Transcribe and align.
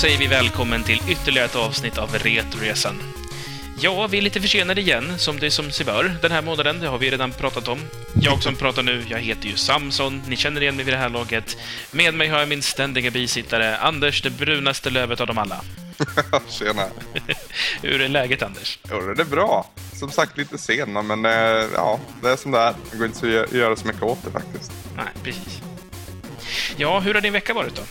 säger 0.00 0.18
vi 0.18 0.26
välkommen 0.26 0.84
till 0.84 1.02
ytterligare 1.08 1.46
ett 1.46 1.56
avsnitt 1.56 1.98
av 1.98 2.14
Retroresan. 2.14 2.94
Ja, 3.80 4.06
vi 4.06 4.18
är 4.18 4.22
lite 4.22 4.40
försenade 4.40 4.80
igen, 4.80 5.18
som 5.18 5.38
det 5.40 5.50
som 5.50 5.70
sig 5.70 5.86
bör, 5.86 6.16
den 6.22 6.32
här 6.32 6.42
månaden. 6.42 6.80
Det 6.80 6.88
har 6.88 6.98
vi 6.98 7.10
redan 7.10 7.32
pratat 7.32 7.68
om. 7.68 7.78
Jag 8.20 8.42
som 8.42 8.56
pratar 8.56 8.82
nu, 8.82 9.04
jag 9.08 9.18
heter 9.18 9.48
ju 9.48 9.56
Samson. 9.56 10.22
Ni 10.28 10.36
känner 10.36 10.60
igen 10.60 10.76
mig 10.76 10.84
vid 10.84 10.94
det 10.94 10.98
här 10.98 11.08
laget. 11.08 11.56
Med 11.90 12.14
mig 12.14 12.28
har 12.28 12.38
jag 12.38 12.48
min 12.48 12.62
ständiga 12.62 13.10
bisittare, 13.10 13.78
Anders, 13.78 14.22
det 14.22 14.30
brunaste 14.30 14.90
lövet 14.90 15.20
av 15.20 15.26
dem 15.26 15.38
alla. 15.38 15.60
Tjena. 16.48 16.86
Hur 17.82 18.00
är 18.00 18.08
läget, 18.08 18.42
Anders? 18.42 18.78
Jo, 18.90 19.00
det 19.00 19.22
är 19.22 19.26
bra. 19.26 19.70
Som 19.92 20.10
sagt 20.10 20.38
lite 20.38 20.58
sena, 20.58 21.02
men 21.02 21.24
eh, 21.24 21.68
ja, 21.74 22.00
det 22.22 22.28
är 22.28 22.36
som 22.36 22.52
det 22.52 22.58
är. 22.58 22.74
Det 22.90 22.96
går 22.96 23.06
inte 23.06 23.44
att 23.48 23.52
göra 23.52 23.76
så 23.76 23.86
mycket 23.86 24.02
åt 24.02 24.24
det 24.24 24.30
faktiskt. 24.30 24.72
Nej, 24.96 25.06
precis. 25.22 25.60
Ja, 26.76 27.00
hur 27.00 27.14
har 27.14 27.20
din 27.20 27.32
vecka 27.32 27.54
varit 27.54 27.76
då? 27.76 27.82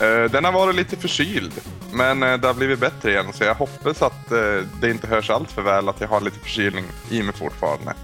Eh, 0.00 0.30
Den 0.30 0.44
har 0.44 0.52
varit 0.52 0.74
lite 0.76 0.96
förkyld, 0.96 1.52
men 1.92 2.22
eh, 2.22 2.38
det 2.38 2.46
har 2.46 2.54
blivit 2.54 2.78
bättre 2.78 3.10
igen. 3.10 3.32
Så 3.32 3.44
jag 3.44 3.54
hoppas 3.54 4.02
att 4.02 4.32
eh, 4.32 4.60
det 4.80 4.90
inte 4.90 5.06
hörs 5.06 5.30
allt 5.30 5.50
för 5.52 5.62
väl 5.62 5.88
att 5.88 6.00
jag 6.00 6.08
har 6.08 6.20
lite 6.20 6.38
förkylning 6.38 6.84
i 7.10 7.22
mig 7.22 7.34
fortfarande. 7.34 7.94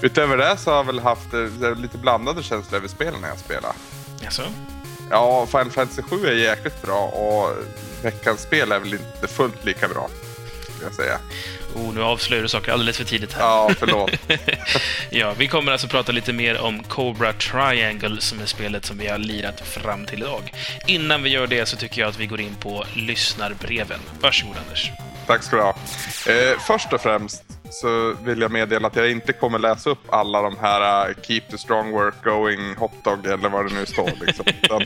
Utöver 0.00 0.36
det 0.36 0.56
så 0.56 0.70
har 0.70 0.76
jag 0.76 0.84
väl 0.84 1.00
haft 1.00 1.32
lite 1.76 1.98
blandade 1.98 2.42
känslor 2.42 2.76
över 2.78 2.88
spelen 2.88 3.20
när 3.20 3.28
jag 3.28 3.38
spelar. 3.38 3.72
Jaså? 4.20 4.42
Ja, 5.10 5.46
Final 5.46 5.70
Fantasy 5.70 6.02
7 6.02 6.26
är 6.26 6.32
jäkligt 6.32 6.82
bra 6.82 7.00
och 7.06 7.50
veckans 8.02 8.40
spel 8.42 8.72
är 8.72 8.78
väl 8.78 8.92
inte 8.94 9.28
fullt 9.28 9.64
lika 9.64 9.88
bra. 9.88 10.08
Skulle 10.62 10.84
jag 10.86 10.94
säga. 10.94 11.18
Oh, 11.74 11.94
nu 11.94 12.02
avslöjar 12.02 12.42
du 12.42 12.48
saker 12.48 12.72
alldeles 12.72 12.96
för 12.96 13.04
tidigt 13.04 13.32
här. 13.32 13.42
Ja, 13.42 13.70
förlåt. 13.78 14.10
ja, 15.10 15.34
vi 15.38 15.48
kommer 15.48 15.72
alltså 15.72 15.88
prata 15.88 16.12
lite 16.12 16.32
mer 16.32 16.60
om 16.60 16.82
Cobra 16.82 17.32
Triangle 17.32 18.20
som 18.20 18.40
är 18.40 18.46
spelet 18.46 18.84
som 18.84 18.98
vi 18.98 19.06
har 19.06 19.18
lirat 19.18 19.60
fram 19.60 20.06
till 20.06 20.22
idag. 20.22 20.52
Innan 20.86 21.22
vi 21.22 21.30
gör 21.30 21.46
det 21.46 21.66
så 21.66 21.76
tycker 21.76 22.00
jag 22.00 22.08
att 22.08 22.18
vi 22.18 22.26
går 22.26 22.40
in 22.40 22.56
på 22.60 22.84
lyssnarbreven. 22.94 24.00
Varsågod 24.20 24.56
Anders. 24.66 24.90
Tack 25.32 25.42
ska 25.42 25.56
du 25.56 25.62
ha. 25.62 25.74
Eh, 26.26 26.58
först 26.58 26.92
och 26.92 27.00
främst 27.00 27.44
så 27.70 28.14
vill 28.24 28.40
jag 28.40 28.50
meddela 28.50 28.86
att 28.88 28.96
jag 28.96 29.10
inte 29.10 29.32
kommer 29.32 29.58
läsa 29.58 29.90
upp 29.90 30.12
alla 30.12 30.42
de 30.42 30.56
här 30.60 31.08
uh, 31.08 31.14
Keep 31.22 31.40
the 31.50 31.58
strong 31.58 31.90
work 31.92 32.14
going 32.24 32.76
hotdog 32.76 33.26
eller 33.26 33.48
vad 33.48 33.68
det 33.68 33.74
nu 33.74 33.86
står. 33.86 34.10
Liksom. 34.26 34.44
Utan, 34.62 34.82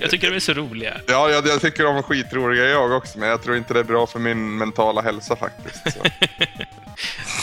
Jag 0.00 0.10
tycker 0.10 0.30
de 0.30 0.36
är 0.36 0.40
så 0.40 0.52
roliga. 0.52 0.94
ja, 1.06 1.30
jag, 1.30 1.46
jag 1.46 1.60
tycker 1.60 1.84
de 1.84 1.96
är 1.96 2.02
skitroliga 2.02 2.64
jag 2.64 2.92
också, 2.92 3.18
men 3.18 3.28
jag 3.28 3.42
tror 3.42 3.56
inte 3.56 3.74
det 3.74 3.80
är 3.80 3.84
bra 3.84 4.06
för 4.06 4.18
min 4.18 4.58
mentala 4.58 5.02
hälsa 5.02 5.36
faktiskt. 5.36 5.92
Så. 5.92 6.00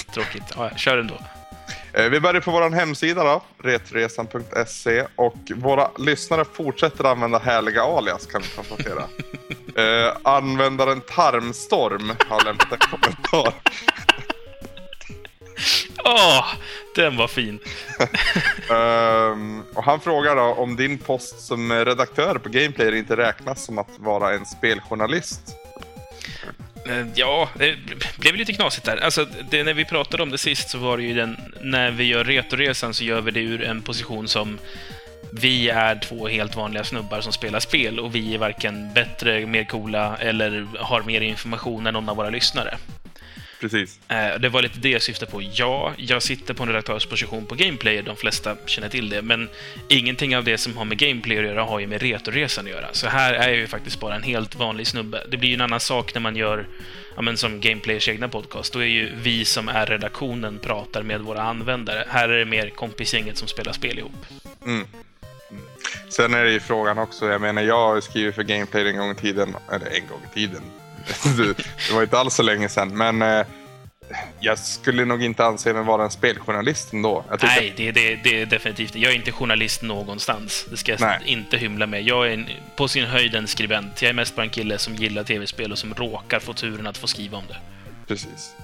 Tråkigt. 0.13 0.43
Ja, 0.55 0.69
kör 0.75 0.97
ändå. 0.97 1.19
Eh, 1.93 2.09
Vi 2.09 2.19
börjar 2.19 2.41
på 2.41 2.51
vår 2.51 2.69
hemsida 2.69 3.23
då, 3.23 3.43
retresan.se 3.63 5.05
och 5.15 5.37
våra 5.55 5.89
lyssnare 5.99 6.45
fortsätter 6.53 7.03
använda 7.03 7.39
härliga 7.39 7.83
alias 7.83 8.25
kan 8.25 8.41
vi 8.41 8.47
konstatera. 8.47 9.03
eh, 9.75 10.17
användaren 10.23 11.01
Tarmstorm 11.01 12.13
har 12.27 12.43
lämnat 12.45 12.71
en 12.71 12.77
kommentar. 12.77 13.53
Åh, 16.05 16.45
den 16.95 17.17
var 17.17 17.27
fin. 17.27 17.59
Ehm, 18.71 19.63
och 19.73 19.83
han 19.83 19.99
frågar 19.99 20.35
då 20.35 20.41
om 20.41 20.75
din 20.75 20.97
post 20.97 21.39
som 21.39 21.71
redaktör 21.71 22.37
på 22.37 22.49
Gameplayer 22.49 22.95
inte 22.95 23.17
räknas 23.17 23.65
som 23.65 23.77
att 23.77 23.89
vara 23.97 24.33
en 24.33 24.45
speljournalist. 24.45 25.41
Eh, 26.89 27.07
Ja, 27.15 27.49
det 27.55 27.75
blev 28.17 28.35
lite 28.35 28.53
knasigt 28.53 28.85
där. 28.85 28.97
Alltså, 28.97 29.27
det, 29.49 29.63
när 29.63 29.73
vi 29.73 29.85
pratade 29.85 30.23
om 30.23 30.29
det 30.31 30.37
sist 30.37 30.69
så 30.69 30.77
var 30.77 30.97
det 30.97 31.03
ju 31.03 31.13
den... 31.13 31.37
När 31.61 31.91
vi 31.91 32.03
gör 32.03 32.23
Retoresan 32.23 32.93
så 32.93 33.03
gör 33.03 33.21
vi 33.21 33.31
det 33.31 33.39
ur 33.39 33.63
en 33.63 33.81
position 33.81 34.27
som... 34.27 34.59
Vi 35.41 35.69
är 35.69 35.95
två 35.99 36.27
helt 36.27 36.55
vanliga 36.55 36.83
snubbar 36.83 37.21
som 37.21 37.33
spelar 37.33 37.59
spel 37.59 37.99
och 37.99 38.15
vi 38.15 38.33
är 38.33 38.37
varken 38.37 38.93
bättre, 38.93 39.45
mer 39.45 39.63
coola 39.63 40.17
eller 40.17 40.67
har 40.79 41.01
mer 41.01 41.21
information 41.21 41.87
än 41.87 41.93
någon 41.93 42.09
av 42.09 42.15
våra 42.15 42.29
lyssnare. 42.29 42.77
Precis. 43.61 43.99
Eh, 44.07 44.39
Det 44.39 44.49
var 44.49 44.61
lite 44.61 44.79
det 44.79 44.89
jag 44.89 45.01
syftade 45.01 45.31
på. 45.31 45.41
Ja, 45.53 45.93
jag 45.97 46.23
sitter 46.23 46.53
på 46.53 46.63
en 46.63 46.69
redaktörsposition 46.69 47.45
på 47.45 47.55
Gameplayer, 47.55 48.03
de 48.03 48.15
flesta 48.15 48.55
känner 48.65 48.89
till 48.89 49.09
det, 49.09 49.21
men 49.21 49.49
ingenting 49.89 50.37
av 50.37 50.43
det 50.43 50.57
som 50.57 50.77
har 50.77 50.85
med 50.85 50.97
Gameplayer 50.97 51.43
att 51.43 51.49
göra 51.49 51.63
har 51.63 51.79
ju 51.79 51.87
med 51.87 52.01
Retoresan 52.01 52.65
att 52.65 52.71
göra. 52.71 52.87
Så 52.91 53.07
här 53.07 53.33
är 53.33 53.47
jag 53.47 53.57
ju 53.57 53.67
faktiskt 53.67 53.99
bara 53.99 54.15
en 54.15 54.23
helt 54.23 54.55
vanlig 54.55 54.87
snubbe. 54.87 55.23
Det 55.29 55.37
blir 55.37 55.49
ju 55.49 55.55
en 55.55 55.61
annan 55.61 55.79
sak 55.79 56.13
när 56.13 56.21
man 56.21 56.35
gör, 56.35 56.67
ja 57.15 57.21
men 57.21 57.37
som 57.37 57.61
Gameplayers 57.61 58.09
egna 58.09 58.27
podcast, 58.27 58.73
då 58.73 58.79
är 58.79 58.85
ju 58.85 59.11
vi 59.15 59.45
som 59.45 59.69
är 59.69 59.85
redaktionen 59.85 60.59
pratar 60.59 61.03
med 61.03 61.21
våra 61.21 61.41
användare. 61.41 62.05
Här 62.09 62.29
är 62.29 62.39
det 62.39 62.45
mer 62.45 62.69
kompisgänget 62.69 63.37
som 63.37 63.47
spelar 63.47 63.73
spel 63.73 63.99
ihop. 63.99 64.25
Sen 66.09 66.33
är 66.33 66.43
det 66.43 66.51
ju 66.51 66.59
frågan 66.59 66.97
också, 66.97 67.25
jag 67.25 67.41
menar 67.41 67.61
jag 67.61 67.87
har 67.87 68.01
skrivit 68.01 68.35
för 68.35 68.43
Gameplayer 68.43 68.85
en 68.85 68.97
gång 68.97 69.11
i 69.11 69.15
tiden, 69.15 69.55
eller 69.71 69.85
en 69.85 70.07
gång 70.07 70.21
i 70.31 70.33
tiden. 70.33 70.61
det 71.87 71.93
var 71.93 72.03
inte 72.03 72.17
alls 72.17 72.35
så 72.35 72.43
länge 72.43 72.69
sedan, 72.69 72.97
men 72.97 73.21
eh, 73.21 73.45
jag 74.39 74.59
skulle 74.59 75.05
nog 75.05 75.23
inte 75.23 75.45
anse 75.45 75.73
mig 75.73 75.83
vara 75.83 76.03
en 76.03 76.11
speljournalist 76.11 76.93
ändå. 76.93 77.25
Nej, 77.41 77.73
det, 77.77 77.91
det, 77.91 78.15
det 78.15 78.41
är 78.41 78.45
definitivt 78.45 78.95
Jag 78.95 79.11
är 79.11 79.15
inte 79.15 79.31
journalist 79.31 79.81
någonstans. 79.81 80.65
Det 80.69 80.77
ska 80.77 80.91
jag 80.91 81.01
Nej. 81.01 81.19
inte 81.25 81.57
hymla 81.57 81.87
med. 81.87 82.03
Jag 82.03 82.27
är 82.27 82.31
en, 82.31 82.49
på 82.75 82.87
sin 82.87 83.05
höjd 83.05 83.35
en 83.35 83.47
skribent. 83.47 84.01
Jag 84.01 84.09
är 84.09 84.13
mest 84.13 84.35
bara 84.35 84.43
en 84.43 84.49
kille 84.49 84.77
som 84.77 84.95
gillar 84.95 85.23
tv-spel 85.23 85.71
och 85.71 85.77
som 85.77 85.93
råkar 85.93 86.39
få 86.39 86.53
turen 86.53 86.87
att 86.87 86.97
få 86.97 87.07
skriva 87.07 87.37
om 87.37 87.43
det. 87.47 87.57
Precis. 88.07 88.55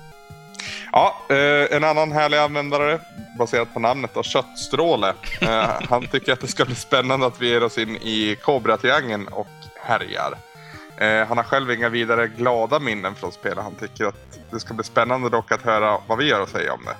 Ja, 0.92 1.22
eh, 1.30 1.76
en 1.76 1.84
annan 1.84 2.12
härlig 2.12 2.38
användare 2.38 3.00
baserat 3.38 3.74
på 3.74 3.80
namnet 3.80 4.12
då, 4.14 4.24
Köttstråle. 4.24 5.14
Eh, 5.42 5.70
han 5.90 6.08
tycker 6.08 6.34
att 6.34 6.40
det 6.40 6.48
ska 6.48 6.66
bli 6.66 6.76
spännande 6.76 7.26
att 7.26 7.42
vi 7.42 7.50
ger 7.50 7.64
oss 7.64 7.78
in 7.78 7.96
i 7.96 8.38
Cobra-triangeln 8.42 9.28
och 9.28 9.48
härjar. 9.82 10.38
Eh, 10.98 11.28
han 11.28 11.38
har 11.38 11.44
själv 11.44 11.72
inga 11.72 11.90
vidare 11.90 12.28
glada 12.28 12.80
minnen 12.80 13.16
från 13.16 13.32
spelet. 13.32 13.64
Han 13.64 13.76
tycker 13.76 14.06
att 14.06 14.40
det 14.52 14.60
ska 14.60 14.74
bli 14.74 14.84
spännande 14.84 15.30
dock 15.30 15.52
att 15.52 15.62
höra 15.62 15.98
vad 16.08 16.18
vi 16.18 16.26
gör 16.26 16.42
att 16.42 16.50
säga 16.50 16.74
om 16.74 16.86
det. 16.86 16.96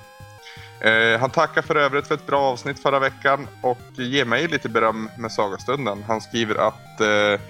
Han 1.20 1.30
tackar 1.30 1.62
för 1.62 1.76
övrigt 1.76 2.06
för 2.06 2.14
ett 2.14 2.26
bra 2.26 2.40
avsnitt 2.40 2.82
förra 2.82 2.98
veckan 2.98 3.48
och 3.62 3.78
ger 3.92 4.24
mig 4.24 4.48
lite 4.48 4.68
beröm 4.68 5.10
med 5.18 5.32
Sagostunden. 5.32 6.04
Han 6.08 6.20
skriver 6.20 6.54
att 6.54 7.00
eh, 7.00 7.40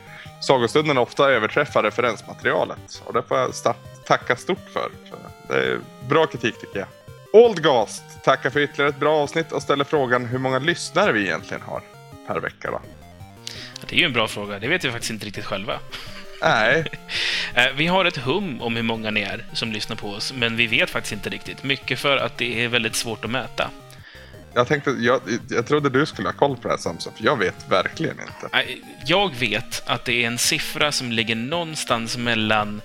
Sagostunden 0.41 0.99
ofta 0.99 1.31
överträffar 1.31 1.83
referensmaterialet. 1.83 3.03
Och 3.05 3.13
det 3.13 3.23
får 3.23 3.39
jag 3.39 3.55
starta 3.55 3.92
tacka 4.05 4.37
stort 4.37 4.69
för. 4.73 4.91
för. 5.11 5.19
Det 5.55 5.67
är 5.73 5.79
bra 6.09 6.27
kritik 6.27 6.61
tycker 6.61 6.79
jag. 6.79 6.89
Oldgast 7.33 8.03
tackar 8.25 8.51
för 8.51 8.61
ytterligare 8.61 8.89
ett 8.91 9.01
bra 9.01 9.15
avsnitt 9.17 9.53
och 9.53 9.63
ställer 9.63 9.85
frågan 9.85 10.27
hur 10.27 10.39
många 10.39 10.59
lyssnare 10.59 11.13
vi 11.13 11.21
egentligen 11.23 11.63
har 11.63 11.83
per 12.27 12.41
vecka. 12.41 12.71
Då. 12.71 12.81
Det 13.87 13.97
är 13.97 13.99
ju 13.99 14.05
en 14.05 14.13
bra 14.13 14.29
fråga. 14.29 14.59
Det 14.59 14.69
vet 14.69 14.85
vi 14.85 14.91
faktiskt 14.91 15.11
inte 15.11 15.27
riktigt 15.27 15.45
själva. 15.45 15.79
Nej, 16.43 16.85
Eh, 17.55 17.67
Vi 17.77 17.87
har 17.87 18.05
ett 18.05 18.17
hum 18.17 18.63
om 18.63 18.77
hur 18.77 18.83
många 18.83 19.11
ni 19.11 19.21
är 19.21 19.45
som 19.53 19.73
lyssnar 19.73 19.97
på 19.97 20.09
oss, 20.09 20.33
men 20.33 20.57
vi 20.57 20.67
vet 20.67 20.91
faktiskt 20.91 21.13
inte 21.13 21.31
riktigt. 21.31 21.63
Mycket 21.63 21.99
för 21.99 22.17
att 22.17 22.39
det 22.39 22.65
är 22.65 22.69
väldigt 22.69 22.95
svårt 22.97 23.25
att 23.25 23.31
mäta. 23.31 23.71
jag 24.55 24.69
tänkte, 24.69 24.91
jag, 24.91 25.21
jag 25.51 25.67
trodde 25.67 25.89
du 25.91 26.07
skulle 26.07 26.29
ha 26.29 26.33
koll 26.33 26.57
på 26.57 26.63
det 26.63 26.69
här 26.69 26.79
Samson, 26.79 27.13
för 27.17 27.25
jag 27.25 27.37
vet 27.39 27.55
verkligen 27.69 28.17
inte. 28.21 28.65
Jag 29.07 29.35
vet 29.35 29.83
att 29.87 30.05
det 30.05 30.23
är 30.23 30.27
en 30.27 30.39
siffra 30.39 30.93
som 30.93 31.13
ligger 31.13 31.35
någonstans 31.35 32.17
mellan 32.17 32.81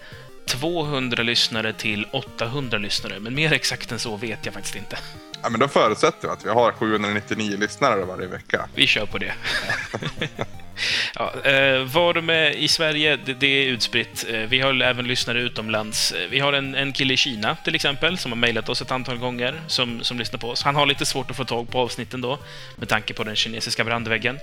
200 0.47 1.23
lyssnare 1.23 1.73
till 1.73 2.07
800 2.11 2.77
lyssnare, 2.77 3.19
men 3.19 3.35
mer 3.35 3.53
exakt 3.53 3.91
än 3.91 3.99
så 3.99 4.15
vet 4.15 4.45
jag 4.45 4.53
faktiskt 4.53 4.75
inte. 4.75 4.97
Ja, 5.41 5.49
men 5.49 5.59
då 5.59 5.67
förutsätter 5.67 6.27
vi 6.27 6.33
att 6.33 6.45
vi 6.45 6.49
har 6.49 6.71
799 6.71 7.57
lyssnare 7.57 8.05
varje 8.05 8.27
vecka. 8.27 8.69
Vi 8.75 8.87
kör 8.87 9.05
på 9.05 9.17
det. 9.17 9.33
ja, 11.15 11.33
eh, 11.43 11.83
var 11.83 12.13
de 12.13 12.29
är 12.29 12.49
i 12.49 12.67
Sverige, 12.67 13.17
det, 13.25 13.33
det 13.33 13.47
är 13.47 13.65
utspritt. 13.65 14.25
Eh, 14.29 14.39
vi 14.39 14.59
har 14.59 14.81
även 14.81 15.07
lyssnare 15.07 15.41
utomlands. 15.41 16.11
Eh, 16.11 16.27
Vi 16.29 16.39
har 16.39 16.53
en, 16.53 16.75
en 16.75 16.93
kille 16.93 17.13
i 17.13 17.17
Kina, 17.17 17.55
till 17.55 17.75
exempel, 17.75 18.17
som 18.17 18.31
har 18.31 18.37
mejlat 18.37 18.69
oss 18.69 18.81
ett 18.81 18.91
antal 18.91 19.17
gånger, 19.17 19.61
som, 19.67 20.03
som 20.03 20.19
lyssnar 20.19 20.39
på 20.39 20.49
oss. 20.49 20.63
Han 20.63 20.75
har 20.75 20.85
lite 20.85 21.05
svårt 21.05 21.31
att 21.31 21.37
få 21.37 21.45
tag 21.45 21.69
på 21.71 21.79
avsnitten 21.79 22.21
då, 22.21 22.39
med 22.75 22.89
tanke 22.89 23.13
på 23.13 23.23
den 23.23 23.35
kinesiska 23.35 23.83
brandväggen. 23.83 24.39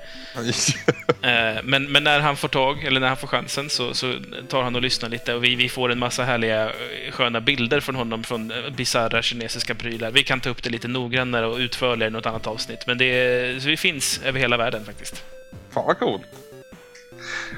Eh, 1.23 1.63
Men, 1.65 1.93
men 1.93 2.05
när 2.05 2.21
han 2.21 2.37
får 2.37 2.49
tag, 2.49 2.85
eller 2.85 3.01
när 3.01 3.09
han 3.09 3.17
får 3.17 3.29
chansen, 3.29 3.71
så, 3.71 3.95
så 3.95 4.15
tar 4.49 4.63
han 4.63 4.75
och 4.77 4.83
lyssnar 4.83 5.09
lite 5.09 5.35
och 5.35 5.45
vi, 5.45 5.55
vi 5.55 5.69
får 5.69 5.93
en 5.93 5.99
massa 5.99 6.25
härliga 6.25 6.71
sköna 7.11 7.41
bilder 7.41 7.81
från 7.81 7.95
honom 7.95 8.25
från 8.25 8.53
bisarra 8.77 9.23
kinesiska 9.23 9.75
prylar. 9.75 10.11
Vi 10.11 10.23
kan 10.23 10.41
ta 10.41 10.51
upp 10.51 10.63
det 10.63 10.71
lite 10.71 10.89
noggrannare 10.89 11.47
och 11.47 11.59
utförligare 11.59 12.09
i 12.09 12.13
något 12.13 12.27
annat 12.27 12.47
avsnitt, 12.47 12.87
men 12.87 12.99
det, 12.99 13.67
vi 13.67 13.77
finns 13.77 14.21
över 14.25 14.41
hela 14.41 14.57
världen 14.57 14.85
faktiskt. 14.85 15.25
Fan 15.75 15.87
vad 15.87 15.99
coolt. 15.99 16.27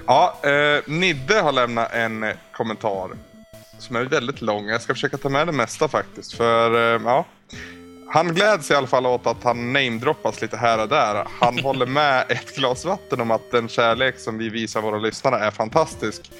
Ja, 0.06 0.38
eh, 0.42 0.82
Nidde 0.86 1.40
har 1.40 1.52
lämnat 1.52 1.92
en 1.92 2.32
kommentar 2.52 3.10
som 3.78 3.96
är 3.96 4.04
väldigt 4.04 4.40
lång. 4.40 4.68
Jag 4.68 4.82
ska 4.82 4.94
försöka 4.94 5.16
ta 5.16 5.28
med 5.28 5.46
det 5.46 5.52
mesta 5.52 5.88
faktiskt. 5.88 6.32
För 6.34 6.94
eh, 6.94 7.02
ja, 7.04 7.24
han 8.08 8.34
gläds 8.34 8.70
i 8.70 8.74
alla 8.74 8.86
fall 8.86 9.06
åt 9.06 9.26
att 9.26 9.44
han 9.44 9.72
namedroppas 9.72 10.42
lite 10.42 10.56
här 10.56 10.82
och 10.82 10.88
där. 10.88 11.26
Han 11.40 11.58
håller 11.58 11.86
med 11.86 12.24
ett 12.28 12.56
glas 12.56 12.84
vatten 12.84 13.20
om 13.20 13.30
att 13.30 13.50
den 13.50 13.68
kärlek 13.68 14.18
som 14.18 14.38
vi 14.38 14.48
visar 14.48 14.80
våra 14.80 14.98
lyssnare 14.98 15.38
är 15.38 15.50
fantastisk. 15.50 16.30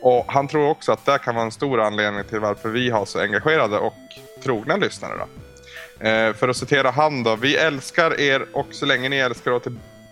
Och 0.00 0.24
han 0.28 0.48
tror 0.48 0.68
också 0.68 0.92
att 0.92 1.06
det 1.06 1.18
kan 1.18 1.34
vara 1.34 1.44
en 1.44 1.52
stor 1.52 1.80
anledning 1.80 2.24
till 2.24 2.40
varför 2.40 2.68
vi 2.68 2.90
har 2.90 3.04
så 3.04 3.20
engagerade 3.20 3.78
och 3.78 3.94
trogna 4.42 4.76
lyssnare. 4.76 5.12
Då. 5.18 5.26
Eh, 6.06 6.34
för 6.34 6.48
att 6.48 6.56
citera 6.56 6.90
han 6.90 7.22
då. 7.22 7.36
Vi 7.36 7.56
älskar 7.56 8.20
er 8.20 8.46
och 8.52 8.66
så 8.70 8.86
länge 8.86 9.08
ni 9.08 9.16
älskar 9.16 9.50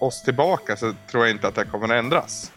oss 0.00 0.23
tillbaka 0.23 0.76
så 0.76 0.94
tror 1.11 1.26
jag 1.26 1.31
inte 1.31 1.49
att 1.49 1.55
det 1.55 1.64
kommer 1.64 1.94
att 1.94 2.05
ändras. 2.05 2.52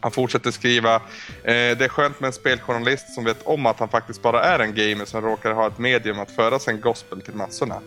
Han 0.00 0.10
fortsätter 0.10 0.50
skriva, 0.50 0.94
eh, 0.94 1.00
det 1.44 1.84
är 1.84 1.88
skönt 1.88 2.20
med 2.20 2.26
en 2.26 2.32
speljournalist 2.32 3.14
som 3.14 3.24
vet 3.24 3.42
om 3.46 3.66
att 3.66 3.78
han 3.78 3.88
faktiskt 3.88 4.22
bara 4.22 4.42
är 4.44 4.58
en 4.58 4.74
gamer 4.74 5.04
som 5.04 5.22
råkar 5.22 5.52
ha 5.52 5.66
ett 5.66 5.78
medium 5.78 6.18
att 6.18 6.30
föra 6.30 6.58
sin 6.58 6.80
gospel 6.80 7.20
till 7.20 7.34
massorna. 7.34 7.80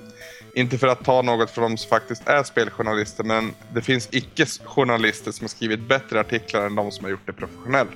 Inte 0.56 0.78
för 0.78 0.88
att 0.88 1.06
ta 1.06 1.22
något 1.22 1.52
från 1.52 1.72
de 1.72 1.78
som 1.78 1.90
faktiskt 1.90 2.28
är 2.28 2.44
speljournalister, 2.44 3.24
men 3.24 3.54
det 3.74 3.82
finns 3.82 4.08
icke-journalister 4.12 5.32
som 5.32 5.44
har 5.44 5.50
skrivit 5.50 5.80
bättre 5.80 6.20
artiklar 6.20 6.66
än 6.66 6.76
de 6.76 6.92
som 6.92 7.06
har 7.06 7.12
gjort 7.12 7.26
det 7.26 7.34
professionellt. 7.34 7.90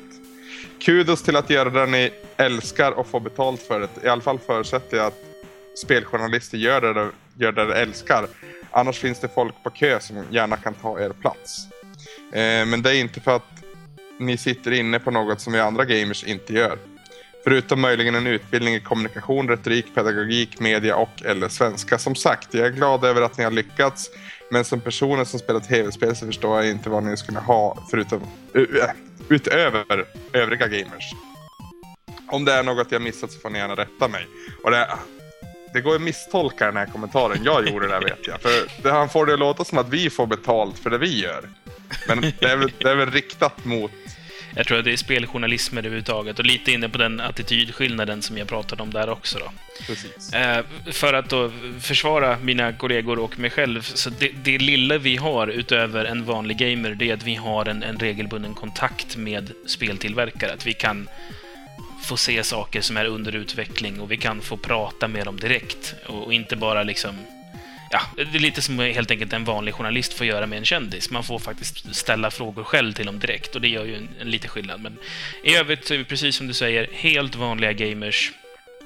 Kudos 0.81 1.23
till 1.23 1.35
att 1.35 1.49
göra 1.49 1.69
det 1.69 1.85
ni 1.85 2.11
älskar 2.37 2.91
och 2.91 3.07
få 3.07 3.19
betalt 3.19 3.61
för 3.61 3.79
det. 3.79 3.89
I 4.03 4.07
alla 4.07 4.21
fall 4.21 4.39
förutsätter 4.39 4.97
jag 4.97 5.05
att 5.05 5.23
speljournalister 5.75 6.57
gör 6.57 6.81
det, 6.81 6.93
de- 6.93 7.11
gör 7.37 7.51
det 7.51 7.65
de 7.65 7.73
älskar. 7.73 8.27
Annars 8.73 8.99
finns 8.99 9.19
det 9.19 9.27
folk 9.27 9.63
på 9.63 9.69
kö 9.69 9.99
som 9.99 10.23
gärna 10.31 10.57
kan 10.57 10.73
ta 10.73 10.99
er 10.99 11.09
plats. 11.09 11.67
Eh, 12.33 12.65
men 12.65 12.81
det 12.81 12.95
är 12.95 12.99
inte 12.99 13.21
för 13.21 13.35
att 13.35 13.63
ni 14.19 14.37
sitter 14.37 14.71
inne 14.71 14.99
på 14.99 15.11
något 15.11 15.41
som 15.41 15.53
vi 15.53 15.59
andra 15.59 15.85
gamers 15.85 16.23
inte 16.23 16.53
gör. 16.53 16.77
Förutom 17.43 17.81
möjligen 17.81 18.15
en 18.15 18.27
utbildning 18.27 18.75
i 18.75 18.79
kommunikation, 18.79 19.49
retorik, 19.49 19.95
pedagogik, 19.95 20.59
media 20.59 20.95
och 20.95 21.25
eller 21.25 21.49
svenska. 21.49 21.97
Som 21.97 22.15
sagt, 22.15 22.53
jag 22.53 22.67
är 22.67 22.71
glad 22.71 23.03
över 23.03 23.21
att 23.21 23.37
ni 23.37 23.43
har 23.43 23.51
lyckats. 23.51 24.09
Men 24.51 24.65
som 24.65 24.81
personer 24.81 25.23
som 25.23 25.39
spelar 25.39 25.59
tv-spel 25.59 26.15
så 26.15 26.25
förstår 26.25 26.61
jag 26.61 26.71
inte 26.71 26.89
vad 26.89 27.03
ni 27.03 27.17
skulle 27.17 27.39
ha 27.39 27.87
förutom, 27.91 28.21
eh, 28.55 28.61
eh, 28.61 28.89
utöver 29.29 30.05
övriga 30.33 30.67
gamers. 30.67 31.11
Om 32.27 32.45
det 32.45 32.53
är 32.53 32.63
något 32.63 32.91
jag 32.91 33.01
missat 33.01 33.31
så 33.31 33.39
får 33.39 33.49
ni 33.49 33.59
gärna 33.59 33.75
rätta 33.75 34.07
mig. 34.07 34.27
Och 34.63 34.71
det, 34.71 34.87
det 35.73 35.81
går 35.81 35.95
att 35.95 36.01
misstolka 36.01 36.65
den 36.65 36.77
här 36.77 36.85
kommentaren. 36.85 37.43
Jag 37.43 37.67
gjorde 37.67 37.87
det 37.87 37.99
vet 37.99 38.27
jag. 38.27 38.41
För 38.41 38.83
det, 38.83 38.91
han 38.91 39.09
får 39.09 39.25
det 39.25 39.33
att 39.33 39.39
låta 39.39 39.63
som 39.63 39.77
att 39.77 39.89
vi 39.89 40.09
får 40.09 40.27
betalt 40.27 40.79
för 40.79 40.89
det 40.89 40.97
vi 40.97 41.21
gör. 41.21 41.49
Men 42.07 42.21
det 42.21 42.45
är 42.45 42.57
väl, 42.57 42.71
det 42.77 42.89
är 42.89 42.95
väl 42.95 43.11
riktat 43.11 43.65
mot 43.65 43.91
Jag 44.55 44.67
tror 44.67 44.79
att 44.79 44.85
det 44.85 44.93
är 44.93 44.97
speljournalism 44.97 45.77
överhuvudtaget 45.77 46.39
och 46.39 46.45
lite 46.45 46.71
inne 46.71 46.89
på 46.89 46.97
den 46.97 47.19
attitydskillnaden 47.19 48.21
som 48.21 48.37
jag 48.37 48.47
pratade 48.47 48.83
om 48.83 48.91
där 48.91 49.09
också. 49.09 49.39
Då. 49.39 49.51
Precis. 49.87 50.33
Eh, 50.33 50.65
för 50.91 51.13
att 51.13 51.29
då 51.29 51.51
försvara 51.81 52.37
mina 52.41 52.73
kollegor 52.73 53.19
och 53.19 53.39
mig 53.39 53.49
själv, 53.49 53.81
så 53.81 54.09
det, 54.09 54.29
det 54.43 54.57
lilla 54.57 54.97
vi 54.97 55.17
har 55.17 55.47
utöver 55.47 56.05
en 56.05 56.25
vanlig 56.25 56.57
gamer, 56.57 56.95
det 56.95 57.09
är 57.09 57.13
att 57.13 57.23
vi 57.23 57.35
har 57.35 57.65
en, 57.65 57.83
en 57.83 57.99
regelbunden 57.99 58.53
kontakt 58.53 59.17
med 59.17 59.51
speltillverkare. 59.67 60.53
Att 60.53 60.67
vi 60.67 60.73
kan 60.73 61.09
få 62.05 62.17
se 62.17 62.43
saker 62.43 62.81
som 62.81 62.97
är 62.97 63.05
under 63.05 63.35
utveckling 63.35 63.99
och 64.01 64.11
vi 64.11 64.17
kan 64.17 64.41
få 64.41 64.57
prata 64.57 65.07
med 65.07 65.25
dem 65.25 65.39
direkt 65.39 65.95
och, 66.05 66.33
inte 66.33 66.55
bara 66.55 66.83
liksom 66.83 67.15
Ja, 67.91 68.01
det 68.15 68.21
är 68.37 68.39
lite 68.39 68.61
som 68.61 68.79
helt 68.79 69.11
enkelt 69.11 69.33
en 69.33 69.43
vanlig 69.45 69.73
journalist 69.73 70.13
får 70.13 70.27
göra 70.27 70.45
med 70.45 70.57
en 70.59 70.65
kändis. 70.65 71.09
Man 71.09 71.23
får 71.23 71.39
faktiskt 71.39 71.95
ställa 71.95 72.31
frågor 72.31 72.63
själv 72.63 72.93
till 72.93 73.05
dem 73.05 73.19
direkt 73.19 73.55
och 73.55 73.61
det 73.61 73.67
gör 73.67 73.85
ju 73.85 73.95
en, 73.95 74.09
en 74.21 74.29
liten 74.31 74.49
skillnad. 74.49 74.81
Men 74.81 74.97
i 75.43 75.55
övrigt 75.55 75.85
så 75.87 75.93
är 75.93 75.97
vi 75.97 76.03
precis 76.03 76.35
som 76.35 76.47
du 76.47 76.53
säger, 76.53 76.89
helt 76.93 77.35
vanliga 77.35 77.73
gamers. 77.73 78.31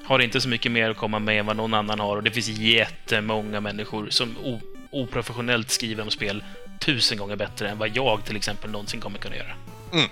Har 0.04 0.18
inte 0.18 0.40
så 0.40 0.48
mycket 0.48 0.72
mer 0.72 0.90
att 0.90 0.96
komma 0.96 1.18
med 1.18 1.40
än 1.40 1.46
vad 1.46 1.56
någon 1.56 1.74
annan 1.74 2.00
har 2.00 2.16
och 2.16 2.22
det 2.22 2.30
finns 2.30 2.48
jättemånga 2.48 3.60
människor 3.60 4.06
som 4.10 4.36
o- 4.38 4.60
oprofessionellt 4.90 5.70
skriver 5.70 6.02
om 6.02 6.10
spel 6.10 6.44
tusen 6.80 7.18
gånger 7.18 7.36
bättre 7.36 7.68
än 7.68 7.78
vad 7.78 7.96
jag 7.96 8.24
till 8.24 8.36
exempel 8.36 8.70
någonsin 8.70 9.00
kommer 9.00 9.18
kunna 9.18 9.36
göra. 9.36 9.54
Mm. 9.92 10.06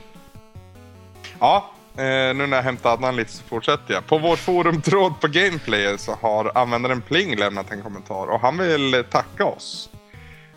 Ja, 1.41 1.75
Eh, 1.99 2.35
nu 2.35 2.47
när 2.47 2.57
jag 2.57 2.63
hämtar 2.63 2.93
Adnan 2.93 3.17
lite 3.17 3.33
så 3.33 3.43
fortsätter 3.45 3.95
jag. 3.95 4.07
På 4.07 4.19
vår 4.19 4.37
forumtråd 4.37 5.21
på 5.21 5.29
Gameplayer 5.29 5.97
så 5.97 6.13
har 6.21 6.53
användaren 6.55 7.03
Pling 7.03 7.37
lämnat 7.37 7.71
en 7.71 7.83
kommentar 7.83 8.27
och 8.27 8.41
han 8.41 8.59
vill 8.59 9.05
tacka 9.11 9.45
oss. 9.45 9.91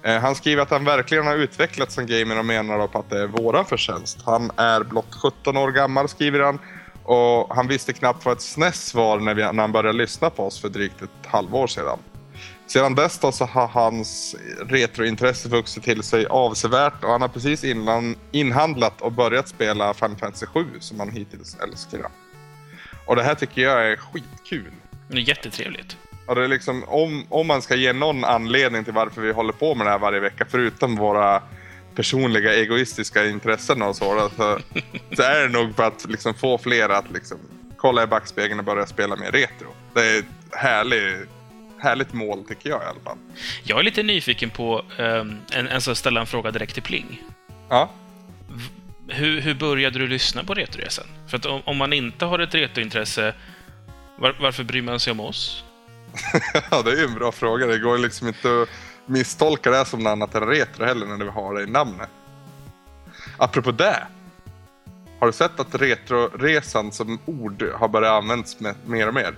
Eh, 0.04 0.18
han 0.18 0.36
skriver 0.36 0.62
att 0.62 0.70
han 0.70 0.86
verkligen 0.86 1.28
har 1.28 1.36
utvecklats 1.36 1.96
som 1.96 2.06
gamer 2.06 2.40
och 2.40 2.46
menar 2.46 2.80
då 2.80 2.88
på 2.88 3.00
att 3.00 3.10
det 3.10 3.22
är 3.22 3.28
våran 3.28 3.66
förtjänst. 3.66 4.20
Han 4.26 4.52
är 4.56 4.84
blott 4.84 5.16
17 5.24 5.58
år 5.58 5.72
gammal 5.72 6.10
skriver 6.10 6.40
han 6.40 6.60
och 7.04 7.56
han 7.56 7.68
visste 7.68 7.94
knappt 7.94 8.26
vad 8.26 8.36
ett 8.36 8.42
SNES 8.42 8.94
var 8.94 9.20
när, 9.20 9.34
vi, 9.34 9.42
när 9.42 9.62
han 9.62 9.72
började 9.72 9.98
lyssna 9.98 10.30
på 10.30 10.46
oss 10.46 10.62
för 10.62 10.70
drygt 10.70 11.02
ett 11.02 11.26
halvår 11.26 11.68
sedan. 11.68 12.00
Sedan 12.70 12.96
dess 12.96 13.20
då 13.20 13.32
så 13.32 13.46
har 13.46 13.68
hans 13.68 14.36
retrointresse 14.68 15.50
vuxit 15.50 15.84
till 15.84 16.04
sig 16.04 16.26
avsevärt 16.26 17.04
och 17.04 17.10
han 17.10 17.22
har 17.22 17.28
precis 17.28 17.64
innan, 17.64 18.16
inhandlat 18.32 19.02
och 19.02 19.12
börjat 19.12 19.48
spela 19.48 19.94
Final 19.94 20.18
Fantasy 20.18 20.46
7 20.46 20.66
som 20.80 21.00
han 21.00 21.10
hittills 21.10 21.58
älskar. 21.60 22.02
Och 23.06 23.16
det 23.16 23.24
här 23.24 23.36
tycker 23.36 23.62
jag 23.62 23.92
är 23.92 23.96
skitkul. 23.96 24.72
Det 25.08 25.18
är 25.18 25.22
jättetrevligt. 25.22 25.98
Och 26.26 26.36
det 26.36 26.44
är 26.44 26.48
liksom, 26.48 26.84
om, 26.88 27.26
om 27.30 27.48
man 27.48 27.62
ska 27.62 27.76
ge 27.76 27.94
någon 27.94 28.24
anledning 28.24 28.84
till 28.84 28.94
varför 28.94 29.22
vi 29.22 29.32
håller 29.32 29.54
på 29.54 29.76
med 29.76 29.88
det 29.88 29.92
här 29.92 30.00
varje 30.00 30.20
vecka, 30.20 30.46
förutom 30.50 30.96
våra 30.96 31.44
personliga 31.96 32.54
egoistiska 32.54 33.26
intressen 33.26 33.82
och 33.82 33.96
så, 33.96 34.30
så, 34.36 34.60
så 35.16 35.22
är 35.22 35.42
det 35.42 35.50
nog 35.50 35.76
för 35.76 35.84
att 35.84 36.06
liksom 36.10 36.34
få 36.34 36.58
fler 36.58 36.90
att 36.90 37.12
liksom 37.12 37.38
kolla 37.78 38.04
i 38.04 38.08
backspegeln 38.08 38.60
och 38.60 38.66
börja 38.66 38.86
spela 38.86 39.16
mer 39.16 39.32
retro. 39.32 39.68
Det 39.94 40.02
är 40.02 40.20
ett 40.20 40.26
härligt, 40.52 41.30
härligt 41.80 42.14
mål 42.14 42.44
tycker 42.48 42.70
jag 42.70 42.82
i 42.82 42.86
alla 42.86 43.00
fall. 43.00 43.18
Jag 43.64 43.80
är 43.80 43.84
lite 43.84 44.04
nyfiken 44.04 44.50
på 44.50 44.86
um, 44.98 45.38
en, 45.54 45.68
en 45.68 45.82
så 45.82 45.96
ställa 45.96 46.20
en 46.20 46.28
fråga 46.28 46.52
direkt 46.52 46.74
till 46.74 46.84
Pling. 46.84 47.22
Ja, 47.70 47.90
Hur, 49.08 49.42
hur 49.42 49.54
började 49.56 50.00
du 50.00 50.08
lyssna 50.08 50.44
på 50.44 50.54
Retroresan? 50.54 51.06
För 51.28 51.38
att 51.38 51.46
om, 51.46 51.62
om 51.66 51.78
man 51.78 51.94
inte 51.94 52.26
har 52.26 52.40
ett 52.40 52.56
retrointresse, 52.56 53.34
var, 54.18 54.36
varför 54.40 54.64
bryr 54.64 54.82
man 54.82 55.00
sig 55.00 55.12
om 55.12 55.20
oss? 55.20 55.64
ja, 56.72 56.82
det 56.82 56.92
är 56.92 56.96
ju 56.96 57.04
en 57.06 57.14
bra 57.14 57.32
fråga. 57.32 57.68
Det 57.68 57.80
går 57.80 57.98
liksom 57.98 58.28
inte 58.28 58.62
att 58.62 58.70
misstolka 59.06 59.72
det 59.72 59.86
som 59.86 60.04
något 60.04 60.12
annat 60.12 60.36
än 60.36 60.48
retro 60.48 60.86
heller 60.86 61.06
när 61.06 61.26
vi 61.26 61.32
har 61.32 61.54
det 61.54 61.64
i 61.64 61.68
namnet. 61.68 62.10
Apropå 63.38 63.72
det. 63.72 64.08
Har 65.20 65.28
du 65.28 65.34
sett 65.34 65.60
att 65.60 65.76
retroresan 65.76 66.92
som 66.92 67.20
ord 67.26 67.64
har 67.76 67.88
börjat 67.88 68.12
användas 68.12 68.58
mer 68.86 69.08
och 69.08 69.14
mer? 69.14 69.36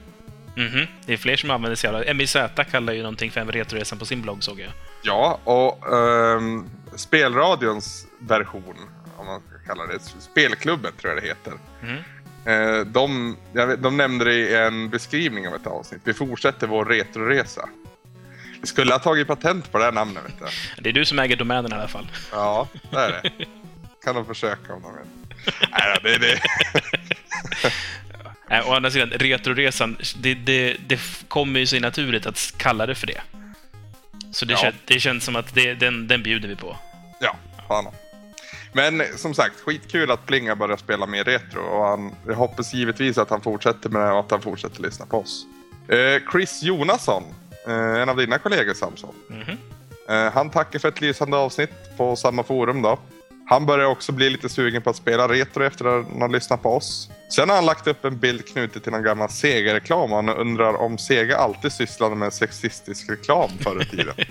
Mhm, 0.61 0.87
det 1.05 1.13
är 1.13 1.17
fler 1.17 1.35
som 1.37 1.51
använder 1.51 1.75
sig 1.75 1.89
av 1.89 2.03
det. 2.05 2.13
MIZ 2.13 2.35
kallar 2.71 2.93
ju 2.93 3.01
någonting 3.01 3.31
för 3.31 3.41
en 3.41 3.51
Retroresan 3.51 3.99
på 3.99 4.05
sin 4.05 4.21
blogg, 4.21 4.43
såg 4.43 4.59
jag. 4.59 4.71
Ja, 5.01 5.39
och 5.43 5.93
ehm, 5.93 6.69
spelradions 6.95 8.05
version, 8.19 8.75
om 9.17 9.25
man 9.25 9.41
ska 9.41 9.73
kalla 9.73 9.85
det, 9.87 9.99
spelklubben 10.19 10.91
tror 11.01 11.13
jag 11.13 11.23
det 11.23 11.27
heter. 11.27 11.53
Mhm. 11.81 11.97
Eh, 12.45 12.79
de, 12.85 13.37
vet, 13.53 13.83
de 13.83 13.97
nämnde 13.97 14.25
det 14.25 14.33
i 14.33 14.55
en 14.55 14.89
beskrivning 14.89 15.47
av 15.47 15.55
ett 15.55 15.67
avsnitt. 15.67 16.01
Vi 16.03 16.13
fortsätter 16.13 16.67
vår 16.67 16.85
retroresa. 16.85 17.69
Vi 18.61 18.67
skulle 18.67 18.91
ha 18.93 18.99
tagit 18.99 19.27
patent 19.27 19.71
på 19.71 19.77
det 19.77 19.83
här 19.83 19.91
namnet, 19.91 20.23
vet 20.25 20.39
du. 20.39 20.81
Det 20.83 20.89
är 20.89 20.93
du 20.93 21.05
som 21.05 21.19
äger 21.19 21.35
domänen 21.35 21.71
i 21.71 21.75
alla 21.75 21.87
fall. 21.87 22.07
Ja, 22.31 22.67
det 22.91 22.97
är 22.97 23.09
det. 23.11 23.45
Kan 24.03 24.15
de 24.15 24.25
försöka 24.25 24.73
om 24.73 24.81
de 24.81 24.93
vill. 24.97 25.05
Nej, 25.71 25.99
det 26.03 26.13
är 26.15 26.19
det. 26.19 26.41
Äh, 28.51 28.69
å 28.69 28.73
andra 28.73 28.91
sidan, 28.91 29.09
Retroresan, 29.09 29.97
det, 30.21 30.33
det, 30.33 30.77
det 30.87 30.99
kommer 31.27 31.59
ju 31.59 31.65
sig 31.65 31.79
naturligt 31.79 32.25
att 32.25 32.53
kalla 32.57 32.85
det 32.85 32.95
för 32.95 33.07
det. 33.07 33.21
Så 34.31 34.45
det, 34.45 34.53
Ja. 34.53 34.57
kän, 34.59 34.73
det 34.85 34.99
känns 34.99 35.23
som 35.23 35.35
att 35.35 35.53
det, 35.55 35.73
den, 35.73 36.07
den 36.07 36.23
bjuder 36.23 36.47
vi 36.47 36.55
på. 36.55 36.77
Ja, 37.19 37.35
fan. 37.67 37.87
Men 38.73 39.03
som 39.17 39.33
sagt, 39.33 39.59
skitkul 39.59 40.11
att 40.11 40.25
Plinga 40.25 40.55
börjar 40.55 40.77
spela 40.77 41.05
mer 41.05 41.23
retro 41.23 41.61
och 41.61 41.85
han, 41.85 42.15
jag 42.27 42.35
hoppas 42.35 42.73
givetvis 42.73 43.17
att 43.17 43.29
han 43.29 43.41
fortsätter 43.41 43.89
med 43.89 44.01
det 44.01 44.11
och 44.11 44.19
att 44.19 44.31
han 44.31 44.41
fortsätter 44.41 44.81
lyssna 44.81 45.05
på 45.05 45.17
oss. 45.17 45.45
Eh, 45.87 46.31
Chris 46.31 46.63
Jonasson, 46.63 47.23
eh, 47.67 48.01
en 48.01 48.09
av 48.09 48.17
dina 48.17 48.37
kollegor 48.37 48.73
Samson. 48.73 49.15
Mhm. 49.27 49.57
Eh, 50.09 50.33
han 50.33 50.49
tackar 50.49 50.79
för 50.79 50.87
ett 50.87 51.01
lysande 51.01 51.37
avsnitt 51.37 51.71
på 51.97 52.15
samma 52.15 52.43
forum 52.43 52.81
då. 52.81 52.99
Han 53.51 53.65
börjar 53.65 53.85
också 53.85 54.11
bli 54.11 54.29
lite 54.29 54.49
sugen 54.49 54.81
på 54.81 54.89
att 54.89 54.95
spela 54.95 55.27
retro 55.27 55.63
efter 55.63 55.85
att 55.85 56.05
han 56.19 56.31
lyssnat 56.31 56.63
på 56.63 56.75
oss. 56.75 57.09
Sen 57.29 57.49
har 57.49 57.55
han 57.55 57.65
lagt 57.65 57.87
upp 57.87 58.05
en 58.05 58.19
bild 58.19 58.47
knuten 58.47 58.81
till 58.81 58.93
en 58.93 59.03
gammal 59.03 59.29
Sega-reklam 59.29 60.11
och 60.11 60.15
han 60.15 60.29
undrar 60.29 60.73
om 60.81 60.97
Sega 60.97 61.37
alltid 61.37 61.71
sysslade 61.71 62.15
med 62.15 62.33
sexistisk 62.33 63.09
reklam 63.09 63.49
förr 63.61 63.81
i 63.81 63.85
tiden. 63.85 64.13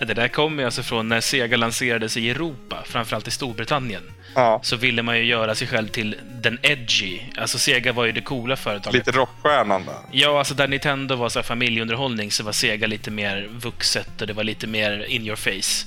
Det 0.00 0.14
där 0.14 0.28
kommer 0.28 0.64
alltså 0.64 0.82
från 0.82 1.08
när 1.08 1.20
Sega 1.20 1.56
lanserades 1.56 2.16
i 2.16 2.30
Europa, 2.30 2.82
framförallt 2.84 3.28
i 3.28 3.30
Storbritannien. 3.30 4.02
ja, 4.34 4.60
Så 4.62 4.76
ville 4.76 5.02
man 5.02 5.18
ju 5.18 5.24
göra 5.24 5.54
sig 5.54 5.68
själv 5.68 5.88
till 5.88 6.16
den 6.42 6.58
edgy. 6.62 7.20
Alltså 7.36 7.58
Sega 7.58 7.92
var 7.92 8.04
ju 8.04 8.12
det 8.12 8.20
coola 8.20 8.56
företaget. 8.56 9.06
lite 9.06 9.18
rockstjärnan 9.18 9.84
där. 9.84 9.96
Ja, 10.10 10.38
alltså 10.38 10.54
där 10.54 10.68
Nintendo 10.68 11.16
var 11.16 11.28
så 11.28 11.38
här 11.38 11.44
familjeunderhållning 11.44 12.30
så 12.30 12.44
var 12.44 12.52
Sega 12.52 12.86
lite 12.86 13.10
mer 13.10 13.48
vuxet 13.50 14.20
och 14.20 14.26
det 14.26 14.32
var 14.32 14.44
lite 14.44 14.66
mer 14.66 15.04
in 15.08 15.26
your 15.26 15.36
face. 15.36 15.86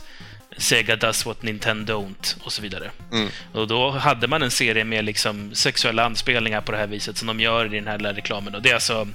Sega 0.57 0.95
does 0.95 1.25
what 1.25 1.43
Nintendo 1.43 1.95
don't 1.95 2.43
och 2.43 2.53
så 2.53 2.61
vidare. 2.61 2.91
Mm. 3.11 3.29
Och 3.53 3.67
då 3.67 3.89
hade 3.89 4.27
man 4.27 4.43
en 4.43 4.51
serie 4.51 4.83
med 4.83 5.05
liksom 5.05 5.55
sexuella 5.55 6.05
anspelningar 6.05 6.61
på 6.61 6.71
det 6.71 6.77
här 6.77 6.87
viset 6.87 7.17
som 7.17 7.27
de 7.27 7.39
gör 7.39 7.73
i 7.73 7.77
den 7.77 7.87
här 7.87 7.97
lilla 7.97 8.13
reklamen. 8.13 8.55
Och 8.55 8.61
det 8.61 8.69
är 8.69 8.73
alltså, 8.73 9.07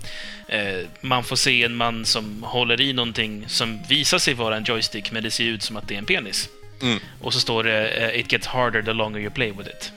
eh, 0.48 0.86
man 1.00 1.24
får 1.24 1.36
se 1.36 1.64
en 1.64 1.76
man 1.76 2.04
som 2.04 2.42
håller 2.42 2.80
i 2.80 2.92
någonting 2.92 3.44
som 3.48 3.82
visar 3.88 4.18
sig 4.18 4.34
vara 4.34 4.56
en 4.56 4.64
joystick, 4.64 5.12
men 5.12 5.22
det 5.22 5.30
ser 5.30 5.44
ut 5.44 5.62
som 5.62 5.76
att 5.76 5.88
det 5.88 5.94
är 5.94 5.98
en 5.98 6.06
penis. 6.06 6.48
Mm. 6.82 6.98
Och 7.20 7.34
så 7.34 7.40
står 7.40 7.64
det 7.64 7.88
eh, 7.88 8.20
“It 8.20 8.32
gets 8.32 8.46
harder 8.46 8.82
the 8.82 8.92
longer 8.92 9.20
you 9.20 9.30
play 9.30 9.52
with 9.52 9.68
it”. 9.68 9.92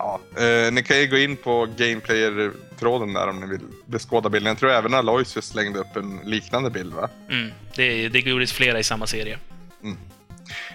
Ja, 0.00 0.20
eh, 0.36 0.72
ni 0.72 0.82
kan 0.82 1.00
ju 1.00 1.06
gå 1.06 1.16
in 1.16 1.36
på 1.36 1.66
Gameplayer-tråden 1.76 3.12
där 3.12 3.28
om 3.28 3.40
ni 3.40 3.46
vill 3.46 3.60
beskåda 3.86 4.28
bilden. 4.28 4.48
Jag 4.48 4.58
tror 4.58 4.70
även 4.70 4.94
Aloysius 4.94 5.46
slängde 5.46 5.78
upp 5.78 5.96
en 5.96 6.20
liknande 6.24 6.70
bild 6.70 6.94
va? 6.94 7.08
Mm. 7.30 7.50
Det, 7.76 8.08
det 8.08 8.18
gjordes 8.18 8.52
flera 8.52 8.78
i 8.78 8.84
samma 8.84 9.06
serie. 9.06 9.38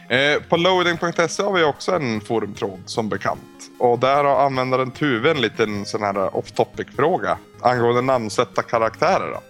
Eh, 0.10 0.42
på 0.50 0.58
loading.se 0.58 1.44
har 1.44 1.54
vi 1.54 1.64
också 1.64 1.92
en 1.92 2.22
forumtråd 2.22 2.82
som 2.86 3.10
bekant. 3.10 3.72
Och 3.80 4.00
där 4.00 4.24
har 4.24 4.46
användaren 4.46 4.92
Tuve 4.92 5.32
en 5.32 5.42
liten 5.42 5.86
sån 5.86 6.02
här 6.02 6.36
off 6.36 6.52
topic-fråga 6.52 7.38
angående 7.62 8.02
namnsätta 8.02 8.62
karaktärer. 8.62 9.32
Då. 9.32 9.42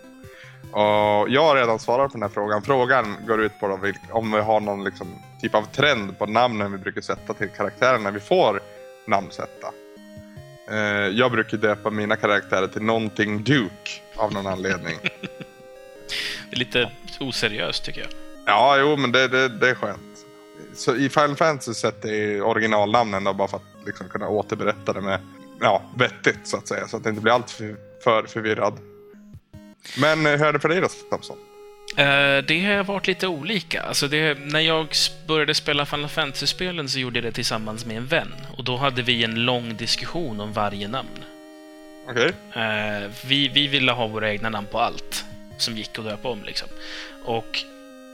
Och 0.79 1.29
jag 1.29 1.41
har 1.41 1.55
redan 1.55 1.79
svarat 1.79 2.11
på 2.11 2.17
den 2.17 2.21
här 2.21 2.29
frågan. 2.29 2.61
Frågan 2.61 3.15
går 3.27 3.41
ut 3.41 3.59
på 3.59 3.79
om 4.11 4.31
vi 4.31 4.41
har 4.41 4.59
någon 4.59 4.83
liksom, 4.83 5.07
typ 5.41 5.55
av 5.55 5.63
trend 5.63 6.19
på 6.19 6.25
namnen 6.25 6.71
vi 6.71 6.77
brukar 6.77 7.01
sätta 7.01 7.33
till 7.33 7.49
karaktärer 7.49 7.99
när 7.99 8.11
vi 8.11 8.19
får 8.19 8.61
namnsätta. 9.07 9.73
Eh, 10.71 10.77
jag 11.07 11.31
brukar 11.31 11.57
döpa 11.57 11.89
mina 11.89 12.15
karaktärer 12.15 12.67
till 12.67 12.81
någonting 12.81 13.43
Duke 13.43 13.91
av 14.15 14.33
någon 14.33 14.47
anledning. 14.47 14.95
det 16.49 16.55
är 16.55 16.59
lite 16.59 16.91
oseriöst 17.19 17.85
tycker 17.85 18.01
jag. 18.01 18.09
Ja, 18.45 18.77
jo, 18.77 18.95
men 18.95 19.11
det, 19.11 19.27
det, 19.27 19.49
det 19.49 19.69
är 19.69 19.75
skönt. 19.75 20.01
Så 20.75 20.95
i 20.95 21.09
Final 21.09 21.35
Fantasy 21.35 21.73
sätter 21.73 22.09
jag 22.09 22.49
originalnamnen 22.49 23.23
då, 23.23 23.33
bara 23.33 23.47
för 23.47 23.57
att 23.57 23.85
liksom 23.85 24.09
kunna 24.09 24.29
återberätta 24.29 24.93
det 24.93 25.01
med 25.01 25.19
ja, 25.61 25.81
vettigt 25.97 26.39
så 26.43 26.57
att 26.57 26.67
säga. 26.67 26.87
Så 26.87 26.97
att 26.97 27.03
det 27.03 27.09
inte 27.09 27.21
blir 27.21 27.33
allt 27.33 27.51
för, 27.51 27.75
för 28.03 28.23
förvirrad. 28.23 28.79
Men 29.97 30.25
eh, 30.25 30.31
hur 30.31 30.45
är 30.45 30.53
det 30.53 30.59
för 30.59 30.69
dig 30.69 30.81
då, 30.81 30.87
Samson? 31.09 31.37
Uh, 31.99 32.45
det 32.47 32.65
har 32.65 32.83
varit 32.83 33.07
lite 33.07 33.27
olika. 33.27 33.81
Alltså 33.81 34.07
det, 34.07 34.39
när 34.39 34.59
jag 34.59 34.87
började 35.27 35.53
spela 35.53 35.85
Final 35.85 36.09
Fantasy-spelen 36.09 36.89
så 36.89 36.99
gjorde 36.99 37.17
jag 37.17 37.23
det 37.23 37.31
tillsammans 37.31 37.85
med 37.85 37.97
en 37.97 38.05
vän. 38.05 38.33
Och 38.57 38.63
då 38.63 38.77
hade 38.77 39.01
vi 39.01 39.23
en 39.23 39.45
lång 39.45 39.75
diskussion 39.75 40.39
om 40.39 40.53
varje 40.53 40.87
namn. 40.87 41.23
Okej. 42.09 42.33
Okay. 42.49 42.63
Eh, 42.63 43.09
vi, 43.25 43.47
vi 43.47 43.67
ville 43.67 43.91
ha 43.91 44.07
våra 44.07 44.31
egna 44.31 44.49
namn 44.49 44.67
på 44.71 44.79
allt 44.79 45.25
som 45.57 45.77
gick 45.77 45.99
att 45.99 46.05
döpa 46.05 46.29
om. 46.29 46.43
Liksom. 46.43 46.67
Och 47.25 47.63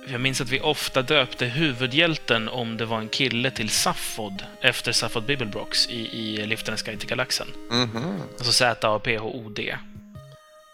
jag 0.07 0.21
minns 0.21 0.41
att 0.41 0.49
vi 0.49 0.59
ofta 0.59 1.01
döpte 1.01 1.45
huvudhjälten 1.45 2.49
om 2.49 2.77
det 2.77 2.85
var 2.85 2.99
en 2.99 3.09
kille 3.09 3.51
till 3.51 3.69
Saffod 3.69 4.43
efter 4.61 4.91
Saffod 4.91 5.23
Bibelbrox 5.23 5.89
i, 5.89 6.19
i 6.19 6.45
Liftarens 6.45 6.83
guide 6.83 6.99
till 6.99 7.09
galaxen. 7.09 7.47
Mm 7.71 7.89
-hmm. 7.89 8.21
Alltså 8.37 8.51
Z-A-P-H-O-D. 8.51 9.77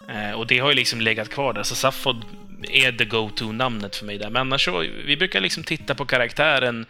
Eh, 0.09 0.31
och 0.31 0.47
det 0.47 0.59
har 0.59 0.69
ju 0.69 0.75
liksom 0.75 1.01
legat 1.01 1.29
kvar 1.29 1.53
där, 1.53 1.63
så 1.63 1.75
Saffod 1.75 2.25
är 2.69 2.91
the 2.91 3.05
go-to-namnet 3.05 3.95
för 3.95 4.05
mig 4.05 4.17
där. 4.17 4.29
Men 4.29 4.39
annars 4.39 4.65
så, 4.65 4.85
vi 5.05 5.17
brukar 5.17 5.39
liksom 5.41 5.63
titta 5.63 5.95
på 5.95 6.05
karaktären. 6.05 6.85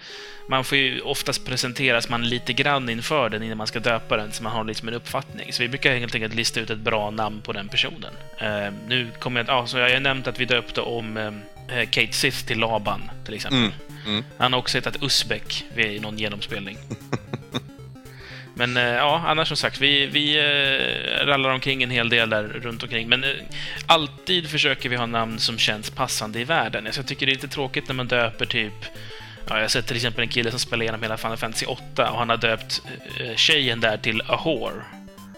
Man 0.50 0.64
får 0.64 0.78
ju 0.78 1.02
oftast 1.02 1.46
presenteras 1.46 2.10
man 2.10 2.30
lite 2.30 2.54
grann 2.54 2.90
inför 2.90 3.30
den 3.30 3.44
innan 3.44 3.58
man 3.58 3.68
ska 3.68 3.80
döpa 3.80 4.18
den, 4.18 4.32
så 4.32 4.44
man 4.44 4.52
har 4.52 4.64
liksom 4.64 4.88
en 4.88 4.94
uppfattning. 4.94 5.54
Så 5.54 5.64
vi 5.64 5.70
brukar 5.70 5.96
helt 5.96 6.16
enkelt 6.16 6.36
lista 6.36 6.60
ut 6.60 6.70
ett 6.70 6.78
bra 6.78 7.12
namn 7.12 7.42
på 7.42 7.54
den 7.54 7.68
personen. 7.68 8.14
Uh, 8.42 8.74
nu 8.88 9.08
kommer 9.20 9.40
jag... 9.40 9.48
Ja, 9.50 9.68
så 9.68 9.78
jag 9.78 9.90
har 9.90 10.00
nämnt 10.00 10.28
att 10.28 10.40
vi 10.40 10.46
döpte 10.46 10.82
om 10.82 11.18
uh, 11.18 11.86
Kate 11.90 12.14
Sith 12.14 12.46
till 12.46 12.60
Laban, 12.60 13.02
till 13.26 13.34
exempel. 13.34 13.60
Mm, 13.60 13.74
mm. 14.06 14.24
Han 14.38 14.54
har 14.54 14.60
också 14.60 14.78
hetat 14.78 15.04
Usbek 15.04 15.66
vid 15.76 16.02
någon 16.02 16.18
genomspelning. 16.18 16.78
Men 18.58 18.78
eh, 18.78 18.84
ja, 18.84 19.24
annars 19.26 19.48
som 19.48 19.58
sagt, 19.58 19.82
vi, 19.82 20.06
vi 20.06 20.38
eh, 20.38 21.26
rallar 21.26 21.50
omkring 21.50 21.84
en 21.84 21.90
hel 21.90 22.10
del 22.10 22.30
där 22.30 22.44
runt 22.44 22.84
omkring. 22.84 23.10
Men 23.10 23.24
eh, 23.24 23.30
alltid 23.86 24.50
försöker 24.50 24.90
vi 24.90 24.96
ha 24.96 25.06
namn 25.06 25.40
som 25.40 25.58
känns 25.58 25.90
passande 25.90 26.40
i 26.40 26.44
världen. 26.44 26.88
Så 26.92 27.00
jag 27.00 27.08
tycker 27.08 27.26
det 27.26 27.32
är 27.32 27.36
lite 27.36 27.48
tråkigt 27.48 27.88
när 27.88 27.96
man 27.96 28.08
döper 28.08 28.46
typ 28.46 28.74
Ja, 29.50 29.56
jag 29.56 29.64
har 29.64 29.68
sett 29.68 29.88
till 29.88 29.96
exempel 29.96 30.22
en 30.22 30.30
kille 30.30 30.52
som 30.52 30.60
spelar 30.60 30.84
igenom 30.84 31.02
hela 31.02 31.18
Final 31.18 31.38
Fantasy 31.38 31.66
8 31.66 32.12
och 32.12 32.18
han 32.18 32.30
har 32.30 32.38
döpt 32.38 32.82
tjejen 33.36 33.80
där 33.80 33.98
till 33.98 34.22
Ahor. 34.22 34.84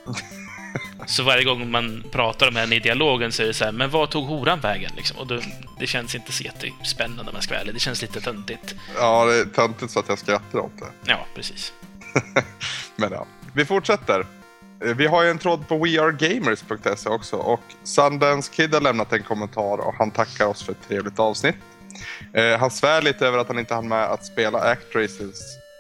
Så 1.08 1.24
varje 1.24 1.44
gång 1.44 1.72
man 1.72 2.04
pratar 2.12 2.48
om 2.48 2.56
henne 2.56 2.76
i 2.76 2.80
dialogen 2.80 3.32
så 3.32 3.44
är 3.44 3.48
det 3.48 3.54
så 3.54 3.66
här, 3.66 3.72
men 3.72 3.90
vad 3.90 4.10
tog 4.10 4.26
horan 4.26 4.60
vägen? 4.60 4.92
Liksom? 4.98 5.18
Och 5.18 5.28
då, 5.28 5.40
det 5.80 5.88
känns 5.88 6.16
inte 6.16 6.32
så 6.32 6.44
jättespännande 6.44 7.24
om 7.24 7.30
jag 7.34 7.44
ska 7.44 7.54
vara 7.54 7.62
ärlig. 7.62 7.74
Det 7.74 7.80
känns 7.80 8.02
lite 8.02 8.22
töntigt. 8.22 8.76
Ja, 8.96 9.26
det 9.26 9.40
är 9.40 9.46
töntigt 9.46 9.92
så 9.92 10.00
att 10.00 10.10
jag 10.10 10.20
skrattar 10.20 10.60
åt 10.60 10.78
det. 10.80 11.12
Ja, 11.12 11.26
precis. 11.36 11.74
Men 12.96 13.12
ja, 13.12 13.26
vi 13.54 13.66
fortsätter. 13.66 14.26
Eh, 14.86 14.96
vi 14.96 15.08
har 15.08 15.24
ju 15.24 15.30
en 15.30 15.38
tråd 15.38 15.68
på 15.68 15.78
wearegamers.se 15.78 17.10
också 17.10 17.36
och 17.36 17.64
Sundance 17.84 18.52
Kid 18.54 18.74
har 18.74 18.82
lämnat 18.82 19.14
en 19.14 19.24
kommentar 19.24 19.78
och 19.78 19.94
han 19.98 20.12
tackar 20.12 20.48
oss 20.48 20.64
för 20.64 20.72
ett 20.72 20.88
trevligt 20.88 21.20
avsnitt. 21.20 21.56
Eh, 22.34 22.60
han 22.60 22.72
svär 22.72 23.02
lite 23.02 23.28
över 23.28 23.38
att 23.38 23.48
han 23.48 23.60
inte 23.60 23.74
hann 23.74 23.88
med 23.88 24.04
att 24.04 24.26
spela 24.26 24.76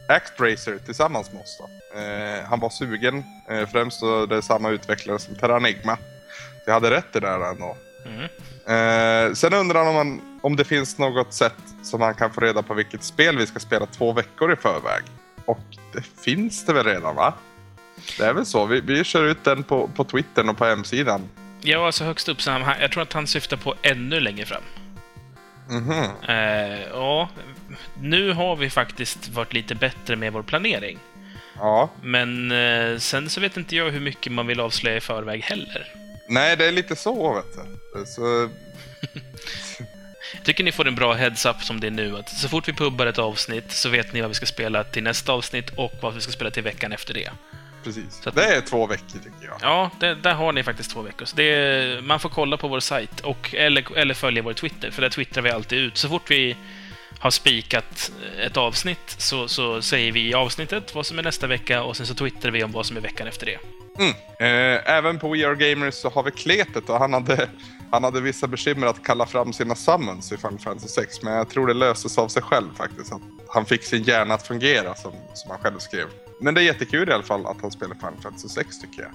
Actracer 0.07 0.77
tillsammans 0.85 1.31
med 1.31 1.41
oss. 1.41 1.61
Eh, 1.95 2.49
han 2.49 2.59
var 2.59 2.69
sugen, 2.69 3.23
eh, 3.49 3.69
främst 3.69 4.01
då 4.01 4.25
det 4.25 4.35
är 4.35 4.41
samma 4.41 4.69
utvecklare 4.69 5.19
som 5.19 5.35
Terranigma. 5.35 5.97
Så 6.63 6.63
jag 6.65 6.73
hade 6.73 6.91
rätt 6.91 7.15
i 7.15 7.19
det 7.19 7.27
där 7.27 7.51
ändå. 7.51 7.77
Mm. 8.05 8.29
Eh, 8.65 9.33
sen 9.33 9.53
undrar 9.53 9.79
han 9.79 9.87
om, 9.87 9.95
man, 9.95 10.39
om 10.41 10.55
det 10.55 10.63
finns 10.63 10.97
något 10.97 11.33
sätt 11.33 11.53
som 11.83 12.01
han 12.01 12.13
kan 12.13 12.33
få 12.33 12.41
reda 12.41 12.61
på 12.61 12.73
vilket 12.73 13.03
spel 13.03 13.37
vi 13.37 13.47
ska 13.47 13.59
spela 13.59 13.85
två 13.85 14.13
veckor 14.13 14.53
i 14.53 14.55
förväg. 14.55 15.03
Och 15.49 15.59
det 15.93 16.01
finns 16.23 16.65
det 16.65 16.73
väl 16.73 16.85
redan 16.85 17.15
va? 17.15 17.33
Det 18.17 18.23
är 18.23 18.33
väl 18.33 18.45
så. 18.45 18.65
Vi, 18.65 18.81
vi 18.81 19.03
kör 19.03 19.25
ut 19.25 19.43
den 19.43 19.63
på, 19.63 19.87
på 19.87 20.03
Twitter 20.03 20.49
och 20.49 20.57
på 20.57 20.65
hemsidan. 20.65 21.29
Ja, 21.61 21.85
alltså 21.85 22.03
högst 22.03 22.29
upp. 22.29 22.41
Så 22.41 22.51
han, 22.51 22.75
jag 22.81 22.91
tror 22.91 23.03
att 23.03 23.13
han 23.13 23.27
syftar 23.27 23.57
på 23.57 23.75
ännu 23.81 24.19
längre 24.19 24.45
fram. 24.45 24.61
Mhm. 25.69 26.03
Eh, 26.27 26.81
ja, 26.91 27.29
nu 28.01 28.33
har 28.33 28.55
vi 28.55 28.69
faktiskt 28.69 29.29
varit 29.29 29.53
lite 29.53 29.75
bättre 29.75 30.15
med 30.15 30.33
vår 30.33 30.43
planering. 30.43 30.99
Ja. 31.55 31.89
Men 32.01 32.51
eh, 32.51 32.97
sen 32.97 33.29
så 33.29 33.41
vet 33.41 33.57
inte 33.57 33.75
jag 33.75 33.91
hur 33.91 33.99
mycket 33.99 34.31
man 34.31 34.47
vill 34.47 34.59
avslöja 34.59 34.97
i 34.97 35.01
förväg 35.01 35.41
heller. 35.41 35.87
Nej, 36.29 36.57
det 36.57 36.65
är 36.65 36.71
lite 36.71 36.95
så, 36.95 37.33
vet 37.33 37.55
du. 37.55 38.05
Så... 38.05 38.49
Jag 40.33 40.43
tycker 40.43 40.63
ni 40.63 40.71
får 40.71 40.87
en 40.87 40.95
bra 40.95 41.13
heads-up 41.13 41.63
som 41.63 41.79
det 41.79 41.87
är 41.87 41.91
nu. 41.91 42.17
Att 42.17 42.29
så 42.29 42.49
fort 42.49 42.67
vi 42.67 42.73
pubbar 42.73 43.05
ett 43.05 43.17
avsnitt 43.17 43.71
så 43.71 43.89
vet 43.89 44.13
ni 44.13 44.21
vad 44.21 44.29
vi 44.29 44.35
ska 44.35 44.45
spela 44.45 44.83
till 44.83 45.03
nästa 45.03 45.33
avsnitt 45.33 45.69
och 45.75 45.93
vad 46.01 46.13
vi 46.13 46.21
ska 46.21 46.31
spela 46.31 46.51
till 46.51 46.63
veckan 46.63 46.91
efter 46.91 47.13
det. 47.13 47.29
Precis. 47.83 48.27
Att, 48.27 48.35
det 48.35 48.55
är 48.55 48.61
två 48.61 48.87
veckor 48.87 49.17
tycker 49.23 49.45
jag. 49.45 49.57
Ja, 49.61 49.91
det, 49.99 50.15
där 50.15 50.33
har 50.33 50.51
ni 50.51 50.63
faktiskt 50.63 50.91
två 50.91 51.01
veckor. 51.01 51.25
Så 51.25 51.35
det, 51.35 52.03
man 52.03 52.19
får 52.19 52.29
kolla 52.29 52.57
på 52.57 52.67
vår 52.67 52.79
sajt 52.79 53.19
och, 53.19 53.55
eller, 53.55 53.97
eller 53.97 54.13
följa 54.13 54.41
vår 54.41 54.53
Twitter, 54.53 54.91
för 54.91 55.01
där 55.01 55.09
twittrar 55.09 55.43
vi 55.43 55.49
alltid 55.49 55.79
ut. 55.79 55.97
Så 55.97 56.09
fort 56.09 56.31
vi 56.31 56.55
har 57.19 57.31
spikat 57.31 58.11
ett 58.45 58.57
avsnitt 58.57 59.15
så, 59.17 59.47
så 59.47 59.81
säger 59.81 60.11
vi 60.11 60.29
i 60.29 60.33
avsnittet 60.33 60.95
vad 60.95 61.05
som 61.05 61.19
är 61.19 61.23
nästa 61.23 61.47
vecka 61.47 61.83
och 61.83 61.97
sen 61.97 62.05
så 62.05 62.13
twittrar 62.13 62.51
vi 62.51 62.63
om 62.63 62.71
vad 62.71 62.85
som 62.85 62.97
är 62.97 63.01
veckan 63.01 63.27
efter 63.27 63.45
det. 63.45 63.59
Mm. 63.99 64.13
Eh, 64.39 64.95
även 64.95 65.19
på 65.19 65.29
We 65.29 65.47
Are 65.47 65.55
Gamers 65.55 65.93
så 65.93 66.09
har 66.09 66.23
vi 66.23 66.31
Kletet 66.31 66.89
och 66.89 66.99
han 66.99 67.13
hade, 67.13 67.49
han 67.91 68.03
hade 68.03 68.21
vissa 68.21 68.47
bekymmer 68.47 68.87
att 68.87 69.03
kalla 69.03 69.25
fram 69.25 69.53
sina 69.53 69.75
summons 69.75 70.31
i 70.31 70.37
Final 70.37 70.59
Fantasy 70.59 70.87
6 70.87 71.21
men 71.21 71.33
jag 71.33 71.49
tror 71.49 71.67
det 71.67 71.73
löstes 71.73 72.17
av 72.17 72.27
sig 72.27 72.41
själv 72.41 72.75
faktiskt. 72.75 73.11
Att 73.13 73.21
han 73.47 73.65
fick 73.65 73.83
sin 73.83 74.03
hjärna 74.03 74.33
att 74.33 74.47
fungera 74.47 74.95
som, 74.95 75.11
som 75.33 75.51
han 75.51 75.59
själv 75.59 75.79
skrev. 75.79 76.07
Men 76.41 76.53
det 76.53 76.61
är 76.61 76.65
jättekul 76.65 77.09
i 77.09 77.11
alla 77.11 77.23
fall 77.23 77.45
att 77.45 77.61
han 77.61 77.71
spelar 77.71 77.95
Final 77.95 78.21
Fantasy 78.23 78.49
6 78.49 78.79
tycker 78.79 79.01
jag. 79.01 79.11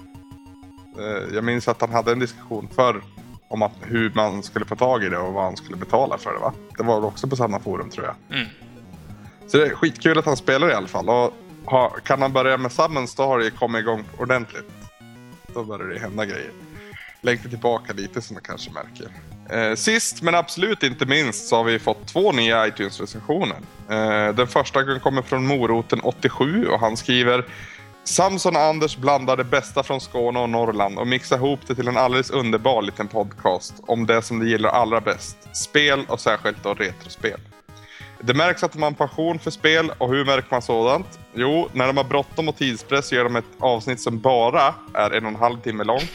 Eh, 1.06 1.34
jag 1.34 1.44
minns 1.44 1.68
att 1.68 1.80
han 1.80 1.92
hade 1.92 2.12
en 2.12 2.18
diskussion 2.18 2.68
förr 2.74 3.02
om 3.48 3.62
att, 3.62 3.72
hur 3.82 4.12
man 4.14 4.42
skulle 4.42 4.64
få 4.64 4.76
tag 4.76 5.04
i 5.04 5.08
det 5.08 5.18
och 5.18 5.32
vad 5.32 5.44
han 5.44 5.56
skulle 5.56 5.76
betala 5.76 6.18
för 6.18 6.32
det 6.32 6.38
va? 6.38 6.52
Det 6.76 6.82
var 6.82 7.04
också 7.04 7.26
på 7.26 7.36
samma 7.36 7.60
forum 7.60 7.90
tror 7.90 8.06
jag. 8.06 8.38
Mm. 8.38 8.48
Så 9.46 9.56
det 9.56 9.66
är 9.66 9.70
skitkul 9.70 10.18
att 10.18 10.26
han 10.26 10.36
spelar 10.36 10.70
i 10.70 10.74
alla 10.74 10.88
fall. 10.88 11.08
Och 11.08 11.34
ha, 11.64 11.88
kan 11.88 12.22
han 12.22 12.32
börja 12.32 12.56
med 12.56 12.72
summons 12.72 13.14
då 13.14 13.22
har 13.22 13.38
det 13.38 13.50
kommit 13.50 13.80
igång 13.80 14.04
ordentligt. 14.18 14.70
Då 15.54 15.64
börjar 15.64 15.88
det 15.88 15.98
hända 15.98 16.24
grejer. 16.24 16.50
Längtar 17.20 17.48
tillbaka 17.48 17.92
lite 17.92 18.22
som 18.22 18.36
jag 18.36 18.42
kanske 18.42 18.70
märker. 18.70 19.08
Eh, 19.50 19.74
sist 19.74 20.22
men 20.22 20.34
absolut 20.34 20.82
inte 20.82 21.06
minst 21.06 21.48
så 21.48 21.56
har 21.56 21.64
vi 21.64 21.78
fått 21.78 22.06
två 22.06 22.32
nya 22.32 22.66
iTunes-recensioner. 22.66 23.56
Eh, 23.90 24.34
den 24.34 24.46
första 24.46 24.98
kommer 24.98 25.22
från 25.22 25.52
Moroten87 25.52 26.66
och 26.66 26.80
han 26.80 26.96
skriver 26.96 27.44
Samson 28.04 28.56
och 28.56 28.62
Anders 28.62 28.96
blandar 28.96 29.36
det 29.36 29.44
bästa 29.44 29.82
från 29.82 30.00
Skåne 30.00 30.38
och 30.38 30.50
Norrland 30.50 30.98
och 30.98 31.06
mixar 31.06 31.36
ihop 31.36 31.60
det 31.66 31.74
till 31.74 31.88
en 31.88 31.96
alldeles 31.96 32.30
underbar 32.30 32.82
liten 32.82 33.08
podcast 33.08 33.74
om 33.86 34.06
det 34.06 34.22
som 34.22 34.38
de 34.40 34.48
gillar 34.48 34.70
allra 34.70 35.00
bäst. 35.00 35.36
Spel 35.52 36.04
och 36.08 36.20
särskilt 36.20 36.62
då 36.62 36.74
retrospel. 36.74 37.40
Det 38.20 38.34
märks 38.34 38.62
att 38.64 38.72
de 38.72 38.82
har 38.82 38.86
en 38.90 38.94
passion 38.94 39.38
för 39.38 39.50
spel 39.50 39.92
och 39.98 40.08
hur 40.08 40.24
märker 40.24 40.48
man 40.50 40.62
sådant? 40.62 41.18
Jo, 41.34 41.68
när 41.72 41.86
de 41.86 41.96
har 41.96 42.04
bråttom 42.04 42.48
och 42.48 42.56
tidspress 42.56 43.12
gör 43.12 43.24
de 43.24 43.36
ett 43.36 43.44
avsnitt 43.58 44.00
som 44.00 44.20
bara 44.20 44.74
är 44.94 45.10
en 45.10 45.24
och 45.24 45.30
en 45.30 45.36
halv 45.36 45.60
timme 45.60 45.84
långt. 45.84 46.10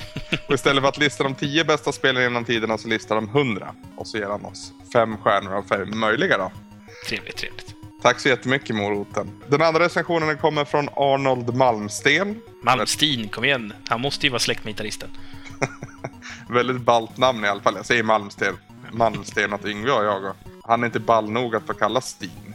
Och 0.48 0.54
istället 0.54 0.82
för 0.82 0.90
att 0.90 0.98
lista 0.98 1.24
de 1.24 1.36
tio 1.36 1.66
bästa 1.66 1.92
spelen 1.92 2.24
genom 2.24 2.46
tiderna 2.46 2.78
så 2.78 2.88
listar 2.88 3.16
de 3.16 3.30
hundra. 3.30 3.74
Och 3.96 4.08
så 4.08 4.18
ger 4.18 4.28
han 4.28 4.46
oss 4.46 4.72
fem 4.94 5.18
stjärnor 5.18 5.54
av 5.54 5.64
fem 5.64 6.00
möjliga 6.00 6.38
då. 6.38 6.52
Trevligt, 7.08 7.38
trevligt. 7.38 7.79
Tack 8.02 8.20
så 8.20 8.30
jättemycket 8.30 8.76
Moroten. 8.76 9.28
Den 9.48 9.62
andra 9.62 9.80
recensionen 9.80 10.38
kommer 10.38 10.66
från 10.66 10.90
Arnold 10.96 11.56
Malmsten. 11.56 12.42
Malmsteen, 12.64 13.30
kom 13.30 13.46
igen. 13.46 13.74
Han 13.88 14.02
måste 14.02 14.26
ju 14.26 14.30
vara 14.30 14.40
släkt 14.40 14.64
med 14.64 14.74
gitarristen. 14.74 15.10
Väldigt 16.50 16.82
ballt 16.82 17.18
namn 17.18 17.46
i 17.46 17.48
alla 17.48 17.62
fall. 17.62 17.74
Jag 17.76 17.86
säger 17.86 18.04
Malmsten. 18.04 18.58
Malmsten 18.92 19.54
åt 19.54 19.66
Yngve 19.66 19.92
och 19.92 20.06
jag. 20.06 20.34
Han 20.64 20.84
är 20.84 20.86
inte 20.86 21.00
ball 21.00 21.32
nog 21.32 21.56
att 21.56 21.68
få 21.68 21.74
kallas 21.74 22.10
Stin. 22.10 22.54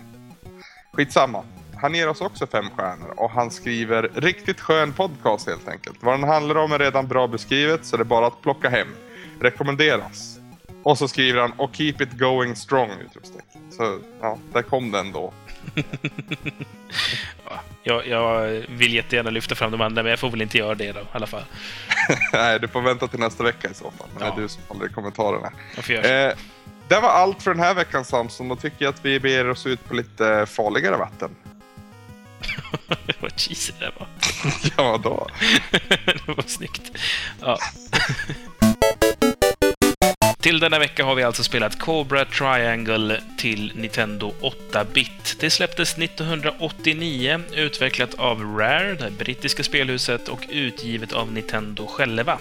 Skitsamma. 0.92 1.42
Han 1.76 1.94
ger 1.94 2.08
oss 2.08 2.20
också 2.20 2.46
fem 2.46 2.64
stjärnor 2.76 3.14
och 3.16 3.30
han 3.30 3.50
skriver 3.50 4.10
riktigt 4.14 4.60
skön 4.60 4.92
podcast 4.92 5.46
helt 5.48 5.68
enkelt. 5.68 5.96
Vad 6.00 6.14
den 6.14 6.28
handlar 6.28 6.54
om 6.54 6.72
är 6.72 6.78
redan 6.78 7.06
bra 7.08 7.26
beskrivet 7.26 7.86
så 7.86 7.96
det 7.96 8.02
är 8.02 8.04
bara 8.04 8.26
att 8.26 8.42
plocka 8.42 8.68
hem. 8.68 8.88
Rekommenderas. 9.40 10.38
Och 10.82 10.98
så 10.98 11.08
skriver 11.08 11.40
han 11.40 11.52
och 11.52 11.74
keep 11.74 11.94
it 12.00 12.12
going 12.12 12.56
strong! 12.56 12.90
Utropstecken. 12.90 13.53
Så 13.76 13.98
ja, 14.20 14.38
där 14.52 14.62
kom 14.62 14.90
den 14.90 15.12
då. 15.12 15.32
Ja, 17.48 17.60
jag, 17.82 18.06
jag 18.06 18.48
vill 18.68 18.94
jättegärna 18.94 19.30
lyfta 19.30 19.54
fram 19.54 19.70
de 19.70 19.80
andra, 19.80 20.02
men 20.02 20.10
jag 20.10 20.18
får 20.18 20.30
väl 20.30 20.42
inte 20.42 20.58
göra 20.58 20.74
det 20.74 20.92
då, 20.92 21.00
i 21.00 21.04
alla 21.12 21.26
fall. 21.26 21.44
Nej, 22.32 22.60
du 22.60 22.68
får 22.68 22.80
vänta 22.82 23.06
till 23.06 23.18
nästa 23.20 23.44
vecka 23.44 23.70
i 23.70 23.74
så 23.74 23.84
fall. 23.90 24.08
Men 24.14 24.22
Ja. 24.26 24.34
det 24.34 24.40
är 24.40 24.42
du 24.42 24.48
som 24.48 24.62
håller 24.68 24.86
i 24.86 24.92
kommentarerna. 24.92 25.52
Eh, 25.88 26.36
det 26.88 27.00
var 27.00 27.08
allt 27.08 27.42
för 27.42 27.54
den 27.54 27.62
här 27.62 27.74
veckan 27.74 28.04
Samson. 28.04 28.48
Då 28.48 28.56
tycker 28.56 28.84
jag 28.84 28.94
att 28.94 29.04
vi 29.04 29.20
ber 29.20 29.50
oss 29.50 29.66
ut 29.66 29.88
på 29.88 29.94
lite 29.94 30.46
farligare 30.46 30.96
vatten. 30.96 31.30
Vad 33.20 33.40
cheesy 33.40 33.72
det 33.80 33.92
var. 33.98 34.08
ja, 34.76 35.00
då. 35.02 35.26
det 36.04 36.28
var 36.36 36.44
snyggt. 36.46 36.92
Ja. 37.40 37.58
Till 40.44 40.58
denna 40.60 40.78
vecka 40.78 41.04
har 41.04 41.14
vi 41.14 41.22
alltså 41.22 41.42
spelat 41.42 41.78
Cobra 41.78 42.24
Triangle 42.24 43.20
till 43.38 43.72
Nintendo 43.74 44.32
8-bit. 44.40 45.36
Det 45.40 45.50
släpptes 45.50 45.98
1989, 45.98 47.40
utvecklat 47.52 48.14
av 48.14 48.42
Rare, 48.58 48.94
det 48.94 49.10
brittiska 49.10 49.62
spelhuset, 49.62 50.28
och 50.28 50.46
utgivet 50.48 51.12
av 51.12 51.32
Nintendo 51.32 51.86
själva. 51.86 52.38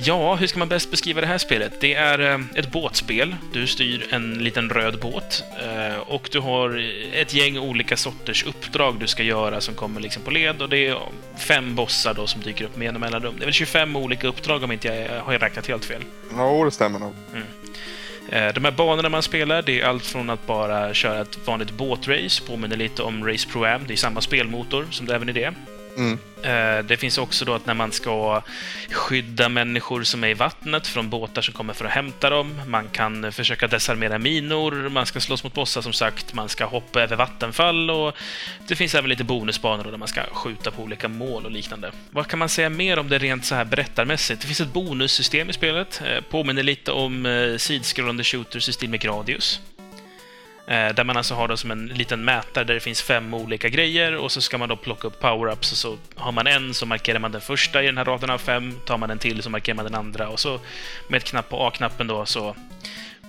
Ja, 0.00 0.34
hur 0.34 0.46
ska 0.46 0.58
man 0.58 0.68
bäst 0.68 0.90
beskriva 0.90 1.20
det 1.20 1.26
här 1.26 1.38
spelet? 1.38 1.80
Det 1.80 1.94
är 1.94 2.18
eh, 2.18 2.40
ett 2.54 2.72
båtspel. 2.72 3.36
Du 3.52 3.66
styr 3.66 4.06
en 4.10 4.34
liten 4.44 4.70
röd 4.70 4.98
båt 5.00 5.44
eh, 5.62 5.98
och 5.98 6.28
du 6.32 6.40
har 6.40 6.84
ett 7.14 7.34
gäng 7.34 7.58
olika 7.58 7.96
sorters 7.96 8.44
uppdrag 8.44 8.96
du 9.00 9.06
ska 9.06 9.22
göra 9.22 9.60
som 9.60 9.74
kommer 9.74 10.00
liksom 10.00 10.22
på 10.22 10.30
led 10.30 10.62
och 10.62 10.68
det 10.68 10.86
är 10.86 10.98
fem 11.36 11.74
bossar 11.74 12.14
då 12.14 12.26
som 12.26 12.42
dyker 12.42 12.64
upp 12.64 12.76
med 12.76 12.84
jämna 12.84 12.98
mellanrum. 13.00 13.34
Det 13.36 13.42
är 13.42 13.46
väl 13.46 13.52
25 13.54 13.96
olika 13.96 14.28
uppdrag 14.28 14.62
om 14.62 14.72
inte 14.72 14.88
jag 14.88 15.20
har 15.20 15.38
räknat 15.38 15.66
helt 15.66 15.84
fel. 15.84 16.02
Jo, 16.36 16.64
det 16.64 16.70
stämmer 16.70 16.98
nog. 16.98 17.14
Eh, 18.32 18.54
De 18.54 18.64
här 18.64 18.72
banorna 18.72 19.08
man 19.08 19.22
spelar, 19.22 19.62
det 19.62 19.80
är 19.80 19.84
allt 19.86 20.06
från 20.06 20.30
att 20.30 20.46
bara 20.46 20.94
köra 20.94 21.20
ett 21.20 21.38
vanligt 21.46 21.70
båtrace, 21.70 22.42
påminner 22.46 22.76
lite 22.76 23.02
om 23.02 23.26
Race 23.26 23.48
Pro 23.52 23.64
Am, 23.64 23.82
det 23.86 23.94
är 23.94 23.96
samma 23.96 24.20
spelmotor 24.20 24.86
som 24.90 25.06
det 25.06 25.14
även 25.14 25.28
är 25.28 25.32
det. 25.32 25.52
Mm. 25.98 26.18
Eh, 26.42 26.84
det 26.84 26.96
finns 26.96 27.18
också 27.18 27.44
då 27.44 27.54
att 27.54 27.66
när 27.66 27.74
man 27.74 27.92
ska 27.92 28.42
skydda 28.90 29.48
människor 29.48 30.02
som 30.02 30.24
är 30.24 30.28
i 30.28 30.34
vattnet 30.34 30.86
från 30.86 31.10
båtar 31.10 31.42
som 31.42 31.54
kommer 31.54 31.74
för 31.74 31.84
att 31.84 31.90
hämta 31.90 32.30
dem. 32.30 32.60
Man 32.66 32.88
kan 32.88 33.32
försöka 33.32 33.66
desarmera 33.66 34.18
minor, 34.18 34.88
man 34.88 35.06
ska 35.06 35.20
slåss 35.20 35.44
mot 35.44 35.54
bossar 35.54 35.82
som 35.82 35.92
sagt, 35.92 36.34
man 36.34 36.48
ska 36.48 36.64
hoppa 36.64 37.02
över 37.02 37.16
vattenfall 37.16 37.90
och 37.90 38.16
det 38.68 38.76
finns 38.76 38.94
även 38.94 39.10
lite 39.10 39.24
bonusbanor 39.24 39.84
där 39.84 39.96
man 39.96 40.08
ska 40.08 40.22
skjuta 40.32 40.70
på 40.70 40.82
olika 40.82 41.08
mål 41.08 41.44
och 41.44 41.50
liknande. 41.50 41.92
Vad 42.10 42.26
kan 42.26 42.38
man 42.38 42.48
säga 42.48 42.70
mer 42.70 42.98
om 42.98 43.08
det 43.08 43.18
rent 43.18 43.44
så 43.44 43.54
här 43.54 43.64
berättarmässigt? 43.64 44.40
Det 44.40 44.46
finns 44.46 44.60
ett 44.60 44.72
bonussystem 44.72 45.50
i 45.50 45.52
spelet, 45.52 46.02
eh, 46.04 46.20
påminner 46.30 46.62
lite 46.62 46.92
om 46.92 47.26
eh, 47.26 47.56
sidskrollande 47.56 48.24
shooters 48.24 48.68
i 48.68 48.72
stil 48.72 48.90
med 48.90 49.00
Gradius. 49.00 49.60
Eh, 50.68 50.94
Där 50.94 51.04
man 51.04 51.16
alltså 51.16 51.34
har 51.34 51.48
det 51.48 51.56
som 51.56 51.70
en 51.70 51.86
liten 51.86 52.24
mätare 52.24 52.64
där 52.64 52.74
det 52.74 52.80
finns 52.80 53.02
fem 53.02 53.34
olika 53.34 53.68
grejer 53.68 54.16
och 54.16 54.32
så 54.32 54.40
ska 54.40 54.58
man 54.58 54.68
då 54.68 54.76
plocka 54.76 55.06
upp 55.08 55.20
power-ups 55.22 55.72
och 55.72 55.78
så 55.78 55.98
har 56.14 56.32
man 56.32 56.46
en 56.46 56.74
så 56.74 56.86
markerar 56.86 57.18
man 57.18 57.32
den 57.32 57.40
första 57.40 57.82
i 57.82 57.86
den 57.86 57.98
här 57.98 58.04
raden 58.04 58.30
av 58.30 58.38
fem, 58.38 58.74
tar 58.86 58.98
man 58.98 59.10
en 59.10 59.18
till 59.18 59.42
så 59.42 59.50
markerar 59.50 59.76
man 59.76 59.84
den 59.84 59.94
andra 59.94 60.28
och 60.28 60.40
så 60.40 60.60
med 61.08 61.18
ett 61.18 61.24
knapp 61.24 61.48
på 61.48 61.66
A-knappen 61.66 62.06
då 62.06 62.26
så 62.26 62.56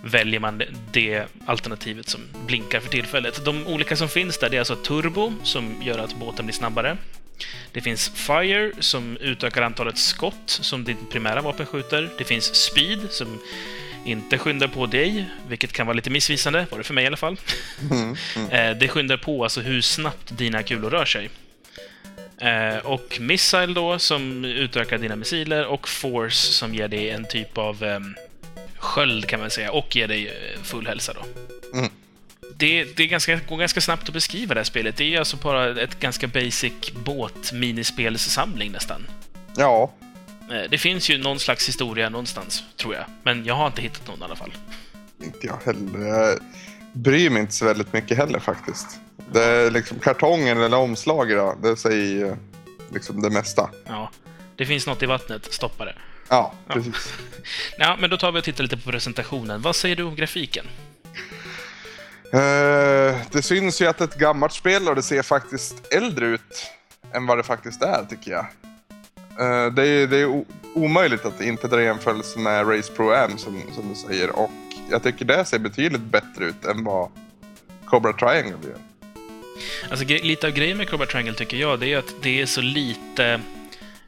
väljer 0.04 0.40
man 0.40 0.58
det- 0.58 0.68
det 0.92 1.26
alternativet 1.46 2.10
som 2.10 2.22
blinkar 2.48 2.80
för 2.80 2.90
tillfället. 2.90 3.46
De 3.46 3.68
olika 3.68 3.96
som 3.96 4.10
finns 4.10 4.38
där 4.38 4.50
det 4.50 4.58
är 4.58 4.60
alltså 4.62 4.76
turbo 4.76 5.34
som 5.44 5.82
gör 5.82 5.98
att 6.00 6.16
båten 6.16 6.46
blir 6.46 6.56
snabbare. 6.56 6.98
Det 7.72 7.82
finns 7.82 8.10
Fire 8.16 8.72
som 8.80 9.18
utökar 9.18 9.62
antalet 9.62 9.98
skott 9.98 10.36
som 10.46 10.84
ditt 10.84 11.10
primära 11.12 11.42
vapen 11.42 11.66
skjuter. 11.66 12.10
Det 12.18 12.24
finns 12.24 12.56
Speed 12.56 13.00
som 13.12 13.40
inte 14.06 14.38
skyndar 14.38 14.68
på 14.68 14.86
dig, 14.86 15.26
vilket 15.48 15.74
kan 15.74 15.88
vara 15.88 15.94
lite 15.96 16.10
missvisande, 16.10 16.66
var 16.72 16.78
det 16.78 16.84
för 16.84 16.94
mig 16.94 17.04
i 17.04 17.08
alla 17.08 17.18
fall. 17.18 17.38
Mm. 17.92 18.16
Mm. 18.36 18.50
Eh, 18.72 18.78
Det 18.78 18.88
skyndar 18.88 19.18
på 19.18 19.44
alltså 19.44 19.62
hur 19.62 19.82
snabbt 19.82 20.38
dina 20.38 20.64
kulor 20.64 20.90
rör 20.90 21.06
sig. 21.06 21.30
Eh, 22.42 22.78
Och 22.86 23.18
Missile 23.22 23.74
då, 23.74 24.00
som 24.00 24.46
utökar 24.46 24.98
dina 24.98 25.16
missiler, 25.16 25.66
och 25.66 25.90
Force 25.90 26.52
som 26.54 26.76
ger 26.76 26.88
dig 26.88 27.10
en 27.10 27.26
typ 27.26 27.58
av 27.58 27.84
em, 27.84 28.16
sköld 28.78 29.28
kan 29.28 29.40
man 29.40 29.50
säga, 29.50 29.72
och 29.72 29.96
ger 29.96 30.08
dig 30.08 30.28
eh, 30.28 30.62
full 30.64 30.88
hälsa 30.88 31.14
då. 31.14 31.26
Mm. 31.78 31.92
Det, 32.56 32.84
det 32.98 33.04
är 33.04 33.08
ganska, 33.08 33.36
går 33.50 33.58
ganska 33.58 33.82
snabbt 33.82 34.08
att 34.08 34.14
beskriva 34.14 34.54
det 34.54 34.60
här 34.60 34.66
spelet. 34.66 34.98
Det 34.98 35.16
är 35.16 35.20
alltså 35.20 35.38
bara 35.38 35.82
ett 35.82 36.00
ganska 36.00 36.28
basic 36.28 36.74
båt-minispelssamling 37.06 38.72
nästan. 38.72 39.08
Ja, 39.58 39.92
Det 40.70 40.78
finns 40.78 41.10
ju 41.10 41.18
någon 41.18 41.40
slags 41.40 41.68
historia 41.68 42.10
någonstans, 42.10 42.64
tror 42.78 42.96
jag. 42.96 43.06
Men 43.24 43.46
jag 43.46 43.56
har 43.56 43.68
inte 43.68 43.82
hittat 43.82 44.08
någon 44.08 44.20
i 44.20 44.24
alla 44.24 44.36
fall. 44.36 44.54
inte 45.24 45.48
jag 45.48 45.60
heller. 45.66 46.08
Jag 46.08 46.40
bryr 46.94 47.30
mig 47.30 47.42
inte 47.42 47.54
så 47.54 47.66
väldigt 47.66 47.94
mycket 47.94 48.18
heller 48.18 48.40
faktiskt. 48.40 49.00
Det 49.32 49.44
är 49.44 49.72
liksom 49.72 50.00
kartongen 50.00 50.62
eller 50.62 50.78
omslaget 50.78 51.38
då, 51.38 51.56
det 51.70 51.78
säger 51.78 52.26
eh, 52.26 52.34
liksom 52.94 53.22
det 53.22 53.30
mesta. 53.30 53.70
Ja. 53.86 54.12
Det 54.56 54.66
finns 54.66 54.88
något 54.88 55.04
i 55.04 55.06
vattnet, 55.06 55.54
stoppa 55.54 55.86
det. 55.86 55.96
Ja, 56.30 56.54
Ja. 56.68 56.74
precis. 56.74 57.14
Ja, 57.78 57.98
men 58.00 58.10
då 58.10 58.18
tar 58.18 58.32
vi 58.32 58.40
och 58.40 58.44
tittar 58.44 58.64
lite 58.64 58.78
på 58.78 58.92
presentationen. 58.92 59.62
Vad 59.62 59.76
säger 59.76 59.96
du 59.96 60.04
om 60.04 60.16
grafiken? 60.16 60.66
Eh, 62.34 63.18
det 63.32 63.42
syns 63.44 63.82
ju 63.82 63.86
att 63.88 63.98
det 63.98 64.04
är 64.04 64.08
ett 64.08 64.16
gammalt 64.16 64.54
spel 64.54 64.88
och 64.88 64.96
det 64.96 65.04
ser 65.04 65.22
faktiskt 65.22 65.94
äldre 65.94 66.26
ut 66.26 66.72
än 67.14 67.26
vad 67.26 67.38
det 67.38 67.44
faktiskt 67.44 67.82
är 67.82 68.06
tycker 68.10 68.32
jag. 68.32 68.46
Eh, 69.40 69.74
det 69.74 69.88
är, 69.88 70.08
det 70.08 70.18
är 70.18 70.46
omöjligt 70.74 71.26
att 71.26 71.42
inte 71.42 71.68
dra 71.68 71.82
jämförelse 71.82 72.40
med 72.40 72.70
Race 72.70 72.94
Pro 72.94 73.12
Am 73.12 73.38
som, 73.38 73.62
som 73.76 73.90
du 73.90 73.96
säger 73.96 74.40
och 74.40 74.52
jag 74.90 75.04
tycker 75.04 75.26
det 75.26 75.46
ser 75.46 75.60
betydligt 75.60 76.02
bättre 76.02 76.46
ut 76.46 76.66
än 76.66 76.84
vad 76.84 77.10
Cobra 77.86 78.14
Triangle 78.14 78.70
gör. 78.70 78.78
Alltså, 79.90 80.06
lite 80.06 80.48
av 80.48 80.54
grejen 80.54 80.78
med 80.78 80.90
Cobra 80.90 81.06
Triangle 81.06 81.34
tycker 81.34 81.58
jag, 81.58 81.80
det 81.80 81.94
är 81.94 81.98
att 81.98 82.16
det 82.22 82.42
är 82.42 82.46
så 82.46 82.62
lite 82.62 83.42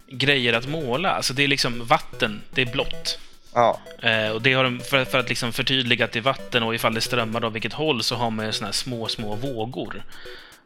grejer 0.07 0.53
att 0.53 0.67
måla. 0.67 1.11
Alltså, 1.11 1.33
det 1.33 1.43
är 1.43 1.47
liksom 1.47 1.85
vatten, 1.85 2.41
det 2.53 2.61
är 2.61 2.71
blått. 2.71 3.19
Ja, 3.53 3.79
Eh, 4.01 4.29
och 4.29 4.41
det 4.41 4.53
har 4.53 4.63
de, 4.63 4.79
för, 4.79 5.05
för 5.05 5.19
att 5.19 5.29
liksom 5.29 5.53
förtydliga 5.53 6.05
att 6.05 6.11
det 6.11 6.19
är 6.19 6.23
vatten 6.23 6.63
och 6.63 6.75
ifall 6.75 6.93
det 6.93 7.01
strömmar 7.01 7.45
åt 7.45 7.53
vilket 7.53 7.73
håll 7.73 8.03
så 8.03 8.15
har 8.15 8.29
man 8.29 8.45
ju 8.45 8.51
såna 8.51 8.67
här 8.67 8.73
små, 8.73 9.07
små 9.07 9.35
vågor. 9.35 10.03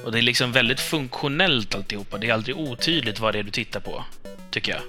Och 0.03 0.11
det 0.11 0.19
är 0.19 0.21
liksom 0.21 0.51
väldigt 0.51 0.79
funktionellt 0.79 1.75
alltihopa. 1.75 2.17
Det 2.17 2.29
är 2.29 2.33
aldrig 2.33 2.57
otydligt 2.57 3.19
vad 3.19 3.33
det 3.33 3.39
är 3.39 3.43
du 3.43 3.51
tittar 3.51 3.79
på, 3.79 4.03
tycker 4.51 4.71
jag. 4.71 4.81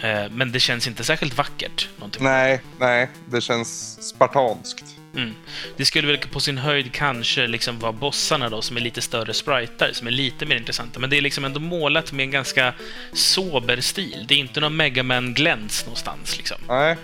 Eh, 0.00 0.30
men 0.30 0.52
det 0.52 0.60
känns 0.60 0.86
inte 0.86 1.04
särskilt 1.04 1.36
vackert. 1.36 1.88
Någonting. 1.96 2.24
nej, 2.24 2.60
nej, 2.78 3.08
det 3.30 3.40
känns 3.40 3.98
spartanskt. 4.08 4.84
Mm. 5.16 5.34
Det 5.76 5.84
skulle 5.84 6.06
väl 6.06 6.18
på 6.18 6.40
sin 6.40 6.58
höjd 6.58 6.92
kanske 6.92 7.46
liksom 7.46 7.78
vara 7.78 7.92
bossarna 7.92 8.48
då, 8.48 8.62
som 8.62 8.76
är 8.76 8.80
lite 8.80 9.00
större 9.00 9.34
spritar, 9.34 9.90
som 9.92 10.06
är 10.06 10.10
lite 10.10 10.46
mer 10.46 10.56
intressanta. 10.56 11.00
Men 11.00 11.10
det 11.10 11.16
är 11.16 11.20
liksom 11.20 11.44
ändå 11.44 11.60
målat 11.60 12.12
med 12.12 12.24
en 12.24 12.30
ganska 12.30 12.74
sober 13.12 13.80
stil. 13.80 14.24
Det 14.28 14.34
är 14.34 14.38
inte 14.38 14.60
någon 14.60 14.76
Mega 14.76 15.02
man 15.02 15.34
gläns 15.34 15.84
någonstans 15.84 16.36
liksom. 16.36 16.58
Nej, 16.68 16.96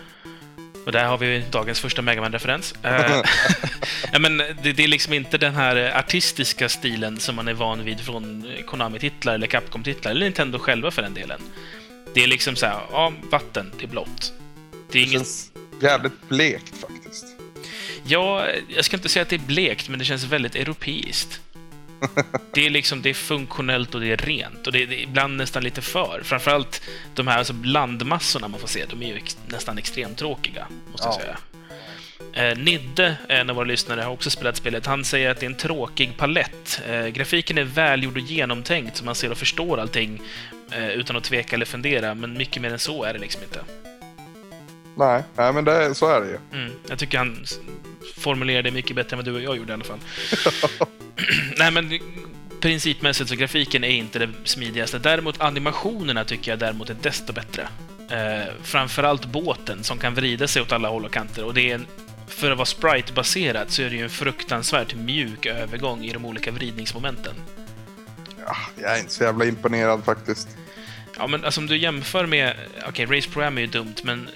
Och 0.87 0.93
där 0.93 1.05
har 1.05 1.19
vi 1.19 1.45
dagens 1.51 1.81
första 1.81 2.03
Mega 2.03 2.21
man 2.21 2.33
referens 2.33 2.75
Eh, 2.83 3.23
men 4.21 4.37
det, 4.37 4.73
det 4.73 4.85
är 4.85 4.89
liksom 4.89 5.13
inte 5.13 5.39
den 5.39 5.55
här 5.55 5.99
artistiska 5.99 6.69
stilen 6.69 7.21
som 7.21 7.37
man 7.37 7.49
är 7.49 7.55
van 7.55 7.85
vid 7.85 8.01
från 8.01 8.47
Konami-titlar 8.67 9.35
eller 9.35 9.47
Capcom-titlar, 9.47 10.11
eller 10.11 10.27
Nintendo 10.27 10.59
själva 10.59 10.91
för 10.91 11.03
den 11.03 11.15
delen. 11.15 11.41
Det 12.15 12.23
är 12.23 12.27
liksom 12.27 12.57
så 12.57 12.67
här, 12.67 12.81
ja, 12.93 13.13
vatten, 13.31 13.73
det 13.79 13.85
är 13.85 13.89
blått. 13.89 14.33
Det 14.93 14.99
är 14.99 15.03
det 15.03 15.09
inget 15.09 15.13
känns 15.13 15.51
jävligt 15.81 16.29
blekt 16.29 16.75
faktiskt. 16.81 17.27
Ja, 18.05 18.47
jag 18.69 18.85
ska 18.85 18.97
inte 18.97 19.09
säga 19.09 19.23
att 19.23 19.29
det 19.29 19.37
är 19.37 19.41
blekt, 19.47 19.89
men 19.89 19.99
det 19.99 20.05
känns 20.05 20.25
väldigt 20.25 20.57
europeiskt. 20.57 21.41
Det 22.53 22.67
är 22.67 22.71
liksom, 22.71 23.03
det 23.03 23.11
är 23.11 23.15
funktionellt 23.15 23.95
och 23.95 24.01
det 24.01 24.13
är 24.13 24.17
rent. 24.17 24.67
Och 24.67 24.73
det 24.73 24.83
är, 24.83 24.87
det 24.87 24.95
är 25.01 25.03
ibland 25.03 25.37
nästan 25.37 25.63
lite 25.65 25.81
för. 25.83 26.21
Framförallt 26.25 26.83
de 27.15 27.27
här 27.27 27.39
alltså 27.39 27.55
landmassorna 27.65 28.49
man 28.49 28.61
får 28.61 28.69
se, 28.69 28.85
de 28.91 29.03
är 29.03 29.07
ju 29.07 29.17
ex, 29.17 29.39
nästan 29.47 29.79
extremt 29.79 30.19
tråkiga, 30.19 30.67
måste 30.91 31.07
jag 31.09 31.15
Ja. 31.15 31.21
säga. 31.21 31.37
Eh, 32.33 32.59
Nidde, 32.59 33.17
en 33.29 33.51
av 33.51 33.57
våra 33.57 33.65
lyssnare, 33.67 34.01
har 34.01 34.13
också 34.13 34.31
spelat 34.31 34.57
spelet. 34.57 34.87
Han 34.87 35.05
säger 35.05 35.31
att 35.31 35.41
det 35.41 35.47
är 35.47 35.51
en 35.51 35.57
tråkig 35.57 36.17
palett. 36.17 36.81
Eh, 36.89 37.07
grafiken 37.07 37.59
är 37.59 37.65
välgjord 37.65 38.17
och 38.17 38.23
genomtänkt, 38.23 38.97
så 38.97 39.05
man 39.05 39.15
ser 39.15 39.31
och 39.31 39.39
förstår 39.39 39.81
allting 39.81 40.23
eh, 40.71 40.89
utan 40.91 41.17
att 41.17 41.25
tveka 41.25 41.57
eller 41.57 41.67
fundera. 41.67 42.15
Men 42.15 42.33
mycket 42.39 42.63
mer 42.63 42.71
än 42.73 42.79
så 42.79 43.05
är 43.05 43.13
det 43.13 43.19
liksom 43.19 43.43
inte. 43.43 43.61
Nej, 44.97 45.23
nej 45.37 45.53
men 45.53 45.65
det, 45.65 45.95
så 45.95 46.07
är 46.17 46.21
det 46.21 46.27
ju. 46.27 46.39
Mm, 46.61 46.73
jag 46.89 46.99
tycker 46.99 47.19
han 47.19 47.45
formulerade 48.17 48.71
det 48.71 48.75
mycket 48.75 48.97
bättre 48.97 49.15
än 49.15 49.19
vad 49.19 49.25
du 49.25 49.35
och 49.35 49.43
jag 49.43 49.57
gjorde 49.57 49.73
i 49.73 49.75
alla 49.75 49.85
fall. 49.85 49.99
Nej, 51.57 51.71
men 51.71 51.99
principmässigt 52.61 53.31
så 53.31 53.37
grafiken 53.37 53.85
är 53.85 53.89
inte 53.89 54.19
det 54.19 54.29
smidigaste. 54.45 54.99
Däremot 54.99 55.41
animationerna 55.41 56.25
tycker 56.25 56.53
jag 56.53 56.59
däremot 56.59 56.91
är 56.91 56.97
desto 57.03 57.33
bättre. 57.33 57.69
Eh, 58.11 58.55
framförallt 58.63 59.25
båten 59.25 59.85
som 59.85 59.99
kan 59.99 60.15
vrida 60.15 60.49
sig 60.49 60.63
åt 60.63 60.73
alla 60.73 60.89
håll 60.89 61.05
och 61.05 61.13
kanter. 61.13 61.45
Och 61.45 61.55
det 61.55 61.71
är 61.71 61.75
en, 61.75 61.87
för 62.29 62.51
att 62.51 62.57
vara 62.57 62.67
sprite-baserat 62.67 63.71
så 63.71 63.83
är 63.83 63.91
det 63.91 63.97
ju 63.97 64.03
en 64.03 64.11
fruktansvärt 64.11 64.95
mjuk 64.95 65.47
övergång 65.47 66.05
i 66.05 66.13
de 66.13 66.25
olika 66.25 66.51
vridningsmomenten. 66.51 67.35
Ja, 68.47 68.57
jag 68.83 68.97
är 68.97 68.99
inte 69.01 69.13
så 69.13 69.25
jävla 69.25 69.45
imponerad 69.45 70.05
faktiskt. 70.05 70.49
Ja, 71.19 71.27
men 71.27 71.45
alltså 71.45 71.61
om 71.61 71.67
du 71.67 71.77
jämför 71.77 72.27
med... 72.27 72.55
Okej, 72.89 73.07
Race 73.07 73.31
Pro 73.31 73.43
Am 73.43 73.59
är 73.59 73.63
ju 73.63 73.67
dumt, 73.67 73.95
men... 74.03 74.29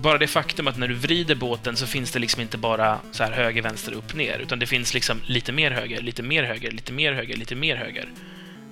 bara 0.00 0.18
det 0.18 0.26
faktum 0.26 0.68
att 0.68 0.78
när 0.78 0.88
du 0.88 0.94
vrider 0.94 1.34
båten 1.34 1.76
så 1.76 1.86
finns 1.86 2.10
det 2.10 2.18
liksom 2.18 2.42
inte 2.42 2.58
bara 2.58 2.98
så 3.12 3.24
här 3.24 3.32
höger, 3.32 3.62
vänster, 3.62 3.92
upp, 3.92 4.14
ner, 4.14 4.38
utan 4.38 4.58
det 4.58 4.66
finns 4.66 4.94
liksom 4.94 5.20
lite 5.26 5.52
mer 5.52 5.70
höger, 5.70 6.02
lite 6.02 6.22
mer 6.22 6.42
höger, 6.42 6.70
lite 6.70 6.92
mer 6.92 7.12
höger, 7.12 7.36
lite 7.36 7.54
mer 7.54 7.76
höger. 7.76 8.08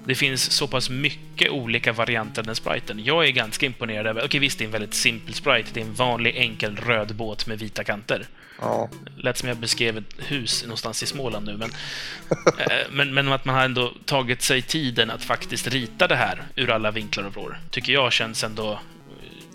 Det 0.07 0.15
finns 0.15 0.51
så 0.51 0.67
pass 0.67 0.91
mycket 0.91 1.51
olika 1.51 1.93
varianter 1.93 2.43
av 2.43 2.47
den 2.47 2.57
spriten. 2.57 3.05
Jag 3.05 3.27
är 3.27 3.31
ganska 3.31 3.67
imponerad 3.67 4.07
över... 4.07 4.25
Okej, 4.25 4.41
visst, 4.41 4.59
det 4.59 4.65
är 4.65 4.67
en 4.67 4.73
väldigt 4.73 4.95
simpel 4.95 5.35
sprite. 5.35 5.71
Det 5.73 5.81
är 5.81 5.85
en 5.85 5.95
vanlig, 5.95 6.37
enkel, 6.37 6.77
röd 6.77 7.15
båt 7.15 7.47
med 7.47 7.59
vita 7.59 7.85
kanter. 7.85 8.27
Ja. 8.61 8.91
Lät 9.17 9.37
som 9.37 9.49
jag 9.49 9.59
beskrev 9.59 9.99
ett 9.99 10.15
hus 10.19 10.63
någonstans 10.63 11.03
i 11.03 11.07
Småland 11.07 11.47
nu, 11.47 11.57
men, 11.57 11.71
eh, 12.59 12.87
men, 12.91 13.15
men 13.15 13.33
att 13.33 13.45
man 13.45 13.55
har 13.55 13.65
ändå 13.65 13.93
tagit 14.05 14.43
sig 14.43 14.63
tiden 14.63 15.11
att 15.11 15.25
faktiskt 15.25 15.67
rita 15.67 16.07
det 16.07 16.17
här 16.17 16.43
ur 16.57 16.71
alla 16.71 16.91
vinklar 16.91 17.25
och 17.25 17.33
vrår, 17.33 17.59
tycker 17.71 17.93
jag 17.93 18.13
känns 18.13 18.45
ändå... 18.45 18.81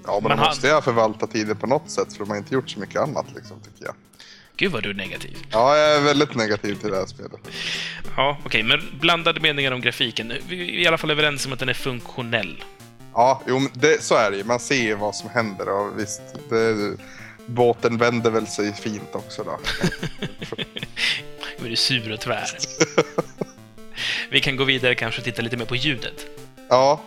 Ja, 0.06 0.14
men 0.14 0.24
Man 0.24 0.32
de 0.32 0.40
har- 0.40 0.48
måste 0.48 0.68
jag 0.68 0.84
förvalta 0.84 1.28
tiden 1.28 1.58
på 1.58 1.68
något 1.68 1.90
sätt 1.90 2.14
för 2.14 2.20
de 2.20 2.30
har 2.30 2.38
inte 2.38 2.54
gjort 2.54 2.70
så 2.70 2.80
mycket 2.80 3.02
annat 3.02 3.26
liksom, 3.36 3.60
tycker 3.60 3.86
jag. 3.86 3.96
Gud 4.56 4.72
vad 4.72 4.84
du 4.84 4.90
är 4.90 4.94
negativ. 4.94 5.38
Ja, 5.52 5.78
jag 5.78 5.96
är 5.96 6.02
väldigt 6.02 6.36
negativ 6.36 6.76
till 6.76 6.90
det 6.90 6.96
här 6.98 7.06
spelet. 7.06 7.32
Ja, 8.18 8.38
okej, 8.46 8.64
men 8.64 8.82
blandade 9.00 9.40
meningar 9.40 9.72
om 9.72 9.82
grafiken. 9.82 10.34
Vi 10.48 10.62
är 10.62 10.80
i 10.84 10.88
alla 10.88 10.98
fall 10.98 11.12
överens 11.12 11.46
om 11.46 11.54
att 11.54 11.60
den 11.60 11.70
är 11.70 11.74
funktionell. 11.74 12.64
Ja, 13.14 13.42
jo, 13.48 13.60
men 13.60 13.70
det, 13.74 14.04
så 14.04 14.16
är 14.16 14.32
det 14.32 14.38
ju. 14.38 14.44
Man 14.44 14.60
ser 14.60 14.76
ju 14.84 14.96
vad 14.96 15.16
som 15.16 15.30
händer 15.30 15.70
och 15.70 16.00
visst, 16.00 16.22
det, 16.50 16.98
båten 17.46 17.98
vänder 17.98 18.32
väl 18.32 18.48
sig 18.48 18.74
fint 18.74 19.10
också 19.16 19.44
då. 19.44 19.60
Nu 21.60 21.66
är 21.68 21.70
du 21.70 21.76
sur 21.76 22.12
och 22.14 22.20
tvär. 22.20 22.46
Vi 24.32 24.40
kan 24.42 24.56
gå 24.56 24.64
vidare 24.64 24.96
kanske 24.96 25.20
och 25.22 25.26
titta 25.26 25.42
lite 25.42 25.58
mer 25.58 25.66
på 25.66 25.76
ljudet. 25.76 26.26
Ja, 26.70 27.02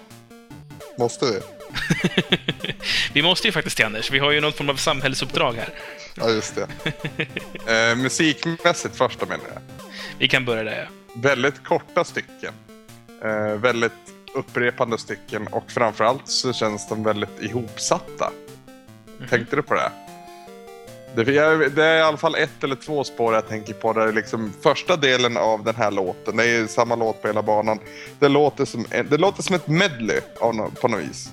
måste 0.99 1.25
vi? 1.27 1.41
Vi 3.13 3.23
måste 3.23 3.49
ju 3.49 3.53
faktiskt 3.53 3.77
till 3.77 3.87
Anders, 3.87 4.11
vi 4.11 4.19
har 4.19 4.31
ju 4.31 4.41
någon 4.41 4.53
form 4.53 4.71
av 4.71 4.75
samhällsuppdrag 4.75 5.53
här. 5.53 5.69
Ja, 6.15 6.31
just 6.31 6.55
det. 6.55 6.69
Eh, 7.67 7.97
musikmässigt 7.97 8.97
första 8.97 9.27
menar 9.27 9.45
jag. 9.55 9.61
Vi 10.19 10.29
kan 10.29 10.45
börja 10.45 10.65
där, 10.65 10.79
ja. 10.83 11.21
Väldigt 11.21 11.65
korta 11.65 12.05
stycken. 12.05 12.55
Eh, 13.25 13.61
väldigt 13.61 13.93
upprepande 14.35 14.99
stycken 14.99 15.47
och 15.47 15.71
framförallt 15.71 16.29
så 16.29 16.53
känns 16.53 16.89
de 16.89 17.05
väldigt 17.05 17.43
ihopsatta. 17.43 18.33
Tänkte 19.31 19.57
du 19.57 19.63
på 19.63 19.75
det? 19.75 19.91
Det 21.15 21.37
är, 21.39 21.71
det 21.71 21.85
är 21.85 21.99
i 21.99 22.03
alla 22.03 22.17
fall 22.17 22.35
ett 22.35 22.65
eller 22.65 22.77
två 22.77 23.05
spår 23.05 23.35
jag 23.35 23.49
tänker 23.49 23.73
på 23.73 23.93
där 23.93 24.13
liksom 24.13 24.53
första 24.63 24.97
delen 24.97 25.37
av 25.37 25.65
den 25.65 25.75
här 25.75 25.91
låten, 25.91 26.37
det 26.37 26.45
är 26.45 26.59
ju 26.59 26.69
samma 26.69 26.95
låt 26.97 27.23
på 27.23 27.29
hela 27.29 27.43
banan. 27.43 27.79
Det 28.19 28.29
låter 28.29 28.65
som, 28.65 28.87
det 29.11 29.17
låter 29.17 29.43
som 29.43 29.57
ett 29.57 29.69
medley 29.69 30.21
på 30.41 30.53
något 30.53 31.01
vis. 31.01 31.33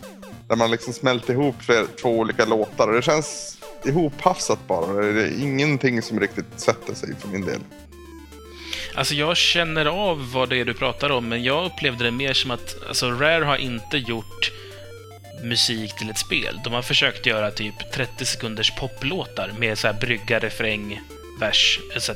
Där 0.51 0.57
man 0.57 0.71
liksom 0.71 0.93
smälter 0.93 1.33
ihop 1.33 1.55
flera, 1.61 1.85
två 2.01 2.09
olika 2.09 2.45
låtar 2.45 2.87
och 2.87 2.93
det 2.93 3.01
känns 3.01 3.57
ihophafsat 3.85 4.67
bara. 4.67 4.93
Det 4.93 5.23
är 5.23 5.41
ingenting 5.41 6.01
som 6.01 6.19
riktigt 6.19 6.45
sätter 6.55 6.93
sig 6.93 7.15
för 7.19 7.27
min 7.27 7.45
del. 7.45 7.59
Alltså, 8.95 9.13
jag 9.15 9.37
känner 9.37 9.85
av 9.85 10.31
vad 10.31 10.49
det 10.49 10.57
är 10.57 10.65
du 10.65 10.73
pratar 10.73 11.09
om, 11.09 11.29
men 11.29 11.43
jag 11.43 11.65
upplevde 11.65 12.03
det 12.03 12.11
mer 12.11 12.33
som 12.33 12.51
att 12.51 12.75
alltså, 12.87 13.11
Rare 13.11 13.45
har 13.45 13.57
inte 13.57 13.97
gjort 13.97 14.51
musik 15.43 15.95
till 15.95 16.09
ett 16.09 16.17
spel. 16.17 16.59
De 16.63 16.73
har 16.73 16.81
försökt 16.81 17.25
göra 17.25 17.51
typ 17.51 17.91
30 17.93 18.25
sekunders 18.25 18.71
poplåtar 18.79 19.53
med 19.59 19.77
så 19.77 19.87
här 19.87 19.93
brygga, 19.93 20.39
refräng, 20.39 21.01
vers 21.39 21.79
etc. 21.95 22.09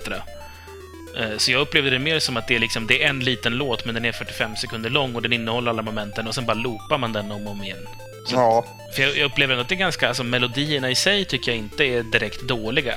Eh, 1.17 1.37
så 1.37 1.51
jag 1.51 1.61
upplevde 1.61 1.89
det 1.89 1.99
mer 1.99 2.19
som 2.19 2.37
att 2.37 2.47
det 2.47 2.55
är, 2.55 2.59
liksom, 2.59 2.87
det 2.87 3.03
är 3.03 3.09
en 3.09 3.19
liten 3.19 3.57
låt, 3.57 3.85
men 3.85 3.95
den 3.95 4.05
är 4.05 4.11
45 4.11 4.55
sekunder 4.55 4.89
lång 4.89 5.15
och 5.15 5.21
den 5.21 5.33
innehåller 5.33 5.69
alla 5.69 5.81
momenten 5.81 6.27
och 6.27 6.35
sen 6.35 6.45
bara 6.45 6.53
loopar 6.53 6.97
man 6.97 7.13
den 7.13 7.31
om 7.31 7.47
och 7.47 7.51
om 7.51 7.63
igen. 7.63 7.87
Så- 8.25 8.35
Ja, 8.35 8.65
För 8.95 9.01
jag, 9.03 9.17
upplever 9.25 9.57
att 9.57 9.69
det 9.69 9.75
är 9.75 9.77
ganska, 9.77 10.07
alltså 10.07 10.23
melodierna 10.23 10.89
i 10.91 10.95
sig 10.95 11.25
tycker 11.25 11.51
jag 11.51 11.57
inte 11.59 11.83
är 11.83 12.03
direkt 12.03 12.41
dåliga. 12.41 12.95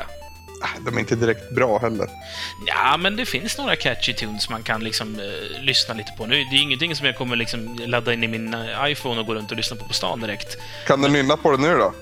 de 0.86 0.96
är 0.96 1.00
inte 1.00 1.16
direkt 1.16 1.50
bra 1.54 1.78
heller. 1.78 2.08
Ja, 2.66 2.96
men 2.96 3.16
det 3.16 3.26
finns 3.26 3.58
några 3.58 3.76
catchy 3.76 4.12
tunes 4.14 4.48
man 4.48 4.62
kan 4.62 4.84
liksom 4.84 5.20
eh, 5.20 5.62
lyssna 5.62 5.94
lite 5.94 6.12
på. 6.18 6.26
Nu, 6.26 6.44
det 6.44 6.56
är 6.56 6.62
ingenting 6.62 6.96
som 6.96 7.06
jag 7.06 7.16
kommer 7.16 7.36
liksom 7.36 7.78
ladda 7.86 8.12
in 8.12 8.24
i 8.24 8.28
min 8.28 8.54
eh, 8.54 8.90
iPhone 8.90 9.20
och 9.20 9.26
gå 9.26 9.34
runt 9.34 9.50
och 9.50 9.56
lyssna 9.56 9.76
på 9.76 9.84
på 9.84 9.92
stan 9.94 10.20
direkt. 10.20 10.56
Kan 10.86 11.02
du 11.02 11.08
nynna 11.08 11.36
på 11.36 11.50
det 11.50 11.58
nu 11.58 11.74
då? 11.74 11.92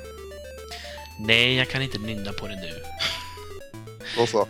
Nej, 1.18 1.56
jag 1.56 1.68
kan 1.68 1.82
inte 1.82 1.98
nynna 1.98 2.32
på 2.32 2.46
det 2.48 2.56
nu. 2.56 2.72
Då 4.16 4.26
så. 4.26 4.48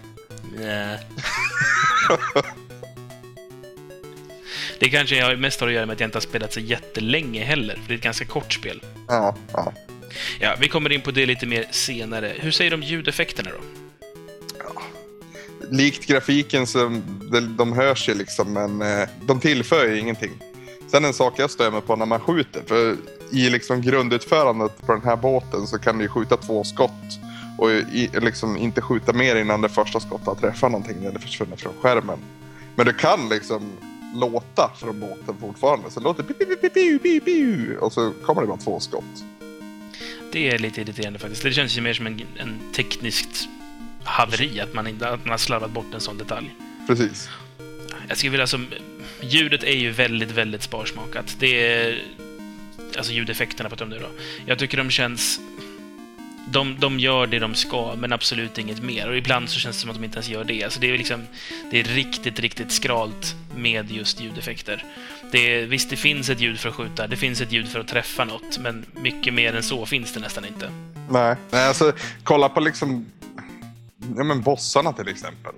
Nej. 0.59 0.99
Det 4.79 4.89
kanske 4.89 5.17
jag 5.17 5.39
mest 5.39 5.61
har 5.61 5.69
att 5.69 5.75
göra 5.75 5.87
med 5.87 5.95
att 5.95 6.01
jag 6.01 6.07
inte 6.07 6.17
har 6.17 6.21
spelat 6.21 6.53
så 6.53 6.61
jättelänge 6.61 7.45
heller, 7.45 7.75
för 7.75 7.89
det 7.89 7.95
är 7.95 7.97
ett 7.97 8.05
ganska 8.05 8.25
kort 8.25 8.53
spel. 8.53 8.83
Ja, 9.09 9.37
ja. 9.53 9.73
Ja, 10.41 10.57
vi 10.61 10.69
kommer 10.69 10.93
in 10.93 11.01
på 11.01 11.11
det 11.11 11.27
lite 11.27 11.47
mer 11.47 11.65
senare. 11.71 12.33
Hur 12.37 12.51
säger 12.51 12.71
de 12.71 12.83
ljudeffekterna 12.83 13.51
då? 13.51 13.87
likt 15.71 16.07
grafiken 16.07 16.67
så 16.67 17.01
de, 17.31 17.57
de 17.57 17.73
hörs 17.73 18.09
ju 18.09 18.15
liksom 18.15 18.53
men 18.53 18.83
eh, 18.83 19.09
de 19.27 19.41
tillför 19.41 19.87
ju 19.87 19.99
ingenting. 19.99 20.31
Sen 20.91 21.05
en 21.05 21.15
sak 21.15 21.35
jag 21.37 21.51
stör 21.51 21.71
mig 21.71 21.81
på 21.81 21.97
när 21.97 22.07
man 22.07 22.21
skjuter, 22.21 22.63
för 22.67 22.97
i 23.31 23.51
liksom 23.51 23.83
grundutförandet 23.83 24.87
på 24.87 24.93
den 24.93 25.03
här 25.03 25.17
båten 25.17 25.67
så 25.67 25.79
kan 25.79 25.99
du 25.99 26.05
ju 26.05 26.09
skjuta 26.09 26.37
två 26.37 26.65
skott 26.65 27.19
och 27.59 27.71
i, 27.71 28.11
liksom 28.13 28.57
inte 28.57 28.81
skjuta 28.81 29.13
mer 29.13 29.37
innan 29.37 29.61
det 29.61 29.69
första 29.69 30.01
skottet 30.01 30.27
har 30.27 30.35
träffat 30.35 30.71
någonting 30.73 31.05
eller 31.05 31.19
försvunnit 31.19 31.61
från 31.61 31.73
skärmen. 31.83 32.19
Men 32.75 32.87
du 32.87 32.93
kan 32.93 33.29
liksom 33.29 33.71
låta 34.21 34.71
från 34.77 35.01
båten 35.01 35.35
fortfarande, 35.41 35.91
så 35.91 36.01
det 36.01 36.05
låter 36.05 36.23
piu, 37.21 37.79
och 37.79 37.93
så 37.93 38.13
kommer 38.23 38.41
det 38.41 38.47
bara 38.47 38.59
två 38.59 38.81
skott. 38.81 39.25
Det 40.33 40.51
är 40.51 40.59
lite 40.59 40.81
irriterande 40.81 41.19
faktiskt. 41.19 41.43
Det 41.43 41.53
känns 41.53 41.77
ju 41.77 41.81
mer 41.81 41.95
som 41.95 42.07
en, 42.07 42.23
en 42.37 42.59
tekniskt 42.73 43.49
haveri, 44.05 44.61
att 44.61 44.75
man, 44.75 44.87
inte, 44.87 45.09
att 45.09 45.25
man 45.25 45.31
har 45.31 45.39
slarvat 45.39 45.71
bort 45.71 45.95
en 45.95 46.01
sån 46.01 46.19
detalj. 46.19 46.55
Precis. 46.87 47.29
Jag 48.09 48.19
skulle 48.19 48.31
vilja 48.31 48.47
som... 48.47 48.67
Ljudet 49.21 49.63
är 49.63 49.77
ju 49.77 49.91
väldigt, 49.91 50.31
väldigt 50.31 50.63
sparsmakat. 50.63 51.37
Det 51.39 51.67
är... 51.67 52.03
Alltså 52.97 53.13
ljudeffekterna 53.13 53.71
på 53.71 53.77
de 53.77 53.89
nu 53.89 53.99
då. 53.99 54.09
Jag 54.47 54.59
tycker 54.59 54.79
de 54.79 54.91
känns... 54.91 55.41
De, 56.51 56.77
de 56.81 57.01
gör 57.01 57.27
det 57.27 57.39
de 57.39 57.55
ska, 57.55 57.95
men 57.99 58.13
absolut 58.13 58.59
inget 58.59 58.83
mer. 58.83 59.09
Och 59.09 59.17
ibland 59.17 59.49
så 59.49 59.59
känns 59.59 59.77
det 59.77 59.81
som 59.81 59.91
att 59.91 59.97
de 59.97 60.05
inte 60.05 60.17
ens 60.17 60.29
gör 60.29 60.45
det. 60.45 60.65
Alltså 60.65 60.81
det 60.81 60.91
är 60.91 60.99
liksom... 60.99 61.27
Det 61.71 61.81
är 61.81 61.85
riktigt, 61.85 62.41
riktigt 62.41 62.73
skralt 62.73 63.35
med 63.57 63.91
just 63.91 64.21
ljudeffekter. 64.21 64.85
Det 65.33 65.55
är, 65.55 65.67
visst, 65.67 65.91
det 65.91 65.97
finns 65.97 66.31
ett 66.31 66.41
ljud 66.41 66.61
för 66.61 66.69
att 66.69 66.75
skjuta, 66.75 67.07
det 67.07 67.17
finns 67.17 67.41
ett 67.41 67.53
ljud 67.53 67.69
för 67.69 67.81
att 67.81 67.89
träffa 67.89 68.25
något, 68.25 68.59
men 68.59 68.87
mycket 68.93 69.35
mer 69.35 69.57
än 69.57 69.63
så 69.63 69.87
finns 69.87 70.13
det 70.13 70.21
nästan 70.21 70.45
inte. 70.45 70.71
Nej, 71.11 71.37
Nej 71.51 71.69
alltså 71.69 71.93
kolla 72.25 72.49
på 72.49 72.61
liksom 72.61 73.07
ja, 74.17 74.25
men 74.25 74.43
bossarna 74.43 74.93
till 74.93 75.09
exempel. 75.09 75.53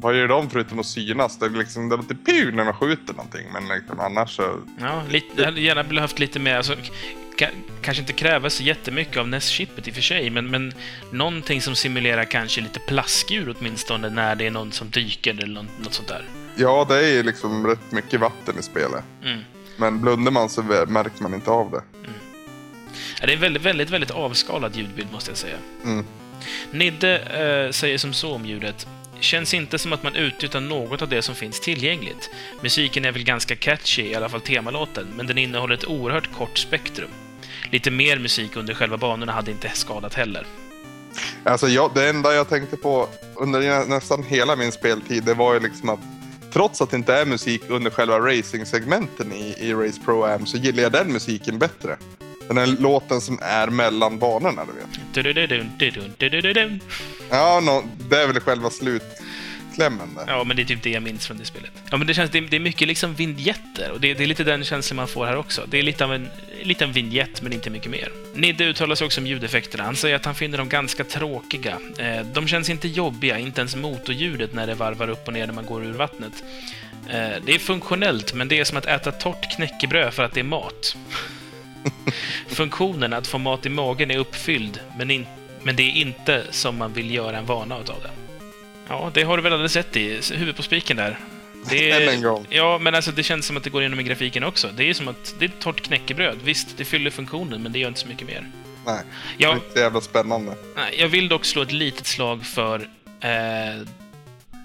Vad 0.00 0.16
gör 0.16 0.28
de 0.28 0.50
förutom 0.50 0.78
att 0.78 0.86
synas? 0.86 1.38
Det 1.38 1.46
är 1.46 1.50
liksom, 1.50 1.88
det 1.88 1.96
låter 1.96 2.14
pu 2.14 2.52
när 2.52 2.64
de 2.64 2.72
skjuter 2.72 3.14
någonting, 3.14 3.46
men 3.52 3.68
liksom, 3.68 4.00
annars 4.00 4.36
så... 4.36 4.60
Ja, 4.80 5.02
lite, 5.08 5.26
jag 5.36 5.44
hade 5.44 5.60
gärna 5.60 5.84
behövt 5.84 6.18
lite 6.18 6.38
mer, 6.38 6.56
alltså, 6.56 6.76
kanske 7.80 8.00
inte 8.00 8.12
kräva 8.12 8.50
så 8.50 8.62
jättemycket 8.62 9.16
av 9.16 9.28
NES-chippet 9.28 9.88
i 9.88 9.90
och 9.90 9.94
för 9.94 10.02
sig, 10.02 10.30
men, 10.30 10.50
men 10.50 10.72
någonting 11.10 11.62
som 11.62 11.74
simulerar 11.74 12.24
kanske 12.24 12.60
lite 12.60 12.80
plaskdjur 12.80 13.54
åtminstone 13.58 14.10
när 14.10 14.34
det 14.34 14.46
är 14.46 14.50
någon 14.50 14.72
som 14.72 14.90
dyker 14.90 15.30
eller 15.30 15.46
något, 15.46 15.84
något 15.84 15.94
sånt 15.94 16.08
där. 16.08 16.24
Ja, 16.56 16.86
det 16.88 16.94
är 16.94 17.12
ju 17.12 17.22
liksom 17.22 17.66
rätt 17.66 17.92
mycket 17.92 18.20
vatten 18.20 18.58
i 18.58 18.62
spelet. 18.62 19.04
Mm. 19.24 19.40
Men 19.76 20.00
blundar 20.00 20.32
man 20.32 20.48
så 20.48 20.62
märker 20.62 21.22
man 21.22 21.34
inte 21.34 21.50
av 21.50 21.70
det. 21.70 21.82
Ja, 23.20 23.26
det 23.26 23.32
är 23.32 23.36
en 23.36 23.40
väldigt, 23.40 23.62
väldigt, 23.62 23.90
väldigt 23.90 24.10
avskalad 24.10 24.76
ljudbild 24.76 25.12
måste 25.12 25.30
jag 25.30 25.38
säga. 25.38 25.56
Mm. 25.84 26.04
Nidde 26.70 27.18
eh, 27.18 27.72
säger 27.72 27.98
som 27.98 28.12
så 28.12 28.34
om 28.34 28.46
ljudet. 28.46 28.86
Känns 29.20 29.54
inte 29.54 29.78
som 29.78 29.92
att 29.92 30.02
man 30.02 30.14
utnyttjar 30.14 30.60
något 30.60 31.02
av 31.02 31.08
det 31.08 31.22
som 31.22 31.34
finns 31.34 31.60
tillgängligt. 31.60 32.30
Musiken 32.62 33.04
är 33.04 33.12
väl 33.12 33.24
ganska 33.24 33.56
catchy, 33.56 34.02
i 34.02 34.14
alla 34.14 34.28
fall 34.28 34.40
temalåten, 34.40 35.06
men 35.16 35.26
den 35.26 35.38
innehåller 35.38 35.74
ett 35.74 35.86
oerhört 35.86 36.32
kort 36.32 36.58
spektrum. 36.58 37.10
Lite 37.72 37.90
mer 37.90 38.18
musik 38.18 38.56
under 38.56 38.74
själva 38.74 38.96
banorna 38.96 39.32
hade 39.32 39.50
inte 39.50 39.70
skadat 39.74 40.14
heller. 40.14 40.46
Alltså, 41.44 41.68
jag, 41.68 41.90
det 41.94 42.08
enda 42.08 42.34
jag 42.34 42.48
tänkte 42.48 42.76
på 42.76 43.08
under 43.34 43.86
nästan 43.88 44.22
hela 44.22 44.56
min 44.56 44.72
speltid, 44.72 45.24
det 45.24 45.34
var 45.34 45.54
ju 45.54 45.60
liksom 45.60 45.88
att 45.88 46.00
trots 46.52 46.80
att 46.80 46.90
det 46.90 46.96
inte 46.96 47.14
är 47.14 47.26
musik 47.26 47.62
under 47.68 47.90
själva 47.90 48.18
racing-segmenten 48.18 49.32
i, 49.32 49.54
i 49.58 49.74
Race 49.74 50.00
Pro 50.04 50.24
Am 50.24 50.46
så 50.46 50.56
gillar 50.56 50.82
jag 50.82 50.92
den 50.92 51.12
musiken 51.12 51.58
bättre. 51.58 51.96
Den 52.48 52.58
här 52.58 52.66
låten 52.66 53.20
som 53.20 53.38
är 53.42 53.66
mellan 53.66 54.18
banorna, 54.18 54.64
du 54.64 54.72
vet. 54.72 55.16
Ja, 57.30 57.60
no, 57.60 57.84
det 58.10 58.22
är 58.22 58.26
väl 58.26 58.40
själva 58.40 58.70
slutklämmen 58.70 59.25
där. 60.14 60.24
Ja, 60.26 60.44
men 60.44 60.56
det 60.56 60.62
är 60.62 60.64
typ 60.64 60.82
det 60.82 60.90
jag 60.90 61.02
minns 61.02 61.26
från 61.26 61.38
det 61.38 61.44
spelet. 61.44 61.70
Ja, 61.90 61.96
men 61.96 62.06
det 62.06 62.14
känns, 62.14 62.30
det, 62.30 62.40
det 62.40 62.56
är 62.56 62.60
mycket 62.60 62.88
liksom 62.88 63.14
vignetter 63.14 63.90
och 63.90 64.00
det, 64.00 64.14
det 64.14 64.22
är 64.24 64.26
lite 64.26 64.44
den 64.44 64.64
känslan 64.64 64.96
man 64.96 65.08
får 65.08 65.26
här 65.26 65.36
också. 65.36 65.66
Det 65.68 65.78
är 65.78 65.82
lite 65.82 66.04
av 66.04 66.14
en 66.14 66.28
liten 66.62 66.92
vignett, 66.92 67.42
men 67.42 67.52
inte 67.52 67.70
mycket 67.70 67.90
mer. 67.90 68.08
Nidde 68.34 68.64
uttalar 68.64 68.94
sig 68.94 69.04
också 69.04 69.20
om 69.20 69.26
ljudeffekterna. 69.26 69.84
Han 69.84 69.96
säger 69.96 70.16
att 70.16 70.24
han 70.24 70.34
finner 70.34 70.58
dem 70.58 70.68
ganska 70.68 71.04
tråkiga. 71.04 71.78
Eh, 71.98 72.26
de 72.26 72.48
känns 72.48 72.70
inte 72.70 72.88
jobbiga, 72.88 73.38
inte 73.38 73.60
ens 73.60 73.76
motorljudet 73.76 74.54
när 74.54 74.66
det 74.66 74.74
varvar 74.74 75.08
upp 75.08 75.26
och 75.26 75.32
ner 75.32 75.46
när 75.46 75.54
man 75.54 75.66
går 75.66 75.84
ur 75.84 75.92
vattnet. 75.92 76.44
Eh, 77.08 77.42
det 77.44 77.54
är 77.54 77.58
funktionellt, 77.58 78.34
men 78.34 78.48
det 78.48 78.58
är 78.58 78.64
som 78.64 78.78
att 78.78 78.86
äta 78.86 79.12
torrt 79.12 79.56
knäckebröd 79.56 80.14
för 80.14 80.22
att 80.22 80.32
det 80.32 80.40
är 80.40 80.44
mat. 80.44 80.96
Funktionen 82.48 83.12
att 83.12 83.26
få 83.26 83.38
mat 83.38 83.66
i 83.66 83.68
magen 83.68 84.10
är 84.10 84.18
uppfylld, 84.18 84.80
men, 84.98 85.10
in, 85.10 85.26
men 85.62 85.76
det 85.76 85.82
är 85.82 85.96
inte 85.96 86.42
som 86.50 86.78
man 86.78 86.92
vill 86.92 87.14
göra 87.14 87.38
en 87.38 87.46
vana 87.46 87.74
av 87.74 87.84
det. 87.84 88.25
Ja, 88.88 89.10
det 89.14 89.22
har 89.22 89.36
du 89.36 89.42
väl 89.42 89.52
alldeles 89.52 89.76
rätt 89.76 89.96
i. 89.96 90.20
Huvud 90.34 90.56
på 90.56 90.62
spiken 90.62 90.96
där. 90.96 91.18
Det 91.70 91.90
Än 92.02 92.08
en 92.08 92.22
gång. 92.22 92.46
Ja, 92.50 92.78
men 92.78 92.94
alltså 92.94 93.12
det 93.12 93.22
känns 93.22 93.46
som 93.46 93.56
att 93.56 93.64
det 93.64 93.70
går 93.70 93.82
igenom 93.82 94.00
i 94.00 94.02
grafiken 94.02 94.44
också. 94.44 94.68
Det 94.76 94.90
är 94.90 94.94
som 94.94 95.08
att 95.08 95.34
det 95.38 95.44
är 95.44 95.48
ett 95.48 95.60
torrt 95.60 95.80
knäckebröd. 95.80 96.38
Visst, 96.44 96.68
det 96.76 96.84
fyller 96.84 97.10
funktionen, 97.10 97.62
men 97.62 97.72
det 97.72 97.78
gör 97.78 97.88
inte 97.88 98.00
så 98.00 98.08
mycket 98.08 98.26
mer. 98.26 98.50
Nej, 98.86 99.02
det 99.38 99.44
Ja, 99.44 99.50
är 99.50 99.54
inte 99.54 99.80
jävla 99.80 100.00
spännande. 100.00 100.54
Jag 100.98 101.08
vill 101.08 101.28
dock 101.28 101.44
slå 101.44 101.62
ett 101.62 101.72
litet 101.72 102.06
slag 102.06 102.46
för... 102.46 102.88
Eh, 103.20 103.86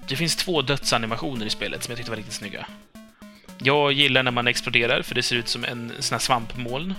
det 0.08 0.16
finns 0.16 0.36
två 0.36 0.62
dödsanimationer 0.62 1.46
i 1.46 1.50
spelet 1.50 1.82
som 1.82 1.92
jag 1.92 1.96
tyckte 1.96 2.10
var 2.10 2.16
riktigt 2.16 2.34
snygga. 2.34 2.66
Jag 3.58 3.92
gillar 3.92 4.22
när 4.22 4.30
man 4.30 4.46
exploderar, 4.46 5.02
för 5.02 5.14
det 5.14 5.22
ser 5.22 5.36
ut 5.36 5.48
som 5.48 5.64
en 5.64 5.92
sån 5.98 6.14
här 6.14 6.20
svampmoln. 6.20 6.94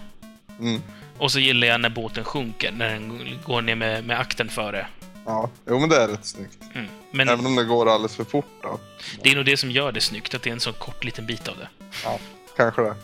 Mm. 0.60 0.82
Och 1.18 1.32
så 1.32 1.40
gillar 1.40 1.68
jag 1.68 1.82
när 1.82 1.90
båten 1.90 2.24
sjunker, 2.24 2.72
när 2.72 2.90
den 2.90 3.38
går 3.46 3.62
ner 3.62 3.76
med, 3.76 4.06
med 4.06 4.20
akten 4.20 4.50
före. 4.50 4.88
Ja, 5.26 5.50
jo 5.70 5.80
men 5.80 5.90
det 5.90 5.96
är 5.98 6.08
rätt 6.08 6.26
snyggt. 6.26 6.58
Mm. 6.74 6.88
Men 7.16 7.30
Även 7.30 7.46
om 7.46 7.56
det 7.56 7.64
går 7.64 7.90
alldeles 7.90 8.16
för 8.16 8.24
fort 8.24 8.46
då. 8.62 8.80
det 9.24 9.32
är 9.32 9.36
nog 9.36 9.46
det 9.46 9.58
som 9.58 9.72
gör 9.72 9.92
det 9.92 10.02
snyggt, 10.02 10.36
att 10.36 10.42
det 10.42 10.50
är 10.50 10.54
en 10.54 10.60
så 10.60 10.74
kort 10.74 11.04
liten 11.04 11.26
bit 11.26 11.48
av 11.48 11.58
det. 11.58 11.68
Ja, 12.04 12.20
kanske 12.58 12.82
det. 12.82 12.96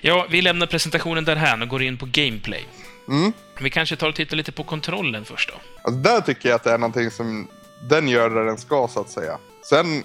Ja, 0.00 0.26
vi 0.30 0.42
lämnar 0.42 0.66
presentationen 0.66 1.24
därhän 1.24 1.62
och 1.62 1.68
går 1.68 1.82
in 1.82 1.98
på 1.98 2.06
gameplay. 2.06 2.66
Mm. 3.08 3.32
Vi 3.60 3.70
kanske 3.70 3.96
tar 3.96 4.08
och 4.08 4.14
tittar 4.14 4.36
lite 4.36 4.52
på 4.52 4.64
kontrollen 4.64 5.24
först 5.24 5.48
då. 5.48 5.54
Alltså 5.82 6.00
där 6.00 6.20
tycker 6.20 6.48
jag 6.48 6.56
att 6.56 6.64
det 6.64 6.72
är 6.72 6.78
någonting 6.78 7.10
som 7.10 7.48
den 7.88 8.08
gör 8.08 8.30
där 8.30 8.44
den 8.44 8.58
ska 8.58 8.88
så 8.88 9.00
att 9.00 9.10
säga. 9.10 9.38
Sen 9.62 10.04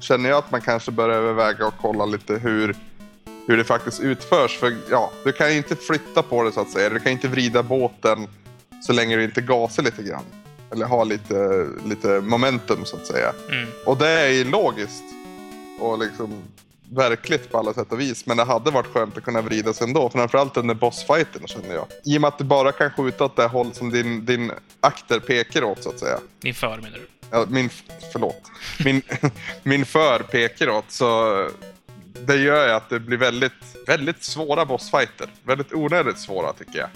känner 0.00 0.28
jag 0.28 0.38
att 0.38 0.50
man 0.50 0.60
kanske 0.60 0.90
bör 0.90 1.08
överväga 1.08 1.66
och 1.66 1.74
kolla 1.80 2.06
lite 2.06 2.34
hur, 2.34 2.76
hur 3.46 3.56
det 3.56 3.64
faktiskt 3.64 4.00
utförs. 4.00 4.58
För 4.58 4.76
ja, 4.90 5.10
du 5.24 5.32
kan 5.32 5.50
ju 5.50 5.56
inte 5.56 5.76
flytta 5.76 6.22
på 6.22 6.42
det 6.42 6.52
så 6.52 6.60
att 6.60 6.70
säga. 6.70 6.88
Du 6.88 7.00
kan 7.00 7.12
inte 7.12 7.28
vrida 7.28 7.62
båten 7.62 8.26
så 8.82 8.92
länge 8.92 9.16
du 9.16 9.24
inte 9.24 9.40
gasar 9.40 9.82
lite 9.82 10.02
grann. 10.02 10.24
Eller 10.70 10.86
har 10.86 11.04
lite, 11.04 11.66
lite 11.86 12.20
momentum 12.20 12.84
så 12.84 12.96
att 12.96 13.06
säga. 13.06 13.32
Mm. 13.50 13.68
Och 13.86 13.96
det 13.96 14.08
är 14.08 14.28
ju 14.28 14.44
logiskt. 14.44 15.04
Och 15.80 15.98
liksom 15.98 16.42
verkligt 16.90 17.50
på 17.50 17.58
alla 17.58 17.74
sätt 17.74 17.92
och 17.92 18.00
vis. 18.00 18.26
Men 18.26 18.36
det 18.36 18.44
hade 18.44 18.70
varit 18.70 18.86
skönt 18.86 19.16
att 19.16 19.24
kunna 19.24 19.40
vrida 19.40 19.72
sig 19.72 19.86
ändå. 19.86 20.10
Framförallt 20.10 20.56
under 20.56 20.74
bossfighten 20.74 21.46
känner 21.46 21.74
jag. 21.74 21.86
I 22.04 22.16
och 22.16 22.20
med 22.20 22.28
att 22.28 22.38
du 22.38 22.44
bara 22.44 22.72
kan 22.72 22.90
skjuta 22.90 23.24
åt 23.24 23.36
det 23.36 23.46
håll 23.46 23.74
som 23.74 23.90
din, 23.90 24.24
din 24.24 24.52
akter 24.80 25.20
pekar 25.20 25.62
åt 25.62 25.82
så 25.82 25.88
att 25.88 25.98
säga. 25.98 26.18
Din 26.40 26.54
för, 26.54 26.76
menar 26.76 26.98
du? 26.98 27.08
Ja, 27.30 27.46
min, 27.48 27.70
förlåt. 28.12 28.42
Min, 28.84 29.02
min 29.62 29.86
för 29.86 30.18
pekar 30.18 30.68
åt 30.68 30.90
så 30.90 31.48
det 32.26 32.36
gör 32.36 32.66
ju 32.66 32.72
att 32.72 32.88
det 32.88 33.00
blir 33.00 33.18
väldigt, 33.18 33.76
väldigt 33.86 34.22
svåra 34.22 34.64
bossfighter. 34.64 35.28
Väldigt 35.42 35.72
onödigt 35.72 36.18
svåra 36.18 36.52
tycker 36.52 36.78
jag. 36.78 36.88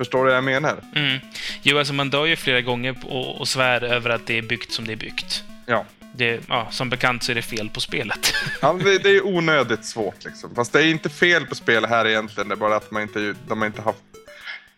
Förstår 0.00 0.24
du 0.24 0.30
vad 0.30 0.36
jag 0.36 0.44
menar? 0.44 0.80
Mm. 0.94 1.18
Jo, 1.62 1.78
alltså 1.78 1.94
man 1.94 2.10
dör 2.10 2.26
ju 2.26 2.36
flera 2.36 2.60
gånger 2.60 2.96
och, 3.04 3.40
och 3.40 3.48
svär 3.48 3.84
över 3.84 4.10
att 4.10 4.26
det 4.26 4.38
är 4.38 4.42
byggt 4.42 4.72
som 4.72 4.86
det 4.86 4.92
är 4.92 4.96
byggt. 4.96 5.44
Ja. 5.66 5.84
Det, 6.14 6.40
ja, 6.48 6.68
som 6.70 6.90
bekant 6.90 7.22
så 7.22 7.32
är 7.32 7.34
det 7.34 7.42
fel 7.42 7.70
på 7.70 7.80
spelet. 7.80 8.34
Ja, 8.62 8.72
det, 8.72 8.98
det 9.02 9.10
är 9.10 9.26
onödigt 9.26 9.84
svårt 9.84 10.24
liksom. 10.24 10.54
Fast 10.54 10.72
det 10.72 10.80
är 10.80 10.86
inte 10.86 11.08
fel 11.08 11.46
på 11.46 11.54
spel 11.54 11.84
här 11.84 12.06
egentligen. 12.06 12.48
Det 12.48 12.54
är 12.54 12.56
bara 12.56 12.76
att 12.76 12.90
man 12.90 13.02
inte, 13.02 13.34
de 13.48 13.60
har 13.60 13.66
inte 13.66 13.82
haft 13.82 13.98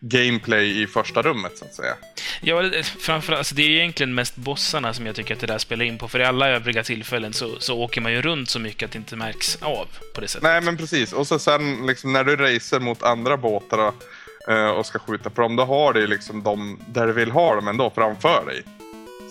gameplay 0.01 0.83
i 0.83 0.87
första 0.87 1.23
rummet 1.23 1.59
så 1.59 1.65
att 1.65 1.75
säga. 1.75 1.95
ja, 2.41 2.71
framförallt, 3.01 3.39
alltså 3.39 3.55
det 3.55 3.63
är 3.63 3.71
egentligen 3.71 4.15
mest 4.15 4.37
bossarna 4.37 4.95
som 4.95 5.07
jag 5.07 5.15
tycker 5.15 5.35
att 5.35 5.41
det 5.41 5.47
där 5.47 5.59
spelar 5.59 5.85
in 5.85 5.99
på. 5.99 6.09
För 6.09 6.19
i 6.19 6.25
alla 6.25 6.49
övriga 6.49 6.83
tillfällen 6.83 7.33
så, 7.33 7.61
så 7.61 7.79
åker 7.79 8.01
man 8.01 8.13
ju 8.13 8.23
runt 8.23 8.51
så 8.51 8.59
mycket 8.59 8.87
att 8.87 8.93
det 8.93 8.99
inte 8.99 9.17
märks 9.17 9.57
av 9.63 9.89
på 10.15 10.21
det 10.21 10.29
sättet. 10.29 10.43
Nej 10.43 10.61
men 10.61 10.77
precis. 10.77 11.13
Och 11.13 11.27
så 11.27 11.39
sen 11.39 11.87
liksom, 11.87 12.13
när 12.13 12.25
du 12.25 12.37
racer 12.37 12.81
mot 12.81 13.03
andra 13.03 13.37
båtar 13.37 13.79
och, 13.79 13.95
Eh, 14.49 14.69
och 14.69 14.87
ska 14.87 14.99
skjuta 14.99 15.31
på 15.31 15.43
dem. 15.43 15.57
Då 15.57 15.65
har 15.65 15.93
du 15.93 16.01
ju 16.01 16.07
liksom 16.07 16.43
de 16.43 16.81
där 16.87 17.07
du 17.07 17.13
vill 17.13 17.31
ha 17.31 17.55
dem 17.55 17.69
ändå 17.69 17.91
framför 17.91 18.45
dig. 18.47 18.63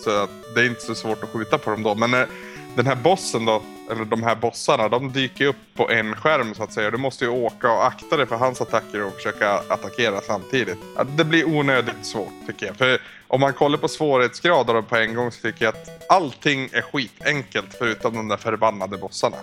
Så 0.04 0.10
att 0.22 0.30
det 0.54 0.60
är 0.60 0.66
inte 0.66 0.80
så 0.80 0.94
svårt 0.94 1.22
att 1.22 1.28
skjuta 1.28 1.58
på 1.58 1.70
dem 1.70 1.82
då. 1.82 1.94
Men 1.94 2.14
eh, 2.14 2.26
den 2.74 2.86
här 2.86 2.94
bossen 2.94 3.44
då, 3.44 3.62
eller 3.90 4.04
de 4.04 4.22
här 4.22 4.34
bossarna, 4.34 4.88
de 4.88 5.12
dyker 5.12 5.46
upp 5.46 5.56
på 5.74 5.90
en 5.90 6.16
skärm 6.16 6.54
så 6.54 6.62
att 6.62 6.72
säga. 6.72 6.90
Du 6.90 6.98
måste 6.98 7.24
ju 7.24 7.30
åka 7.30 7.72
och 7.72 7.86
akta 7.86 8.16
dig 8.16 8.26
för 8.26 8.36
hans 8.36 8.60
attacker 8.60 9.04
och 9.04 9.12
försöka 9.12 9.50
attackera 9.68 10.20
samtidigt. 10.20 10.78
Det 11.16 11.24
blir 11.24 11.48
onödigt 11.48 12.06
svårt 12.06 12.32
tycker 12.46 12.66
jag. 12.66 12.76
För 12.76 13.00
om 13.28 13.40
man 13.40 13.52
kollar 13.52 13.78
på 13.78 13.88
svårighetsgrader 13.88 14.82
på 14.82 14.96
en 14.96 15.14
gång 15.14 15.32
så 15.32 15.40
tycker 15.42 15.64
jag 15.64 15.74
att 15.74 16.12
allting 16.12 16.68
är 16.72 16.82
skitenkelt 16.82 17.74
förutom 17.78 18.14
de 18.14 18.28
där 18.28 18.36
förbannade 18.36 18.96
bossarna. 18.96 19.36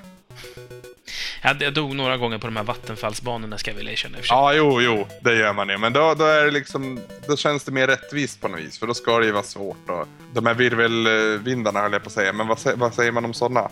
Jag, 1.41 1.61
jag 1.61 1.73
dog 1.73 1.95
några 1.95 2.17
gånger 2.17 2.37
på 2.37 2.47
de 2.47 2.55
här 2.55 2.63
vattenfallsbanorna, 2.63 3.57
ska 3.57 3.71
jag 3.71 3.77
väl 3.77 3.87
erkänna. 3.87 4.17
Ja, 4.23 4.53
jo, 4.53 4.81
jo, 4.81 5.07
det 5.21 5.35
gör 5.35 5.53
man 5.53 5.69
ju. 5.69 5.77
Men 5.77 5.93
då, 5.93 6.13
då, 6.13 6.25
är 6.25 6.45
det 6.45 6.51
liksom, 6.51 6.99
då 7.27 7.37
känns 7.37 7.63
det 7.63 7.71
mer 7.71 7.87
rättvist 7.87 8.41
på 8.41 8.47
något 8.47 8.59
vis. 8.59 8.79
För 8.79 8.87
då 8.87 8.93
ska 8.93 9.19
det 9.19 9.25
ju 9.25 9.31
vara 9.31 9.43
svårt. 9.43 9.89
Och 9.89 10.07
de 10.33 10.45
här 10.45 10.53
virvelvindarna 10.53 11.81
höll 11.81 11.93
jag 11.93 12.03
på 12.03 12.07
att 12.07 12.13
säga. 12.13 12.33
Men 12.33 12.47
vad, 12.47 12.59
vad 12.75 12.93
säger 12.93 13.11
man 13.11 13.25
om 13.25 13.33
sådana? 13.33 13.69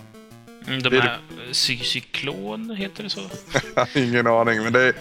Mm, 0.67 0.83
de 0.83 0.99
här... 0.99 1.19
Cy 1.51 1.77
cyklon, 1.77 2.75
heter 2.75 3.03
det 3.03 3.09
så? 3.09 3.21
Ingen 3.99 4.27
aning. 4.27 4.63
Men 4.63 4.73
det 4.73 4.81
är 4.81 4.93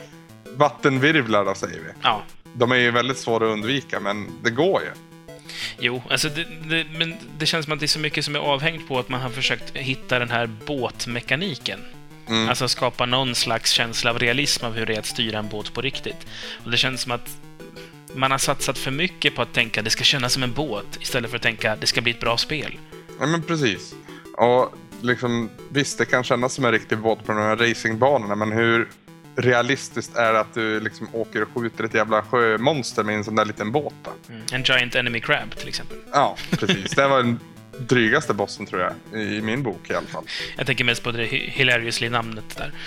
vattenvirvlar 0.57 1.44
då, 1.44 1.55
säger 1.55 1.81
vi. 1.81 1.90
Ja. 2.02 2.22
De 2.55 2.72
är 2.72 2.76
ju 2.76 2.90
väldigt 2.90 3.18
svåra 3.18 3.46
att 3.46 3.52
undvika, 3.52 4.00
men 4.00 4.29
det 4.42 4.50
går 4.50 4.83
ju. 4.83 4.90
Jo, 5.79 6.02
alltså 6.11 6.29
det, 6.29 6.46
det, 6.68 6.87
men 6.98 7.16
det 7.38 7.46
känns 7.46 7.64
som 7.64 7.72
att 7.72 7.81
det 7.81 7.87
är 7.87 7.88
så 7.88 7.98
mycket 7.98 8.24
som 8.24 8.37
är 8.37 8.40
avhängt 8.40 8.88
på 8.88 8.98
att 8.98 9.09
man 9.09 9.20
har 9.20 9.31
försökt 9.31 9.76
hitta 9.76 10.18
den 10.18 10.31
här 10.31 10.46
båtmekaniken. 10.46 11.81
Mm. 12.28 12.48
Alltså 12.48 12.68
skapa 12.68 13.06
någon 13.06 13.34
slags 13.34 13.70
känsla 13.70 14.10
av 14.10 14.18
realism 14.18 14.64
av 14.64 14.74
hur 14.74 14.86
det 14.86 14.94
är 14.94 14.98
att 14.98 15.06
styra 15.06 15.38
en 15.38 15.48
båt 15.48 15.72
på 15.72 15.80
riktigt. 15.80 16.26
Och 16.64 16.70
det 16.70 16.76
känns 16.76 17.00
som 17.00 17.12
att 17.12 17.36
man 18.14 18.30
har 18.30 18.38
satsat 18.38 18.78
för 18.78 18.90
mycket 18.90 19.34
på 19.34 19.42
att 19.42 19.52
tänka 19.52 19.82
det 19.82 19.90
ska 19.90 20.04
kännas 20.04 20.32
som 20.32 20.42
en 20.42 20.52
båt 20.52 20.98
istället 21.00 21.30
för 21.30 21.36
att 21.36 21.42
tänka 21.42 21.76
det 21.76 21.86
ska 21.86 22.00
bli 22.00 22.12
ett 22.12 22.20
bra 22.20 22.38
spel. 22.38 22.78
Ja, 23.20 23.26
men 23.26 23.42
precis. 23.42 23.94
Och 24.36 24.74
liksom, 25.00 25.50
visst, 25.70 25.98
det 25.98 26.04
kan 26.04 26.24
kännas 26.24 26.54
som 26.54 26.64
en 26.64 26.72
riktig 26.72 26.98
båt 26.98 27.24
på 27.24 27.32
de 27.32 27.40
här 27.40 27.56
racingbanorna, 27.56 28.34
men 28.34 28.52
hur 28.52 28.88
realistiskt 29.36 30.16
är 30.16 30.32
det 30.32 30.40
att 30.40 30.54
du 30.54 30.80
liksom 30.80 31.08
åker 31.12 31.42
och 31.42 31.48
skjuter 31.54 31.84
ett 31.84 31.94
jävla 31.94 32.22
sjömonster 32.22 33.04
med 33.04 33.14
en 33.14 33.24
sån 33.24 33.34
där 33.34 33.44
liten 33.44 33.72
båt 33.72 33.94
då? 34.02 34.10
Mm. 34.32 34.42
En 34.52 34.62
Giant 34.62 34.94
Enemy 34.94 35.20
Crab 35.20 35.56
till 35.56 35.68
exempel. 35.68 35.96
Ja, 36.12 36.36
precis. 36.50 36.90
Det 36.90 37.08
var 37.08 37.16
den 37.16 37.40
drygaste 37.80 38.34
bossen 38.34 38.66
tror 38.66 38.82
jag, 38.82 39.20
i 39.22 39.40
min 39.42 39.62
bok 39.62 39.90
i 39.90 39.94
alla 39.94 40.06
fall. 40.06 40.24
Jag 40.56 40.66
tänker 40.66 40.84
mest 40.84 41.02
på 41.02 41.12
det 41.12 41.24
hi- 41.26 41.50
hilariously 41.50 42.08
namnet 42.08 42.56
där. 42.56 42.72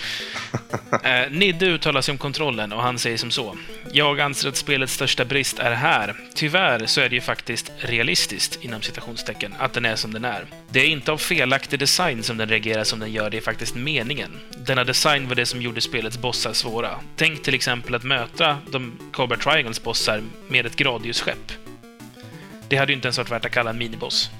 Eh, 1.04 1.30
Nidde 1.30 1.66
uttalar 1.66 2.00
sig 2.00 2.12
om 2.12 2.18
kontrollen 2.18 2.72
och 2.72 2.82
han 2.82 2.98
säger 2.98 3.16
som 3.16 3.30
så. 3.30 3.56
Jag 3.92 4.20
anser 4.20 4.48
att 4.48 4.56
spelets 4.56 4.92
största 4.94 5.24
brist 5.24 5.58
är 5.58 5.70
här. 5.72 6.14
Tyvärr 6.34 6.86
så 6.86 7.00
är 7.00 7.08
det 7.08 7.14
ju 7.14 7.20
faktiskt 7.20 7.72
realistiskt, 7.78 8.64
inom 8.64 8.82
citationstecken, 8.82 9.54
att 9.58 9.72
den 9.72 9.84
är 9.86 9.96
som 9.96 10.12
den 10.12 10.24
är. 10.24 10.44
Det 10.70 10.80
är 10.80 10.86
inte 10.86 11.12
av 11.12 11.18
felaktig 11.18 11.78
design 11.78 12.22
som 12.22 12.36
den 12.36 12.48
reagerar 12.48 12.84
som 12.84 12.98
den 12.98 13.12
gör, 13.12 13.30
det 13.30 13.36
är 13.36 13.40
faktiskt 13.40 13.74
meningen. 13.74 14.30
Denna 14.58 14.84
design 14.84 15.28
var 15.28 15.34
det 15.34 15.46
som 15.46 15.62
gjorde 15.62 15.80
spelets 15.80 16.18
bossar 16.18 16.52
svåra. 16.52 16.90
Tänk 17.16 17.42
till 17.42 17.54
exempel 17.54 17.94
att 17.94 18.04
möta 18.04 18.58
de 18.70 18.98
Cobra 19.12 19.36
Triangles 19.36 19.82
bossar 19.82 20.22
med 20.48 20.66
ett 20.66 20.76
Gradius-skepp. 20.76 21.52
Det 22.68 22.76
hade 22.76 22.92
ju 22.92 22.96
inte 22.96 23.06
ens 23.08 23.18
varit 23.18 23.30
värt 23.30 23.44
att 23.44 23.52
kalla 23.52 23.70
en 23.70 23.78
miniboss. 23.78 24.30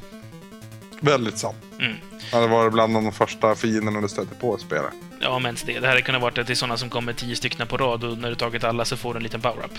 Väldigt 1.01 1.39
sant. 1.39 1.57
Mm. 1.79 1.97
Det 2.31 2.37
hade 2.37 2.49
varit 2.49 2.73
bland 2.73 2.95
de 2.95 3.13
första 3.13 3.55
fienderna 3.55 4.01
du 4.01 4.09
stötte 4.09 4.35
på 4.35 4.57
i 4.57 4.61
spelet. 4.61 4.93
Ja, 5.21 5.39
men 5.39 5.57
det. 5.67 5.81
Det 5.81 5.89
hade 5.89 6.03
kunnat 6.03 6.21
vara 6.21 6.41
att 6.41 6.47
det 6.47 6.53
är 6.53 6.55
sådana 6.55 6.77
som 6.77 6.91
kommer 6.91 7.13
tio 7.13 7.37
stycken 7.37 7.67
på 7.67 7.77
rad 7.77 8.05
och 8.05 8.19
när 8.19 8.29
du 8.29 8.35
tagit 8.35 8.65
alla 8.65 8.85
så 8.85 8.97
får 8.97 9.15
du 9.15 9.17
en 9.17 9.23
liten 9.23 9.41
power-up. 9.41 9.73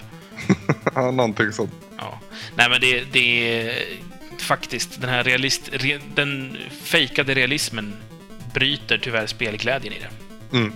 Ja, 0.95 1.12
någonting 1.12 1.51
sånt. 1.51 1.71
Ja. 1.97 2.19
Nej, 2.55 2.69
men 2.69 2.81
det, 2.81 3.03
det 3.12 3.60
är 3.60 3.86
faktiskt 4.38 5.01
den 5.01 5.10
här 5.10 5.23
realist... 5.23 5.69
Re, 5.71 5.99
den 6.15 6.57
fejkade 6.84 7.34
realismen 7.34 7.93
bryter 8.53 8.97
tyvärr 8.97 9.27
spelglädjen 9.27 9.93
i 9.93 9.97
det. 9.99 10.57
Mm. 10.57 10.73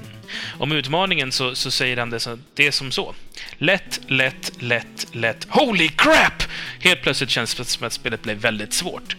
Om 0.57 0.71
utmaningen 0.71 1.31
så, 1.31 1.55
så 1.55 1.71
säger 1.71 1.97
han 1.97 2.09
det, 2.09 2.19
så, 2.19 2.37
det 2.53 2.67
är 2.67 2.71
som 2.71 2.91
så. 2.91 3.15
Lätt, 3.57 3.99
lätt, 4.07 4.51
lätt, 4.59 5.07
lätt. 5.11 5.47
Holy 5.49 5.87
crap! 5.87 6.43
Helt 6.79 7.01
plötsligt 7.01 7.29
känns 7.29 7.55
det 7.55 7.65
som 7.65 7.87
att 7.87 7.93
spelet 7.93 8.23
blev 8.23 8.37
väldigt 8.37 8.73
svårt. 8.73 9.15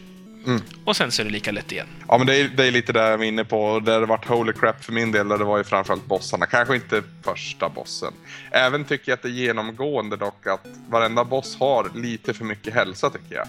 Mm. 0.46 0.60
Och 0.84 0.96
sen 0.96 1.12
så 1.12 1.22
är 1.22 1.26
det 1.26 1.32
lika 1.32 1.52
lätt 1.52 1.72
igen. 1.72 1.86
Ja, 2.08 2.18
men 2.18 2.26
det 2.26 2.36
är, 2.36 2.48
det 2.48 2.64
är 2.66 2.70
lite 2.70 2.92
där 2.92 3.10
jag 3.10 3.18
var 3.18 3.24
inne 3.24 3.44
på. 3.44 3.80
Där 3.80 4.00
det 4.00 4.06
varit 4.06 4.24
holy 4.24 4.52
crap 4.52 4.84
för 4.84 4.92
min 4.92 5.12
del, 5.12 5.28
där 5.28 5.38
det 5.38 5.44
var 5.44 5.58
ju 5.58 5.64
framförallt 5.64 6.06
bossarna. 6.06 6.46
Kanske 6.46 6.74
inte 6.74 7.02
första 7.22 7.68
bossen. 7.68 8.12
Även 8.50 8.84
tycker 8.84 9.10
jag 9.12 9.16
att 9.16 9.22
det 9.22 9.28
är 9.28 9.32
genomgående 9.32 10.16
dock 10.16 10.46
att 10.46 10.66
varenda 10.88 11.24
boss 11.24 11.56
har 11.60 11.90
lite 11.94 12.34
för 12.34 12.44
mycket 12.44 12.74
hälsa 12.74 13.10
tycker 13.10 13.34
jag. 13.34 13.48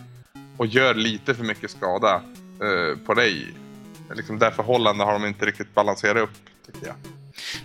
Och 0.58 0.66
gör 0.68 0.94
lite 0.94 1.36
för 1.36 1.44
mycket 1.44 1.72
skada 1.72 2.22
eh, 2.62 2.98
på 3.06 3.14
dig. 3.14 3.48
Liksom 4.16 4.40
det 4.40 4.52
förhållande 4.52 5.04
har 5.04 5.14
de 5.14 5.26
inte 5.26 5.46
riktigt 5.46 5.74
balanserat 5.74 6.18
upp, 6.24 6.32
tycker 6.66 6.88
jag. 6.88 6.96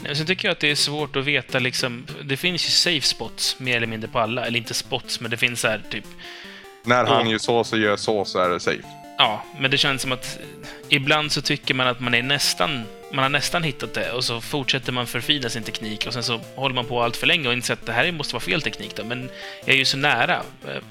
Nej, 0.03 0.17
Sen 0.17 0.27
tycker 0.27 0.49
jag 0.49 0.53
att 0.53 0.61
det 0.61 0.71
är 0.71 0.75
svårt 0.75 1.17
att 1.17 1.25
veta 1.25 1.59
liksom... 1.59 2.07
Det 2.25 2.37
finns 2.37 2.67
ju 2.67 2.71
safe 2.71 3.07
spots 3.07 3.61
mer 3.61 3.77
eller 3.77 3.87
mindre 3.87 4.09
på 4.11 4.19
alla. 4.19 4.47
Eller 4.47 4.59
inte 4.59 4.75
spots, 4.75 5.21
men 5.21 5.31
det 5.31 5.37
finns 5.37 5.61
så 5.61 5.69
här 5.69 5.83
typ... 5.91 6.05
När 6.85 7.05
han 7.05 7.27
Ja. 7.27 7.33
gör 7.33 7.39
så 7.39 7.65
så 7.65 7.77
gör 7.77 7.97
så 7.97 8.25
så 8.25 8.39
är 8.39 8.49
det 8.49 8.61
safe. 8.61 8.83
Ja, 9.23 9.43
men 9.59 9.71
det 9.71 9.79
känns 9.79 10.03
som 10.03 10.13
att 10.13 10.39
ibland 10.89 11.33
så 11.33 11.43
tycker 11.43 11.75
man 11.75 11.87
att 11.87 12.01
man 12.01 12.15
är 12.15 12.23
nästan 12.23 12.85
man 13.13 13.23
har 13.23 13.29
nästan 13.29 13.63
hittat 13.63 13.95
det 13.95 14.13
och 14.13 14.25
så 14.25 14.41
fortsätter 14.41 14.93
man 14.93 15.07
förfina 15.07 15.49
sin 15.49 15.63
teknik 15.63 16.07
och 16.07 16.13
sen 16.13 16.23
så 16.23 16.41
håller 16.55 16.75
man 16.75 16.87
på 16.87 17.03
allt 17.03 17.17
för 17.17 17.27
länge 17.27 17.49
och 17.49 17.55
inser 17.55 17.75
att 17.75 17.87
det 17.87 17.93
här 17.93 18.13
måste 18.13 18.35
vara 18.35 18.41
fel 18.41 18.63
teknik 18.63 18.97
då, 18.97 19.05
men 19.05 19.31
jag 19.65 19.75
är 19.75 19.79
ju 19.79 19.85
så 19.85 19.97
nära. 19.97 20.43
Eh, 20.69 20.83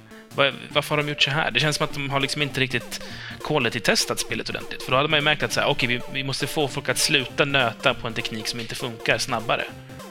varför 0.69 0.89
har 0.89 1.03
de 1.03 1.09
gjort 1.09 1.21
så 1.21 1.31
här? 1.31 1.51
Det 1.51 1.59
känns 1.59 1.75
som 1.75 1.83
att 1.83 1.93
de 1.93 2.09
har 2.09 2.19
liksom 2.19 2.41
inte 2.41 2.59
riktigt 2.59 3.01
quality-testat 3.43 4.19
spelet 4.19 4.49
ordentligt. 4.49 4.83
För 4.83 4.91
då 4.91 4.97
hade 4.97 5.09
man 5.09 5.19
ju 5.19 5.23
märkt 5.23 5.43
att 5.43 5.53
så 5.53 5.59
här, 5.59 5.69
okay, 5.69 5.89
vi, 5.89 6.01
vi 6.13 6.23
måste 6.23 6.47
få 6.47 6.67
folk 6.67 6.89
att 6.89 6.97
sluta 6.97 7.45
nöta 7.45 7.93
på 7.93 8.07
en 8.07 8.13
teknik 8.13 8.47
som 8.47 8.59
inte 8.59 8.75
funkar 8.75 9.17
snabbare. 9.17 9.65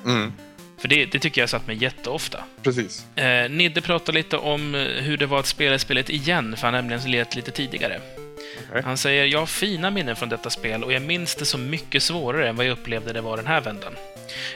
Mm. 0.04 0.32
För 0.80 0.88
det, 0.88 1.06
det 1.06 1.18
tycker 1.18 1.40
jag 1.40 1.50
satt 1.50 1.66
mig 1.66 1.76
jätteofta. 1.76 2.44
Precis. 2.62 3.06
Eh, 3.16 3.50
Nidde 3.50 3.80
pratade 3.80 4.18
lite 4.18 4.36
om 4.36 4.74
eh, 4.74 4.80
hur 4.80 5.16
det 5.16 5.26
var 5.26 5.40
att 5.40 5.46
spela 5.46 5.78
spelet 5.78 6.10
igen, 6.10 6.56
för 6.56 6.66
han 6.66 6.74
nämligen 6.74 7.10
lät 7.10 7.36
lite 7.36 7.50
tidigare. 7.50 8.00
Okay. 8.70 8.82
Han 8.82 8.96
säger 8.96 9.24
“Jag 9.24 9.38
har 9.38 9.46
fina 9.46 9.90
minnen 9.90 10.16
från 10.16 10.28
detta 10.28 10.50
spel 10.50 10.84
och 10.84 10.92
jag 10.92 11.02
minns 11.02 11.34
det 11.34 11.44
som 11.44 11.70
mycket 11.70 12.02
svårare 12.02 12.48
än 12.48 12.56
vad 12.56 12.66
jag 12.66 12.72
upplevde 12.72 13.12
det 13.12 13.20
var 13.20 13.36
den 13.36 13.46
här 13.46 13.60
vändan. 13.60 13.92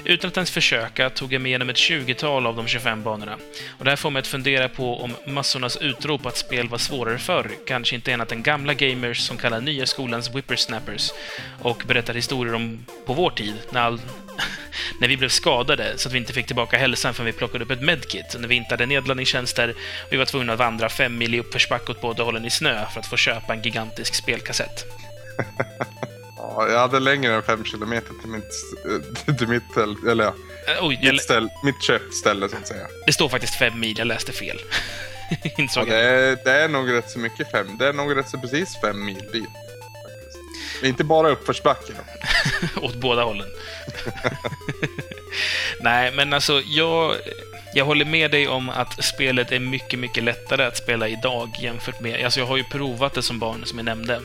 Utan 0.05 0.29
att 0.29 0.37
ens 0.37 0.51
försöka 0.51 1.11
tog 1.11 1.33
jag 1.33 1.43
mig 1.43 1.51
igenom 1.51 1.71
ett 1.71 1.77
20-tal 1.77 2.47
av 2.47 2.57
de 2.57 2.67
25 2.67 3.03
banorna. 3.03 3.39
Och 3.79 3.85
det 3.85 3.91
här 3.91 3.97
får 3.97 4.11
mig 4.11 4.21
att 4.21 4.27
fundera 4.27 4.69
på 4.69 5.01
om 5.01 5.17
massornas 5.27 5.77
utrop 5.77 6.27
att 6.27 6.37
spel 6.37 6.69
var 6.69 6.79
svårare 6.79 7.19
förr 7.19 7.51
kanske 7.67 7.95
inte 7.95 8.11
är 8.11 8.15
annat 8.15 8.33
än 8.33 8.43
gamla 8.43 8.75
gamers 8.75 9.21
som 9.21 9.37
kallar 9.37 9.61
nya 9.61 9.87
skolans 9.87 10.35
whippersnappers 10.35 11.11
och 11.63 11.83
berättar 11.87 12.15
historier 12.15 12.55
om 12.55 12.87
på 13.07 13.13
vår 13.13 13.31
tid, 13.31 13.55
när, 13.71 13.81
all, 13.81 14.01
när 15.01 15.09
vi 15.09 15.17
blev 15.17 15.29
skadade 15.29 15.93
så 15.97 16.09
att 16.09 16.15
vi 16.15 16.19
inte 16.19 16.33
fick 16.33 16.47
tillbaka 16.47 16.77
hälsan 16.77 17.15
förrän 17.15 17.27
vi 17.27 17.33
plockade 17.33 17.65
upp 17.65 17.71
ett 17.71 17.83
medkit, 17.83 18.37
när 18.39 18.49
vi 18.49 18.55
inte 18.55 18.73
hade 18.73 18.87
nedladdningstjänster 18.87 19.71
och 20.07 20.13
vi 20.13 20.17
var 20.17 20.25
tvungna 20.25 20.53
att 20.53 20.59
vandra 20.59 20.89
fem 20.89 21.19
mil 21.19 21.35
i 21.35 21.41
uppförsbacke 21.41 21.93
åt 21.93 22.01
båda 22.01 22.23
hållen 22.23 22.45
i 22.45 22.51
snö 22.51 22.87
för 22.93 23.01
att 23.01 23.07
få 23.07 23.17
köpa 23.17 23.53
en 23.55 23.63
gigantisk 23.63 24.15
spelkassett. 24.15 24.85
Ja, 26.57 26.69
jag 26.69 26.79
hade 26.79 27.01
längre 27.01 27.35
än 27.35 27.43
fem 27.43 27.65
kilometer 27.65 28.13
till 28.21 28.31
mitt, 28.31 29.39
till 29.39 29.49
mitt, 29.49 29.77
eller, 30.09 30.33
Äh, 30.67 30.87
Oj, 30.87 30.99
jag, 31.03 31.13
mitt, 31.13 31.23
ställ, 31.23 31.49
mitt 31.65 31.83
köpställe 31.83 32.49
så 32.49 32.57
att 32.57 32.69
säga. 32.69 32.87
det 33.07 33.13
står 33.13 33.29
faktiskt 33.29 33.55
fem 33.55 33.81
mil, 33.81 33.99
jag 33.99 34.07
läste 34.07 34.33
fel. 34.33 34.59
Ja, 35.75 35.85
det, 35.85 35.97
är, 35.97 36.39
det 36.45 36.53
är 36.53 36.69
nog 36.69 36.93
rätt 36.93 37.11
så 37.11 37.19
mycket 37.19 37.51
fem. 37.51 37.67
Det 37.79 37.87
är 37.89 37.93
nog 37.93 38.17
rätt 38.17 38.29
så 38.29 38.39
precis 38.39 38.81
fem 38.81 39.05
mil 39.05 39.25
dit. 39.33 39.49
Inte 40.83 41.05
bara 41.05 41.29
uppförsbacke. 41.31 41.93
Åt 42.83 42.95
båda 42.95 43.25
hållen. 43.25 43.49
Nej, 45.81 46.13
men 46.17 46.33
alltså 46.33 46.63
jag, 46.67 47.15
jag 47.75 47.85
håller 47.85 48.05
med 48.05 48.31
dig 48.31 48.49
om 48.49 48.69
att 48.69 49.05
spelet 49.05 49.53
är 49.53 49.59
mycket, 49.59 49.99
mycket 49.99 50.25
lättare 50.25 50.65
att 50.65 50.77
spela 50.77 51.09
idag 51.09 51.51
jämfört 51.61 52.01
med... 52.01 52.25
Alltså 52.25 52.41
jag 52.41 52.47
har 52.47 52.57
ju 52.57 52.65
provat 52.65 53.15
det 53.15 53.23
som 53.23 53.39
barn, 53.39 53.67
som 53.67 53.79
jag 53.79 53.85
nämnde. 53.85 54.21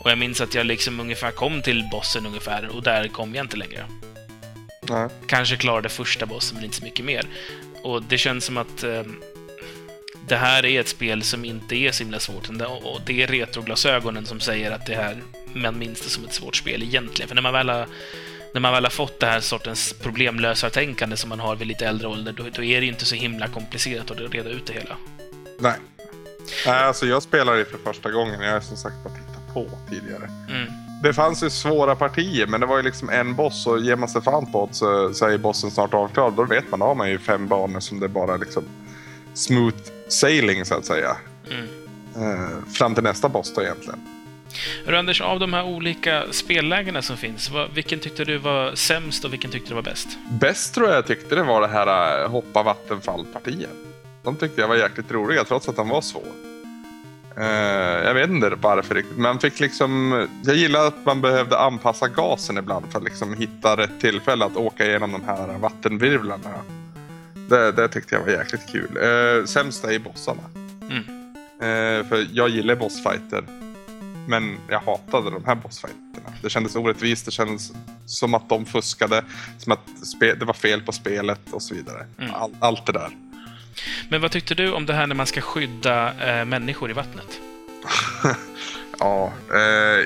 Och 0.00 0.10
jag 0.10 0.18
minns 0.18 0.40
att 0.40 0.54
jag 0.54 0.66
liksom 0.66 1.00
ungefär 1.00 1.30
kom 1.30 1.62
till 1.62 1.88
bossen 1.92 2.26
ungefär, 2.26 2.68
och 2.76 2.82
där 2.82 3.08
kom 3.08 3.34
jag 3.34 3.44
inte 3.44 3.56
längre. 3.56 3.84
Nej. 4.82 5.08
Kanske 5.26 5.56
klarade 5.56 5.88
första 5.88 6.26
bossen, 6.26 6.54
men 6.54 6.64
inte 6.64 6.76
så 6.76 6.84
mycket 6.84 7.04
mer. 7.04 7.26
Och 7.82 8.02
det 8.02 8.18
känns 8.18 8.44
som 8.44 8.56
att 8.56 8.84
eh, 8.84 9.02
det 10.28 10.36
här 10.36 10.66
är 10.66 10.80
ett 10.80 10.88
spel 10.88 11.22
som 11.22 11.44
inte 11.44 11.76
är 11.76 11.92
så 11.92 12.02
himla 12.02 12.18
svårt. 12.18 12.48
Och 12.82 13.00
det 13.06 13.22
är 13.22 13.26
retroglasögonen 13.26 14.26
som 14.26 14.40
säger 14.40 14.70
att 14.70 14.86
det 14.86 14.94
här, 14.94 15.22
man 15.54 15.78
minns 15.78 16.00
det 16.00 16.10
som 16.10 16.24
ett 16.24 16.34
svårt 16.34 16.56
spel 16.56 16.82
egentligen. 16.82 17.28
För 17.28 17.34
när 17.34 17.42
man 17.42 17.52
väl 17.52 17.68
har, 17.68 17.86
när 18.54 18.60
man 18.60 18.72
väl 18.72 18.84
har 18.84 18.90
fått 18.90 19.20
det 19.20 19.26
här 19.26 19.40
sortens 19.40 19.94
problemlösartänkande 20.02 21.16
som 21.16 21.28
man 21.28 21.40
har 21.40 21.56
vid 21.56 21.68
lite 21.68 21.86
äldre 21.86 22.08
ålder, 22.08 22.32
då, 22.32 22.42
då 22.42 22.62
är 22.62 22.80
det 22.80 22.86
ju 22.86 22.92
inte 22.92 23.04
så 23.04 23.14
himla 23.14 23.48
komplicerat 23.48 24.10
att 24.10 24.34
reda 24.34 24.50
ut 24.50 24.66
det 24.66 24.72
hela. 24.72 24.96
Nej. 25.58 25.74
Nej, 26.66 26.84
alltså 26.84 27.06
jag 27.06 27.22
spelade 27.22 27.58
det 27.58 27.64
för 27.64 27.78
första 27.78 28.10
gången. 28.10 28.40
Jag 28.40 28.52
har 28.52 28.60
som 28.60 28.76
sagt 28.76 28.96
bara 29.04 29.14
tittat 29.14 29.54
på 29.54 29.70
tidigare. 29.90 30.30
Mm. 30.50 30.72
Det 31.02 31.14
fanns 31.14 31.42
ju 31.42 31.50
svåra 31.50 31.96
partier, 31.96 32.46
men 32.46 32.60
det 32.60 32.66
var 32.66 32.76
ju 32.76 32.82
liksom 32.82 33.10
en 33.10 33.34
boss 33.34 33.66
och 33.66 33.80
ger 33.80 33.96
man 33.96 34.08
sig 34.08 34.22
fan 34.22 34.52
på 34.52 34.68
så, 34.72 35.14
så 35.14 35.26
är 35.26 35.38
bossen 35.38 35.70
snart 35.70 35.94
avklarad. 35.94 36.34
Då 36.34 36.44
vet 36.44 36.70
man, 36.70 36.80
då 36.80 36.86
har 36.86 36.94
man 36.94 37.10
ju 37.10 37.18
fem 37.18 37.48
banor 37.48 37.80
som 37.80 38.00
det 38.00 38.08
bara 38.08 38.36
liksom 38.36 38.64
smooth 39.38 39.76
sailing 40.08 40.64
så 40.64 40.74
att 40.74 40.86
säga. 40.86 41.16
Mm. 41.50 41.66
Eh, 42.16 42.72
fram 42.74 42.94
till 42.94 43.04
nästa 43.04 43.28
boss 43.28 43.54
då 43.54 43.62
egentligen. 43.62 44.00
Anders, 44.94 45.20
av 45.20 45.40
de 45.40 45.52
här 45.52 45.64
olika 45.64 46.24
spellägena 46.30 47.02
som 47.02 47.16
finns, 47.16 47.50
vad, 47.50 47.74
vilken 47.74 47.98
tyckte 47.98 48.24
du 48.24 48.38
var 48.38 48.74
sämst 48.74 49.24
och 49.24 49.32
vilken 49.32 49.50
tyckte 49.50 49.70
du 49.70 49.74
var 49.74 49.82
bäst? 49.82 50.08
Bäst 50.30 50.74
tror 50.74 50.88
jag 50.88 50.96
jag 50.96 51.06
tyckte 51.06 51.34
det 51.34 51.42
var 51.42 51.60
det 51.60 51.68
här 51.68 52.22
eh, 52.22 52.30
hoppa 52.30 52.62
vattenfall-partiet. 52.62 53.70
De 54.22 54.36
tyckte 54.36 54.60
jag 54.60 54.68
var 54.68 54.76
jäkligt 54.76 55.10
roliga 55.10 55.44
trots 55.44 55.68
att 55.68 55.76
de 55.76 55.88
var 55.88 56.00
svåra. 56.00 56.24
Eh, 57.36 58.04
jag 58.06 58.14
vet 58.14 58.30
inte 58.30 58.50
varför 58.60 58.94
riktigt. 58.94 59.18
Man 59.18 59.38
fick 59.38 59.60
liksom, 59.60 60.26
jag 60.44 60.56
gillar 60.56 60.86
att 60.86 61.04
man 61.04 61.20
behövde 61.20 61.58
anpassa 61.58 62.08
gasen 62.08 62.58
ibland 62.58 62.86
för 62.92 62.98
att 62.98 63.04
liksom 63.04 63.34
hitta 63.34 63.76
rätt 63.76 64.00
tillfälle 64.00 64.44
att 64.44 64.56
åka 64.56 64.86
igenom 64.86 65.12
de 65.12 65.24
här 65.24 65.58
vattenvirvlarna. 65.58 66.77
Det, 67.48 67.72
det 67.72 67.88
tyckte 67.88 68.14
jag 68.14 68.22
var 68.22 68.28
jäkligt 68.28 68.68
kul. 68.72 68.98
Uh, 68.98 69.44
sämsta 69.44 69.92
är 69.92 69.98
bossarna. 69.98 70.42
Mm. 70.90 71.18
Eh, 71.60 72.08
för 72.08 72.26
jag 72.32 72.48
gillar 72.48 72.76
bossfighter. 72.76 73.44
Men 74.28 74.58
jag 74.68 74.80
hatade 74.80 75.30
de 75.30 75.44
här 75.44 75.54
bossfighterna. 75.54 76.32
Det 76.42 76.50
kändes 76.50 76.76
orättvist, 76.76 77.24
det 77.24 77.30
kändes 77.30 77.72
som 78.06 78.34
att 78.34 78.48
de 78.48 78.66
fuskade, 78.66 79.24
som 79.58 79.72
att 79.72 79.80
det 80.20 80.42
var 80.42 80.54
fel 80.54 80.80
på 80.80 80.92
spelet 80.92 81.40
och 81.50 81.62
så 81.62 81.74
vidare. 81.74 82.06
Mm. 82.18 82.34
All, 82.34 82.56
allt 82.60 82.86
det 82.86 82.92
där. 82.92 83.10
Men 84.08 84.20
vad 84.20 84.30
tyckte 84.30 84.54
du 84.54 84.72
om 84.72 84.86
det 84.86 84.92
här 84.92 85.06
när 85.06 85.14
man 85.14 85.26
ska 85.26 85.40
skydda 85.40 86.12
eh, 86.28 86.44
människor 86.44 86.90
i 86.90 86.92
vattnet? 86.92 87.40
Ja, 89.00 89.32
eh, 89.54 89.60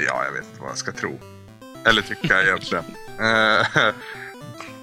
ja, 0.06 0.24
jag 0.24 0.32
vet 0.32 0.44
inte 0.44 0.60
vad 0.60 0.70
jag 0.70 0.78
ska 0.78 0.92
tro. 0.92 1.20
Eller 1.84 2.02
tycka 2.02 2.42
egentligen. 2.42 2.84
Eh, 3.12 3.66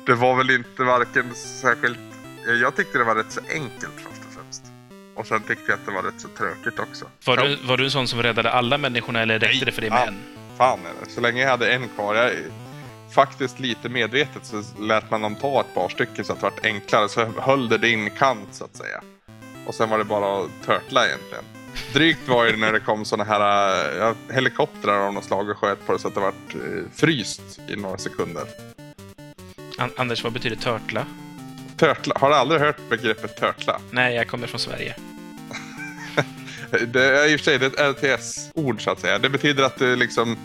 det 0.06 0.14
var 0.14 0.36
väl 0.36 0.50
inte 0.50 0.84
varken 0.84 1.36
särskilt... 1.36 2.09
Jag 2.56 2.76
tyckte 2.76 2.98
det 2.98 3.04
var 3.04 3.16
rätt 3.16 3.32
så 3.32 3.40
enkelt 3.50 3.94
först 3.96 4.22
och 4.28 4.34
främst. 4.34 4.64
Och 5.16 5.28
sen 5.28 5.44
tyckte 5.44 5.64
jag 5.72 5.80
att 5.80 5.86
det 5.86 5.92
var 5.92 6.04
rätt 6.04 6.22
så 6.22 6.28
tråkigt 6.28 6.80
också. 6.80 7.06
Var, 7.26 7.38
Ja, 7.38 7.44
du, 7.44 7.56
var 7.56 7.78
du 7.78 7.84
en 7.84 7.92
sån 7.92 8.08
som 8.08 8.24
räddade 8.24 8.52
alla 8.52 8.78
människorna 8.78 9.22
eller 9.22 9.40
räckte 9.40 9.66
det 9.66 9.72
för 9.72 9.82
dig 9.82 9.90
med 9.90 10.08
en? 10.08 10.18
Fan 10.58 10.80
är 10.80 11.06
det. 11.06 11.12
Så 11.12 11.22
länge 11.22 11.42
jag 11.42 11.50
hade 11.50 11.72
en 11.74 11.88
kvar. 11.90 12.16
Jag, 12.16 12.32
faktiskt 13.12 13.60
lite 13.60 13.90
medvetet 13.90 14.46
så 14.46 14.64
lät 14.80 15.12
man 15.12 15.22
dem 15.22 15.36
ta 15.36 15.62
ett 15.62 15.74
par 15.74 15.90
stycken 15.90 16.26
så 16.26 16.34
att 16.34 16.40
det 16.40 16.44
vart 16.44 16.66
enklare. 16.66 17.10
Så 17.10 17.26
höll 17.26 17.70
det 17.70 17.78
din 17.78 18.10
kant 18.10 18.48
så 18.52 18.64
att 18.64 18.76
säga. 18.76 19.02
Och 19.66 19.76
sen 19.76 19.90
var 19.90 19.98
det 19.98 20.04
bara 20.04 20.44
att 20.44 20.50
turtla 20.66 21.08
egentligen. 21.08 21.44
Drygt 21.94 22.28
var 22.28 22.46
ju 22.46 22.58
när 22.58 22.74
det 22.74 22.80
kom 22.80 23.06
såna 23.06 23.24
här 23.24 23.42
ja, 24.00 24.16
helikoptrar 24.34 25.08
av 25.08 25.14
något 25.14 25.24
slag 25.24 25.50
och 25.50 25.58
sköt 25.58 25.86
på 25.86 25.94
det 25.94 26.00
så 26.00 26.08
att 26.08 26.14
det 26.16 26.20
vart 26.22 26.56
eh, 26.56 26.60
fryst 26.96 27.60
i 27.68 27.76
några 27.76 27.98
sekunder. 27.98 28.44
An 29.78 29.90
Anders, 29.98 30.24
vad 30.24 30.34
betyder 30.34 30.56
törtla? 30.56 31.06
Turtla. 31.80 32.14
Har 32.20 32.30
du 32.30 32.36
aldrig 32.36 32.62
hört 32.62 32.90
begreppet 32.90 33.40
turtla? 33.40 33.82
Nej, 33.92 34.16
jag 34.16 34.28
kommer 34.28 34.48
från 34.48 34.60
Sverige. 34.60 34.96
Det 36.88 37.04
är 37.04 37.30
i 37.32 37.36
och 37.36 37.40
för 37.40 37.46
sig 37.46 37.56
ett 37.56 37.80
LTS-ord 37.80 38.84
så 38.84 38.92
att 38.92 39.00
säga. 39.00 39.20
Det 39.20 39.30
betyder 39.30 39.64
att 39.64 39.80
du 39.80 39.96
liksom 39.96 40.38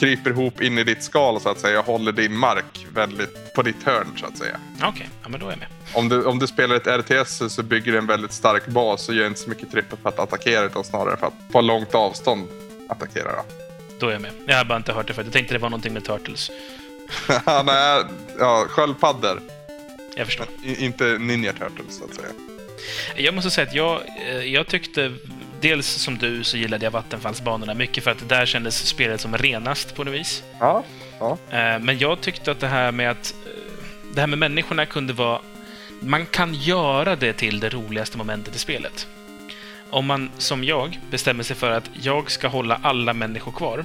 kryper 0.00 0.30
ihop 0.30 0.60
in 0.60 0.78
i 0.78 0.84
ditt 0.84 1.02
skal 1.02 1.40
så 1.40 1.48
att 1.48 1.60
säga 1.60 1.80
och 1.80 1.86
håller 1.86 2.12
din 2.12 2.36
mark 2.36 2.86
väldigt 2.94 3.54
på 3.54 3.62
ditt 3.62 3.82
hörn 3.82 4.06
så 4.16 4.26
att 4.26 4.38
säga. 4.38 4.60
Okej, 4.82 5.08
ja, 5.22 5.28
men 5.28 5.40
då 5.40 5.46
är 5.46 5.50
jag 5.50 5.58
med. 5.58 5.68
Om 5.94 6.08
du, 6.08 6.24
om 6.24 6.38
du 6.38 6.46
spelar 6.46 6.76
ett 6.76 6.86
RTS 6.86 7.54
så 7.54 7.62
bygger 7.62 7.92
du 7.92 7.98
en 7.98 8.06
väldigt 8.06 8.32
stark 8.32 8.66
bas 8.66 9.08
och 9.08 9.14
gör 9.14 9.26
inte 9.26 9.40
så 9.40 9.50
mycket 9.50 9.70
trippel 9.70 9.98
för 10.02 10.08
att 10.08 10.18
attackera 10.18 10.64
utan 10.64 10.84
snarare 10.84 11.16
för 11.16 11.26
att 11.26 11.52
på 11.52 11.60
långt 11.60 11.94
avstånd 11.94 12.48
attackera. 12.88 13.32
Då. 13.32 13.42
Då 13.98 14.08
är 14.08 14.12
jag 14.12 14.22
med. 14.22 14.32
Jag 14.46 14.56
har 14.56 14.64
bara 14.64 14.76
inte 14.76 14.92
hört 14.92 15.06
det 15.06 15.14
förut. 15.14 15.26
Jag 15.26 15.32
tänkte 15.32 15.54
det 15.54 15.58
var 15.58 15.70
någonting 15.70 15.92
med 15.92 16.04
Turtles. 16.04 16.50
Nej, 17.64 18.02
ja, 18.38 18.66
sköldpaddor. 18.68 19.40
Jag 20.18 20.26
förstår. 20.26 20.46
I, 20.62 20.84
inte 20.84 21.04
Ninja 21.04 21.52
Turtles 21.52 21.96
så 21.98 22.04
att 22.04 22.14
säga. 22.14 22.28
Jag 23.16 23.34
måste 23.34 23.50
säga 23.50 23.66
att 23.66 23.74
jag, 23.74 24.00
eh, 24.28 24.36
jag 24.44 24.66
tyckte... 24.66 25.12
Dels 25.60 25.86
som 25.86 26.18
du 26.18 26.44
så 26.44 26.56
gillade 26.56 26.84
jag 26.84 26.90
vattenfallsbanorna 26.90 27.74
mycket 27.74 28.04
för 28.04 28.10
att 28.10 28.28
där 28.28 28.46
kändes 28.46 28.86
spelet 28.86 29.20
som 29.20 29.36
renast 29.38 29.94
på 29.94 30.04
något 30.04 30.14
vis. 30.14 30.42
Ja, 30.60 30.84
ja. 31.18 31.38
Eh, 31.50 31.78
Men 31.78 31.98
jag 31.98 32.20
tyckte 32.20 32.50
att 32.50 32.60
det 32.60 32.66
här 32.66 32.92
med 32.92 33.10
att... 33.10 33.34
eh, 33.46 33.50
Det 34.14 34.20
här 34.20 34.26
med 34.26 34.38
människorna 34.38 34.86
kunde 34.86 35.12
vara... 35.12 35.40
Man 36.00 36.26
kan 36.26 36.54
göra 36.54 37.16
det 37.16 37.32
till 37.32 37.60
det 37.60 37.68
roligaste 37.68 38.18
momentet 38.18 38.56
i 38.56 38.58
spelet. 38.58 39.06
Om 39.90 40.06
man, 40.06 40.30
som 40.38 40.64
jag, 40.64 41.00
bestämmer 41.10 41.42
sig 41.44 41.56
för 41.56 41.70
att 41.70 41.90
jag 42.02 42.30
ska 42.30 42.48
hålla 42.48 42.80
alla 42.82 43.12
människor 43.12 43.52
kvar. 43.52 43.84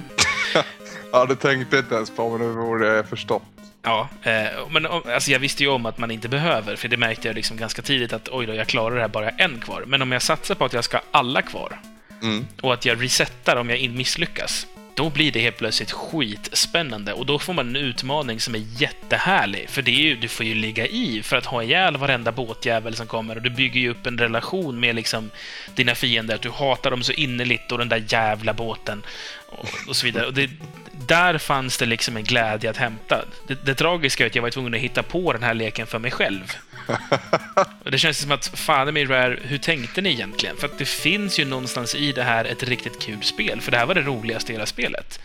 ja, 1.12 1.24
det 1.26 1.36
tänkte 1.36 1.76
jag 1.76 1.84
inte 1.84 1.94
ens 1.94 2.10
på 2.10 2.30
men 2.38 2.48
det 2.48 2.54
borde 2.54 2.86
jag 2.86 3.08
förstått. 3.08 3.42
Ja, 3.84 4.08
eh, 4.22 4.46
men 4.70 4.86
alltså 4.86 5.30
jag 5.30 5.38
visste 5.38 5.62
ju 5.62 5.68
om 5.68 5.86
att 5.86 5.98
man 5.98 6.10
inte 6.10 6.28
behöver, 6.28 6.76
för 6.76 6.88
det 6.88 6.96
märkte 6.96 7.28
jag 7.28 7.34
liksom 7.34 7.56
ganska 7.56 7.82
tidigt 7.82 8.12
att 8.12 8.28
oj 8.28 8.46
då, 8.46 8.54
jag 8.54 8.66
klarar 8.66 8.94
det 8.94 9.00
här 9.00 9.08
bara 9.08 9.30
en 9.30 9.60
kvar. 9.60 9.84
Men 9.86 10.02
om 10.02 10.12
jag 10.12 10.22
satsar 10.22 10.54
på 10.54 10.64
att 10.64 10.72
jag 10.72 10.84
ska 10.84 10.96
ha 10.96 11.04
alla 11.10 11.42
kvar 11.42 11.78
Mm. 12.22 12.46
och 12.60 12.74
att 12.74 12.84
jag 12.84 13.02
resetar 13.02 13.56
om 13.56 13.70
jag 13.70 13.90
misslyckas, 13.90 14.66
då 14.94 15.10
blir 15.10 15.32
det 15.32 15.40
helt 15.40 15.56
plötsligt 15.56 15.92
skitspännande 15.92 17.12
och 17.12 17.26
då 17.26 17.38
får 17.38 17.52
man 17.52 17.68
en 17.68 17.76
utmaning 17.76 18.40
som 18.40 18.54
är 18.54 18.62
jättehärlig. 18.78 19.70
För 19.70 19.82
det 19.82 19.90
är 19.90 20.00
ju, 20.00 20.16
du 20.16 20.28
får 20.28 20.46
ju 20.46 20.54
ligga 20.54 20.86
i 20.86 21.22
för 21.22 21.36
att 21.36 21.46
ha 21.46 21.62
ihjäl 21.62 21.96
varenda 21.96 22.32
båtjävel 22.32 22.94
som 22.94 23.06
kommer 23.06 23.36
och 23.36 23.42
du 23.42 23.50
bygger 23.50 23.80
ju 23.80 23.90
upp 23.90 24.06
en 24.06 24.18
relation 24.18 24.80
med 24.80 24.94
liksom 24.94 25.30
dina 25.74 25.94
fiender, 25.94 26.34
att 26.34 26.42
du 26.42 26.50
hatar 26.50 26.90
dem 26.90 27.02
så 27.02 27.12
innerligt 27.12 27.72
och 27.72 27.78
den 27.78 27.88
där 27.88 28.04
jävla 28.08 28.52
båten 28.52 29.02
och, 29.54 29.88
och 29.88 29.96
så 29.96 30.06
vidare. 30.06 30.26
Och 30.26 30.34
det, 30.34 30.50
där 31.06 31.38
fanns 31.38 31.78
det 31.78 31.86
liksom 31.86 32.16
en 32.16 32.24
glädje 32.24 32.70
att 32.70 32.76
hämta. 32.76 33.24
Det, 33.46 33.64
det 33.64 33.74
tragiska 33.74 34.24
är 34.24 34.26
att 34.26 34.34
jag 34.34 34.42
var 34.42 34.50
tvungen 34.50 34.74
att 34.74 34.80
hitta 34.80 35.02
på 35.02 35.32
den 35.32 35.42
här 35.42 35.54
leken 35.54 35.86
för 35.86 35.98
mig 35.98 36.10
själv. 36.10 36.56
Och 37.84 37.90
det 37.90 37.98
känns 37.98 38.18
som 38.18 38.32
att, 38.32 38.46
fan 38.46 38.96
i 38.96 39.04
Rare, 39.04 39.38
hur 39.42 39.58
tänkte 39.58 40.00
ni 40.00 40.10
egentligen? 40.10 40.56
För 40.56 40.66
att 40.66 40.78
det 40.78 40.84
finns 40.84 41.38
ju 41.38 41.44
någonstans 41.44 41.94
i 41.94 42.12
det 42.12 42.22
här 42.22 42.44
ett 42.44 42.62
riktigt 42.62 43.02
kul 43.02 43.22
spel, 43.22 43.60
för 43.60 43.70
det 43.70 43.78
här 43.78 43.86
var 43.86 43.94
det 43.94 44.02
roligaste 44.02 44.52
i 44.52 44.54
hela 44.54 44.66
spelet. 44.66 45.20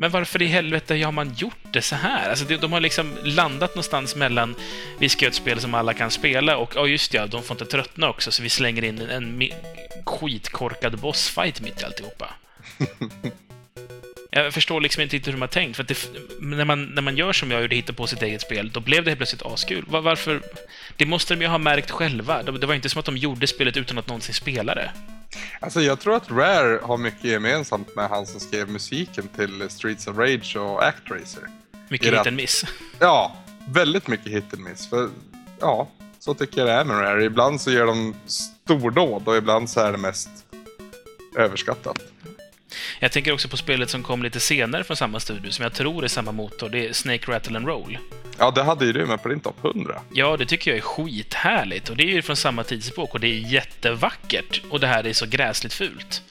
Men 0.00 0.10
varför 0.10 0.42
i 0.42 0.46
helvete 0.46 0.96
har 1.04 1.12
man 1.12 1.34
gjort 1.34 1.72
det 1.72 1.82
så 1.82 1.96
här? 1.96 2.30
Alltså, 2.30 2.44
de 2.44 2.72
har 2.72 2.80
liksom 2.80 3.16
landat 3.24 3.70
någonstans 3.74 4.16
mellan 4.16 4.54
vi 4.98 5.08
ska 5.08 5.24
göra 5.24 5.30
ett 5.30 5.36
spel 5.36 5.60
som 5.60 5.74
alla 5.74 5.94
kan 5.94 6.10
spela 6.10 6.56
och 6.56 6.72
ja, 6.74 6.86
just 6.86 7.14
ja, 7.14 7.26
de 7.26 7.42
får 7.42 7.54
inte 7.54 7.64
tröttna 7.64 8.08
också, 8.08 8.30
så 8.30 8.42
vi 8.42 8.48
slänger 8.48 8.84
in 8.84 9.00
en, 9.00 9.10
en 9.10 9.50
skitkorkad 10.04 10.98
bossfight 10.98 11.60
mitt 11.60 11.82
i 11.82 11.84
alltihopa. 11.84 12.34
Jag 14.30 14.54
förstår 14.54 14.80
liksom 14.80 15.02
inte 15.02 15.16
riktigt 15.16 15.28
hur 15.28 15.32
de 15.32 15.40
har 15.40 15.48
tänkt. 15.48 15.76
För 15.76 15.82
det, 15.82 16.08
när, 16.40 16.64
man, 16.64 16.84
när 16.84 17.02
man 17.02 17.16
gör 17.16 17.32
som 17.32 17.50
jag 17.50 17.62
gjorde, 17.62 17.76
hittar 17.76 17.94
på 17.94 18.06
sitt 18.06 18.22
eget 18.22 18.40
spel, 18.40 18.70
då 18.74 18.80
blev 18.80 19.04
det 19.04 19.10
helt 19.10 19.18
plötsligt 19.18 19.42
askul. 19.42 19.84
Var, 19.88 20.00
varför? 20.00 20.42
Det 20.96 21.06
måste 21.06 21.34
de 21.34 21.42
ju 21.42 21.48
ha 21.48 21.58
märkt 21.58 21.90
själva. 21.90 22.42
Det, 22.42 22.58
det 22.58 22.66
var 22.66 22.74
inte 22.74 22.88
som 22.88 22.98
att 22.98 23.06
de 23.06 23.16
gjorde 23.16 23.46
spelet 23.46 23.76
utan 23.76 23.98
att 23.98 24.06
någonsin 24.06 24.34
spela 24.34 24.74
det. 24.74 24.90
Alltså 25.60 25.80
jag 25.80 26.00
tror 26.00 26.16
att 26.16 26.30
Rare 26.30 26.80
har 26.82 26.96
mycket 26.98 27.24
gemensamt 27.24 27.96
med 27.96 28.08
han 28.08 28.26
som 28.26 28.40
skrev 28.40 28.68
musiken 28.68 29.28
till 29.28 29.70
Streets 29.70 30.06
of 30.06 30.16
Rage 30.16 30.56
och 30.56 30.86
Actracer. 30.86 31.42
Mycket 31.88 32.12
hit 32.12 32.26
and 32.26 32.36
miss. 32.36 32.64
Ja, 32.98 33.36
väldigt 33.68 34.08
mycket 34.08 34.32
hit 34.32 34.54
and 34.54 34.62
miss. 34.62 34.90
För, 34.90 35.08
ja, 35.60 35.88
så 36.18 36.34
tycker 36.34 36.58
jag 36.58 36.68
det 36.68 36.72
är 36.72 36.84
med 36.84 37.00
Rare. 37.00 37.24
Ibland 37.24 37.60
så 37.60 37.70
gör 37.70 37.86
de 37.86 38.14
stordåd 38.26 39.28
och 39.28 39.36
ibland 39.36 39.70
så 39.70 39.80
är 39.80 39.92
det 39.92 39.98
mest 39.98 40.30
överskattat. 41.36 41.98
Jag 43.00 43.12
tänker 43.12 43.32
också 43.32 43.48
på 43.48 43.56
spelet 43.56 43.90
som 43.90 44.02
kom 44.02 44.22
lite 44.22 44.40
senare 44.40 44.84
från 44.84 44.96
samma 44.96 45.20
studio, 45.20 45.50
som 45.50 45.62
jag 45.62 45.72
tror 45.72 46.04
är 46.04 46.08
samma 46.08 46.32
motor. 46.32 46.68
Det 46.68 46.88
är 46.88 46.92
Snake 46.92 47.32
Rattle 47.32 47.56
and 47.56 47.66
Roll. 47.66 47.98
Ja, 48.38 48.50
det 48.50 48.62
hade 48.62 48.84
ju 48.84 48.92
du 48.92 49.06
med 49.06 49.22
på 49.22 49.28
din 49.28 49.40
topp 49.40 49.64
100. 49.64 50.00
Ja, 50.12 50.36
det 50.36 50.46
tycker 50.46 50.70
jag 50.70 50.78
är 50.78 50.82
skithärligt. 50.82 51.88
Och 51.88 51.96
det 51.96 52.02
är 52.02 52.12
ju 52.12 52.22
från 52.22 52.36
samma 52.36 52.64
tidsepok 52.64 53.14
och 53.14 53.20
det 53.20 53.26
är 53.26 53.52
jättevackert. 53.52 54.62
Och 54.70 54.80
det 54.80 54.86
här 54.86 55.06
är 55.06 55.12
så 55.12 55.26
gräsligt 55.26 55.72
fult. 55.72 56.22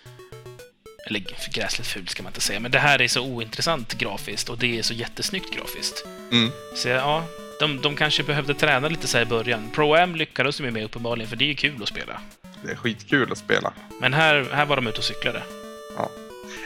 Eller 1.08 1.24
gräsligt 1.54 1.88
fult 1.88 2.10
ska 2.10 2.24
man 2.24 2.30
inte 2.30 2.42
säga, 2.42 2.60
men 2.60 2.72
det 2.72 2.80
här 2.80 3.02
är 3.02 3.08
så 3.08 3.22
ointressant 3.22 3.94
grafiskt 3.98 4.50
och 4.50 4.58
det 4.58 4.80
är 4.80 4.84
så 4.84 4.94
jättesnyggt 4.94 5.56
grafiskt. 5.56 6.06
Mm. 6.32 6.52
Så 6.76 6.90
ja, 6.90 7.24
de, 7.60 7.82
de 7.82 7.96
kanske 7.96 8.24
behövde 8.24 8.54
träna 8.54 8.88
lite 8.88 9.08
så 9.08 9.18
här 9.18 9.26
i 9.26 9.28
början. 9.28 9.70
Pro-Am 9.74 10.16
lyckades 10.16 10.58
de 10.58 10.72
med 10.72 10.84
uppenbarligen, 10.84 11.30
för 11.30 11.36
det 11.36 11.46
är 11.46 11.48
ju 11.48 11.56
kul 11.56 11.84
att 11.84 11.90
spela. 11.90 12.22
Det 12.64 12.72
är 12.72 12.76
skitkul 12.76 13.32
att 13.32 13.38
spela. 13.38 13.74
Men 14.02 14.14
här, 14.14 14.48
här 14.54 14.66
var 14.66 14.76
de 14.76 14.88
ute 14.88 14.98
och 14.98 15.04
cyklade. 15.04 15.44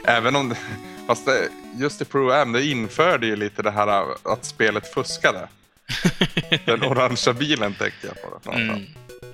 Även 0.07 0.35
om 0.35 0.49
det, 0.49 0.57
fast 1.07 1.25
det, 1.25 1.49
just 1.77 2.01
i 2.01 2.05
Pro-Am, 2.05 2.51
det 2.51 2.65
införde 2.65 3.27
ju 3.27 3.35
lite 3.35 3.61
det 3.61 3.71
här 3.71 4.05
att 4.23 4.45
spelet 4.45 4.93
fuskade. 4.93 5.47
Den 6.65 6.83
orangea 6.83 7.33
bilen 7.33 7.73
tänker 7.73 8.07
jag 8.07 8.21
på. 8.21 8.51
Det, 8.51 8.57
mm, 8.57 8.85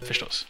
förstås. 0.07 0.47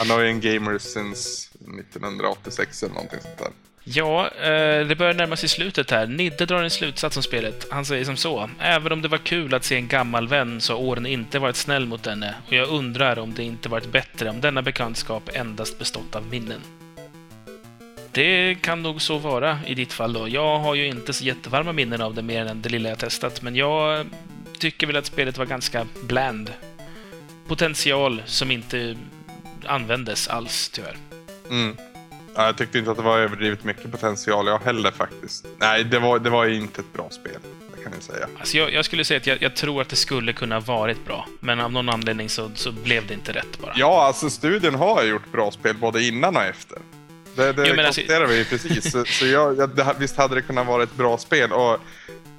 Annoying 0.00 0.40
Gamers 0.40 0.82
since 0.82 1.48
1986 1.78 2.82
eller 2.82 2.94
någonting 2.94 3.20
sånt 3.20 3.38
där. 3.38 3.48
Ja, 3.86 4.28
eh, 4.28 4.86
det 4.86 4.96
börjar 4.98 5.14
närma 5.14 5.36
sig 5.36 5.48
slutet 5.48 5.90
här. 5.90 6.06
Nidde 6.06 6.46
drar 6.46 6.62
en 6.62 6.70
slutsats 6.70 7.16
om 7.16 7.22
spelet. 7.22 7.66
Han 7.70 7.84
säger 7.84 8.04
som 8.04 8.16
så. 8.16 8.50
Även 8.60 8.92
om 8.92 9.02
det 9.02 9.08
var 9.08 9.18
kul 9.18 9.54
att 9.54 9.64
se 9.64 9.76
en 9.76 9.88
gammal 9.88 10.28
vän 10.28 10.60
så 10.60 10.72
har 10.72 10.80
åren 10.80 11.06
inte 11.06 11.38
varit 11.38 11.56
snäll 11.56 11.86
mot 11.86 12.06
henne 12.06 12.34
och 12.46 12.52
jag 12.52 12.68
undrar 12.68 13.18
om 13.18 13.34
det 13.34 13.42
inte 13.42 13.68
varit 13.68 13.92
bättre 13.92 14.30
om 14.30 14.40
denna 14.40 14.62
bekantskap 14.62 15.30
endast 15.32 15.78
bestått 15.78 16.16
av 16.16 16.26
minnen. 16.26 16.60
Det 18.14 18.54
kan 18.60 18.82
nog 18.82 19.02
så 19.02 19.18
vara 19.18 19.58
i 19.66 19.74
ditt 19.74 19.92
fall 19.92 20.12
då. 20.12 20.28
Jag 20.28 20.58
har 20.58 20.74
ju 20.74 20.86
inte 20.86 21.12
så 21.12 21.24
jättevarma 21.24 21.72
minnen 21.72 22.00
av 22.00 22.14
det 22.14 22.22
mer 22.22 22.46
än 22.46 22.62
det 22.62 22.68
lilla 22.68 22.88
jag 22.88 22.98
testat, 22.98 23.42
men 23.42 23.56
jag 23.56 24.06
tycker 24.58 24.86
väl 24.86 24.96
att 24.96 25.06
spelet 25.06 25.38
var 25.38 25.46
ganska 25.46 25.86
bland. 26.02 26.52
Potential 27.46 28.22
som 28.26 28.50
inte 28.50 28.96
användes 29.66 30.28
alls, 30.28 30.68
tyvärr. 30.68 30.96
Mm. 31.50 31.76
Ja, 32.34 32.46
jag 32.46 32.56
tyckte 32.56 32.78
inte 32.78 32.90
att 32.90 32.96
det 32.96 33.02
var 33.02 33.18
överdrivet 33.18 33.64
mycket 33.64 33.92
potential 33.92 34.46
jag 34.46 34.58
heller 34.58 34.90
faktiskt. 34.90 35.46
Nej, 35.58 35.84
det 35.84 35.98
var, 35.98 36.18
det 36.18 36.30
var 36.30 36.46
inte 36.46 36.80
ett 36.80 36.92
bra 36.92 37.10
spel. 37.10 37.40
Det 37.76 37.82
kan 37.82 37.92
jag 37.92 38.02
säga. 38.02 38.28
Alltså 38.38 38.56
jag, 38.56 38.72
jag 38.72 38.84
skulle 38.84 39.04
säga 39.04 39.18
att 39.18 39.26
jag, 39.26 39.42
jag, 39.42 39.56
tror 39.56 39.82
att 39.82 39.88
det 39.88 39.96
skulle 39.96 40.32
kunna 40.32 40.60
varit 40.60 41.04
bra. 41.04 41.28
Men 41.40 41.60
av 41.60 41.72
någon 41.72 41.88
anledning 41.88 42.28
så, 42.28 42.50
så 42.54 42.72
blev 42.72 43.06
det 43.06 43.14
inte 43.14 43.32
rätt 43.32 43.58
bara. 43.60 43.72
Ja, 43.76 44.06
alltså 44.06 44.30
studien 44.30 44.74
har 44.74 45.04
gjort 45.04 45.32
bra 45.32 45.50
spel 45.50 45.76
både 45.76 46.04
innan 46.04 46.36
och 46.36 46.42
efter. 46.42 46.78
Det, 47.36 47.52
det 47.52 47.68
jo, 47.68 47.74
konstaterar 47.84 48.20
alltså... 48.20 48.36
vi 48.36 48.44
precis. 48.44 48.92
Så, 48.92 49.04
så 49.04 49.26
jag, 49.26 49.58
jag, 49.58 49.70
det, 49.70 49.94
visst 49.98 50.16
hade 50.16 50.34
det 50.34 50.42
kunnat 50.42 50.66
vara 50.66 50.82
ett 50.82 50.94
bra 50.94 51.18
spel. 51.18 51.52
Och 51.52 51.78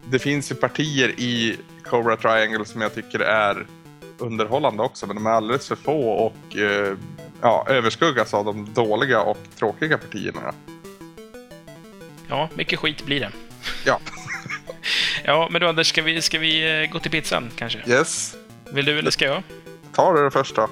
det 0.09 0.19
finns 0.19 0.51
ju 0.51 0.55
partier 0.55 1.09
i 1.09 1.57
Cobra 1.83 2.17
Triangle 2.17 2.65
som 2.65 2.81
jag 2.81 2.95
tycker 2.95 3.19
är 3.19 3.65
underhållande 4.17 4.83
också, 4.83 5.07
men 5.07 5.15
de 5.15 5.25
är 5.25 5.31
alldeles 5.31 5.67
för 5.67 5.75
få 5.75 6.09
och 6.09 6.57
eh, 6.57 6.97
ja, 7.41 7.65
överskuggas 7.69 8.33
av 8.33 8.45
de 8.45 8.73
dåliga 8.73 9.21
och 9.21 9.37
tråkiga 9.59 9.97
partierna. 9.97 10.53
Ja, 12.27 12.49
mycket 12.53 12.79
skit 12.79 13.05
blir 13.05 13.19
det. 13.19 13.31
Ja. 13.85 13.99
ja, 15.23 15.49
men 15.51 15.61
då 15.61 15.67
Anders, 15.67 15.87
ska 15.87 16.01
vi, 16.01 16.21
ska 16.21 16.39
vi 16.39 16.81
eh, 16.83 16.91
gå 16.91 16.99
till 16.99 17.11
pizzan 17.11 17.51
kanske? 17.55 17.83
Yes. 17.87 18.35
Vill 18.69 18.85
du 18.85 18.99
eller 18.99 19.11
ska 19.11 19.25
jag? 19.25 19.43
Ta 19.93 20.13
det 20.13 20.31
först 20.31 20.55
då. 20.55 20.69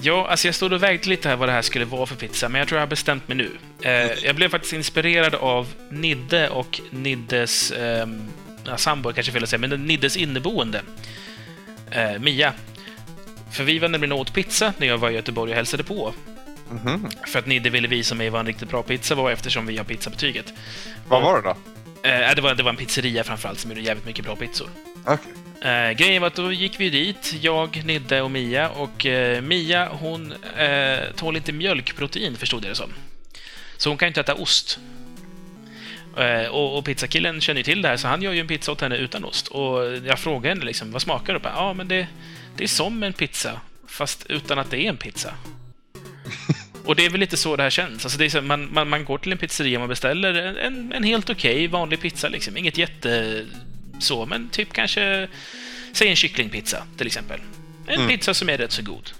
Ja, 0.00 0.28
alltså 0.28 0.48
jag 0.48 0.54
stod 0.54 0.72
och 0.72 0.82
vägde 0.82 1.08
lite 1.08 1.28
här 1.28 1.36
vad 1.36 1.48
det 1.48 1.52
här 1.52 1.62
skulle 1.62 1.84
vara 1.84 2.06
för 2.06 2.16
pizza, 2.16 2.48
men 2.48 2.58
jag 2.58 2.68
tror 2.68 2.78
jag 2.78 2.82
har 2.82 2.90
bestämt 2.90 3.28
mig 3.28 3.36
nu. 3.36 3.50
Eh, 3.82 4.24
jag 4.24 4.36
blev 4.36 4.48
faktiskt 4.48 4.72
inspirerad 4.72 5.34
av 5.34 5.68
Nidde 5.90 6.48
och 6.48 6.80
Niddes... 6.90 7.70
Eh, 7.70 8.08
ja, 8.64 8.76
sambo 8.76 9.12
kanske 9.12 9.32
fel 9.32 9.42
att 9.42 9.48
säga, 9.48 9.60
men 9.60 9.86
Niddes 9.86 10.16
inneboende. 10.16 10.82
Eh, 11.90 12.18
Mia. 12.18 12.52
För 13.52 13.64
vi 13.64 13.78
var 13.78 13.88
nämligen 13.88 14.12
åt 14.12 14.34
pizza 14.34 14.72
när 14.78 14.86
jag 14.86 14.98
var 14.98 15.10
i 15.10 15.14
Göteborg 15.14 15.50
och 15.50 15.56
hälsade 15.56 15.84
på. 15.84 16.14
Mm 16.70 16.82
-hmm. 16.82 17.26
För 17.26 17.38
att 17.38 17.46
Nidde 17.46 17.70
ville 17.70 17.88
visa 17.88 18.14
mig 18.14 18.30
vad 18.30 18.40
en 18.40 18.46
riktigt 18.46 18.68
bra 18.68 18.82
pizza 18.82 19.14
var 19.14 19.30
eftersom 19.30 19.66
vi 19.66 19.76
har 19.76 19.84
pizzabetyget. 19.84 20.52
Vad 21.08 21.22
var 21.22 21.36
det 21.36 21.42
då? 21.42 21.56
Eh, 22.08 22.34
det, 22.34 22.42
var, 22.42 22.54
det 22.54 22.62
var 22.62 22.70
en 22.70 22.76
pizzeria 22.76 23.24
framförallt 23.24 23.58
som 23.58 23.70
gjorde 23.70 23.82
jävligt 23.82 24.06
mycket 24.06 24.24
bra 24.24 24.36
pizzor. 24.36 24.68
Okay. 25.04 25.32
Eh, 25.64 25.90
grejen 25.92 26.20
var 26.22 26.26
att 26.26 26.34
då 26.34 26.52
gick 26.52 26.80
vi 26.80 26.90
dit, 26.90 27.34
jag, 27.40 27.84
Nidde 27.84 28.22
och 28.22 28.30
Mia. 28.30 28.68
Och 28.68 29.06
eh, 29.06 29.42
Mia, 29.42 29.88
hon 29.88 30.32
eh, 30.56 30.98
tål 31.16 31.36
inte 31.36 31.52
mjölkprotein, 31.52 32.36
förstod 32.36 32.64
jag 32.64 32.70
det 32.70 32.74
som. 32.74 32.92
Så 33.76 33.90
hon 33.90 33.98
kan 33.98 34.08
inte 34.08 34.20
äta 34.20 34.34
ost. 34.34 34.78
Eh, 36.16 36.46
och, 36.46 36.78
och, 36.78 36.84
pizzakillen 36.84 37.40
känner 37.40 37.58
ju 37.58 37.64
till 37.64 37.82
det 37.82 37.88
här, 37.88 37.96
så 37.96 38.08
han 38.08 38.22
gör 38.22 38.32
ju 38.32 38.40
en 38.40 38.46
pizza 38.46 38.72
åt 38.72 38.80
henne 38.80 38.96
utan 38.96 39.24
ost. 39.24 39.48
Och 39.48 39.96
jag 40.04 40.18
frågade 40.18 40.48
henne 40.48 40.64
liksom, 40.64 40.92
vad 40.92 41.02
smakar 41.02 41.34
det? 41.34 41.40
Ja, 41.44 41.72
men 41.72 41.88
det, 41.88 42.06
det 42.56 42.64
är 42.64 42.68
som 42.68 43.02
en 43.02 43.12
pizza, 43.12 43.60
fast 43.88 44.26
utan 44.28 44.58
att 44.58 44.70
det 44.70 44.78
är 44.78 44.88
en 44.88 44.96
pizza. 44.96 45.34
Och 46.84 46.96
det 46.96 47.06
är 47.06 47.10
väl 47.10 47.20
lite 47.20 47.36
så 47.36 47.56
det 47.56 47.62
här 47.62 47.70
känns. 47.70 48.04
Alltså 48.04 48.18
det 48.18 48.24
är 48.24 48.28
så, 48.28 48.40
man, 48.40 48.74
man, 48.74 48.88
man 48.88 49.04
går 49.04 49.18
till 49.18 49.32
en 49.32 49.38
pizzeria 49.38 49.78
och 49.78 49.80
man 49.80 49.88
beställer 49.88 50.34
en, 50.34 50.92
en 50.92 51.04
helt 51.04 51.30
okej 51.30 51.54
okay, 51.54 51.68
vanlig 51.68 52.00
pizza. 52.00 52.28
Liksom. 52.28 52.56
Inget 52.56 52.78
jätte 52.78 53.44
så, 54.02 54.26
men 54.26 54.48
typ 54.48 54.72
kanske... 54.72 55.28
Säg 55.92 56.08
en 56.08 56.16
kycklingpizza 56.16 56.86
till 56.96 57.06
exempel. 57.06 57.40
En 57.86 57.94
mm. 57.94 58.08
pizza 58.08 58.34
som 58.34 58.48
är 58.48 58.58
rätt 58.58 58.72
så 58.72 58.82
god. 58.82 59.10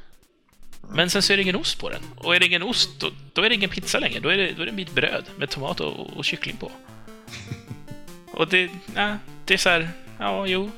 Men 0.89 1.11
sen 1.11 1.22
så 1.22 1.33
är 1.33 1.37
det 1.37 1.43
ingen 1.43 1.57
ost 1.57 1.80
på 1.80 1.91
den. 1.91 2.03
Och 2.16 2.37
är 2.37 2.41
det 2.41 2.47
ingen 2.47 2.62
ost, 2.62 2.91
då, 2.99 3.11
då 3.33 3.43
är 3.43 3.49
det 3.49 3.55
ingen 3.55 3.70
pizza 3.70 3.99
längre. 3.99 4.20
Då 4.20 4.28
är 4.28 4.37
det, 4.37 4.53
då 4.53 4.62
är 4.62 4.66
det 4.66 4.72
en 4.72 4.76
bit 4.76 4.95
bröd 4.95 5.24
med 5.37 5.51
tomat 5.51 5.80
och, 5.80 6.16
och 6.16 6.24
kyckling 6.24 6.57
på. 6.57 6.70
Och 8.33 8.49
det, 8.49 8.70
ja, 8.95 9.16
det 9.45 9.55
är 9.55 9.59
så 9.59 9.68
här, 9.68 9.89
ja, 10.18 10.47
jo. 10.47 10.70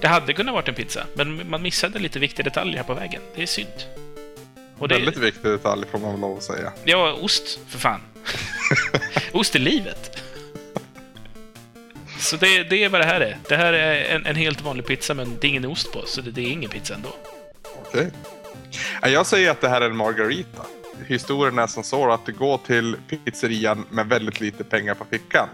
Det 0.00 0.08
hade 0.08 0.32
kunnat 0.32 0.54
varit 0.54 0.68
en 0.68 0.74
pizza, 0.74 1.06
men 1.16 1.50
man 1.50 1.62
missade 1.62 1.98
lite 1.98 2.18
viktiga 2.18 2.44
detaljer 2.44 2.76
här 2.76 2.84
på 2.84 2.94
vägen. 2.94 3.22
Det 3.34 3.42
är 3.42 3.46
synd. 3.46 3.86
Och 4.78 4.88
det... 4.88 4.94
Väldigt 4.94 5.16
viktig 5.16 5.50
detalj 5.50 5.86
får 5.90 5.98
man 5.98 6.10
väl 6.12 6.20
lov 6.20 6.36
att 6.36 6.42
säga. 6.42 6.72
Ja, 6.84 7.12
ost, 7.12 7.58
för 7.68 7.78
fan. 7.78 8.00
ost 9.32 9.54
är 9.54 9.58
livet. 9.58 10.22
Så 12.22 12.36
det, 12.36 12.62
det 12.62 12.84
är 12.84 12.88
vad 12.88 13.00
det 13.00 13.04
här 13.04 13.20
är. 13.20 13.38
Det 13.48 13.56
här 13.56 13.72
är 13.72 14.14
en, 14.14 14.26
en 14.26 14.36
helt 14.36 14.60
vanlig 14.60 14.86
pizza, 14.86 15.14
men 15.14 15.38
det 15.40 15.46
är 15.46 15.48
ingen 15.48 15.64
ost 15.64 15.92
på, 15.92 16.02
så 16.06 16.20
det, 16.20 16.30
det 16.30 16.40
är 16.40 16.50
ingen 16.52 16.70
pizza 16.70 16.94
ändå. 16.94 17.08
Okej. 17.86 18.10
Okay. 19.00 19.12
Jag 19.12 19.26
säger 19.26 19.50
att 19.50 19.60
det 19.60 19.68
här 19.68 19.80
är 19.80 19.90
en 19.90 19.96
margarita. 19.96 20.62
Historien 21.06 21.58
är 21.58 21.66
som 21.66 21.82
så 21.82 22.12
att 22.12 22.26
du 22.26 22.32
går 22.32 22.58
till 22.58 22.96
pizzerian 23.24 23.84
med 23.90 24.06
väldigt 24.06 24.40
lite 24.40 24.64
pengar 24.64 24.94
på 24.94 25.04
fickan. 25.04 25.48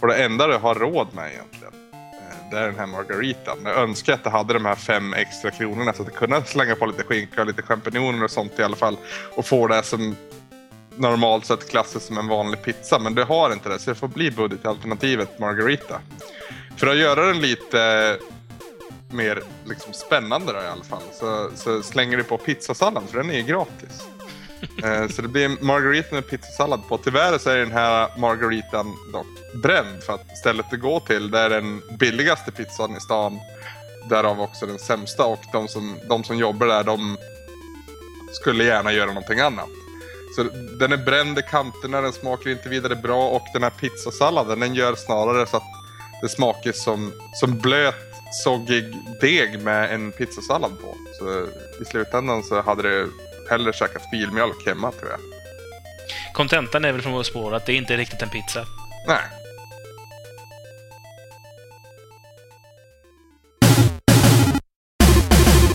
Och 0.00 0.08
det 0.08 0.24
enda 0.24 0.46
du 0.46 0.56
har 0.56 0.74
råd 0.74 1.08
med 1.12 1.32
egentligen, 1.32 1.74
eh, 1.92 2.50
det 2.50 2.58
är 2.58 2.66
den 2.66 2.78
här 2.78 2.86
margaritan. 2.86 3.58
Jag 3.64 3.78
önskar 3.78 4.12
att 4.12 4.24
du 4.24 4.30
hade 4.30 4.54
de 4.54 4.64
här 4.64 4.74
fem 4.74 5.14
extra 5.14 5.50
kronorna 5.50 5.92
så 5.92 6.02
att 6.02 6.08
du 6.08 6.14
kunde 6.14 6.44
slänga 6.44 6.74
på 6.74 6.86
lite 6.86 7.02
skinka 7.02 7.40
och 7.40 7.46
lite 7.46 7.62
champinjoner 7.62 8.24
och 8.24 8.30
sånt 8.30 8.58
i 8.58 8.62
alla 8.62 8.76
fall. 8.76 8.96
Och 9.36 9.46
få 9.46 9.66
det 9.66 9.82
som 9.82 10.16
normalt 10.96 11.46
sett 11.46 11.68
klassas 11.68 12.04
som 12.04 12.18
en 12.18 12.28
vanlig 12.28 12.62
pizza, 12.62 12.98
men 12.98 13.14
det 13.14 13.24
har 13.24 13.52
inte 13.52 13.68
det. 13.68 13.78
Så 13.78 13.90
det 13.90 13.94
får 13.94 14.08
bli 14.08 14.30
budgetalternativet 14.30 15.38
Margarita. 15.38 16.00
För 16.76 16.86
att 16.86 16.96
göra 16.96 17.26
den 17.26 17.40
lite 17.40 18.18
mer 19.10 19.42
liksom, 19.64 19.92
spännande 19.92 20.52
då, 20.52 20.58
i 20.58 20.66
alla 20.66 20.84
fall 20.84 21.02
så, 21.12 21.50
så 21.54 21.82
slänger 21.82 22.16
du 22.16 22.24
på 22.24 22.38
pizzasallad, 22.38 23.02
för 23.10 23.18
den 23.18 23.30
är 23.30 23.36
ju 23.36 23.42
gratis. 23.42 24.06
Eh, 24.84 25.08
så 25.08 25.22
det 25.22 25.28
blir 25.28 25.64
margarita 25.64 26.14
med 26.14 26.28
pizzasallad 26.28 26.88
på. 26.88 26.98
Tyvärr 26.98 27.38
så 27.38 27.50
är 27.50 27.56
den 27.56 27.72
här 27.72 28.18
margaritan 28.18 28.86
dock 29.12 29.26
bränd 29.62 30.02
för 30.02 30.12
att 30.12 30.38
stället 30.38 30.66
det 30.70 30.76
går 30.76 31.00
till 31.00 31.30
det 31.30 31.38
är 31.38 31.50
den 31.50 31.82
billigaste 31.98 32.52
pizzan 32.52 32.96
i 32.96 33.00
stan. 33.00 33.40
Därav 34.10 34.40
också 34.40 34.66
den 34.66 34.78
sämsta 34.78 35.24
och 35.24 35.40
de 35.52 35.68
som, 35.68 35.98
de 36.08 36.24
som 36.24 36.38
jobbar 36.38 36.66
där 36.66 36.84
de 36.84 37.16
skulle 38.32 38.64
gärna 38.64 38.92
göra 38.92 39.06
någonting 39.06 39.40
annat. 39.40 39.68
Så 40.36 40.42
den 40.78 40.92
är 40.92 40.96
bränd 40.96 41.38
i 41.38 41.42
kanterna, 41.42 42.00
den 42.00 42.12
smakar 42.12 42.50
inte 42.50 42.68
vidare 42.68 42.96
bra 42.96 43.28
och 43.28 43.46
den 43.52 43.62
här 43.62 43.70
pizzasalladen 43.70 44.60
den 44.60 44.74
gör 44.74 44.94
snarare 44.94 45.46
så 45.46 45.56
att 45.56 45.62
det 46.22 46.28
smakar 46.28 46.72
som, 46.72 47.12
som 47.34 47.58
blöt 47.58 47.94
soggig 48.44 48.96
deg 49.20 49.60
med 49.60 49.94
en 49.94 50.12
pizzasallad 50.12 50.70
på. 50.80 50.96
Så 51.18 51.46
i 51.82 51.84
slutändan 51.84 52.42
så 52.42 52.62
hade 52.62 52.82
det 52.82 53.08
hellre 53.50 53.72
käkat 53.72 54.02
filmjölk 54.10 54.66
hemma 54.66 54.92
tror 54.92 55.10
jag. 55.10 55.20
Kontentan 56.34 56.84
är 56.84 56.92
väl 56.92 57.02
från 57.02 57.12
vår 57.12 57.22
spår 57.22 57.54
att 57.54 57.66
det 57.66 57.72
inte 57.72 57.94
är 57.94 57.98
riktigt 57.98 58.22
en 58.22 58.28
pizza. 58.28 58.66
Nej. 59.06 59.41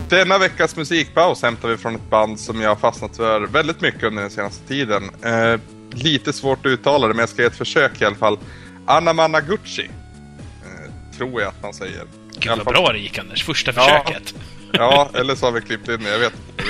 Denna 0.10 0.38
veckas 0.38 0.76
musikpaus 0.76 1.42
hämtar 1.42 1.70
vi 1.70 1.78
från 1.78 1.96
ett 1.96 2.10
band 2.10 2.40
som 2.40 2.62
jag 2.62 2.70
har 2.70 2.76
fastnat 2.76 3.16
för 3.18 3.42
väldigt 3.42 3.82
mycket 3.82 4.04
under 4.04 4.22
den 4.22 4.32
senaste 4.32 4.68
tiden. 4.68 5.04
Eh, 5.24 5.60
lite 5.92 6.34
svårt 6.34 6.66
att 6.66 6.70
uttala 6.70 7.08
det, 7.08 7.14
men 7.14 7.20
jag 7.20 7.30
ska 7.30 7.42
ge 7.42 7.48
ett 7.48 7.56
försök 7.56 8.02
i 8.02 8.06
alla 8.06 8.16
fall. 8.16 8.40
Anna 8.86 9.42
Gucci. 9.42 9.90
Eh, 10.64 11.18
tror 11.18 11.42
jag 11.42 11.50
att 11.50 11.64
man 11.64 11.74
säger. 11.74 12.04
Gud 12.40 12.58
vad 12.58 12.66
bra 12.66 12.92
det 12.92 13.00
gick 13.00 13.18
Anders, 13.18 13.46
första 13.46 13.74
försöket. 13.74 14.36
Ja, 14.72 15.10
eller 15.14 15.36
så 15.36 15.46
har 15.46 15.52
vi 15.52 15.62
klippt 15.62 15.90
in 15.90 16.04
det, 16.04 16.10
jag 16.10 16.20
vet 16.20 16.34
uh, 16.60 16.68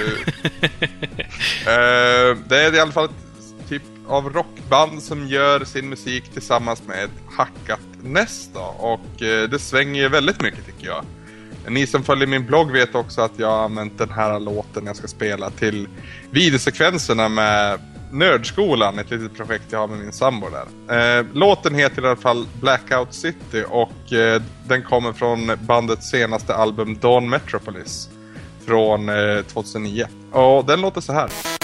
det 2.48 2.64
är 2.64 2.76
i 2.76 2.80
alla 2.80 2.92
fall 2.92 3.06
ett 3.06 3.70
typ 3.70 3.82
av 4.08 4.34
rockband 4.34 5.04
som 5.04 5.28
gör 5.28 5.66
sin 5.66 5.90
musik 5.90 6.24
tillsammans 6.34 6.84
med 6.88 7.04
ett 7.04 7.12
hackat 7.38 7.80
näst 8.04 8.52
Och 8.78 9.22
uh, 9.22 9.50
det 9.50 9.60
svänger 9.60 10.10
väldigt 10.10 10.42
mycket 10.42 10.66
tycker 10.66 10.88
jag. 10.88 11.06
Ni 11.70 11.88
som 11.88 12.04
följer 12.04 12.28
min 12.28 12.46
blogg 12.46 12.72
vet 12.72 12.96
också 12.96 13.22
att 13.22 13.32
jag 13.38 13.48
har 13.48 13.64
använt 13.64 13.98
den 13.98 14.12
här 14.12 14.40
låten 14.40 14.86
jag 14.86 14.96
ska 14.96 15.08
spela 15.08 15.50
till 15.50 15.88
videosekvenserna 16.32 17.30
med 17.30 17.80
Nördskolan, 18.12 19.00
ett 19.00 19.12
litet 19.12 19.38
projekt 19.38 19.64
jag 19.70 19.80
har 19.80 19.88
med 19.88 20.00
min 20.00 20.12
sambo 20.12 20.48
där. 20.50 21.20
Eh, 21.20 21.26
låten 21.34 21.76
heter 21.76 22.02
i 22.02 22.06
alla 22.06 22.16
fall 22.16 22.46
Blackout 22.62 23.14
City 23.14 23.64
och 23.70 24.14
eh, 24.14 24.42
den 24.68 24.84
kommer 24.84 25.14
från 25.14 25.52
bandets 25.60 26.10
senaste 26.10 26.56
album 26.56 26.98
Dawn 27.02 27.30
Metropolis 27.30 28.10
från 28.66 29.10
eh, 29.10 29.42
2009. 29.42 30.06
Och 30.32 30.66
den 30.66 30.82
låter 30.82 31.02
så 31.02 31.14
här. 31.14 31.57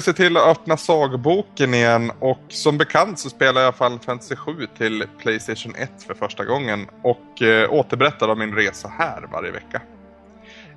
Ska 0.00 0.12
se 0.12 0.16
till 0.16 0.36
att 0.36 0.46
öppna 0.46 0.76
sagboken 0.76 1.74
igen 1.74 2.12
och 2.18 2.40
som 2.48 2.78
bekant 2.78 3.18
så 3.18 3.30
spelar 3.30 3.60
jag 3.60 3.74
Final 3.74 3.98
Fantasy 3.98 4.36
7 4.36 4.66
till 4.78 5.04
Playstation 5.18 5.74
1 5.74 5.90
för 6.06 6.14
första 6.14 6.44
gången 6.44 6.86
och 7.02 7.42
eh, 7.42 7.72
återberättar 7.72 8.28
om 8.28 8.38
min 8.38 8.54
resa 8.54 8.88
här 8.98 9.28
varje 9.32 9.50
vecka. 9.50 9.82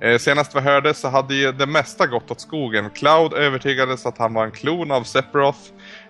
Eh, 0.00 0.18
senast 0.18 0.56
vi 0.56 0.60
hörde 0.60 0.94
så 0.94 1.08
hade 1.08 1.34
ju 1.34 1.52
det 1.52 1.66
mesta 1.66 2.06
gått 2.06 2.30
åt 2.30 2.40
skogen. 2.40 2.90
Cloud 2.90 3.32
övertygades 3.34 4.06
att 4.06 4.18
han 4.18 4.34
var 4.34 4.44
en 4.44 4.50
klon 4.50 4.90
av 4.90 5.02
Sephiroth. 5.02 5.60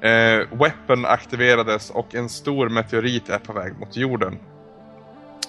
Eh, 0.00 0.40
Weapon 0.50 1.06
aktiverades 1.06 1.90
och 1.90 2.14
en 2.14 2.28
stor 2.28 2.68
meteorit 2.68 3.28
är 3.28 3.38
på 3.38 3.52
väg 3.52 3.78
mot 3.80 3.96
jorden. 3.96 4.38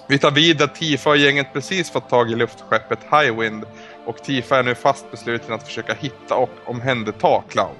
Vi 0.08 0.18
tar 0.18 0.30
vid 0.30 0.58
där 0.58 0.66
Tifa 0.66 1.10
och 1.10 1.16
gänget 1.16 1.52
precis 1.52 1.90
fått 1.90 2.08
tag 2.08 2.30
i 2.30 2.34
luftskeppet 2.34 2.98
Highwind 3.10 3.64
och 4.04 4.22
Tifa 4.22 4.58
är 4.58 4.62
nu 4.62 4.74
fast 4.74 5.10
besluten 5.10 5.54
att 5.54 5.62
försöka 5.62 5.94
hitta 5.94 6.34
och 6.34 6.50
omhänderta 6.64 7.42
Cloud. 7.48 7.76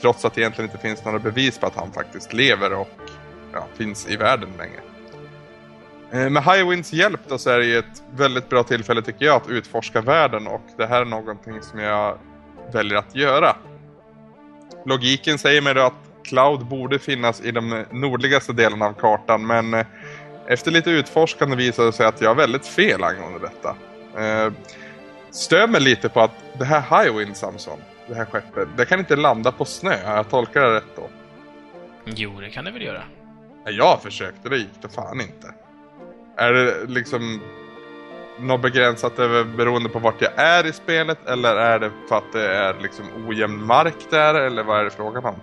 Trots 0.00 0.24
att 0.24 0.34
det 0.34 0.40
egentligen 0.40 0.70
inte 0.70 0.82
finns 0.82 1.04
några 1.04 1.18
bevis 1.18 1.58
på 1.58 1.66
att 1.66 1.76
han 1.76 1.92
faktiskt 1.92 2.32
lever 2.32 2.72
och 2.72 3.00
ja, 3.52 3.66
finns 3.76 4.08
i 4.08 4.16
världen 4.16 4.48
längre. 4.58 4.80
Eh, 6.12 6.30
med 6.30 6.44
Highwinds 6.44 6.92
hjälp 6.92 7.20
då 7.28 7.38
så 7.38 7.50
är 7.50 7.58
det 7.58 7.74
ett 7.74 8.02
väldigt 8.16 8.48
bra 8.48 8.62
tillfälle 8.62 9.02
tycker 9.02 9.24
jag 9.24 9.36
att 9.36 9.48
utforska 9.48 10.00
världen 10.00 10.46
och 10.46 10.62
det 10.76 10.86
här 10.86 11.00
är 11.00 11.04
någonting 11.04 11.62
som 11.62 11.78
jag 11.78 12.18
väljer 12.72 12.98
att 12.98 13.16
göra. 13.16 13.56
Logiken 14.86 15.38
säger 15.38 15.62
mig 15.62 15.74
då 15.74 15.80
att 15.80 15.92
Cloud 16.24 16.66
borde 16.66 16.98
finnas 16.98 17.40
i 17.40 17.50
de 17.50 17.84
nordligaste 17.90 18.52
delarna 18.52 18.86
av 18.86 18.92
kartan 18.92 19.46
men 19.46 19.74
eh, 19.74 19.86
efter 20.46 20.70
lite 20.70 20.90
utforskande 20.90 21.56
visade 21.56 21.88
det 21.88 21.92
sig 21.92 22.06
att 22.06 22.20
jag 22.20 22.30
har 22.30 22.34
väldigt 22.34 22.66
fel 22.66 23.04
angående 23.04 23.38
detta. 23.38 23.76
Eh, 24.22 24.52
Stör 25.30 25.66
mig 25.66 25.80
lite 25.80 26.08
på 26.08 26.20
att 26.20 26.58
det 26.58 26.64
här 26.64 27.04
Highwind 27.04 27.36
Samson, 27.36 27.78
det 28.08 28.14
här 28.14 28.24
skeppet, 28.24 28.68
det 28.76 28.84
kan 28.84 28.98
inte 28.98 29.16
landa 29.16 29.52
på 29.52 29.64
snö. 29.64 29.96
Jag 30.04 30.30
tolkar 30.30 30.60
det 30.60 30.76
rätt 30.76 30.96
då? 30.96 31.08
Jo, 32.04 32.40
det 32.40 32.50
kan 32.50 32.64
det 32.64 32.70
väl 32.70 32.82
göra. 32.82 33.02
Jag 33.64 34.02
försökte, 34.02 34.48
det 34.48 34.56
gick 34.56 34.82
det 34.82 34.88
fan 34.88 35.20
inte. 35.20 35.54
Är 36.36 36.52
det 36.52 36.86
liksom 36.86 37.40
något 38.38 38.62
begränsat 38.62 39.16
beroende 39.56 39.88
på 39.88 39.98
vart 39.98 40.22
jag 40.22 40.32
är 40.36 40.66
i 40.66 40.72
spelet 40.72 41.28
eller 41.28 41.56
är 41.56 41.78
det 41.78 41.90
för 42.08 42.16
att 42.16 42.32
det 42.32 42.46
är 42.46 42.74
liksom 42.82 43.06
ojämn 43.28 43.66
mark 43.66 44.10
där 44.10 44.34
eller 44.34 44.62
vad 44.62 44.80
är 44.80 44.84
det 44.84 44.90
frågan 44.90 45.24
om? 45.24 45.34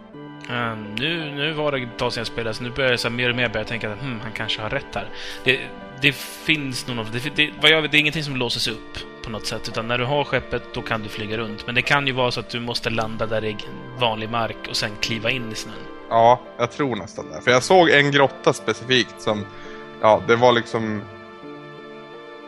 Um, 0.50 0.96
nu, 0.96 1.32
nu 1.32 1.54
var 1.54 1.72
det 1.72 1.78
ett 1.78 1.98
tag 1.98 2.14
sedan 2.14 2.22
jag 2.22 2.28
spelade, 2.28 2.54
så 2.54 2.64
nu 2.64 2.70
börjar 2.70 2.90
jag 2.90 3.00
så 3.00 3.10
mer 3.10 3.30
och 3.30 3.36
mer 3.36 3.50
börja 3.50 3.66
tänka 3.66 3.92
att 3.92 4.00
hmm, 4.00 4.20
han 4.20 4.32
kanske 4.32 4.62
har 4.62 4.70
rätt 4.70 4.96
här. 4.96 5.10
Det, 5.44 5.60
det 6.02 6.16
finns 6.16 6.88
nog 6.88 7.06
det, 7.12 7.36
det, 7.36 7.52
vad 7.62 7.72
jag 7.72 7.82
vet, 7.82 7.92
det 7.92 7.98
är 7.98 8.00
ingenting 8.00 8.24
som 8.24 8.36
låses 8.36 8.68
upp 8.68 9.17
på 9.28 9.32
något 9.32 9.48
sätt, 9.48 9.68
utan 9.68 9.88
när 9.88 9.98
du 9.98 10.06
har 10.06 10.24
skeppet 10.24 10.64
då 10.74 10.82
kan 10.82 11.04
du 11.04 11.10
flyga 11.10 11.38
runt. 11.38 11.66
Men 11.66 11.76
det 11.76 11.82
kan 11.82 12.08
ju 12.08 12.14
vara 12.14 12.32
så 12.32 12.40
att 12.40 12.50
du 12.50 12.60
måste 12.60 12.90
landa 12.90 13.26
där 13.26 13.46
i 13.46 13.58
vanlig 14.00 14.30
mark 14.30 14.58
och 14.70 14.76
sen 14.76 14.92
kliva 15.02 15.32
in 15.32 15.52
i 15.52 15.56
snön. 15.56 15.76
Ja, 16.10 16.42
jag 16.58 16.72
tror 16.72 16.96
nästan 16.96 17.32
det. 17.32 17.42
För 17.42 17.52
jag 17.52 17.64
såg 17.64 17.90
en 17.90 18.12
grotta 18.12 18.54
specifikt 18.54 19.22
som, 19.22 19.46
ja, 20.02 20.22
det 20.28 20.36
var 20.36 20.52
liksom 20.52 21.02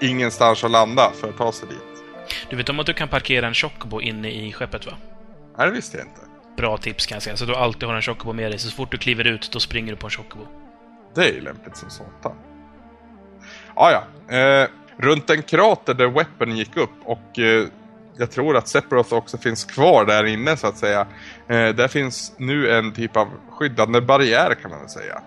ingenstans 0.02 0.64
att 0.64 0.72
landa 0.72 1.12
för 1.22 1.30
att 1.30 1.38
ta 1.38 1.52
sig 1.52 1.68
dit. 1.68 2.04
Du 2.50 2.56
vet 2.56 2.70
om 2.70 2.80
att 2.80 2.86
du 2.86 2.94
kan 2.94 3.08
parkera 3.08 3.48
en 3.48 3.54
chocobo 3.54 4.02
inne 4.02 4.32
i 4.32 4.54
skeppet 4.54 4.86
va? 4.86 4.94
Nej, 5.58 5.68
det 5.68 5.74
visste 5.74 5.98
jag 5.98 6.08
inte. 6.08 6.22
Bra 6.58 6.78
tips 6.78 7.06
kan 7.06 7.16
jag 7.16 7.24
säga. 7.24 7.38
Så 7.38 7.46
du 7.46 7.56
alltid 7.56 7.90
har 7.90 7.96
en 7.96 8.02
chocobo 8.02 8.34
med 8.34 8.52
dig. 8.52 8.60
Så 8.60 8.72
fort 8.72 8.92
du 8.92 8.98
kliver 8.98 9.28
ut, 9.28 9.50
då 9.52 9.60
springer 9.60 9.92
du 9.92 9.98
på 9.98 10.08
en 10.08 10.12
chocobo. 10.12 10.48
Det 11.16 11.22
är 11.22 11.34
ju 11.34 11.42
lämpligt 11.42 11.78
som 11.78 11.90
satan. 11.90 12.36
Ah, 13.76 13.92
ja, 13.92 14.04
eh, 14.38 14.70
runt 15.00 15.30
en 15.30 15.44
krater 15.44 15.94
där 15.94 16.08
Weapon 16.08 16.58
gick 16.58 16.78
upp 16.78 16.90
och 17.06 17.40
eh, 17.40 17.68
jag 18.18 18.32
tror 18.32 18.58
att 18.58 18.68
Sephiroth 18.68 19.14
också 19.14 19.38
finns 19.38 19.64
kvar 19.64 20.06
där 20.06 20.26
inne 20.26 20.58
så 20.58 20.68
att 20.68 20.78
säga. 20.78 21.08
Eh, 21.48 21.70
där 21.76 21.88
finns 21.88 22.34
nu 22.38 22.72
en 22.72 22.92
typ 22.92 23.18
av 23.18 23.28
skyddande 23.50 24.02
barriär 24.02 24.56
kan 24.62 24.72
man 24.72 24.80
väl 24.80 24.90
säga. 24.90 25.22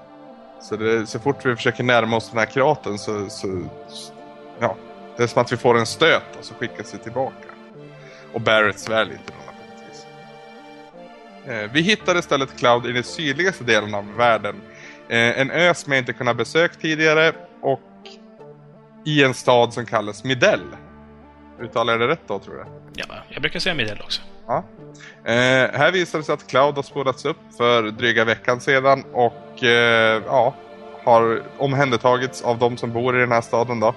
Så, 0.63 0.77
det, 0.77 1.07
så 1.07 1.19
fort 1.19 1.47
vi 1.47 1.57
försöker 1.57 1.85
närma 1.85 2.17
oss 2.17 2.31
den 2.31 2.39
här 2.39 2.47
kraten 2.47 2.99
så, 2.99 3.29
så, 3.29 3.65
ja, 4.59 4.77
det 5.17 5.23
är 5.23 5.27
som 5.27 5.43
att 5.43 5.53
vi 5.53 5.57
får 5.57 5.79
en 5.79 5.87
stöt 5.87 6.37
och 6.39 6.45
så 6.45 6.55
skickas 6.55 6.95
vi 6.95 6.99
tillbaka. 6.99 7.47
Och 8.33 8.41
Barrett 8.41 8.79
svär 8.79 9.05
lite 9.05 9.21
då 9.27 9.53
naturligtvis. 9.53 10.07
Eh, 11.47 11.71
vi 11.73 11.81
hittar 11.81 12.19
istället 12.19 12.59
Cloud 12.59 12.87
i 12.87 12.93
den 12.93 13.05
sydligaste 13.05 13.65
delen 13.65 13.95
av 13.95 14.17
världen. 14.17 14.55
Eh, 15.09 15.41
en 15.41 15.51
ö 15.51 15.75
som 15.75 15.93
jag 15.93 16.01
inte 16.01 16.13
kunnat 16.13 16.37
besöka 16.37 16.75
tidigare 16.81 17.33
i 19.05 19.25
en 19.25 19.35
stad 19.35 19.73
som 19.73 19.87
kallas 19.87 20.25
Midell. 20.25 20.67
Uttalar 21.61 21.93
jag 21.93 22.01
det 22.01 22.09
rätt 22.09 22.29
då 22.29 22.39
tror 22.39 22.57
jag? 22.57 22.67
Ja, 22.95 23.07
jag 23.29 23.43
brukar 23.43 23.61
säga 23.61 23.75
Midell 23.75 24.01
också. 24.01 24.23
Ja. 24.47 24.65
Eh, 25.25 25.71
här 25.79 25.93
visar 25.93 26.19
det 26.19 26.25
sig 26.25 26.33
att 26.33 26.47
Cloud 26.47 26.75
har 26.75 26.83
spolats 26.83 27.25
upp 27.25 27.37
för 27.57 27.83
dryga 27.83 28.25
veckan 28.25 28.61
sedan 28.61 29.05
och 29.13 29.65
eh, 29.65 30.23
ja, 30.27 30.55
har 31.05 31.43
omhändertagits 31.59 32.43
av 32.43 32.59
de 32.59 32.77
som 32.77 32.93
bor 32.93 33.17
i 33.17 33.21
den 33.21 33.33
här 33.33 33.41
staden 33.41 33.81
då. 33.81 33.95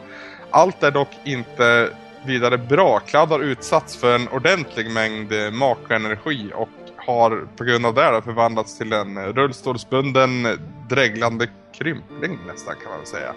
Allt 0.51 0.84
är 0.84 0.91
dock 0.91 1.10
inte 1.24 1.89
vidare 2.26 2.58
bra. 2.58 2.99
Cloud 2.99 3.30
har 3.30 3.39
utsatts 3.39 3.97
för 3.97 4.16
en 4.16 4.28
ordentlig 4.28 4.91
mängd 4.91 5.34
makaenergi 5.53 6.51
och 6.56 6.70
har 6.97 7.47
på 7.58 7.64
grund 7.64 7.86
av 7.86 7.93
det 7.93 8.22
förvandlats 8.22 8.78
till 8.78 8.93
en 8.93 9.34
rullstolsbunden 9.34 10.47
dreglande 10.89 11.47
krympling 11.74 12.39
nästan 12.47 12.76
kan 12.76 12.89
man 12.89 12.97
väl 12.97 13.08
säga. 13.08 13.34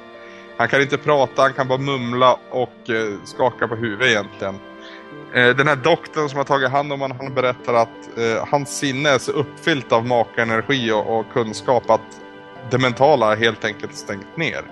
Han 0.59 0.69
kan 0.69 0.83
inte 0.83 0.99
prata, 0.99 1.43
han 1.43 1.53
kan 1.53 1.69
bara 1.69 1.79
mumla 1.79 2.39
och 2.51 2.91
eh, 2.91 3.25
skaka 3.25 3.69
på 3.69 3.75
huvudet 3.75 4.09
egentligen. 4.09 4.55
Eh, 5.35 5.57
den 5.57 5.69
här 5.69 5.77
doktorn 5.77 6.29
som 6.29 6.37
har 6.37 6.45
tagit 6.45 6.71
hand 6.71 6.93
om 6.93 7.01
honom, 7.01 7.17
han 7.21 7.35
berättar 7.35 7.75
att 7.75 8.19
eh, 8.19 8.47
hans 8.49 8.79
sinne 8.79 9.09
är 9.09 9.19
så 9.19 9.33
uppfyllt 9.33 9.93
av 9.93 10.07
makaenergi 10.07 10.93
och, 10.93 11.19
och 11.19 11.27
kunskap 11.33 11.91
att 11.91 12.21
det 12.71 12.79
mentala 12.79 13.35
helt 13.35 13.65
enkelt 13.65 13.97
stängt 13.97 14.37
ner. 14.37 14.63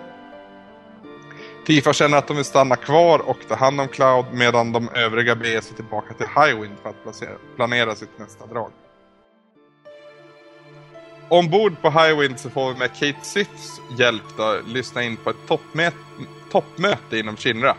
Tifa 1.66 1.93
känner 1.93 2.18
att 2.18 2.28
de 2.28 2.37
vill 2.37 2.45
stanna 2.45 2.76
kvar 2.76 3.18
och 3.18 3.39
ta 3.49 3.55
hand 3.55 3.80
om 3.80 3.89
Cloud 3.89 4.24
medan 4.32 4.72
de 4.72 4.89
övriga 4.89 5.34
beger 5.34 5.61
sig 5.61 5.76
tillbaka 5.76 6.14
till 6.14 6.26
Highwind 6.26 6.76
för 6.82 6.89
att 6.91 7.03
placera, 7.03 7.30
planera 7.57 7.95
sitt 7.95 8.18
nästa 8.18 8.47
drag. 8.47 8.70
Ombord 11.29 11.83
på 11.83 11.91
Highwind 11.91 12.41
så 12.41 12.51
får 12.51 12.72
vi 12.72 12.79
med 12.79 12.91
Kate 12.93 13.18
Siths 13.24 13.81
hjälp 13.99 14.22
då, 14.37 14.59
lyssna 14.66 15.03
in 15.03 15.16
på 15.16 15.31
ett 15.31 15.37
toppmöte 16.51 17.18
inom 17.18 17.37
Shinra. 17.37 17.77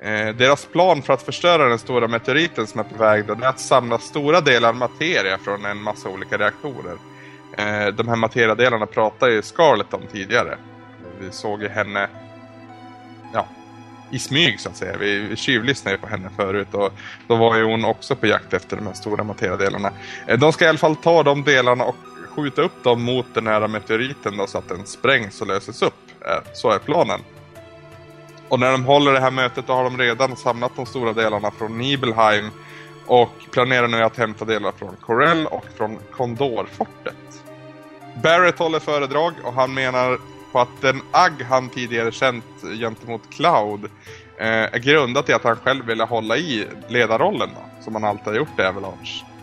Eh, 0.00 0.28
deras 0.28 0.66
plan 0.66 1.02
för 1.02 1.12
att 1.12 1.22
förstöra 1.22 1.68
den 1.68 1.78
stora 1.78 2.08
meteoriten 2.08 2.66
som 2.66 2.80
är 2.80 2.84
på 2.84 2.98
väg 2.98 3.26
då, 3.26 3.34
är 3.34 3.46
att 3.46 3.60
samla 3.60 3.98
stora 3.98 4.40
delar 4.40 4.72
materia 4.72 5.38
från 5.38 5.64
en 5.64 5.82
massa 5.82 6.08
olika 6.08 6.38
reaktorer. 6.38 6.96
Eh, 7.58 7.86
de 7.86 8.08
här 8.08 8.16
materiadelarna 8.16 8.86
pratade 8.86 9.32
ju 9.32 9.42
Scarlett 9.42 9.94
om 9.94 10.02
tidigare. 10.12 10.58
Vi 11.20 11.30
såg 11.30 11.62
ju 11.62 11.68
henne 11.68 12.08
ja, 13.32 13.46
i 14.10 14.18
smyg 14.18 14.60
så 14.60 14.68
att 14.68 14.76
säga. 14.76 14.96
Vi, 14.98 15.18
vi 15.18 15.36
tjuvlyssnade 15.36 15.98
på 15.98 16.06
henne 16.06 16.30
förut 16.36 16.74
och 16.74 16.92
då 17.26 17.36
var 17.36 17.56
ju 17.56 17.64
hon 17.64 17.84
också 17.84 18.16
på 18.16 18.26
jakt 18.26 18.54
efter 18.54 18.76
de 18.76 18.86
här 18.86 18.94
stora 18.94 19.24
materiadelarna. 19.24 19.92
Eh, 20.26 20.38
de 20.38 20.52
ska 20.52 20.64
i 20.64 20.68
alla 20.68 20.78
fall 20.78 20.96
ta 20.96 21.22
de 21.22 21.44
delarna 21.44 21.84
och 21.84 21.96
skjuta 22.36 22.62
upp 22.62 22.84
dem 22.84 23.02
mot 23.02 23.26
den 23.34 23.46
här 23.46 23.68
meteoriten 23.68 24.36
då, 24.36 24.46
så 24.46 24.58
att 24.58 24.68
den 24.68 24.86
sprängs 24.86 25.40
och 25.40 25.46
löses 25.46 25.82
upp. 25.82 25.94
Eh, 26.20 26.52
så 26.52 26.70
är 26.70 26.78
planen. 26.78 27.20
Och 28.48 28.60
när 28.60 28.72
de 28.72 28.84
håller 28.84 29.12
det 29.12 29.20
här 29.20 29.30
mötet 29.30 29.66
då 29.66 29.72
har 29.72 29.84
de 29.84 29.98
redan 29.98 30.36
samlat 30.36 30.72
de 30.76 30.86
stora 30.86 31.12
delarna 31.12 31.50
från 31.50 31.78
Nibelheim 31.78 32.50
och 33.06 33.32
planerar 33.50 33.88
nu 33.88 34.02
att 34.02 34.16
hämta 34.16 34.44
delar 34.44 34.72
från 34.72 34.96
Corell 35.00 35.46
och 35.46 35.64
från 35.76 35.98
Kondorfortet. 36.10 37.44
Barrett 38.22 38.58
håller 38.58 38.78
föredrag 38.80 39.32
och 39.44 39.52
han 39.52 39.74
menar 39.74 40.18
på 40.52 40.60
att 40.60 40.80
den 40.80 41.00
agg 41.10 41.42
han 41.42 41.68
tidigare 41.68 42.12
känt 42.12 42.44
gentemot 42.80 43.22
Cloud 43.30 43.84
eh, 44.38 44.48
är 44.48 44.78
grundat 44.78 45.28
i 45.28 45.32
att 45.32 45.44
han 45.44 45.56
själv 45.56 45.86
ville 45.86 46.04
hålla 46.04 46.36
i 46.36 46.66
ledarrollen 46.88 47.48
då, 47.54 47.84
som 47.84 47.94
han 47.94 48.04
alltid 48.04 48.26
har 48.26 48.34
gjort 48.34 48.58
i 48.58 48.62
Avalanche. 48.62 49.33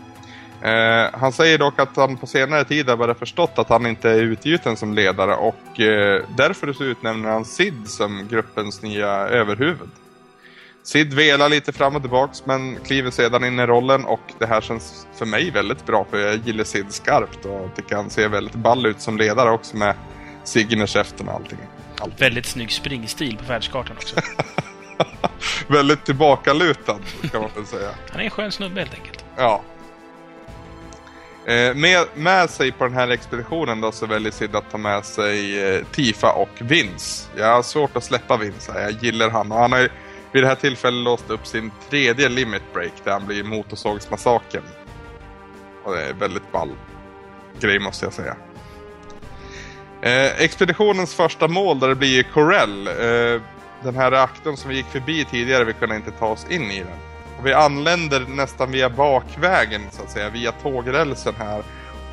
Eh, 0.62 1.10
han 1.12 1.32
säger 1.32 1.58
dock 1.58 1.78
att 1.78 1.96
han 1.96 2.16
på 2.16 2.26
senare 2.26 2.64
tid 2.64 2.88
har 2.88 2.96
börjat 2.96 3.18
förstått 3.18 3.52
att 3.54 3.68
han 3.68 3.86
inte 3.86 4.10
är 4.10 4.16
utgjuten 4.16 4.76
som 4.76 4.94
ledare 4.94 5.34
och 5.34 5.80
eh, 5.80 6.22
därför 6.36 6.72
så 6.72 6.84
utnämner 6.84 7.30
han 7.30 7.44
Sid 7.44 7.88
som 7.88 8.28
gruppens 8.30 8.82
nya 8.82 9.08
överhuvud. 9.08 9.90
Sid 10.82 11.14
velar 11.14 11.48
lite 11.48 11.72
fram 11.72 11.96
och 11.96 12.02
tillbaks 12.02 12.46
men 12.46 12.76
kliver 12.84 13.10
sedan 13.10 13.44
in 13.44 13.60
i 13.60 13.66
rollen 13.66 14.04
och 14.04 14.20
det 14.38 14.46
här 14.46 14.60
känns 14.60 15.06
för 15.14 15.26
mig 15.26 15.50
väldigt 15.50 15.86
bra 15.86 16.06
för 16.10 16.18
jag 16.18 16.36
gillar 16.36 16.64
Sid 16.64 16.92
skarpt 16.92 17.44
och 17.44 17.76
tycker 17.76 17.96
han 17.96 18.10
ser 18.10 18.28
väldigt 18.28 18.54
ball 18.54 18.86
ut 18.86 19.00
som 19.00 19.18
ledare 19.18 19.50
också 19.50 19.76
med 19.76 19.94
signerkäften 20.44 21.28
och 21.28 21.34
allting. 21.34 21.58
allting. 21.98 22.18
Väldigt 22.18 22.46
snygg 22.46 22.72
springstil 22.72 23.36
på 23.36 23.44
världskartan 23.44 23.96
också. 23.96 24.16
väldigt 25.66 26.04
tillbakalutad 26.04 26.98
kan 27.32 27.40
man 27.40 27.50
väl 27.56 27.66
säga. 27.66 27.90
Han 28.10 28.20
är 28.20 28.24
en 28.24 28.30
skön 28.30 28.52
snubbe 28.52 28.80
helt 28.80 28.94
enkelt. 28.94 29.24
Ja, 29.36 29.62
Eh, 31.46 31.74
med, 31.74 32.06
med 32.14 32.50
sig 32.50 32.72
på 32.72 32.84
den 32.84 32.94
här 32.94 33.08
expeditionen 33.08 33.80
då 33.80 33.92
så 33.92 34.06
väljer 34.06 34.32
Sid 34.32 34.56
att 34.56 34.70
ta 34.70 34.78
med 34.78 35.04
sig 35.04 35.62
eh, 35.76 35.84
Tifa 35.92 36.32
och 36.32 36.48
Vince. 36.58 37.28
Jag 37.36 37.54
har 37.54 37.62
svårt 37.62 37.96
att 37.96 38.04
släppa 38.04 38.36
Vince 38.36 38.72
här, 38.72 38.82
jag 38.82 38.92
gillar 38.92 39.30
han 39.30 39.52
och 39.52 39.58
han 39.58 39.72
har 39.72 39.78
ju 39.78 39.88
vid 40.32 40.42
det 40.42 40.46
här 40.46 40.54
tillfället 40.54 41.04
låst 41.04 41.30
upp 41.30 41.46
sin 41.46 41.70
tredje 41.90 42.28
limit 42.28 42.62
break 42.72 42.92
där 43.04 43.12
han 43.12 43.26
blir 43.26 43.44
motorsågsmassaken. 43.44 44.62
Och 45.84 45.92
det 45.92 46.02
är 46.02 46.12
väldigt 46.12 46.52
ball 46.52 46.70
grej 47.60 47.78
måste 47.78 48.06
jag 48.06 48.12
säga. 48.12 48.36
Eh, 50.02 50.42
expeditionens 50.42 51.14
första 51.14 51.48
mål 51.48 51.80
där 51.80 51.88
det 51.88 51.94
blir 51.94 52.22
Corell. 52.22 52.86
Eh, 52.86 53.42
den 53.82 53.96
här 53.96 54.10
reaktorn 54.10 54.56
som 54.56 54.70
vi 54.70 54.76
gick 54.76 54.86
förbi 54.86 55.24
tidigare, 55.24 55.64
vi 55.64 55.72
kunde 55.72 55.96
inte 55.96 56.10
ta 56.10 56.26
oss 56.26 56.46
in 56.50 56.70
i 56.70 56.78
den. 56.78 57.11
Och 57.42 57.48
vi 57.48 57.52
anländer 57.52 58.26
nästan 58.28 58.72
via 58.72 58.90
bakvägen 58.90 59.82
så 59.90 60.02
att 60.02 60.10
säga, 60.10 60.28
via 60.30 60.52
tågrälsen 60.52 61.34
här. 61.38 61.62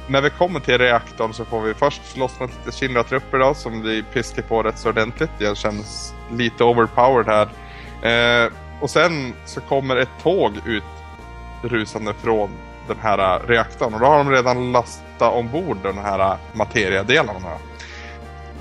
När 0.07 0.21
vi 0.21 0.29
kommer 0.29 0.59
till 0.59 0.77
reaktorn 0.77 1.33
så 1.33 1.45
får 1.45 1.61
vi 1.61 1.73
först 1.73 2.11
slåss 2.11 2.39
mot 2.39 2.49
lite 2.49 2.77
Shinra-trupper 2.77 3.39
då, 3.39 3.53
som 3.53 3.81
vi 3.81 4.03
piskar 4.03 4.41
på 4.41 4.63
rätt 4.63 4.79
så 4.79 4.89
ordentligt. 4.89 5.29
Jag 5.37 5.57
känns 5.57 6.13
lite 6.31 6.63
overpowered 6.63 7.27
här. 7.27 8.45
Eh, 8.45 8.51
och 8.81 8.89
sen 8.89 9.33
så 9.45 9.61
kommer 9.61 9.95
ett 9.95 10.09
tåg 10.23 10.53
ut 10.65 10.83
rusande 11.61 12.13
från 12.13 12.49
den 12.87 12.97
här 13.01 13.39
reaktorn. 13.47 13.93
Och 13.93 13.99
då 13.99 14.05
har 14.05 14.17
de 14.17 14.31
redan 14.31 14.71
lastat 14.71 15.33
ombord 15.33 15.77
den 15.83 15.97
här 15.97 16.37
materiadelarna. 16.53 17.57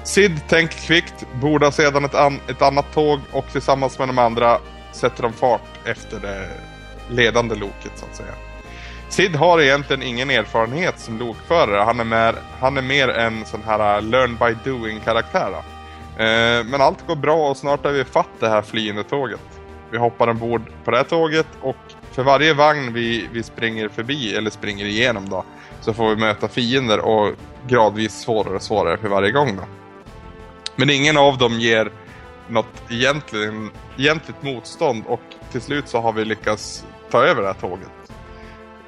Sid 0.03 0.49
tänker 0.49 0.79
kvickt, 0.79 1.27
bordar 1.33 1.71
sedan 1.71 2.05
ett, 2.05 2.14
an 2.14 2.41
ett 2.49 2.62
annat 2.62 2.93
tåg 2.95 3.21
och 3.33 3.47
tillsammans 3.53 3.99
med 3.99 4.09
de 4.09 4.19
andra 4.19 4.59
sätter 4.99 5.22
de 5.22 5.32
fart 5.32 5.86
efter 5.86 6.20
det 6.20 6.49
ledande 7.11 7.55
loket 7.55 7.92
så 7.94 8.07
att 8.07 8.16
säga. 8.16 8.34
Sid 9.09 9.36
har 9.36 9.61
egentligen 9.61 10.03
ingen 10.03 10.30
erfarenhet 10.30 10.99
som 10.99 11.18
lokförare. 11.18 11.82
Han 11.82 12.01
är, 12.01 12.05
mer, 12.05 12.34
han 12.61 12.76
är 12.76 12.82
mer 12.82 13.09
en 13.09 13.44
sån 13.44 13.62
här 13.66 13.96
äh, 13.96 14.03
learn 14.03 14.36
by 14.36 14.70
doing 14.70 15.01
karaktär. 15.01 15.53
Eh, 16.18 16.64
men 16.64 16.80
allt 16.80 17.07
går 17.07 17.16
bra 17.16 17.51
och 17.51 17.57
snart 17.57 17.86
är 17.86 17.92
vi 17.92 18.05
fatt 18.05 18.40
det 18.40 18.49
här 18.49 18.62
flyende 18.62 19.05
tåget. 19.05 19.40
Vi 19.90 19.99
hoppar 19.99 20.28
ombord 20.28 20.62
på 20.84 20.90
det 20.90 20.96
här 20.96 21.05
tåget 21.05 21.46
och 21.61 21.76
för 22.12 22.22
varje 22.22 22.55
vagn 22.55 22.92
vi, 22.92 23.28
vi 23.32 23.42
springer 23.42 23.88
förbi 23.88 24.36
eller 24.36 24.51
springer 24.51 24.86
igenom 24.86 25.28
då 25.28 25.44
så 25.80 25.92
får 25.92 26.09
vi 26.11 26.16
möta 26.16 26.49
fiender 26.49 26.99
och 26.99 27.34
gradvis 27.66 28.20
svårare 28.20 28.55
och 28.55 28.62
svårare 28.62 28.96
för 28.96 29.09
varje 29.09 29.30
gång 29.30 29.57
då. 29.57 29.62
Men 30.76 30.90
ingen 30.90 31.16
av 31.16 31.38
dem 31.38 31.61
ger 31.61 31.92
något 32.49 32.82
egentligen, 32.90 33.70
egentligt 33.99 34.42
motstånd 34.42 35.05
och 35.07 35.20
till 35.53 35.61
slut 35.61 35.88
så 35.88 36.01
har 36.01 36.12
vi 36.12 36.24
lyckats 36.24 36.86
ta 37.11 37.24
över 37.24 37.42
det 37.42 37.49
här 37.49 37.55
tåget. 37.55 37.88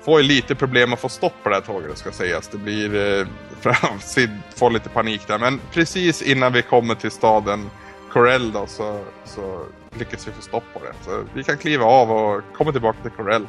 Får 0.04 0.20
ju 0.20 0.26
lite 0.26 0.54
problem 0.54 0.92
att 0.92 1.00
få 1.00 1.08
stopp 1.08 1.32
på 1.42 1.48
det 1.48 1.54
här 1.54 1.62
tåget 1.62 1.98
ska 1.98 2.12
sägas. 2.12 2.48
Det 2.48 2.58
blir... 2.58 3.20
Eh, 3.20 3.26
Sid 4.00 4.30
får 4.56 4.70
lite 4.70 4.88
panik 4.88 5.26
där. 5.26 5.38
Men 5.38 5.60
precis 5.72 6.22
innan 6.22 6.52
vi 6.52 6.62
kommer 6.62 6.94
till 6.94 7.10
staden 7.10 7.70
Corell 8.12 8.52
då 8.52 8.66
så, 8.66 9.04
så 9.24 9.64
lyckas 9.98 10.28
vi 10.28 10.32
få 10.32 10.42
stopp 10.42 10.64
på 10.72 10.78
det. 10.78 10.92
Så 11.04 11.24
vi 11.34 11.44
kan 11.44 11.58
kliva 11.58 11.84
av 11.84 12.12
och 12.12 12.42
komma 12.54 12.72
tillbaka 12.72 12.98
till 13.02 13.10
Corell. 13.10 13.46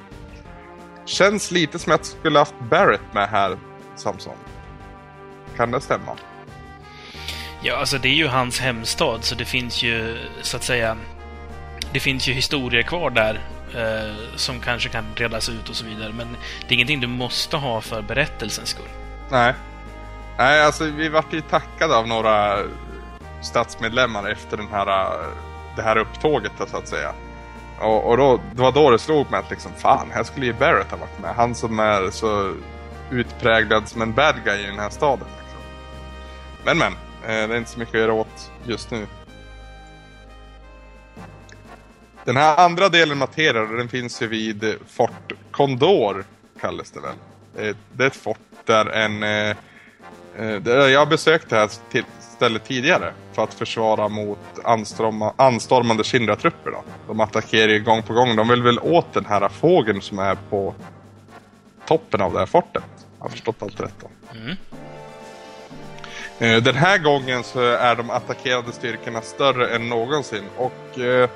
Känns 1.06 1.52
lite 1.52 1.80
som 1.80 1.94
att 1.94 2.00
jag 2.00 2.06
skulle 2.06 2.40
haft 2.40 2.56
Barrett 2.70 3.14
med 3.14 3.30
här, 3.30 3.58
Samson. 3.96 4.36
Kan 5.58 5.72
det 5.72 5.82
stämma? 5.82 6.18
Ja, 7.64 7.78
alltså 7.78 7.98
det 7.98 8.08
är 8.08 8.14
ju 8.14 8.28
hans 8.28 8.60
hemstad, 8.60 9.24
så 9.24 9.36
det 9.36 9.46
finns 9.46 9.84
ju, 9.84 10.18
så 10.42 10.58
att 10.58 10.64
säga, 10.64 10.98
det 11.94 12.00
finns 12.00 12.28
ju 12.28 12.34
historier 12.34 12.82
kvar 12.82 13.10
där 13.10 13.40
eh, 13.76 14.16
som 14.36 14.60
kanske 14.60 14.90
kan 14.90 15.06
redas 15.16 15.50
ut 15.50 15.70
och 15.70 15.76
så 15.76 15.86
vidare, 15.86 16.14
men 16.14 16.28
det 16.68 16.68
är 16.68 16.74
ingenting 16.74 17.00
du 17.00 17.08
måste 17.08 17.58
ha 17.58 17.82
för 17.82 18.02
berättelsens 18.02 18.70
skull. 18.70 18.90
Nej. 19.30 19.54
Nej, 20.38 20.66
alltså 20.66 20.86
vi 20.86 21.10
vart 21.10 21.34
ju 21.34 21.42
tackade 21.42 21.96
av 21.96 22.08
några 22.08 22.58
statsmedlemmar 23.42 24.30
efter 24.30 24.58
den 24.58 24.68
här, 24.72 24.88
eh, 24.88 25.28
det 25.76 25.82
här 25.82 25.98
upptåget 25.98 26.52
så 26.72 26.78
att 26.78 26.88
säga. 26.88 27.14
Och, 27.80 28.10
och 28.10 28.18
då, 28.18 28.40
det 28.52 28.62
var 28.62 28.72
då 28.72 28.92
det 28.92 29.00
slog 29.00 29.32
mig 29.32 29.40
att 29.40 29.50
liksom, 29.50 29.72
fan, 29.78 30.12
här 30.12 30.24
skulle 30.24 30.46
ju 30.46 30.54
Barrett 30.54 30.92
ha 30.92 30.98
varit 30.98 31.20
med. 31.20 31.36
Han 31.36 31.56
som 31.56 31.80
är 31.80 32.10
så 32.12 32.54
utpräglad 33.12 33.88
som 33.88 34.02
en 34.02 34.14
bad 34.14 34.36
guy 34.46 34.60
i 34.60 34.66
den 34.66 34.80
här 34.80 34.90
staden. 34.90 35.28
Liksom. 35.38 35.60
Men 36.66 36.78
men, 36.78 36.94
Eh, 37.24 37.28
det 37.28 37.56
är 37.56 37.58
inte 37.58 37.72
så 37.72 37.80
mycket 37.80 37.96
att 37.96 38.02
göra 38.02 38.14
åt 38.14 38.52
just 38.66 38.92
nu. 38.92 39.08
Den 42.26 42.38
här 42.38 42.58
andra 42.58 42.90
delen 42.90 43.18
materia, 43.18 43.62
den 43.62 43.90
finns 43.90 44.22
ju 44.22 44.28
vid 44.28 44.76
Fort 44.88 45.34
Condor, 45.52 46.26
kallas 46.62 46.92
det 46.92 47.00
väl. 47.00 47.16
Eh, 47.58 47.76
det 47.94 48.04
är 48.04 48.08
ett 48.08 48.16
fort 48.16 48.38
där 48.66 48.86
en... 48.86 49.24
Eh, 49.24 49.56
jag 50.66 51.00
har 51.00 51.06
besökt 51.06 51.50
det 51.50 51.56
här 51.56 51.70
stället 52.42 52.64
tidigare 52.64 53.14
för 53.34 53.44
att 53.44 53.54
försvara 53.54 54.08
mot 54.08 54.40
anstormande 55.38 56.04
Shinra-trupper. 56.04 56.74
De 57.08 57.20
attackerar 57.20 57.72
ju 57.72 57.84
gång 57.84 58.04
på 58.04 58.14
gång. 58.14 58.36
De 58.36 58.48
vill 58.48 58.64
väl 58.64 58.80
åt 58.80 59.14
den 59.14 59.26
här 59.26 59.50
fågeln 59.50 60.02
som 60.02 60.20
är 60.20 60.38
på 60.50 60.74
toppen 61.88 62.22
av 62.22 62.34
det 62.34 62.40
här 62.40 62.46
fortet. 62.46 62.84
Jag 63.18 63.26
har 63.26 63.30
förstått 63.30 63.56
allt 63.64 63.80
rätt 63.80 63.96
då. 64.02 64.38
Mm. 64.40 64.56
Eh, 66.42 66.64
den 66.64 66.76
här 66.76 66.98
gången 66.98 67.44
så 67.44 67.60
är 67.62 67.96
de 67.96 68.10
attackerande 68.10 68.72
styrkorna 68.72 69.22
större 69.22 69.76
än 69.76 69.90
någonsin 69.90 70.44
och 70.58 71.00
eh, 71.00 71.30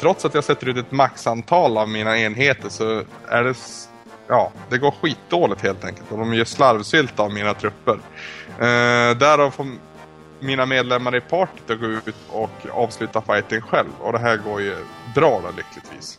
trots 0.00 0.24
att 0.24 0.34
jag 0.34 0.44
sätter 0.44 0.68
ut 0.68 0.76
ett 0.76 0.92
maxantal 0.92 1.78
av 1.78 1.88
mina 1.88 2.18
enheter 2.18 2.68
så 2.68 3.02
är 3.28 3.44
det 3.44 3.54
ja, 4.28 4.52
det 4.68 4.78
går 4.78 4.90
skitdåligt 4.90 5.62
helt 5.62 5.84
enkelt 5.84 6.12
och 6.12 6.18
de 6.18 6.34
gör 6.34 6.44
slarvsylt 6.44 7.20
av 7.20 7.32
mina 7.32 7.54
trupper. 7.54 7.98
Eh, 8.58 9.16
därav 9.16 9.50
får 9.50 9.66
mina 10.40 10.66
medlemmar 10.66 11.16
i 11.16 11.20
partyt 11.20 11.70
att 11.70 11.80
gå 11.80 11.86
ut 11.86 12.14
och 12.30 12.66
avsluta 12.70 13.22
fighten 13.22 13.62
själv 13.62 13.90
och 14.00 14.12
det 14.12 14.18
här 14.18 14.36
går 14.36 14.60
ju 14.60 14.76
bra 15.14 15.40
då 15.42 15.50
lyckligtvis. 15.56 16.18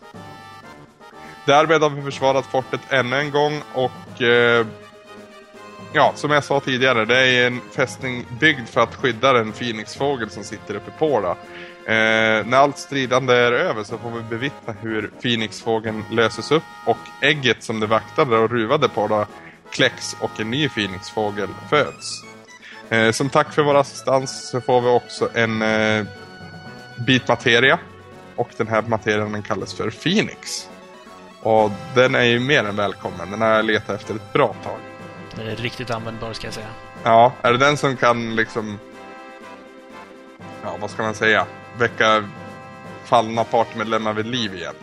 Därmed 1.45 1.82
har 1.82 1.89
vi 1.89 2.01
försvarat 2.01 2.45
fortet 2.45 2.82
ännu 2.89 3.15
en 3.15 3.32
gång 3.32 3.61
och 3.73 4.21
eh, 4.21 4.65
ja, 5.93 6.11
som 6.15 6.32
jag 6.32 6.43
sa 6.43 6.59
tidigare, 6.59 7.05
det 7.05 7.17
är 7.17 7.47
en 7.47 7.61
fästning 7.75 8.25
byggd 8.39 8.67
för 8.67 8.82
att 8.82 8.95
skydda 8.95 9.34
den 9.34 9.51
Phoenixfågel 9.51 10.30
som 10.30 10.43
sitter 10.43 10.75
uppe 10.75 10.91
på. 10.91 11.21
Då. 11.21 11.30
Eh, 11.91 12.45
när 12.45 12.57
allt 12.57 12.78
stridande 12.78 13.34
är 13.34 13.51
över 13.51 13.84
så 13.84 13.97
får 13.97 14.11
vi 14.11 14.21
bevittna 14.21 14.73
hur 14.82 15.11
Phoenixfågeln 15.21 16.03
löses 16.11 16.51
upp 16.51 16.63
och 16.86 16.97
ägget 17.21 17.63
som 17.63 17.80
det 17.80 17.86
vaktade 17.86 18.38
och 18.38 18.49
ruvade 18.49 18.89
på 18.89 19.07
då 19.07 19.25
kläcks 19.71 20.15
och 20.19 20.39
en 20.39 20.51
ny 20.51 20.69
Phoenixfågel 20.69 21.49
föds. 21.69 22.23
Eh, 22.89 23.11
som 23.11 23.30
tack 23.30 23.53
för 23.53 23.63
vår 23.63 23.75
assistans 23.75 24.49
så 24.49 24.61
får 24.61 24.82
vi 24.82 24.88
också 24.88 25.30
en 25.34 25.61
eh, 25.61 26.05
bit 27.07 27.28
materia 27.28 27.80
och 28.36 28.49
den 28.57 28.67
här 28.67 28.82
materian 28.82 29.32
den 29.32 29.43
kallas 29.43 29.73
för 29.73 29.89
Phoenix. 29.89 30.69
Och 31.41 31.71
den 31.95 32.15
är 32.15 32.23
ju 32.23 32.39
mer 32.39 32.63
än 32.63 32.75
välkommen, 32.75 33.32
den 33.32 33.41
har 33.41 33.49
jag 33.49 33.65
letat 33.65 33.95
efter 33.95 34.15
ett 34.15 34.34
bra 34.34 34.55
tag. 34.63 34.86
Den 35.38 35.47
är 35.47 35.55
riktigt 35.55 35.89
användbar 35.89 36.33
ska 36.33 36.47
jag 36.47 36.53
säga. 36.53 36.67
Ja, 37.03 37.33
är 37.41 37.51
det 37.51 37.57
den 37.57 37.77
som 37.77 37.97
kan 37.97 38.35
liksom... 38.35 38.79
Ja, 40.63 40.77
vad 40.79 40.89
ska 40.89 41.03
man 41.03 41.15
säga? 41.15 41.45
Väcka 41.77 42.29
fallna 43.05 43.43
partmedlemmar 43.43 44.13
vid 44.13 44.25
liv 44.25 44.55
igen? 44.55 44.73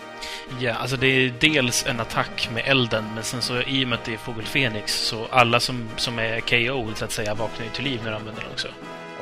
Ja, 0.59 0.74
alltså 0.74 0.96
det 0.96 1.07
är 1.07 1.34
dels 1.40 1.86
en 1.86 2.00
attack 2.00 2.48
med 2.52 2.62
elden, 2.66 3.05
men 3.14 3.24
sen 3.24 3.42
så 3.42 3.62
i 3.62 3.84
och 3.84 3.88
med 3.88 3.98
att 3.98 4.05
det 4.05 4.14
är 4.14 4.18
Fågel 4.18 4.44
Fenix 4.44 4.92
så 4.94 5.26
alla 5.30 5.61
som, 5.61 5.88
som 5.96 6.18
är 6.18 6.40
KO 6.40 6.94
så 6.94 7.05
att 7.05 7.12
säga 7.12 7.34
vaknar 7.34 7.64
ju 7.66 7.70
till 7.72 7.84
liv 7.84 8.00
när 8.05 8.11
de 8.11 8.16
använder 8.16 8.42
den 8.42 8.52
också. 8.52 8.68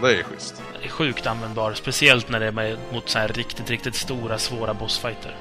Ja, 0.01 0.07
det 0.09 0.18
är 0.18 0.22
schysst. 0.22 0.62
Den 0.72 0.83
är 0.83 0.89
sjukt 0.89 1.26
användbar, 1.26 1.72
speciellt 1.74 2.28
när 2.28 2.41
det 2.41 2.47
är 2.47 2.76
mot 2.93 3.09
så 3.09 3.18
här 3.18 3.28
riktigt, 3.28 3.70
riktigt 3.70 3.95
stora, 3.95 4.39
svåra 4.39 4.74
bossfighter. 4.74 5.37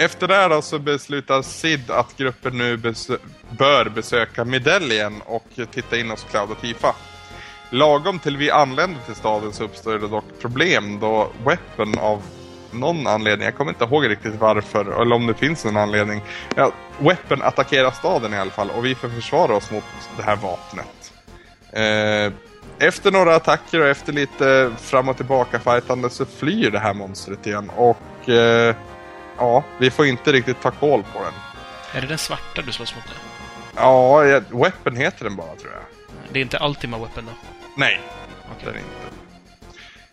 Efter 0.00 0.28
det 0.28 0.48
då 0.48 0.62
så 0.62 0.78
beslutar 0.78 1.42
Sid 1.42 1.90
att 1.90 2.16
gruppen 2.16 2.58
nu 2.58 2.76
besö 2.76 3.16
bör 3.50 3.88
besöka 3.88 4.44
Medellien 4.44 5.22
och 5.26 5.46
titta 5.70 5.98
in 5.98 6.10
hos 6.10 6.24
Cloud 6.24 6.50
och 6.50 6.60
Tifa. 6.60 6.94
Lagom 7.70 8.18
till 8.18 8.36
vi 8.36 8.50
anländer 8.50 9.00
till 9.06 9.14
staden 9.14 9.52
så 9.52 9.64
uppstår 9.64 9.98
det 9.98 10.08
dock 10.08 10.24
problem 10.40 10.98
då 11.00 11.30
Weapon 11.44 11.98
av 11.98 12.22
någon 12.70 13.06
anledning, 13.06 13.44
jag 13.44 13.56
kommer 13.56 13.70
inte 13.70 13.84
ihåg 13.84 14.08
riktigt 14.08 14.34
varför, 14.34 15.02
eller 15.02 15.14
om 15.14 15.26
det 15.26 15.34
finns 15.34 15.64
en 15.64 15.76
anledning. 15.76 16.22
Ja, 16.56 16.72
Weapon 16.98 17.42
attackerar 17.42 17.90
staden 17.90 18.34
i 18.34 18.38
alla 18.38 18.50
fall 18.50 18.70
och 18.70 18.84
vi 18.84 18.94
får 18.94 19.08
försvara 19.08 19.56
oss 19.56 19.70
mot 19.70 19.84
det 20.16 20.22
här 20.22 20.36
vapnet. 20.36 21.12
Eh, 21.72 22.32
efter 22.88 23.10
några 23.10 23.34
attacker 23.34 23.80
och 23.80 23.88
efter 23.88 24.12
lite 24.12 24.72
fram 24.78 25.08
och 25.08 25.16
tillbaka 25.16 25.58
fightande 25.58 26.10
så 26.10 26.26
flyr 26.26 26.70
det 26.70 26.78
här 26.78 26.94
monstret 26.94 27.46
igen 27.46 27.70
och 27.76 28.28
eh, 28.28 28.76
ja, 29.40 29.64
vi 29.78 29.90
får 29.90 30.06
inte 30.06 30.32
riktigt 30.32 30.62
ta 30.62 30.70
koll 30.70 31.02
på 31.02 31.22
den. 31.22 31.32
Är 31.94 32.00
det 32.00 32.06
den 32.06 32.18
svarta 32.18 32.62
du 32.62 32.72
slåss 32.72 32.94
mot? 32.94 33.04
Det? 33.04 33.10
Ja, 33.76 34.20
Weapon 34.50 34.96
heter 34.96 35.24
den 35.24 35.36
bara 35.36 35.56
tror 35.56 35.72
jag. 35.72 35.82
Det 36.32 36.38
är 36.38 36.42
inte 36.42 36.58
Ultima 36.62 36.98
Weapon 36.98 37.24
då? 37.26 37.32
Nej, 37.76 38.00
okay. 38.56 38.72
det 38.72 38.78
är 38.78 38.82
inte. 38.82 39.10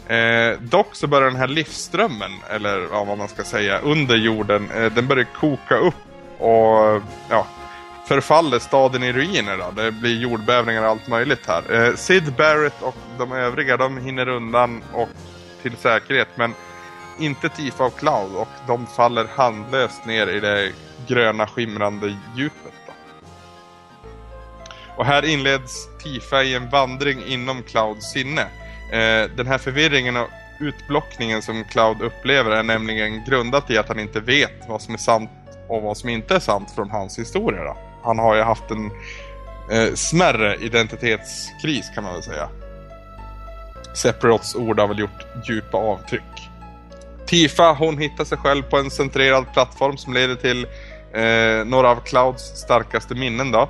Eh, 0.08 0.70
dock 0.70 0.96
så 0.96 1.08
börjar 1.08 1.28
den 1.28 1.40
här 1.40 1.48
livsströmmen, 1.48 2.32
eller 2.50 2.88
ja, 2.92 3.04
vad 3.04 3.18
man 3.18 3.28
ska 3.28 3.44
säga, 3.44 3.80
under 3.80 4.16
jorden, 4.16 4.72
eh, 4.72 4.92
den 4.92 5.08
börjar 5.08 5.28
koka 5.36 5.78
upp 5.78 5.96
och 6.38 7.02
ja, 7.30 7.48
förfaller 8.08 8.60
staden 8.60 9.04
i 9.04 9.14
ruiner. 9.14 9.58
Då. 9.58 9.82
Det 9.82 9.92
blir 9.92 10.20
jordbävningar 10.20 10.84
och 10.84 10.90
allt 10.90 11.08
möjligt 11.08 11.48
här. 11.48 11.74
Eh, 11.74 11.96
Sid 11.96 12.34
Barrett 12.34 12.82
och 12.82 12.96
de 13.18 13.32
övriga, 13.32 13.78
de 13.78 13.98
hinner 13.98 14.28
undan 14.28 14.84
och 14.94 15.10
till 15.62 15.76
säkerhet, 15.76 16.28
men 16.36 16.54
inte 17.20 17.50
Tifa 17.50 17.84
av 17.84 17.90
Cloud 17.90 18.36
och 18.36 18.48
de 18.68 18.88
faller 18.88 19.28
handlöst 19.36 20.06
ner 20.06 20.28
i 20.28 20.40
det 20.40 20.72
gröna 21.08 21.48
skimrande 21.48 22.18
djupet. 22.36 22.74
Då. 22.88 22.94
Och 24.98 25.06
här 25.06 25.26
inleds 25.26 25.88
Tifa 26.04 26.44
i 26.44 26.56
en 26.56 26.70
vandring 26.70 27.24
inom 27.28 27.64
Clouds 27.64 28.12
sinne. 28.12 28.42
Eh, 28.92 29.30
den 29.36 29.48
här 29.48 29.58
förvirringen 29.58 30.18
och 30.18 30.28
utblockningen 30.60 31.42
som 31.42 31.64
Cloud 31.64 32.02
upplever 32.02 32.52
är 32.52 32.64
nämligen 32.64 33.26
grundat 33.26 33.72
i 33.72 33.78
att 33.78 33.88
han 33.88 34.00
inte 34.00 34.20
vet 34.20 34.68
vad 34.68 34.82
som 34.82 34.94
är 34.94 34.98
sant 34.98 35.30
och 35.68 35.82
vad 35.82 35.98
som 35.98 36.10
inte 36.10 36.36
är 36.36 36.40
sant 36.40 36.72
från 36.72 36.92
hans 36.92 37.20
historia. 37.20 37.64
Då. 37.64 37.78
Han 38.04 38.20
har 38.20 38.36
ju 38.36 38.42
haft 38.42 38.72
en 38.72 38.92
eh, 39.72 39.94
smärre 39.94 40.56
identitetskris 40.56 41.90
kan 41.96 42.04
man 42.04 42.14
väl 42.14 42.24
säga. 42.24 42.50
Sephiroths 43.96 44.56
ord 44.56 44.80
har 44.80 44.88
väl 44.88 45.00
gjort 45.00 45.48
djupa 45.50 45.78
avtryck. 45.78 46.47
Tifa 47.28 47.74
hon 47.74 47.98
hittar 47.98 48.24
sig 48.24 48.38
själv 48.38 48.64
på 48.64 48.78
en 48.78 48.92
centrerad 48.92 49.54
plattform 49.54 49.98
som 49.98 50.14
leder 50.14 50.36
till 50.36 50.68
eh, 51.14 51.66
några 51.66 51.90
av 51.90 51.96
Clouds 51.96 52.44
starkaste 52.44 53.16
minnen 53.16 53.52
då. 53.52 53.70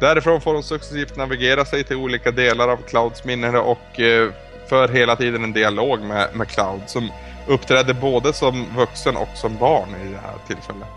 Därifrån 0.00 0.40
får 0.40 0.54
hon 0.54 0.62
successivt 0.62 1.16
navigera 1.16 1.64
sig 1.64 1.84
till 1.84 1.96
olika 1.96 2.30
delar 2.30 2.68
av 2.68 2.76
Clouds 2.76 3.24
minnen 3.24 3.56
och 3.56 4.00
eh, 4.00 4.30
för 4.68 4.88
hela 4.88 5.16
tiden 5.16 5.44
en 5.44 5.52
dialog 5.52 6.00
med, 6.00 6.28
med 6.34 6.48
Cloud 6.48 6.80
som 6.86 7.10
uppträder 7.46 7.94
både 7.94 8.32
som 8.32 8.66
vuxen 8.76 9.16
och 9.16 9.28
som 9.34 9.56
barn 9.56 9.88
i 9.88 10.12
det 10.12 10.20
här 10.24 10.34
tillfället. 10.46 10.88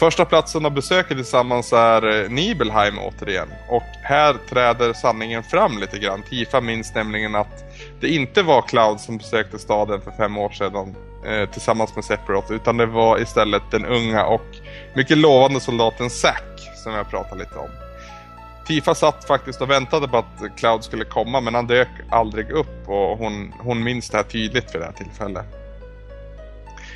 Första 0.00 0.24
platsen 0.24 0.62
de 0.62 0.74
besöket 0.74 1.16
tillsammans 1.16 1.72
är 1.72 2.22
eh, 2.22 2.30
Nibelheim 2.30 2.98
återigen. 2.98 3.48
Och 3.68 3.82
här 4.02 4.36
träder 4.48 4.92
sanningen 4.92 5.42
fram 5.42 5.78
lite 5.78 5.98
grann. 5.98 6.22
Tifa 6.22 6.60
minns 6.60 6.94
nämligen 6.94 7.34
att 7.34 7.64
det 8.00 8.08
inte 8.08 8.42
var 8.42 8.62
Cloud 8.62 9.00
som 9.00 9.18
besökte 9.18 9.58
staden 9.58 10.00
för 10.00 10.10
fem 10.10 10.38
år 10.38 10.50
sedan 10.50 10.96
eh, 11.26 11.50
tillsammans 11.50 11.94
med 11.94 12.04
Sephiroth. 12.04 12.52
Utan 12.52 12.76
det 12.76 12.86
var 12.86 13.22
istället 13.22 13.62
den 13.70 13.86
unga 13.86 14.24
och 14.24 14.46
mycket 14.94 15.18
lovande 15.18 15.60
soldaten 15.60 16.10
Zack 16.10 16.60
som 16.84 16.92
jag 16.92 17.10
pratade 17.10 17.40
lite 17.40 17.58
om. 17.58 17.70
Tifa 18.66 18.94
satt 18.94 19.24
faktiskt 19.24 19.60
och 19.60 19.70
väntade 19.70 20.08
på 20.08 20.16
att 20.16 20.56
Cloud 20.56 20.84
skulle 20.84 21.04
komma 21.04 21.40
men 21.40 21.54
han 21.54 21.66
dök 21.66 21.88
aldrig 22.10 22.50
upp 22.50 22.88
och 22.88 23.18
hon, 23.18 23.54
hon 23.58 23.82
minns 23.82 24.10
det 24.10 24.16
här 24.16 24.24
tydligt 24.24 24.74
vid 24.74 24.80
det 24.80 24.86
här 24.86 24.92
tillfället. 24.92 25.59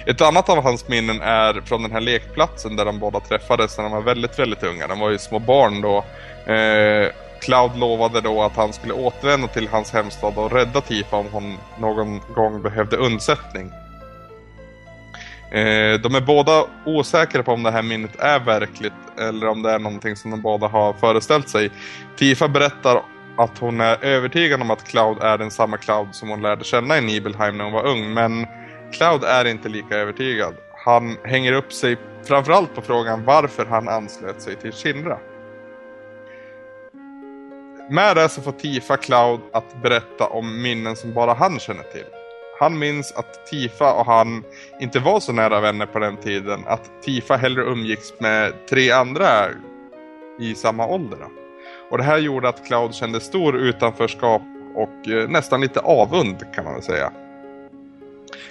Ett 0.07 0.21
annat 0.21 0.49
av 0.49 0.63
hans 0.63 0.89
minnen 0.89 1.21
är 1.21 1.61
från 1.65 1.83
den 1.83 1.93
här 1.93 2.01
lekplatsen 2.01 2.77
där 2.77 2.85
de 2.85 2.99
båda 2.99 3.21
träffades 3.21 3.77
när 3.77 3.85
de 3.85 3.93
var 3.93 4.01
väldigt, 4.01 4.39
väldigt 4.39 4.63
unga. 4.63 4.87
De 4.87 4.99
var 4.99 5.11
ju 5.11 5.19
små 5.19 5.39
barn 5.39 5.81
då. 5.81 6.05
Eh, 6.53 7.13
Cloud 7.41 7.77
lovade 7.77 8.21
då 8.21 8.43
att 8.43 8.57
han 8.57 8.73
skulle 8.73 8.93
återvända 8.93 9.49
till 9.49 9.69
hans 9.69 9.93
hemstad 9.93 10.39
och 10.39 10.53
rädda 10.53 10.81
Tifa 10.81 11.17
om 11.17 11.27
hon 11.33 11.59
någon 11.79 12.21
gång 12.35 12.63
behövde 12.63 12.97
undsättning. 12.97 13.73
Eh, 15.51 16.01
de 16.01 16.15
är 16.15 16.21
båda 16.21 16.65
osäkra 16.85 17.43
på 17.43 17.53
om 17.53 17.63
det 17.63 17.71
här 17.71 17.83
minnet 17.83 18.21
är 18.21 18.39
verkligt 18.39 18.93
eller 19.19 19.49
om 19.49 19.63
det 19.63 19.71
är 19.71 19.79
någonting 19.79 20.17
som 20.17 20.31
de 20.31 20.43
båda 20.43 20.67
har 20.67 20.93
föreställt 20.93 21.49
sig. 21.49 21.71
Tifa 22.17 22.49
berättar 22.49 23.03
att 23.37 23.59
hon 23.59 23.81
är 23.81 24.05
övertygad 24.05 24.61
om 24.61 24.71
att 24.71 24.85
Cloud 24.85 25.23
är 25.23 25.39
den 25.39 25.51
samma 25.51 25.77
Cloud 25.77 26.09
som 26.13 26.29
hon 26.29 26.43
lärde 26.43 26.65
känna 26.65 26.99
i 26.99 27.01
Nibelheim 27.01 27.59
när 27.59 27.65
hon 27.65 27.73
var 27.73 27.87
ung, 27.87 28.15
men 28.15 28.47
Cloud 28.95 29.25
är 29.25 29.45
inte 29.45 29.69
lika 29.69 29.97
övertygad. 29.97 30.55
Han 30.85 31.17
hänger 31.25 31.53
upp 31.53 31.73
sig 31.73 31.97
framförallt 32.25 32.75
på 32.75 32.83
frågan 32.83 33.25
varför 33.25 33.67
han 33.67 33.89
anslöt 33.89 34.43
sig 34.43 34.57
till 34.57 34.73
Shinra. 34.73 35.19
Med 37.91 38.17
det 38.17 38.29
så 38.29 38.43
får 38.43 38.53
Tifa 38.53 38.97
Cloud 38.97 39.41
att 39.53 39.83
berätta 39.83 40.27
om 40.27 40.63
minnen 40.63 40.97
som 40.97 41.15
bara 41.15 41.35
han 41.35 41.59
känner 41.59 41.83
till. 41.83 42.07
Han 42.61 42.79
minns 42.79 43.13
att 43.13 43.47
Tifa 43.47 43.93
och 43.93 44.07
han 44.07 44.45
inte 44.81 44.99
var 44.99 45.21
så 45.21 45.33
nära 45.33 45.61
vänner 45.61 45.87
på 45.87 45.99
den 45.99 46.17
tiden. 46.17 46.65
Att 46.67 47.03
Tifa 47.03 47.37
hellre 47.37 47.63
umgicks 47.63 48.21
med 48.21 48.53
tre 48.71 48.91
andra 48.91 49.29
i 50.41 50.55
samma 50.55 50.87
ålder. 50.87 51.19
Och 51.91 51.99
det 51.99 52.05
här 52.05 52.19
gjorde 52.19 52.49
att 52.49 52.67
Cloud 52.67 52.95
kände 52.95 53.21
stor 53.21 53.57
utanförskap 53.57 54.43
och 54.75 55.09
eh, 55.09 55.29
nästan 55.29 55.61
lite 55.61 55.81
avund 55.81 56.55
kan 56.55 56.65
man 56.65 56.75
väl 56.75 56.83
säga. 56.83 57.13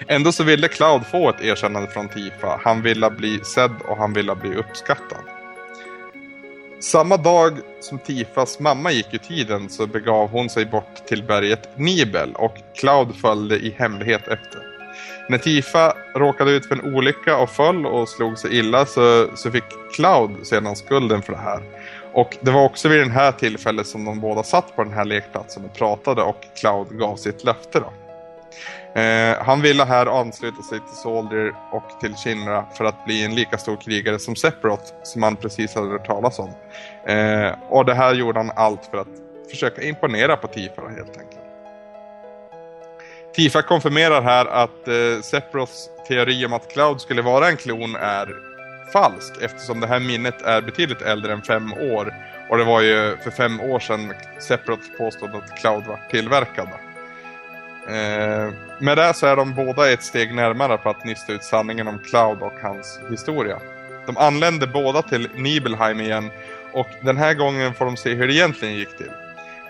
Ändå 0.07 0.31
så 0.31 0.43
ville 0.43 0.67
Cloud 0.67 1.05
få 1.05 1.29
ett 1.29 1.41
erkännande 1.41 1.89
från 1.89 2.09
Tifa. 2.09 2.59
Han 2.63 2.81
ville 2.81 3.09
bli 3.09 3.39
sedd 3.39 3.75
och 3.87 3.97
han 3.97 4.13
ville 4.13 4.35
bli 4.35 4.55
uppskattad. 4.55 5.23
Samma 6.79 7.17
dag 7.17 7.57
som 7.79 7.99
Tifas 7.99 8.59
mamma 8.59 8.91
gick 8.91 9.13
ur 9.13 9.17
tiden 9.17 9.69
så 9.69 9.87
begav 9.87 10.29
hon 10.29 10.49
sig 10.49 10.65
bort 10.65 11.07
till 11.07 11.23
berget 11.23 11.77
Nibel 11.77 12.35
och 12.35 12.55
Cloud 12.75 13.15
följde 13.15 13.55
i 13.55 13.75
hemlighet 13.77 14.27
efter. 14.27 14.61
När 15.29 15.37
Tifa 15.37 15.93
råkade 16.15 16.51
ut 16.51 16.65
för 16.65 16.75
en 16.75 16.95
olycka 16.95 17.37
och 17.37 17.49
föll 17.49 17.85
och 17.85 18.09
slog 18.09 18.37
sig 18.37 18.57
illa 18.57 18.85
så, 18.85 19.27
så 19.35 19.51
fick 19.51 19.63
Cloud 19.95 20.47
sedan 20.47 20.75
skulden 20.75 21.21
för 21.21 21.33
det 21.33 21.39
här. 21.39 21.63
Och 22.13 22.37
det 22.41 22.51
var 22.51 22.63
också 22.65 22.89
vid 22.89 22.99
det 22.99 23.11
här 23.11 23.31
tillfället 23.31 23.87
som 23.87 24.05
de 24.05 24.19
båda 24.19 24.43
satt 24.43 24.75
på 24.75 24.83
den 24.83 24.93
här 24.93 25.05
lekplatsen 25.05 25.65
och 25.65 25.73
pratade 25.73 26.21
och 26.21 26.41
Cloud 26.59 26.87
gav 26.99 27.15
sitt 27.15 27.43
löfte 27.43 27.79
då. 27.79 27.93
Eh, 28.95 29.43
han 29.45 29.61
ville 29.61 29.83
här 29.83 30.19
ansluta 30.19 30.61
sig 30.61 30.79
till 30.79 30.95
Soldier 30.95 31.53
och 31.71 31.99
till 32.01 32.15
Shinra 32.15 32.65
för 32.77 32.85
att 32.85 33.05
bli 33.05 33.25
en 33.25 33.35
lika 33.35 33.57
stor 33.57 33.77
krigare 33.77 34.19
som 34.19 34.35
Sephiroth 34.35 34.93
som 35.03 35.23
han 35.23 35.35
precis 35.35 35.75
hade 35.75 35.87
hört 35.87 36.05
talas 36.05 36.39
om. 36.39 36.49
Eh, 37.07 37.51
och 37.69 37.85
det 37.85 37.93
här 37.93 38.13
gjorde 38.13 38.39
han 38.39 38.51
allt 38.55 38.85
för 38.85 38.97
att 38.97 39.07
försöka 39.49 39.81
imponera 39.81 40.37
på 40.37 40.47
Tifa 40.47 40.81
helt 40.81 41.17
enkelt. 41.17 41.39
Tifa 43.35 43.61
konfirmerar 43.61 44.21
här 44.21 44.45
att 44.45 44.87
eh, 44.87 45.21
Sephiroths 45.23 45.89
teori 46.07 46.45
om 46.45 46.53
att 46.53 46.71
Cloud 46.73 47.01
skulle 47.01 47.21
vara 47.21 47.47
en 47.47 47.57
klon 47.57 47.95
är 47.95 48.27
falsk 48.93 49.33
eftersom 49.41 49.79
det 49.79 49.87
här 49.87 49.99
minnet 49.99 50.41
är 50.41 50.61
betydligt 50.61 51.01
äldre 51.01 51.33
än 51.33 51.41
fem 51.41 51.73
år. 51.73 52.13
Och 52.49 52.57
det 52.57 52.63
var 52.63 52.81
ju 52.81 53.17
för 53.23 53.31
fem 53.31 53.61
år 53.61 53.79
sedan 53.79 54.13
Sephiroth 54.39 54.97
påstod 54.97 55.35
att 55.35 55.59
Cloud 55.59 55.83
var 55.85 55.99
tillverkad. 56.11 56.67
Eh, 57.87 58.53
med 58.79 58.97
det 58.97 59.13
så 59.13 59.25
är 59.25 59.35
de 59.35 59.53
båda 59.53 59.91
ett 59.91 60.03
steg 60.03 60.35
närmare 60.35 60.77
på 60.77 60.89
att 60.89 61.05
nysta 61.05 61.33
ut 61.33 61.43
sanningen 61.43 61.87
om 61.87 61.99
Cloud 61.99 62.41
och 62.41 62.53
hans 62.61 62.99
historia. 63.09 63.59
De 64.05 64.17
anländer 64.17 64.67
båda 64.67 65.01
till 65.01 65.29
Nibelheim 65.35 65.99
igen 65.99 66.29
och 66.73 66.87
den 67.01 67.17
här 67.17 67.33
gången 67.33 67.73
får 67.73 67.85
de 67.85 67.97
se 67.97 68.13
hur 68.13 68.27
det 68.27 68.33
egentligen 68.33 68.75
gick 68.75 68.97
till. 68.97 69.11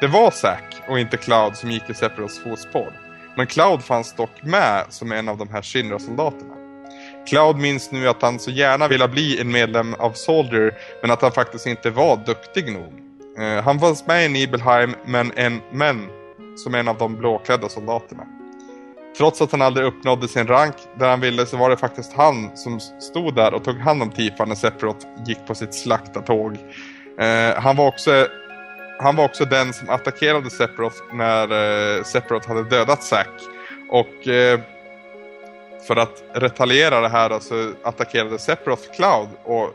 Det 0.01 0.07
var 0.07 0.31
Zack 0.31 0.81
och 0.87 0.99
inte 0.99 1.17
Cloud 1.17 1.57
som 1.57 1.71
gick 1.71 1.89
i 1.89 1.93
Sephiroths 1.93 2.43
fotspår. 2.43 2.93
Men 3.35 3.47
Cloud 3.47 3.83
fanns 3.83 4.13
dock 4.13 4.43
med 4.43 4.85
som 4.89 5.11
en 5.11 5.29
av 5.29 5.37
de 5.37 5.49
här 5.49 5.61
Shinra-soldaterna. 5.61 6.53
Cloud 7.27 7.57
minns 7.57 7.91
nu 7.91 8.07
att 8.07 8.21
han 8.21 8.39
så 8.39 8.51
gärna 8.51 8.87
ville 8.87 9.07
bli 9.07 9.41
en 9.41 9.51
medlem 9.51 9.93
av 9.93 10.11
Soldier 10.11 10.73
men 11.01 11.11
att 11.11 11.21
han 11.21 11.31
faktiskt 11.31 11.67
inte 11.67 11.89
var 11.89 12.17
duktig 12.25 12.71
nog. 12.71 12.93
Eh, 13.39 13.63
han 13.63 13.79
fanns 13.79 14.07
med 14.07 14.25
i 14.25 14.29
Nibelheim 14.29 14.95
men, 15.05 15.31
en, 15.35 15.61
men 15.71 16.09
som 16.55 16.75
en 16.75 16.87
av 16.87 16.97
de 16.97 17.15
blåklädda 17.15 17.69
soldaterna. 17.69 18.23
Trots 19.17 19.41
att 19.41 19.51
han 19.51 19.61
aldrig 19.61 19.87
uppnådde 19.87 20.27
sin 20.27 20.47
rank 20.47 20.75
där 20.99 21.09
han 21.09 21.19
ville 21.19 21.45
så 21.45 21.57
var 21.57 21.69
det 21.69 21.77
faktiskt 21.77 22.13
han 22.13 22.57
som 22.57 22.79
stod 22.79 23.35
där 23.35 23.53
och 23.53 23.63
tog 23.63 23.77
hand 23.77 24.01
om 24.01 24.11
Tifa 24.11 24.45
när 24.45 24.55
Sephiroth 24.55 25.07
gick 25.27 25.47
på 25.47 25.55
sitt 25.55 25.73
slaktatåg. 25.73 26.57
Eh, 27.19 27.61
han, 27.61 27.75
var 27.75 27.87
också, 27.87 28.27
han 29.01 29.15
var 29.15 29.25
också 29.25 29.45
den 29.45 29.73
som 29.73 29.89
attackerade 29.89 30.49
Sephiroth 30.49 30.97
när 31.13 31.43
eh, 31.43 32.03
Sephiroth 32.03 32.47
hade 32.47 32.63
dödat 32.63 33.03
Zack. 33.03 33.29
Och 33.89 34.27
eh, 34.27 34.59
för 35.87 35.95
att 35.95 36.23
retaliera 36.33 37.01
det 37.01 37.09
här 37.09 37.39
så 37.39 37.71
attackerade 37.83 38.39
Sephiroth 38.39 38.95
Cloud 38.95 39.29
och 39.43 39.69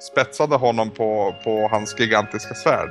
spetsade 0.00 0.56
honom 0.56 0.90
på, 0.90 1.34
på 1.44 1.68
hans 1.68 2.00
gigantiska 2.00 2.54
svärd. 2.54 2.90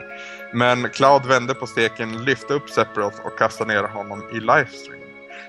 Men 0.54 0.90
Cloud 0.90 1.26
vände 1.26 1.54
på 1.54 1.68
steken, 1.68 2.26
lyfte 2.26 2.54
upp 2.54 2.70
Sephiroth 2.70 3.26
och 3.26 3.38
kastade 3.38 3.74
ner 3.74 3.84
honom 3.84 4.24
i 4.32 4.40
livestream. 4.40 5.02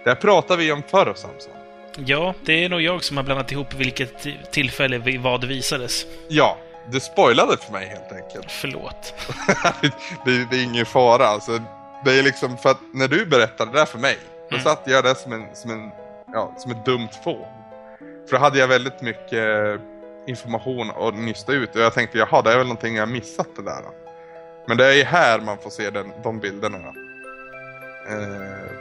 Det 0.05 0.11
här 0.11 0.14
pratade 0.14 0.62
vi 0.62 0.72
om 0.72 0.82
förr, 0.90 1.14
Samson. 1.16 1.53
Ja, 1.96 2.34
det 2.44 2.64
är 2.64 2.68
nog 2.68 2.80
jag 2.80 3.05
som 3.05 3.16
har 3.16 3.24
blandat 3.24 3.53
ihop 3.53 3.74
vilket 3.74 4.26
tillfälle 4.53 5.18
vad 5.18 5.44
visades. 5.44 6.07
Ja, 6.28 6.59
du 6.90 7.00
spoilade 7.00 7.57
för 7.57 7.72
mig 7.72 7.86
helt 7.86 8.12
enkelt. 8.12 8.53
Förlåt. 8.61 9.14
det, 10.24 10.46
det, 10.50 10.57
är 10.57 10.64
ingen 10.64 10.86
fara. 10.86 11.26
Alltså, 11.26 11.62
det 12.05 12.18
är 12.18 12.22
liksom 12.22 12.59
för 12.59 12.70
att 12.70 12.80
när 12.94 13.09
du 13.09 13.26
berättade 13.26 13.72
det 13.72 13.78
där 13.78 13.86
för 13.86 13.98
mig, 13.98 14.18
då 14.50 14.57
mm. 14.57 14.64
satt 14.64 14.82
jag 14.86 15.05
där 15.05 15.14
som 15.14 15.32
en, 15.32 15.46
som 15.55 15.70
en, 15.70 15.90
ja, 16.32 16.55
som 16.59 16.72
ett 16.72 16.84
dumt 16.84 17.09
fån. 17.24 17.46
För 18.28 18.36
då 18.36 18.38
hade 18.38 18.59
jag 18.59 18.68
väldigt 18.68 19.03
mycket 19.03 19.80
information 20.26 20.90
att 20.90 21.14
nysta 21.14 21.53
ut 21.53 21.74
och 21.74 21.80
jag 21.80 21.94
tänkte 21.94 22.18
jaha, 22.18 22.42
det 22.42 22.53
är 22.53 22.59
väl 22.59 22.66
någonting 22.66 22.96
jag 22.96 23.09
missat 23.09 23.48
det 23.57 23.62
där. 23.62 23.82
Men 24.66 24.76
det 24.76 24.86
är 24.86 24.92
ju 24.92 25.04
här 25.04 25.40
man 25.40 25.58
får 25.58 25.70
se 25.70 25.90
den, 25.90 26.12
de 26.22 26.40
bilderna. 26.40 26.78
Eh, 28.08 28.72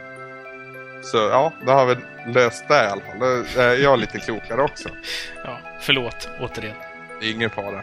så 1.04 1.18
ja, 1.18 1.52
då 1.66 1.72
har 1.72 1.86
vi 1.86 1.96
löst 2.34 2.68
det 2.68 2.84
i 2.84 2.88
alla 2.88 3.02
fall. 3.02 3.20
Då 3.20 3.62
är 3.62 3.76
jag 3.76 4.00
lite 4.00 4.20
klokare 4.20 4.62
också. 4.62 4.90
Ja, 5.44 5.60
förlåt 5.80 6.30
återigen. 6.40 6.76
Det 7.20 7.26
är 7.26 7.32
ingen 7.32 7.50
fara. 7.50 7.82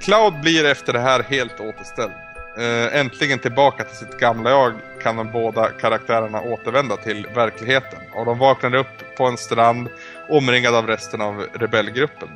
Cloud 0.00 0.40
blir 0.40 0.64
efter 0.64 0.92
det 0.92 1.00
här 1.00 1.22
helt 1.22 1.60
återställd. 1.60 2.12
Äh, 2.58 3.00
äntligen 3.00 3.38
tillbaka 3.38 3.84
till 3.84 3.96
sitt 3.96 4.18
gamla 4.18 4.50
jag 4.50 4.74
kan 5.02 5.16
de 5.16 5.32
båda 5.32 5.68
karaktärerna 5.70 6.40
återvända 6.40 6.96
till 6.96 7.26
verkligheten. 7.34 7.98
Och 8.14 8.26
de 8.26 8.38
vaknar 8.38 8.74
upp 8.74 9.16
på 9.16 9.24
en 9.24 9.36
strand 9.36 9.88
omringad 10.28 10.74
av 10.74 10.86
resten 10.86 11.20
av 11.20 11.46
rebellgruppen. 11.52 12.28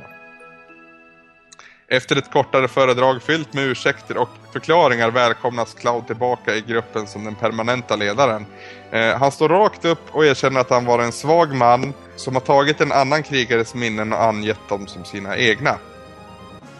Efter 1.91 2.15
ett 2.15 2.31
kortare 2.31 2.67
föredrag 2.67 3.21
fyllt 3.21 3.53
med 3.53 3.63
ursäkter 3.63 4.17
och 4.17 4.29
förklaringar 4.53 5.11
välkomnas 5.11 5.73
Cloud 5.73 6.07
tillbaka 6.07 6.55
i 6.55 6.61
gruppen 6.61 7.07
som 7.07 7.23
den 7.23 7.35
permanenta 7.35 7.95
ledaren. 7.95 8.45
Eh, 8.91 9.17
han 9.17 9.31
står 9.31 9.49
rakt 9.49 9.85
upp 9.85 10.01
och 10.11 10.25
erkänner 10.25 10.59
att 10.59 10.69
han 10.69 10.85
var 10.85 10.99
en 10.99 11.11
svag 11.11 11.55
man 11.55 11.93
som 12.15 12.35
har 12.35 12.41
tagit 12.41 12.81
en 12.81 12.91
annan 12.91 13.23
krigares 13.23 13.75
minnen 13.75 14.13
och 14.13 14.23
angett 14.23 14.69
dem 14.69 14.87
som 14.87 15.05
sina 15.05 15.37
egna. 15.37 15.77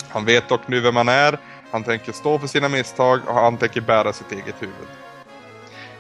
Han 0.10 0.26
vet 0.26 0.50
dock 0.50 0.68
nu 0.68 0.80
vem 0.80 0.96
han 0.96 1.10
är, 1.10 1.40
han 1.72 1.84
tänker 1.84 2.12
stå 2.12 2.40
för 2.40 2.48
sina 2.48 2.70
misstag 2.70 3.20
och 3.28 3.34
han 3.34 3.58
tänker 3.58 3.82
bära 3.82 4.14
sitt 4.14 4.32
eget 4.32 4.56
huvud. 4.62 4.88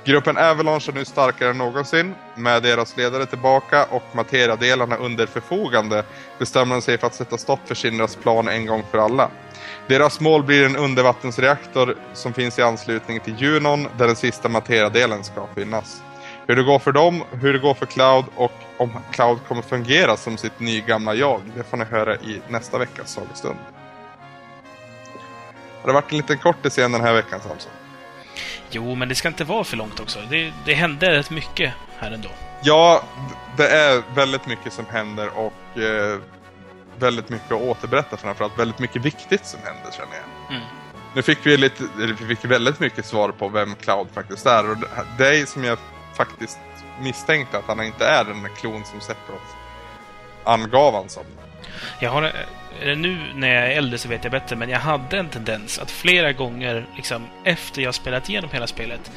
Gruppen 0.09 0.37
Avalanche 0.37 0.91
är 0.91 0.93
nu 0.93 1.05
starkare 1.05 1.49
än 1.49 1.57
någonsin. 1.57 2.15
Med 2.35 2.63
deras 2.63 2.97
ledare 2.97 3.25
tillbaka 3.25 3.85
och 3.85 4.03
materiadelarna 4.11 4.95
under 4.95 5.25
förfogande 5.25 6.03
bestämmer 6.39 6.75
de 6.75 6.81
sig 6.81 6.97
för 6.97 7.07
att 7.07 7.15
sätta 7.15 7.37
stopp 7.37 7.59
för 7.65 7.75
Shinras 7.75 8.15
plan 8.15 8.47
en 8.47 8.65
gång 8.65 8.83
för 8.91 8.97
alla. 8.97 9.29
Deras 9.87 10.19
mål 10.19 10.43
blir 10.43 10.65
en 10.65 10.75
undervattensreaktor 10.75 11.95
som 12.13 12.33
finns 12.33 12.59
i 12.59 12.61
anslutning 12.61 13.19
till 13.19 13.35
Junon 13.37 13.87
där 13.97 14.07
den 14.07 14.15
sista 14.15 14.49
materiadelen 14.49 15.23
ska 15.23 15.47
finnas. 15.55 16.01
Hur 16.47 16.55
det 16.55 16.63
går 16.63 16.79
för 16.79 16.91
dem, 16.91 17.23
hur 17.31 17.53
det 17.53 17.59
går 17.59 17.73
för 17.73 17.85
Cloud 17.85 18.25
och 18.35 18.53
om 18.77 18.89
Cloud 19.11 19.39
kommer 19.47 19.61
fungera 19.61 20.17
som 20.17 20.37
sitt 20.37 20.59
nygamla 20.59 21.15
jag, 21.15 21.41
det 21.55 21.63
får 21.63 21.77
ni 21.77 21.85
höra 21.85 22.15
i 22.15 22.41
nästa 22.47 22.77
veckas 22.77 23.13
sagostund. 23.13 23.59
Det 25.83 25.89
har 25.89 25.93
varit 25.93 26.11
en 26.11 26.17
liten 26.17 26.37
kortis 26.37 26.77
igen 26.77 26.91
den 26.91 27.01
här 27.01 27.13
veckan 27.13 27.39
Samson. 27.39 27.78
Jo, 28.71 28.95
men 28.95 29.09
det 29.09 29.15
ska 29.15 29.27
inte 29.27 29.43
vara 29.43 29.63
för 29.63 29.77
långt 29.77 29.99
också. 29.99 30.19
Det, 30.29 30.53
det 30.65 30.73
hände 30.73 31.11
rätt 31.11 31.29
mycket 31.29 31.73
här 31.99 32.11
ändå. 32.11 32.29
Ja, 32.61 33.03
det 33.57 33.67
är 33.67 34.03
väldigt 34.15 34.47
mycket 34.47 34.73
som 34.73 34.85
händer 34.85 35.29
och 35.37 35.79
eh, 35.81 36.19
väldigt 36.99 37.29
mycket 37.29 37.51
att 37.51 37.61
återberätta 37.61 38.17
framförallt. 38.17 38.59
Väldigt 38.59 38.79
mycket 38.79 39.01
viktigt 39.01 39.45
som 39.45 39.59
händer 39.63 39.91
känner 39.91 40.13
jag. 40.15 40.55
Mm. 40.55 40.67
Nu 41.15 41.21
fick 41.21 41.45
vi, 41.45 41.57
lite, 41.57 41.83
vi 41.97 42.35
fick 42.35 42.45
väldigt 42.45 42.79
mycket 42.79 43.05
svar 43.05 43.31
på 43.31 43.47
vem 43.47 43.75
Cloud 43.75 44.07
faktiskt 44.13 44.45
är 44.45 44.71
och 44.71 44.77
det 45.17 45.39
är 45.39 45.45
som 45.45 45.63
jag 45.63 45.77
faktiskt 46.17 46.59
misstänkte 47.01 47.57
att 47.57 47.65
han 47.65 47.83
inte 47.83 48.05
är 48.05 48.23
den 48.23 48.49
klon 48.55 48.85
som 48.85 49.01
Sephiroth 49.01 49.55
angav 50.43 50.93
han 50.93 51.09
som. 51.09 51.23
Jag 51.99 52.09
har, 52.09 52.31
nu 52.81 53.17
när 53.35 53.55
jag 53.55 53.63
är 53.65 53.77
äldre 53.77 53.97
så 53.97 54.09
vet 54.09 54.23
jag 54.23 54.31
bättre, 54.31 54.55
men 54.55 54.69
jag 54.69 54.79
hade 54.79 55.17
en 55.17 55.29
tendens 55.29 55.79
att 55.79 55.91
flera 55.91 56.33
gånger, 56.33 56.85
liksom, 56.95 57.27
efter 57.43 57.81
jag 57.81 57.95
spelat 57.95 58.29
igenom 58.29 58.49
hela 58.53 58.67
spelet, 58.67 59.11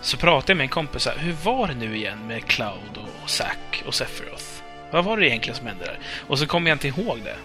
så 0.00 0.16
pratade 0.16 0.50
jag 0.50 0.56
med 0.56 0.64
en 0.64 0.68
kompis 0.68 1.02
så 1.02 1.10
här, 1.10 1.18
hur 1.18 1.32
var 1.32 1.66
det 1.66 1.74
nu 1.74 1.96
igen 1.96 2.18
med 2.26 2.44
Cloud 2.44 2.98
och 3.22 3.30
Zack 3.30 3.82
och 3.86 3.94
Sephiroth? 3.94 4.44
Vad 4.90 5.04
var 5.04 5.16
det 5.16 5.28
egentligen 5.28 5.56
som 5.56 5.66
hände 5.66 5.84
där? 5.84 5.98
Och 6.26 6.38
så 6.38 6.46
kommer 6.46 6.70
jag 6.70 6.74
inte 6.74 6.88
ihåg 6.88 7.20
det. 7.24 7.36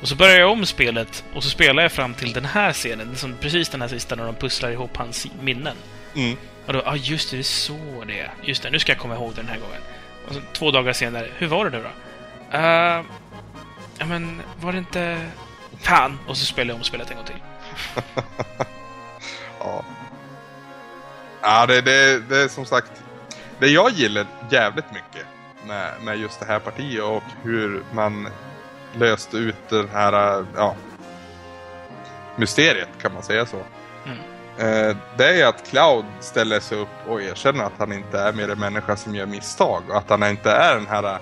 Och 0.00 0.08
så 0.08 0.16
börjar 0.16 0.38
jag 0.38 0.50
om 0.50 0.66
spelet 0.66 1.24
och 1.34 1.44
så 1.44 1.50
spelar 1.50 1.82
jag 1.82 1.92
fram 1.92 2.14
till 2.14 2.32
den 2.32 2.44
här 2.44 2.72
scenen, 2.72 3.10
liksom 3.10 3.36
precis 3.40 3.68
den 3.68 3.80
här 3.80 3.88
sista 3.88 4.14
när 4.14 4.24
de 4.24 4.34
pusslar 4.34 4.70
ihop 4.70 4.96
hans 4.96 5.26
minnen. 5.42 5.76
Mm. 6.16 6.36
Och 6.66 6.72
då, 6.72 6.78
ja 6.78 6.90
ah, 6.90 6.96
just 6.96 7.30
det, 7.30 7.36
det 7.36 7.40
är 7.40 7.42
så 7.42 8.04
det 8.06 8.20
är. 8.20 8.30
Just 8.42 8.62
det, 8.62 8.70
nu 8.70 8.78
ska 8.78 8.92
jag 8.92 8.98
komma 8.98 9.14
ihåg 9.14 9.34
den 9.34 9.48
här 9.48 9.58
gången. 9.58 9.80
Och 10.28 10.34
så, 10.34 10.40
två 10.52 10.70
dagar 10.70 10.92
senare, 10.92 11.28
hur 11.38 11.46
var 11.46 11.64
det 11.64 11.70
nu 11.70 11.82
då? 11.82 12.58
Uh, 12.58 13.04
ja 13.98 14.06
men, 14.06 14.42
var 14.60 14.72
det 14.72 14.78
inte... 14.78 15.30
Fan! 15.80 16.18
Och 16.26 16.36
så 16.36 16.44
spelar 16.46 16.68
jag 16.70 16.76
om 16.76 16.84
spelet 16.84 17.10
en 17.10 17.16
gång 17.16 17.26
till. 17.26 17.42
ja. 19.58 19.84
Ja, 21.42 21.66
det, 21.66 21.80
det, 21.80 22.28
det 22.28 22.42
är 22.42 22.48
som 22.48 22.64
sagt... 22.64 22.92
Det 23.58 23.66
jag 23.66 23.90
gillar 23.90 24.26
jävligt 24.50 24.92
mycket 24.92 25.26
med, 25.66 25.92
med 26.02 26.18
just 26.18 26.40
det 26.40 26.46
här 26.46 26.58
partiet 26.58 27.02
och 27.02 27.22
hur 27.42 27.82
man 27.92 28.28
löste 28.92 29.36
ut 29.36 29.68
det 29.68 29.86
här, 29.92 30.44
ja... 30.56 30.76
Mysteriet, 32.36 32.88
kan 33.00 33.14
man 33.14 33.22
säga 33.22 33.46
så. 33.46 33.62
Mm. 34.06 34.18
Eh, 34.58 34.96
det 35.16 35.40
är 35.40 35.46
att 35.46 35.70
Cloud 35.70 36.04
ställer 36.20 36.60
sig 36.60 36.78
upp 36.78 37.08
och 37.08 37.22
erkänner 37.22 37.64
att 37.64 37.78
han 37.78 37.92
inte 37.92 38.18
är 38.18 38.32
mer 38.32 38.50
en 38.50 38.58
människa 38.58 38.96
som 38.96 39.14
gör 39.14 39.26
misstag 39.26 39.82
och 39.88 39.96
att 39.96 40.10
han 40.10 40.22
inte 40.22 40.50
är 40.50 40.74
den 40.74 40.86
här 40.86 41.18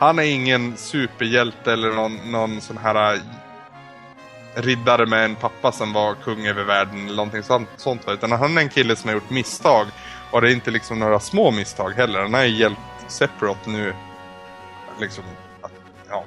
han 0.00 0.18
är 0.18 0.22
ingen 0.22 0.76
superhjälte 0.76 1.72
eller 1.72 1.92
någon, 1.92 2.16
någon 2.32 2.60
sån 2.60 2.78
här 2.78 3.14
äh, 3.14 3.20
riddare 4.54 5.06
med 5.06 5.24
en 5.24 5.36
pappa 5.36 5.72
som 5.72 5.92
var 5.92 6.14
kung 6.14 6.46
över 6.46 6.64
världen 6.64 7.04
eller 7.04 7.16
någonting 7.16 7.42
sånt. 7.42 7.68
sånt 7.76 8.08
utan 8.08 8.32
han 8.32 8.56
är 8.56 8.62
en 8.62 8.68
kille 8.68 8.96
som 8.96 9.08
har 9.08 9.14
gjort 9.14 9.30
misstag. 9.30 9.86
Och 10.30 10.40
det 10.40 10.50
är 10.50 10.52
inte 10.52 10.70
liksom 10.70 10.98
några 10.98 11.20
små 11.20 11.50
misstag 11.50 11.90
heller. 11.90 12.20
Han 12.20 12.34
har 12.34 12.42
ju 12.42 12.56
hjälpt 12.56 12.80
Sephiroth 13.08 13.68
nu 13.68 13.94
liksom 15.00 15.24
att 15.60 15.72
ja, 16.08 16.24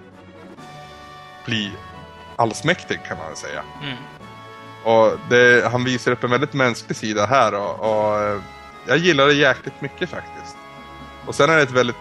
bli 1.46 1.72
allsmäktig 2.36 3.00
kan 3.08 3.18
man 3.18 3.28
väl 3.28 3.38
säga. 3.38 3.64
Mm. 3.84 3.98
Och 4.84 5.20
det, 5.30 5.72
han 5.72 5.84
visar 5.84 6.12
upp 6.12 6.24
en 6.24 6.32
väldigt 6.32 6.54
mänsklig 6.54 6.96
sida 6.96 7.26
här 7.26 7.54
och, 7.54 7.80
och 7.80 8.22
äh, 8.22 8.42
jag 8.88 8.98
gillar 8.98 9.28
det 9.28 9.34
jäkligt 9.34 9.82
mycket 9.82 10.10
faktiskt. 10.10 10.58
Och 11.26 11.36
sen 11.36 11.50
är 11.50 11.56
det 11.56 11.64
ett 11.64 11.72
väldigt 11.72 11.96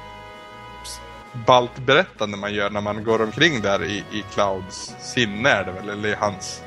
ballt 1.47 1.79
berättande 1.79 2.37
man 2.37 2.55
gör 2.55 2.71
när 2.71 2.81
man 2.81 3.05
går 3.05 3.23
omkring 3.23 3.61
där 3.61 3.85
i, 3.85 4.05
i 4.13 4.25
Clouds 4.35 4.95
sinne 5.01 5.49
är 5.49 5.65
det 5.65 5.73
väl, 5.73 5.89
eller 5.89 6.09
i 6.09 6.15
hans 6.15 6.63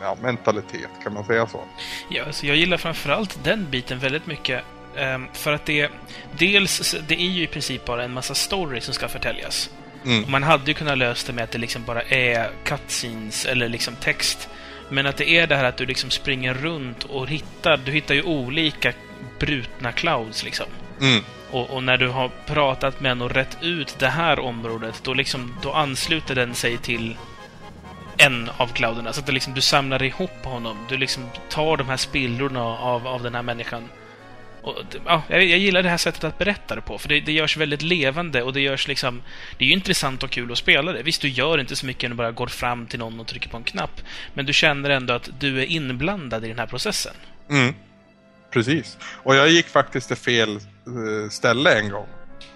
ja, 0.00 0.16
mentalitet, 0.22 0.90
kan 1.02 1.14
man 1.14 1.24
säga 1.24 1.46
så? 1.46 1.64
Ja, 2.08 2.24
alltså 2.24 2.46
jag 2.46 2.56
gillar 2.56 2.76
framförallt 2.76 3.44
den 3.44 3.70
biten 3.70 3.98
väldigt 3.98 4.26
mycket. 4.26 4.64
Um, 4.96 5.28
för 5.32 5.52
att 5.52 5.66
det, 5.66 5.90
dels, 6.38 6.96
det 7.08 7.14
är 7.14 7.28
ju 7.28 7.42
i 7.42 7.46
princip 7.46 7.84
bara 7.84 8.04
en 8.04 8.12
massa 8.12 8.34
story 8.34 8.80
som 8.80 8.94
ska 8.94 9.08
förtäljas. 9.08 9.70
Mm. 10.04 10.30
Man 10.30 10.42
hade 10.42 10.64
ju 10.66 10.74
kunnat 10.74 10.98
lösa 10.98 11.26
det 11.26 11.32
med 11.32 11.44
att 11.44 11.50
det 11.50 11.58
liksom 11.58 11.84
bara 11.84 12.02
är 12.02 12.50
cutscenes 12.64 13.46
eller 13.46 13.68
liksom 13.68 13.96
text. 13.96 14.48
Men 14.88 15.06
att 15.06 15.16
det 15.16 15.30
är 15.30 15.46
det 15.46 15.56
här 15.56 15.64
att 15.64 15.76
du 15.76 15.86
liksom 15.86 16.10
springer 16.10 16.54
runt 16.54 17.04
och 17.04 17.28
hittar, 17.28 17.76
du 17.76 17.92
hittar 17.92 18.14
ju 18.14 18.22
olika 18.22 18.92
brutna 19.38 19.92
clouds 19.92 20.44
liksom. 20.44 20.66
Mm. 21.00 21.24
Och, 21.52 21.70
och, 21.70 21.82
när 21.82 21.96
du 21.96 22.08
har 22.08 22.30
pratat 22.46 23.00
med 23.00 23.12
en 23.12 23.22
och 23.22 23.30
rätt 23.30 23.58
ut 23.60 23.96
det 23.98 24.08
här 24.08 24.38
området, 24.38 25.00
då, 25.04 25.14
liksom, 25.14 25.54
då 25.62 25.72
ansluter 25.72 26.34
den 26.34 26.54
sig 26.54 26.78
till 26.78 27.16
en 28.16 28.50
av 28.56 28.66
clouderna. 28.66 29.12
Så 29.12 29.20
att 29.20 29.26
det 29.26 29.32
liksom, 29.32 29.54
du 29.54 29.60
samlar 29.60 30.02
ihop 30.02 30.44
honom. 30.44 30.76
Du 30.88 30.96
liksom 30.96 31.30
tar 31.50 31.76
de 31.76 31.88
här 31.88 31.96
spillrorna 31.96 32.62
av, 32.62 33.06
av 33.06 33.22
den 33.22 33.34
här 33.34 33.42
människan. 33.42 33.88
Och, 34.62 34.76
ja, 35.06 35.22
jag, 35.28 35.44
jag, 35.44 35.58
gillar 35.58 35.82
det 35.82 35.88
här 35.88 35.96
sättet 35.96 36.24
att 36.24 36.38
berätta 36.38 36.74
det 36.74 36.80
på, 36.80 36.98
för 36.98 37.08
det, 37.08 37.20
det 37.20 37.32
görs 37.32 37.56
väldigt 37.56 37.82
levande 37.82 38.42
och 38.42 38.52
det 38.52 38.60
görs 38.60 38.88
liksom... 38.88 39.22
Det 39.58 39.64
är 39.64 39.66
ju 39.66 39.74
intressant 39.74 40.22
och 40.22 40.30
kul 40.30 40.52
att 40.52 40.58
spela 40.58 40.92
det. 40.92 41.02
Visst, 41.02 41.22
du 41.22 41.28
gör 41.28 41.58
inte 41.58 41.76
så 41.76 41.86
mycket 41.86 42.02
när 42.02 42.08
du 42.08 42.16
bara 42.16 42.32
går 42.32 42.46
fram 42.46 42.86
till 42.86 42.98
någon 42.98 43.20
och 43.20 43.26
trycker 43.26 43.48
på 43.48 43.56
en 43.56 43.64
knapp. 43.64 44.00
Men 44.34 44.46
du 44.46 44.52
känner 44.52 44.90
ändå 44.90 45.14
att 45.14 45.30
du 45.40 45.60
är 45.60 45.66
inblandad 45.66 46.44
i 46.44 46.48
den 46.48 46.58
här 46.58 46.66
processen. 46.66 47.14
Mm. 47.50 47.74
Precis. 48.50 48.98
Och 49.02 49.36
jag 49.36 49.48
gick 49.48 49.68
faktiskt 49.68 50.08
till 50.08 50.16
fel 50.16 50.60
ställe 51.30 51.78
en 51.78 51.90
gång. 51.90 52.08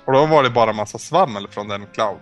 Och 0.04 0.12
då 0.12 0.26
var 0.26 0.42
det 0.42 0.50
bara 0.50 0.72
massa 0.72 0.98
svammel 0.98 1.48
från 1.48 1.68
den 1.68 1.86
cloud 1.86 2.20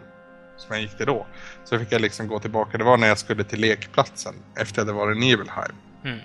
som 0.57 0.75
jag 0.75 0.83
gick 0.83 0.97
till 0.97 1.07
då. 1.07 1.27
Så 1.65 1.79
fick 1.79 1.93
jag 1.93 2.01
liksom 2.01 2.29
gå 2.29 2.41
tillbaka. 2.41 2.79
Det 2.79 2.85
var 2.85 2.97
när 2.97 3.09
jag 3.09 3.19
skulle 3.19 3.45
till 3.45 3.61
lekplatsen 3.61 4.35
efter 4.57 4.81
att 4.81 4.87
det 4.87 4.93
var 4.93 5.13
i 5.13 5.19
Nibelheim. 5.19 5.77
Mm. 6.05 6.19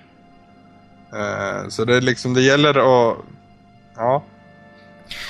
Uh, 1.13 1.69
så 1.69 1.85
det 1.85 1.95
är 1.95 2.01
liksom, 2.01 2.33
det 2.33 2.41
gäller 2.41 2.69
att... 2.69 3.17
Ja. 3.95 4.23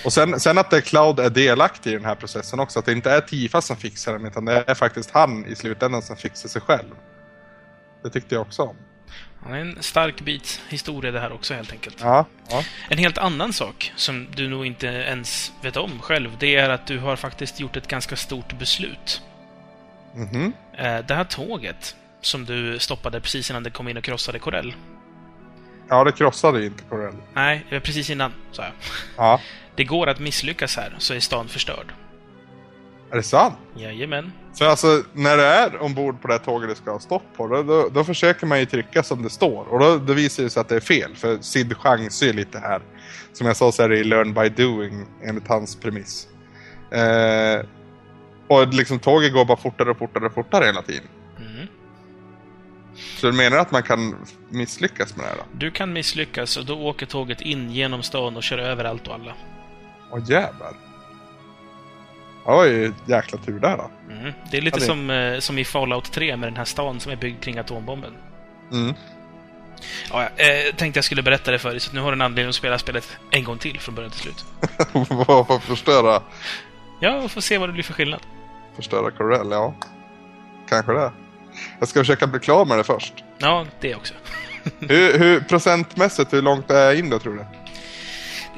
Och 0.06 0.14
sen, 0.14 0.40
sen 0.40 0.58
att 0.58 0.70
det 0.70 0.82
Cloud 0.82 1.20
är 1.20 1.30
delaktig 1.30 1.92
i 1.92 1.94
den 1.94 2.06
här 2.06 2.16
processen 2.16 2.60
också. 2.60 2.80
Att 2.80 2.86
det 2.86 2.92
inte 2.92 3.12
är 3.12 3.22
Tifa 3.22 3.62
som 3.62 3.76
fixar 3.76 4.14
den 4.14 4.26
utan 4.26 4.46
det 4.46 4.64
är 4.68 4.76
faktiskt 4.76 5.12
han 5.12 5.46
i 5.46 5.56
slutändan 5.56 6.02
som 6.02 6.16
fixar 6.16 6.50
sig 6.50 6.62
själv. 6.62 6.96
Det 8.04 8.10
tyckte 8.10 8.36
jag 8.36 8.42
också 8.42 8.64
om. 8.64 8.76
Ja, 9.46 9.56
en 9.56 9.84
stark 9.84 10.22
bit 10.22 10.62
historia 10.70 11.12
det 11.12 11.20
här 11.20 11.32
också 11.32 11.54
helt 11.54 11.72
enkelt. 11.72 11.98
Ja, 12.02 12.26
ja. 12.50 12.64
En 12.90 12.98
helt 12.98 13.18
annan 13.18 13.54
sak 13.54 13.94
som 13.96 14.28
du 14.36 14.50
nog 14.50 14.66
inte 14.66 14.88
ens 14.88 15.54
vet 15.62 15.78
om 15.78 16.00
själv, 16.00 16.32
det 16.40 16.56
är 16.56 16.70
att 16.70 16.88
du 16.88 17.00
har 17.00 17.16
faktiskt 17.16 17.60
gjort 17.60 17.78
ett 17.78 17.88
ganska 17.88 18.16
stort 18.16 18.60
beslut. 18.60 19.22
Mm 20.16 20.28
-hmm. 20.28 20.52
Det 21.08 21.16
här 21.16 21.24
tåget 21.24 21.96
som 22.22 22.46
du 22.46 22.80
stoppade 22.80 23.22
precis 23.22 23.50
innan 23.50 23.64
det 23.64 23.70
kom 23.72 23.88
in 23.88 23.98
och 23.98 24.04
krossade 24.04 24.40
Corell. 24.40 24.74
Ja, 25.90 26.04
det 26.04 26.12
krossade 26.12 26.66
inte 26.66 26.84
Corell. 26.84 27.16
Nej, 27.34 27.66
precis 27.70 28.10
innan, 28.10 28.34
sa 28.52 28.64
jag. 28.64 28.72
Ja. 29.18 29.42
Det 29.76 29.84
går 29.84 30.10
att 30.10 30.20
misslyckas 30.20 30.78
här, 30.78 30.96
så 30.98 31.14
är 31.14 31.20
stan 31.20 31.48
förstörd. 31.48 31.94
Är 33.12 33.16
det 33.16 33.24
sant? 33.24 33.56
Jajamän. 33.76 34.32
För 34.58 34.66
alltså, 34.66 35.04
när 35.14 35.38
det 35.38 35.46
är 35.46 35.82
ombord 35.82 36.22
på 36.22 36.28
det 36.28 36.34
här 36.34 36.40
tåget 36.40 36.70
det 36.70 36.76
ska 36.76 36.92
ha 36.92 37.00
stopp 37.00 37.24
på, 37.38 37.48
då, 37.48 37.64
då, 37.64 37.90
då, 37.90 38.04
försöker 38.04 38.48
man 38.48 38.60
ju 38.60 38.66
trycka 38.66 39.04
som 39.04 39.24
det 39.24 39.30
står. 39.30 39.66
Och 39.70 39.80
då, 39.80 39.98
då 39.98 40.14
visar 40.14 40.44
det 40.44 40.50
sig 40.50 40.62
att 40.62 40.70
det 40.70 40.76
är 40.76 40.80
fel, 40.80 41.16
för 41.16 41.38
Sid 41.42 41.78
chansar 41.78 42.28
ju 42.28 42.34
lite 42.34 42.60
här. 42.60 42.82
Som 43.34 43.48
jag 43.48 43.58
sa 43.58 43.72
så 43.72 43.84
är 43.84 43.90
det 43.90 44.04
Learn 44.04 44.34
by 44.34 44.50
Doing, 44.50 45.06
enligt 45.24 45.48
hans 45.48 45.76
premiss. 45.76 46.28
Eh, 46.92 47.66
och 48.48 48.68
liksom 48.68 49.00
tåget 49.00 49.34
går 49.34 49.46
bara 49.46 49.58
fortare 49.58 49.92
och 49.92 49.98
fortare 49.98 50.26
och 50.26 50.34
fortare 50.34 50.66
hela 50.66 50.82
tiden. 50.82 51.08
Mm. 51.38 51.68
Så 53.18 53.28
du 53.28 53.34
menar 53.34 53.58
att 53.58 53.72
man 53.72 53.84
kan 53.84 54.16
misslyckas 54.50 55.16
med 55.16 55.26
det 55.26 55.30
här 55.30 55.38
då? 55.38 55.44
Du 55.54 55.72
kan 55.72 55.94
misslyckas 55.94 56.58
och 56.58 56.66
då 56.66 56.80
åker 56.80 57.06
tåget 57.06 57.42
in 57.42 57.72
genom 57.72 58.04
stan 58.04 58.38
och 58.38 58.44
kör 58.44 58.58
över 58.58 58.84
allt 58.84 59.08
och 59.08 59.14
alla. 59.14 59.34
Åh 60.12 60.20
jävlar. 60.30 60.89
Det 62.50 62.56
var 62.56 62.66
ju 62.66 62.94
jäkla 63.06 63.38
tur 63.40 63.60
där 63.60 63.78
då. 63.78 63.90
Mm. 64.14 64.34
Det 64.52 64.58
är 64.58 64.62
lite 64.62 64.78
Ja, 64.78 64.80
det- 64.80 64.86
som, 64.86 65.10
eh, 65.10 65.40
som 65.40 65.58
i 65.58 65.66
Fallout 65.66 66.12
3 66.12 66.38
med 66.38 66.48
den 66.50 66.58
här 66.58 66.66
stan 66.66 67.00
som 67.00 67.12
är 67.12 67.16
byggd 67.16 67.44
kring 67.44 67.58
atombomben. 67.58 68.14
Mm. 68.72 68.94
Ja, 70.12 70.24
eh, 70.24 70.76
tänkte 70.76 70.98
jag 70.98 71.06
skulle 71.06 71.24
berätta 71.24 71.52
det 71.52 71.60
för 71.60 71.70
dig, 71.70 71.80
så 71.80 71.94
nu 71.94 72.00
har 72.02 72.12
du 72.12 72.16
en 72.16 72.22
anledning 72.22 72.50
att 72.50 72.56
spela 72.56 72.78
spelet 72.80 73.18
en 73.32 73.44
gång 73.44 73.58
till 73.58 73.80
från 73.80 73.96
början 73.96 74.12
till 74.12 74.20
slut. 74.22 74.46
Varför 75.28 75.60
förstöra, 75.60 76.22
Ja, 77.02 77.16
och 77.16 77.32
få 77.32 77.42
se 77.42 77.58
vad 77.58 77.70
det 77.70 77.74
blir 77.74 77.84
för 77.84 77.94
skillnad. 77.94 78.22
förstöra 78.76 79.12
Corell? 79.12 79.48
Ja, 79.52 79.74
kanske 80.70 80.94
det. 80.94 81.12
Jag 81.80 81.88
ska 81.88 82.00
försöka 82.00 82.28
bli 82.28 82.40
klar 82.40 82.66
med 82.66 82.78
det 82.78 82.84
först. 82.84 83.14
Ja, 83.38 83.66
det 83.80 83.96
också. 83.96 84.14
hur, 84.80 85.20
hur, 85.20 85.40
procentmässigt, 85.40 86.34
hur 86.34 86.42
långt 86.42 86.72
är 86.72 86.82
jag 86.86 87.00
in 87.00 87.10
då 87.10 87.20
tror 87.20 87.34
du? 87.36 87.46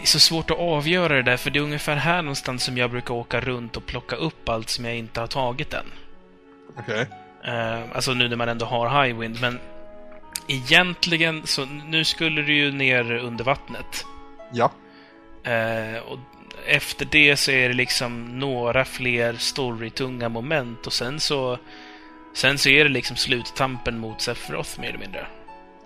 Det 0.01 0.05
är 0.05 0.07
så 0.07 0.19
svårt 0.19 0.51
att 0.51 0.57
avgöra 0.57 1.15
det 1.15 1.21
där, 1.21 1.37
för 1.37 1.49
det 1.49 1.59
är 1.59 1.63
ungefär 1.63 1.95
här 1.95 2.21
någonstans 2.21 2.63
som 2.63 2.77
jag 2.77 2.91
brukar 2.91 3.13
åka 3.13 3.41
runt 3.41 3.77
och 3.77 3.85
plocka 3.85 4.15
upp 4.15 4.49
allt 4.49 4.69
som 4.69 4.85
jag 4.85 4.95
inte 4.95 5.19
har 5.19 5.27
tagit 5.27 5.73
än. 5.73 5.85
Okej. 6.79 7.07
Eh, 7.45 7.95
alltså 7.95 8.13
nu 8.13 8.29
när 8.29 8.35
man 8.35 8.49
ändå 8.49 8.65
har 8.65 9.03
Highwind, 9.03 9.41
men 9.41 9.59
egentligen 10.47 11.47
så 11.47 11.65
nu 11.65 12.03
skulle 12.03 12.41
du 12.41 12.53
ju 12.53 12.71
ner 12.71 13.11
under 13.11 13.43
vattnet. 13.43 14.05
Ja. 14.51 14.71
Eh, 15.43 15.99
och 15.99 16.19
efter 16.67 17.07
det 17.11 17.37
så 17.37 17.51
är 17.51 17.67
det 17.69 17.75
liksom 17.75 18.39
några 18.39 18.85
fler 18.85 19.33
storytunga 19.33 20.29
moment 20.29 20.87
och 20.87 20.93
sen 20.93 21.19
så 21.19 21.57
Sen 22.33 22.57
så 22.57 22.69
är 22.69 22.83
det 22.83 22.89
liksom 22.89 23.15
sluttampen 23.15 23.99
mot 23.99 24.21
Sephiroth 24.21 24.79
mer 24.79 24.89
eller 24.89 24.99
mindre. 24.99 25.27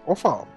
Åh 0.05 0.15
fan. 0.15 0.47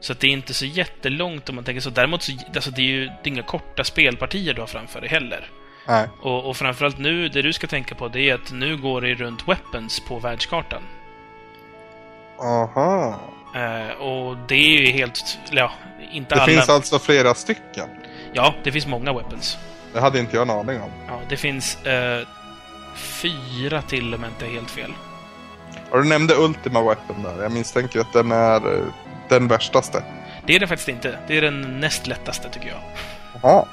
Så 0.00 0.14
det 0.14 0.26
är 0.26 0.30
inte 0.30 0.54
så 0.54 0.66
jättelångt 0.66 1.48
om 1.48 1.54
man 1.54 1.64
tänker 1.64 1.80
så. 1.80 1.90
Däremot 1.90 2.22
så, 2.22 2.32
alltså 2.54 2.70
det 2.70 2.80
är 2.82 2.86
ju 2.86 3.04
det 3.06 3.12
är 3.24 3.28
inga 3.28 3.42
korta 3.42 3.84
spelpartier 3.84 4.54
du 4.54 4.60
har 4.60 4.66
framför 4.66 5.00
dig 5.00 5.10
heller. 5.10 5.50
Nej. 5.88 6.08
Och, 6.22 6.48
och 6.50 6.56
framförallt 6.56 6.98
nu, 6.98 7.28
det 7.28 7.42
du 7.42 7.52
ska 7.52 7.66
tänka 7.66 7.94
på, 7.94 8.08
det 8.08 8.30
är 8.30 8.34
att 8.34 8.52
nu 8.52 8.76
går 8.76 9.00
det 9.00 9.14
runt 9.14 9.48
weapons 9.48 10.00
på 10.00 10.18
världskartan. 10.18 10.82
Aha. 12.38 13.20
Eh, 13.54 14.00
och 14.00 14.36
det 14.48 14.54
är 14.54 14.80
ju 14.80 14.86
helt, 14.86 15.38
ja, 15.50 15.72
inte 16.12 16.34
Det 16.34 16.42
alla. 16.42 16.52
finns 16.52 16.68
alltså 16.68 16.98
flera 16.98 17.34
stycken. 17.34 17.88
Ja, 18.32 18.54
det 18.64 18.72
finns 18.72 18.86
många 18.86 19.12
weapons. 19.12 19.58
Det 19.92 20.00
hade 20.00 20.18
inte 20.18 20.36
jag 20.36 20.42
en 20.42 20.50
aning 20.50 20.80
om. 20.80 20.90
Ja, 21.08 21.20
det 21.28 21.36
finns 21.36 21.86
eh, 21.86 22.26
fyra 22.96 23.82
till 23.82 24.14
om 24.14 24.22
jag 24.22 24.30
inte 24.32 24.46
är 24.46 24.50
helt 24.50 24.70
fel. 24.70 24.92
Och 25.90 26.02
du 26.02 26.08
nämnde 26.08 26.34
Ultima 26.34 26.82
Weapon 26.82 27.22
där. 27.22 27.42
Jag 27.42 27.52
misstänker 27.52 28.00
att 28.00 28.12
den 28.12 28.32
är 28.32 28.74
eh, 28.74 28.84
den 29.30 29.48
värstaste. 29.48 30.02
Det 30.46 30.54
är 30.54 30.60
det 30.60 30.66
faktiskt 30.66 30.88
inte. 30.88 31.18
Det 31.26 31.38
är 31.38 31.42
den 31.42 31.80
näst 31.80 32.06
lättaste, 32.06 32.48
tycker 32.48 32.68
jag. 32.68 32.80
Jaha. 33.42 33.66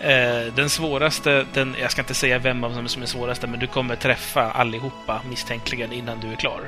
Eh, 0.00 0.54
den 0.54 0.70
svåraste, 0.70 1.46
den, 1.54 1.76
jag 1.80 1.90
ska 1.90 2.02
inte 2.02 2.14
säga 2.14 2.38
vem 2.38 2.64
av 2.64 2.74
dem 2.74 2.88
som 2.88 3.02
är 3.02 3.06
svåraste, 3.06 3.46
men 3.46 3.60
du 3.60 3.66
kommer 3.66 3.96
träffa 3.96 4.50
allihopa 4.50 5.20
misstänkligen 5.28 5.92
innan 5.92 6.20
du 6.20 6.32
är 6.32 6.36
klar. 6.36 6.60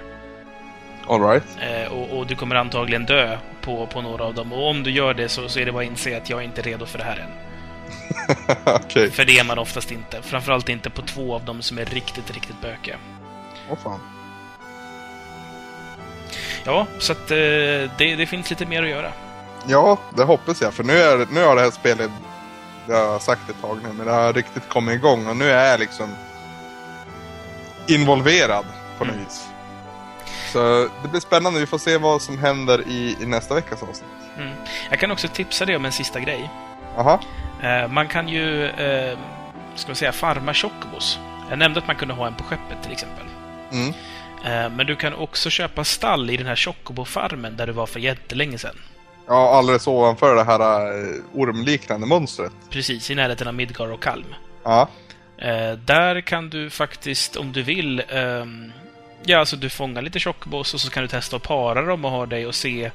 Alright. 1.08 1.44
Eh, 1.60 1.92
och, 1.92 2.18
och 2.18 2.26
du 2.26 2.36
kommer 2.36 2.56
antagligen 2.56 3.04
dö 3.04 3.38
på, 3.60 3.86
på 3.86 4.02
några 4.02 4.24
av 4.24 4.34
dem. 4.34 4.52
Och 4.52 4.70
om 4.70 4.82
du 4.82 4.90
gör 4.90 5.14
det 5.14 5.28
så, 5.28 5.48
så 5.48 5.60
är 5.60 5.66
det 5.66 5.72
bara 5.72 5.84
att 5.84 5.90
inse 5.90 6.16
att 6.16 6.30
jag 6.30 6.40
är 6.40 6.44
inte 6.44 6.62
redo 6.62 6.86
för 6.86 6.98
det 6.98 7.04
här 7.04 7.16
än. 7.16 7.30
Okej. 8.84 9.10
För 9.10 9.24
det 9.24 9.38
är 9.38 9.44
man 9.44 9.58
oftast 9.58 9.92
inte. 9.92 10.22
Framförallt 10.22 10.68
inte 10.68 10.90
på 10.90 11.02
två 11.02 11.34
av 11.34 11.44
dem 11.44 11.62
som 11.62 11.78
är 11.78 11.84
riktigt, 11.84 12.30
riktigt 12.30 12.60
bökiga. 12.60 12.96
Åh 13.70 13.78
fan. 13.82 14.00
Ja, 16.64 16.86
så 16.98 17.12
att 17.12 17.30
eh, 17.30 17.36
det, 17.98 18.16
det 18.16 18.26
finns 18.26 18.50
lite 18.50 18.66
mer 18.66 18.82
att 18.82 18.88
göra. 18.88 19.12
Ja, 19.66 19.98
det 20.16 20.22
hoppas 20.24 20.60
jag. 20.62 20.74
För 20.74 20.84
nu, 20.84 20.92
är, 20.98 21.26
nu 21.30 21.44
har 21.44 21.56
det 21.56 21.62
här 21.62 21.70
spelet, 21.70 22.10
det 22.86 22.92
har 22.94 23.00
jag 23.00 23.22
sagt 23.22 23.50
ett 23.50 23.60
tag 23.60 23.78
nu, 23.82 23.92
men 23.92 24.06
det 24.06 24.12
har 24.12 24.32
riktigt 24.32 24.68
kommit 24.68 24.94
igång 24.94 25.26
och 25.26 25.36
nu 25.36 25.50
är 25.50 25.70
jag 25.70 25.80
liksom 25.80 26.08
involverad 27.88 28.64
på 28.98 29.04
något 29.04 29.14
Mm. 29.14 29.24
vis. 29.24 29.48
Så 30.52 30.88
det 31.02 31.08
blir 31.08 31.20
spännande. 31.20 31.60
Vi 31.60 31.66
får 31.66 31.78
se 31.78 31.98
vad 31.98 32.22
som 32.22 32.38
händer 32.38 32.88
i, 32.88 33.16
i 33.20 33.26
nästa 33.26 33.54
veckas 33.54 33.82
avsnitt. 33.82 34.10
Mm. 34.38 34.50
Jag 34.90 34.98
kan 35.00 35.10
också 35.10 35.28
tipsa 35.28 35.64
dig 35.64 35.76
om 35.76 35.84
en 35.84 35.92
sista 35.92 36.20
grej. 36.20 36.50
Aha. 36.96 37.20
Eh, 37.62 37.88
man 37.88 38.08
kan 38.08 38.28
ju, 38.28 38.66
eh, 38.66 39.18
ska 39.74 39.88
vi 39.88 39.94
säga, 39.94 40.12
farma 40.12 40.54
chocobos. 40.54 41.18
Jag 41.50 41.58
nämnde 41.58 41.80
att 41.80 41.86
man 41.86 41.96
kunde 41.96 42.14
ha 42.14 42.26
en 42.26 42.34
på 42.34 42.44
skeppet 42.44 42.82
till 42.82 42.92
exempel. 42.92 43.26
Mm. 43.72 43.94
Eh, 44.44 44.70
men 44.70 44.86
du 44.86 44.96
kan 44.96 45.14
också 45.14 45.50
köpa 45.50 45.84
stall 45.84 46.30
i 46.30 46.36
den 46.36 46.46
här 46.46 46.56
chocobo-farmen 46.56 47.56
där 47.56 47.66
du 47.66 47.72
var 47.72 47.86
för 47.86 48.00
jättelänge 48.00 48.58
sedan. 48.58 48.76
Ja, 49.26 49.50
alldeles 49.50 49.86
ovanför 49.86 50.34
det 50.34 50.44
här 50.44 50.60
eh, 50.60 51.20
ormliknande 51.32 52.06
monstret. 52.06 52.52
Precis, 52.70 53.10
i 53.10 53.14
närheten 53.14 53.48
av 53.48 53.54
Midgar 53.54 53.92
och 53.92 54.02
Kalm. 54.02 54.34
Ja. 54.64 54.88
Eh, 55.38 55.72
där 55.72 56.20
kan 56.20 56.50
du 56.50 56.70
faktiskt, 56.70 57.36
om 57.36 57.52
du 57.52 57.62
vill, 57.62 58.02
ehm, 58.08 58.72
ja, 59.24 59.38
alltså 59.38 59.56
du 59.56 59.70
fångar 59.70 60.02
lite 60.02 60.20
chocobos 60.20 60.74
och 60.74 60.80
så 60.80 60.90
kan 60.90 61.02
du 61.02 61.08
testa 61.08 61.36
att 61.36 61.42
para 61.42 61.82
dem 61.82 62.04
och 62.04 62.10
ha 62.10 62.26
dig 62.26 62.46
och 62.46 62.54
se 62.54 62.90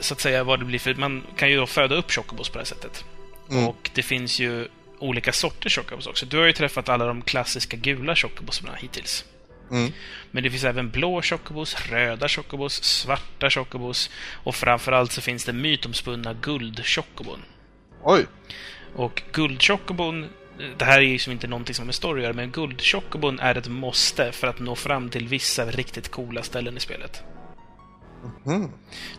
så 0.00 0.14
att 0.14 0.20
säga 0.20 0.44
vad 0.44 0.58
det 0.58 0.64
blir 0.64 0.78
för... 0.78 0.94
Man 0.94 1.22
kan 1.36 1.50
ju 1.50 1.56
då 1.56 1.66
föda 1.66 1.94
upp 1.94 2.12
chocobos 2.12 2.48
på 2.48 2.54
det 2.54 2.60
här 2.60 2.66
sättet. 2.66 3.04
Mm. 3.50 3.68
Och 3.68 3.90
det 3.94 4.02
finns 4.02 4.40
ju 4.40 4.68
olika 4.98 5.32
sorters 5.32 5.76
chocobos 5.76 6.06
också. 6.06 6.26
Du 6.26 6.38
har 6.38 6.44
ju 6.44 6.52
träffat 6.52 6.88
alla 6.88 7.06
de 7.06 7.22
klassiska 7.22 7.76
gula 7.76 8.16
chocobosarna 8.16 8.74
hittills. 8.76 9.24
Mm. 9.70 9.92
Men 10.30 10.42
det 10.42 10.50
finns 10.50 10.64
även 10.64 10.90
blå 10.90 11.22
chocobos, 11.22 11.86
röda 11.90 12.28
chocobos, 12.28 12.84
svarta 12.84 13.50
chocobos 13.50 14.10
och 14.32 14.54
framförallt 14.54 15.12
så 15.12 15.20
finns 15.20 15.44
det 15.44 15.52
mytomspunna 15.52 16.34
guldchocobon. 16.34 17.42
Oj. 18.02 18.26
Och 18.94 19.22
guldchocobon, 19.32 20.28
det 20.78 20.84
här 20.84 20.98
är 20.98 21.02
ju 21.02 21.18
som 21.18 21.32
inte 21.32 21.46
någonting 21.46 21.74
som 21.74 21.82
har 21.82 21.86
med 21.86 21.94
story 21.94 22.20
att 22.20 22.24
göra, 22.24 22.32
men 22.32 22.50
guldchocobon 22.50 23.40
är 23.40 23.54
ett 23.54 23.68
måste 23.68 24.32
för 24.32 24.46
att 24.46 24.60
nå 24.60 24.74
fram 24.74 25.08
till 25.08 25.28
vissa 25.28 25.64
riktigt 25.64 26.10
coola 26.10 26.42
ställen 26.42 26.76
i 26.76 26.80
spelet. 26.80 27.22
Mm. 28.46 28.70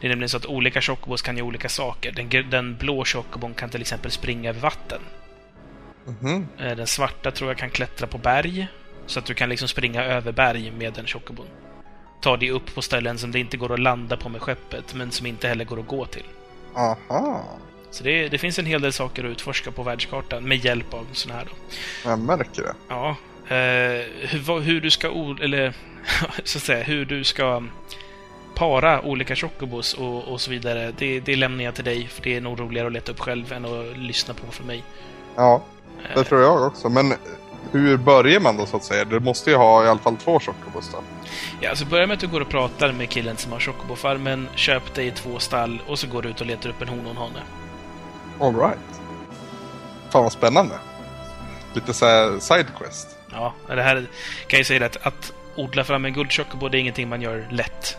Det 0.01 0.07
är 0.07 0.09
nämligen 0.09 0.29
så 0.29 0.37
att 0.37 0.45
olika 0.45 0.81
chocobos 0.81 1.21
kan 1.21 1.37
göra 1.37 1.47
olika 1.47 1.69
saker. 1.69 2.11
Den, 2.11 2.49
den 2.49 2.77
blå 2.77 3.05
chocobon 3.05 3.53
kan 3.53 3.69
till 3.69 3.81
exempel 3.81 4.11
springa 4.11 4.49
över 4.49 4.59
vatten. 4.59 5.01
Eh, 6.59 6.77
Den 6.77 6.87
svarta 6.87 7.31
tror 7.31 7.49
jag 7.49 7.57
kan 7.57 7.69
klättra 7.69 8.07
på 8.07 8.17
berg. 8.17 8.67
Så 9.07 9.19
att 9.19 9.25
du 9.25 9.33
kan 9.33 9.49
liksom 9.49 9.67
springa 9.67 10.03
över 10.03 10.31
berg 10.31 10.71
med 10.71 10.93
den 10.93 11.07
chocobon. 11.07 11.47
Ta 12.21 12.37
dig 12.37 12.51
upp 12.51 12.75
på 12.75 12.81
ställen 12.81 13.17
som 13.17 13.31
det 13.31 13.39
inte 13.39 13.57
går 13.57 13.73
att 13.73 13.79
landa 13.79 14.17
på 14.17 14.29
med 14.29 14.41
skeppet, 14.41 14.93
men 14.93 15.11
som 15.11 15.25
inte 15.25 15.47
heller 15.47 15.65
går 15.65 15.79
att 15.79 15.87
gå 15.87 16.05
till. 16.05 16.25
Aha. 16.75 17.43
Så 17.91 18.03
det, 18.03 18.29
det 18.29 18.37
finns 18.37 18.59
en 18.59 18.65
hel 18.65 18.81
del 18.81 18.93
saker 18.93 19.23
att 19.23 19.31
utforska 19.31 19.71
på 19.71 19.83
världskartan 19.83 20.47
med 20.47 20.65
hjälp 20.65 20.93
av 20.93 21.07
sådana 21.11 21.39
här 21.39 21.45
då. 21.45 21.55
Jag 22.09 22.19
märker 22.19 22.61
det. 22.61 22.73
Ja. 22.87 23.09
Eh, 23.55 24.05
hur, 24.29 24.59
hur 24.59 24.81
du 24.81 24.91
ska... 24.91 25.07
Eller, 25.41 25.73
så 26.43 26.57
att 26.57 26.63
säga, 26.63 26.83
hur 26.83 27.05
du 27.05 27.23
ska 27.23 27.63
para 28.55 29.01
olika 29.01 29.35
chocobos 29.35 29.93
och, 29.93 30.23
och 30.23 30.41
så 30.41 30.51
vidare. 30.51 30.93
Det, 30.97 31.19
det 31.19 31.35
lämnar 31.35 31.63
jag 31.63 31.75
till 31.75 31.83
dig, 31.83 32.07
för 32.07 32.23
det 32.23 32.35
är 32.35 32.41
nog 32.41 32.59
roligare 32.59 32.87
att 32.87 32.93
leta 32.93 33.11
upp 33.11 33.19
själv 33.19 33.53
än 33.53 33.65
att 33.65 33.97
lyssna 33.97 34.33
på 34.33 34.51
från 34.51 34.67
mig. 34.67 34.83
Ja, 35.35 35.63
det 36.13 36.19
Eh, 36.19 36.25
tror 36.25 36.41
jag 36.41 36.67
också. 36.67 36.89
Men 36.89 37.13
hur 37.79 37.97
börjar 37.97 38.39
man 38.39 38.57
då 38.57 38.65
så 38.65 38.77
att 38.77 38.83
säga? 38.83 39.05
Du 39.05 39.19
måste 39.19 39.49
ju 39.49 39.55
ha 39.55 39.85
i 39.85 39.87
alla 39.87 39.99
fall 39.99 40.17
två 40.17 40.39
chocobos 40.39 40.91
då. 40.91 40.97
Ja, 41.61 41.69
alltså 41.69 41.85
börja 41.85 42.07
med 42.07 42.13
att 42.13 42.19
du 42.19 42.27
går 42.27 42.41
och 42.41 42.49
pratar 42.49 42.91
med 42.91 43.09
killen 43.09 43.37
som 43.37 43.51
har 43.51 43.59
chocobofarmen, 43.59 44.49
köp 44.55 44.93
dig 44.93 45.11
två 45.11 45.39
stall 45.39 45.81
och 45.87 45.99
så 45.99 46.07
går 46.07 46.21
du 46.21 46.29
ut 46.29 46.41
och 46.41 46.47
letar 46.47 46.69
upp 46.69 46.81
en 46.81 46.87
hona 46.87 47.09
och 47.09 47.15
en 47.15 47.17
hane. 47.17 47.41
Alright. 48.39 49.01
Fan 50.09 50.23
vad 50.23 50.31
spännande. 50.31 50.75
Lite 51.73 51.93
såhär 51.93 52.39
sidequest. 52.39 53.17
Ja, 53.31 53.53
det 53.67 53.81
här 53.81 53.95
kan 53.95 54.05
jag 54.49 54.57
ju 54.57 54.63
säga 54.63 54.79
det 54.79 54.85
att, 54.85 55.07
att 55.07 55.33
odla 55.55 55.83
fram 55.83 56.05
en 56.05 56.13
guldchocobo, 56.13 56.69
det 56.69 56.77
är 56.77 56.79
ingenting 56.79 57.09
man 57.09 57.21
gör 57.21 57.47
lätt. 57.51 57.97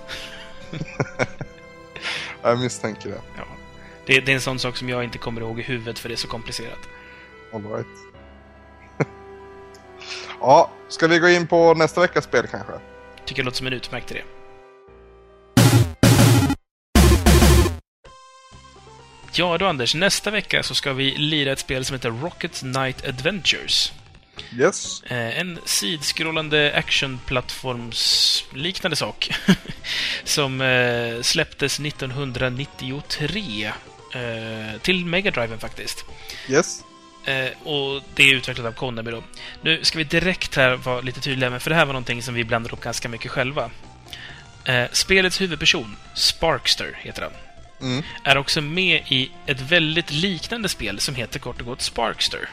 Jag 2.42 2.58
misstänker 2.58 3.08
det. 3.08 3.20
Ja. 3.36 3.44
Det, 4.06 4.20
det 4.20 4.32
är 4.32 4.34
en 4.34 4.40
sån 4.40 4.58
sak 4.58 4.76
som 4.76 4.88
jag 4.88 5.04
inte 5.04 5.18
kommer 5.18 5.40
ihåg 5.40 5.60
i 5.60 5.62
huvudet 5.62 5.98
för 5.98 6.08
det 6.08 6.14
är 6.14 6.16
så 6.16 6.28
komplicerat. 6.28 6.78
Alright. 7.52 7.86
Ja, 10.46 10.70
ska 10.88 11.06
vi 11.06 11.18
gå 11.18 11.28
in 11.28 11.46
på 11.46 11.74
nästa 11.74 12.00
veckas 12.00 12.24
spel 12.24 12.46
kanske? 12.46 12.72
Tycker 13.24 13.42
det 13.42 13.44
låter 13.44 13.56
som 13.56 13.66
en 13.66 13.72
utmärkt 13.72 14.10
idé. 14.10 14.22
Ja 19.32 19.58
då 19.58 19.66
Anders, 19.66 19.94
nästa 19.94 20.30
vecka 20.30 20.62
så 20.62 20.74
ska 20.74 20.92
vi 20.92 21.16
lira 21.16 21.52
ett 21.52 21.58
spel 21.58 21.84
som 21.84 21.94
heter 21.94 22.10
Rocket 22.10 22.60
Knight 22.60 23.08
Adventures. 23.08 23.92
Yes. 24.58 25.02
Eh, 25.02 25.38
en 25.38 25.58
sidskrollande 25.64 26.72
actionplattformsliknande 26.76 28.96
sak. 28.96 29.30
som 30.24 30.60
eh, 30.60 31.22
släpptes 31.22 31.80
1993. 31.80 33.66
Eh, 33.66 33.72
till 34.82 35.06
Mega 35.06 35.30
Driven 35.30 35.58
faktiskt. 35.58 36.04
Yes. 36.48 36.85
Eh, 37.26 37.68
och 37.68 38.02
det 38.14 38.22
är 38.22 38.34
utvecklat 38.34 38.66
av 38.66 38.72
Konami 38.72 39.10
då. 39.10 39.22
Nu 39.62 39.84
ska 39.84 39.98
vi 39.98 40.04
direkt 40.04 40.56
här 40.56 40.76
vara 40.76 41.00
lite 41.00 41.20
tydliga 41.20 41.50
med, 41.50 41.62
för 41.62 41.70
det 41.70 41.76
här 41.76 41.86
var 41.86 41.92
någonting 41.92 42.22
som 42.22 42.34
vi 42.34 42.44
blandade 42.44 42.72
upp 42.74 42.80
ganska 42.80 43.08
mycket 43.08 43.30
själva. 43.30 43.70
Eh, 44.64 44.84
spelets 44.92 45.40
huvudperson, 45.40 45.96
Sparkster 46.14 46.98
heter 47.00 47.22
han, 47.22 47.32
Mm. 47.80 48.02
är 48.24 48.36
också 48.38 48.60
med 48.60 49.02
i 49.08 49.30
ett 49.46 49.60
väldigt 49.60 50.10
liknande 50.10 50.68
spel 50.68 51.00
som 51.00 51.14
heter 51.14 51.38
kort 51.38 51.60
och 51.60 51.66
gott 51.66 51.82
Sparkster. 51.82 52.48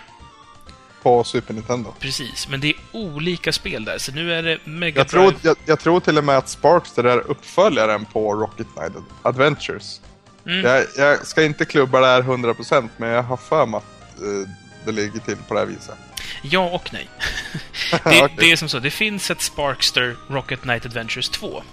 på 1.04 1.24
Super 1.24 1.54
Nintendo. 1.54 1.94
Precis, 2.00 2.48
men 2.48 2.60
det 2.62 2.68
är 2.70 2.76
olika 2.92 3.52
spel 3.52 3.86
där. 3.86 3.98
Så 3.98 4.12
nu 4.12 4.34
är 4.34 4.44
det 4.44 4.58
Mega 4.66 5.00
Jag 5.00 5.08
tror, 5.08 5.34
jag, 5.42 5.58
jag 5.66 5.80
tror 5.80 6.00
till 6.00 6.18
och 6.18 6.24
med 6.24 6.38
att 6.38 6.50
Sparkster 6.50 7.04
är 7.04 7.18
uppföljaren 7.18 8.06
på 8.06 8.34
Rocket 8.36 8.68
Knight 8.76 8.94
Adventures. 9.22 10.02
Mm. 10.46 10.66
Jag, 10.66 10.86
jag 10.98 11.28
ska 11.28 11.44
inte 11.44 11.66
klubba 11.66 12.00
det 12.00 12.08
här 12.08 12.22
100% 12.22 12.90
men 12.98 13.10
jag 13.10 13.24
har 13.24 13.38
för 13.38 13.66
mig 13.66 13.78
att 13.78 14.22
eh, 14.22 14.50
det 14.86 14.92
ligger 14.92 15.20
till 15.20 15.36
på 15.38 15.54
det 15.54 15.60
här 15.60 15.68
viset. 15.68 15.96
Ja 16.42 16.70
och 16.70 16.94
nej. 16.94 17.10
det, 17.92 17.98
Okej. 18.06 18.34
det 18.38 18.52
är 18.52 18.56
som 18.56 18.70
så, 18.70 18.80
det 18.80 18.92
finns 18.92 19.32
ett 19.32 19.42
Sparkster 19.42 20.16
Rocket 20.30 20.62
Knight 20.62 20.86
Adventures 20.86 21.30
2. 21.30 21.64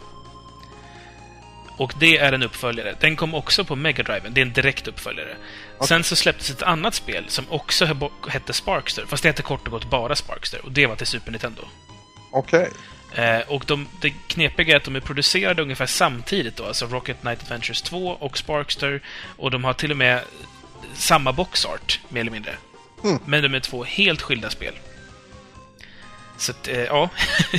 Och 1.76 1.92
det 1.98 2.18
är 2.18 2.32
en 2.32 2.42
uppföljare. 2.42 2.94
Den 3.00 3.16
kom 3.16 3.34
också 3.34 3.64
på 3.64 3.76
Mega 3.76 4.02
Drive. 4.02 4.28
Det 4.28 4.40
är 4.40 4.46
en 4.46 4.52
direkt 4.52 4.88
uppföljare. 4.88 5.36
Sen 5.88 6.04
så 6.04 6.16
släpptes 6.16 6.50
ett 6.50 6.62
annat 6.62 6.94
spel 6.94 7.24
som 7.28 7.44
också 7.48 7.84
he- 7.84 8.10
hette 8.30 8.52
Sparkster, 8.52 9.04
fast 9.08 9.22
det 9.22 9.28
hette 9.28 9.42
kort 9.42 9.64
och 9.66 9.70
gott 9.72 9.90
bara 9.90 10.16
Sparkster. 10.16 10.64
Och 10.64 10.72
det 10.72 10.86
var 10.86 10.96
till 10.96 11.06
Super 11.06 11.30
Nintendo. 11.30 11.62
Okej. 12.32 12.70
Eh, 13.14 13.40
och 13.40 13.64
de, 13.66 13.88
det 14.00 14.10
knepiga 14.10 14.72
är 14.72 14.76
att 14.76 14.84
de 14.84 14.96
är 14.96 15.00
producerade 15.00 15.62
ungefär 15.62 15.86
samtidigt 15.86 16.56
då, 16.56 16.64
alltså 16.66 16.86
Rocket 16.86 17.20
Knight 17.20 17.42
Adventures 17.42 17.82
2 17.82 18.08
och 18.08 18.38
Sparkster. 18.38 19.00
Och 19.36 19.50
de 19.50 19.64
har 19.64 19.72
till 19.72 19.90
och 19.90 19.96
med 19.96 20.22
samma 20.94 21.32
boxart, 21.32 22.00
mer 22.08 22.20
eller 22.20 22.30
mindre. 22.30 22.54
Mm. 23.04 23.18
Men 23.26 23.42
de 23.42 23.54
är 23.54 23.60
två 23.60 23.84
helt 23.84 24.22
skilda 24.22 24.50
spel. 24.50 24.74
Så 26.36 26.52
att, 26.52 26.68
eh, 26.68 26.80
ja. 26.80 27.08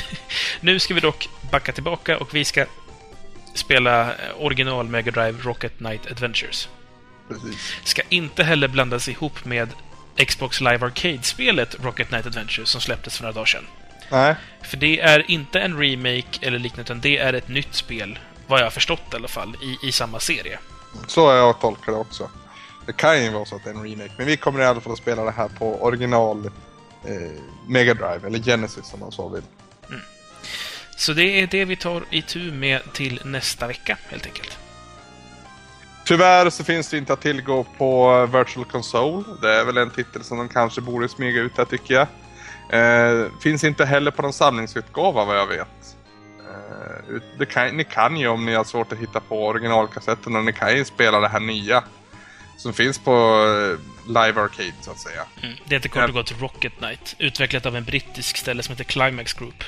nu 0.62 0.80
ska 0.80 0.94
vi 0.94 1.00
dock 1.00 1.30
backa 1.52 1.72
tillbaka 1.72 2.18
och 2.18 2.36
vi 2.36 2.46
ska 2.46 2.66
spela 3.54 4.14
original 4.40 4.88
Mega 4.88 5.12
Drive 5.12 5.38
Rocket 5.42 5.78
Knight 5.78 6.12
Adventures. 6.12 6.70
Precis. 7.30 7.76
Ska 7.84 8.02
inte 8.10 8.44
heller 8.44 8.68
blandas 8.68 9.10
ihop 9.10 9.46
med 9.46 9.70
Xbox 10.28 10.62
Live 10.62 10.86
Arcade-spelet 10.86 11.76
Rocket 11.84 12.08
Knight 12.08 12.26
Adventures 12.26 12.70
som 12.70 12.82
släpptes 12.82 13.18
för 13.18 13.24
några 13.24 13.34
dagar 13.34 13.46
sedan. 13.46 13.68
Nej. 14.10 14.36
För 14.62 14.78
det 14.78 15.00
är 15.00 15.32
inte 15.32 15.60
en 15.60 15.78
remake 15.80 16.40
eller 16.42 16.60
liknande, 16.60 16.82
utan 16.82 17.02
det 17.02 17.18
är 17.18 17.34
ett 17.34 17.48
nytt 17.48 17.76
spel, 17.76 18.20
vad 18.48 18.60
jag 18.60 18.66
har 18.66 18.72
förstått 18.72 19.14
i 19.14 19.16
alla 19.16 19.28
fall, 19.28 19.56
i, 19.62 19.88
i 19.88 19.92
samma 19.92 20.20
serie. 20.20 20.60
Så 21.08 21.28
har 21.28 21.34
jag 21.34 21.60
tolkat 21.60 21.86
det 21.86 21.92
också. 21.92 22.30
Det 22.92 22.98
kan 22.98 23.24
ju 23.24 23.30
vara 23.30 23.46
så 23.46 23.56
att 23.56 23.64
det 23.64 23.70
är 23.70 23.74
en 23.74 23.84
remake, 23.84 24.12
men 24.18 24.28
vi 24.28 24.38
kommer 24.38 24.60
i 24.60 24.66
alla 24.66 24.82
fall 24.82 24.94
att 24.94 25.00
spela 25.00 25.24
det 25.24 25.32
här 25.32 25.48
på 25.48 25.84
original 25.84 26.46
eh, 27.06 27.42
Mega 27.68 27.94
Drive, 27.94 28.28
eller 28.28 28.40
Genesis 28.40 28.94
om 28.94 29.00
man 29.00 29.12
så 29.12 29.30
vill. 29.30 29.44
Så 30.98 31.14
det 31.14 31.24
är 31.24 31.48
det 31.48 31.66
vi 31.66 31.76
tar 31.76 32.04
itu 32.10 32.52
med 32.52 32.82
till 32.94 33.22
nästa 33.26 33.68
vecka, 33.68 33.98
helt 34.10 34.26
enkelt. 34.26 34.58
Tyvärr 36.06 36.50
så 36.50 36.64
finns 36.64 36.90
det 36.90 36.98
inte 36.98 37.14
att 37.14 37.22
tillgå 37.22 37.66
på 37.78 38.26
Virtual 38.26 38.66
Console. 38.66 39.24
Det 39.42 39.50
är 39.50 39.66
väl 39.66 39.78
en 39.78 39.90
titel 39.90 40.24
som 40.24 40.38
de 40.38 40.50
kanske 40.50 40.82
borde 40.82 41.10
smyga 41.10 41.42
ut 41.42 41.58
här 41.58 41.66
tycker 41.66 41.94
jag. 41.94 42.08
Eh, 42.80 43.28
finns 43.42 43.64
inte 43.64 43.86
heller 43.86 44.12
på 44.12 44.22
någon 44.22 44.34
samlingsutgåva 44.34 45.26
vad 45.26 45.38
jag 45.38 45.48
vet. 45.48 45.96
Eh, 47.40 47.46
kan, 47.46 47.78
ni 47.78 47.84
kan 47.84 48.18
ju 48.18 48.28
om 48.28 48.46
ni 48.46 48.54
har 48.54 48.64
svårt 48.64 48.94
att 48.94 49.00
hitta 49.00 49.20
på 49.20 49.46
originalkassetten 49.46 50.36
och 50.36 50.46
ni 50.46 50.54
kan 50.54 50.78
ju 50.78 50.86
spela 50.86 51.20
det 51.20 51.28
här 51.28 51.40
nya. 51.40 51.84
Som 52.62 52.74
finns 52.74 53.00
på 53.00 53.12
eh, 53.12 54.08
Live 54.08 54.42
Arcade 54.42 54.74
så 54.82 54.92
att 54.92 55.00
säga. 55.00 55.26
Mm. 55.44 55.56
Det 55.66 55.76
heter 55.76 55.90
kort 55.90 56.08
och 56.08 56.14
gott 56.14 56.42
Rocket 56.42 56.74
Knight, 56.78 57.16
utvecklat 57.20 57.66
av 57.66 57.76
en 57.76 57.84
brittisk 57.84 58.38
ställe 58.38 58.64
som 58.64 58.72
heter 58.72 58.84
Climax 58.84 59.34
Group. 59.34 59.64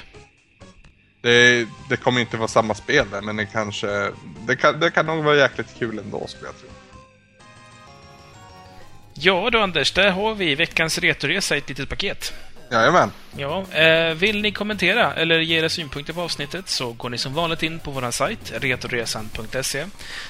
Det, 1.21 1.67
det 1.89 1.97
kommer 1.97 2.21
inte 2.21 2.37
vara 2.37 2.47
samma 2.47 2.73
spel 2.73 3.09
där, 3.11 3.21
men 3.21 3.35
det 3.35 3.45
kanske... 3.45 4.11
Det 4.47 4.55
kan, 4.55 4.79
det 4.79 4.91
kan 4.91 5.05
nog 5.05 5.23
vara 5.23 5.35
jäkligt 5.35 5.79
kul 5.79 5.99
ändå 5.99 6.27
skulle 6.27 6.45
jag 6.45 6.59
tro. 6.59 6.69
Ja 9.13 9.49
då 9.49 9.59
Anders, 9.59 9.91
där 9.91 10.11
har 10.11 10.35
vi 10.35 10.55
veckans 10.55 10.97
retoresa 10.97 11.55
i 11.55 11.57
ett 11.57 11.69
litet 11.69 11.89
paket. 11.89 12.33
Jajamän. 12.73 13.11
Ja, 13.37 13.65
eh, 13.71 14.13
vill 14.13 14.41
ni 14.41 14.51
kommentera 14.51 15.13
eller 15.13 15.39
ge 15.39 15.59
era 15.59 15.69
synpunkter 15.69 16.13
på 16.13 16.21
avsnittet 16.21 16.69
så 16.69 16.91
går 16.91 17.09
ni 17.09 17.17
som 17.17 17.33
vanligt 17.33 17.63
in 17.63 17.79
på 17.79 17.91
vår 17.91 18.11
sajt, 18.11 18.53
retoresan.se. 18.55 19.85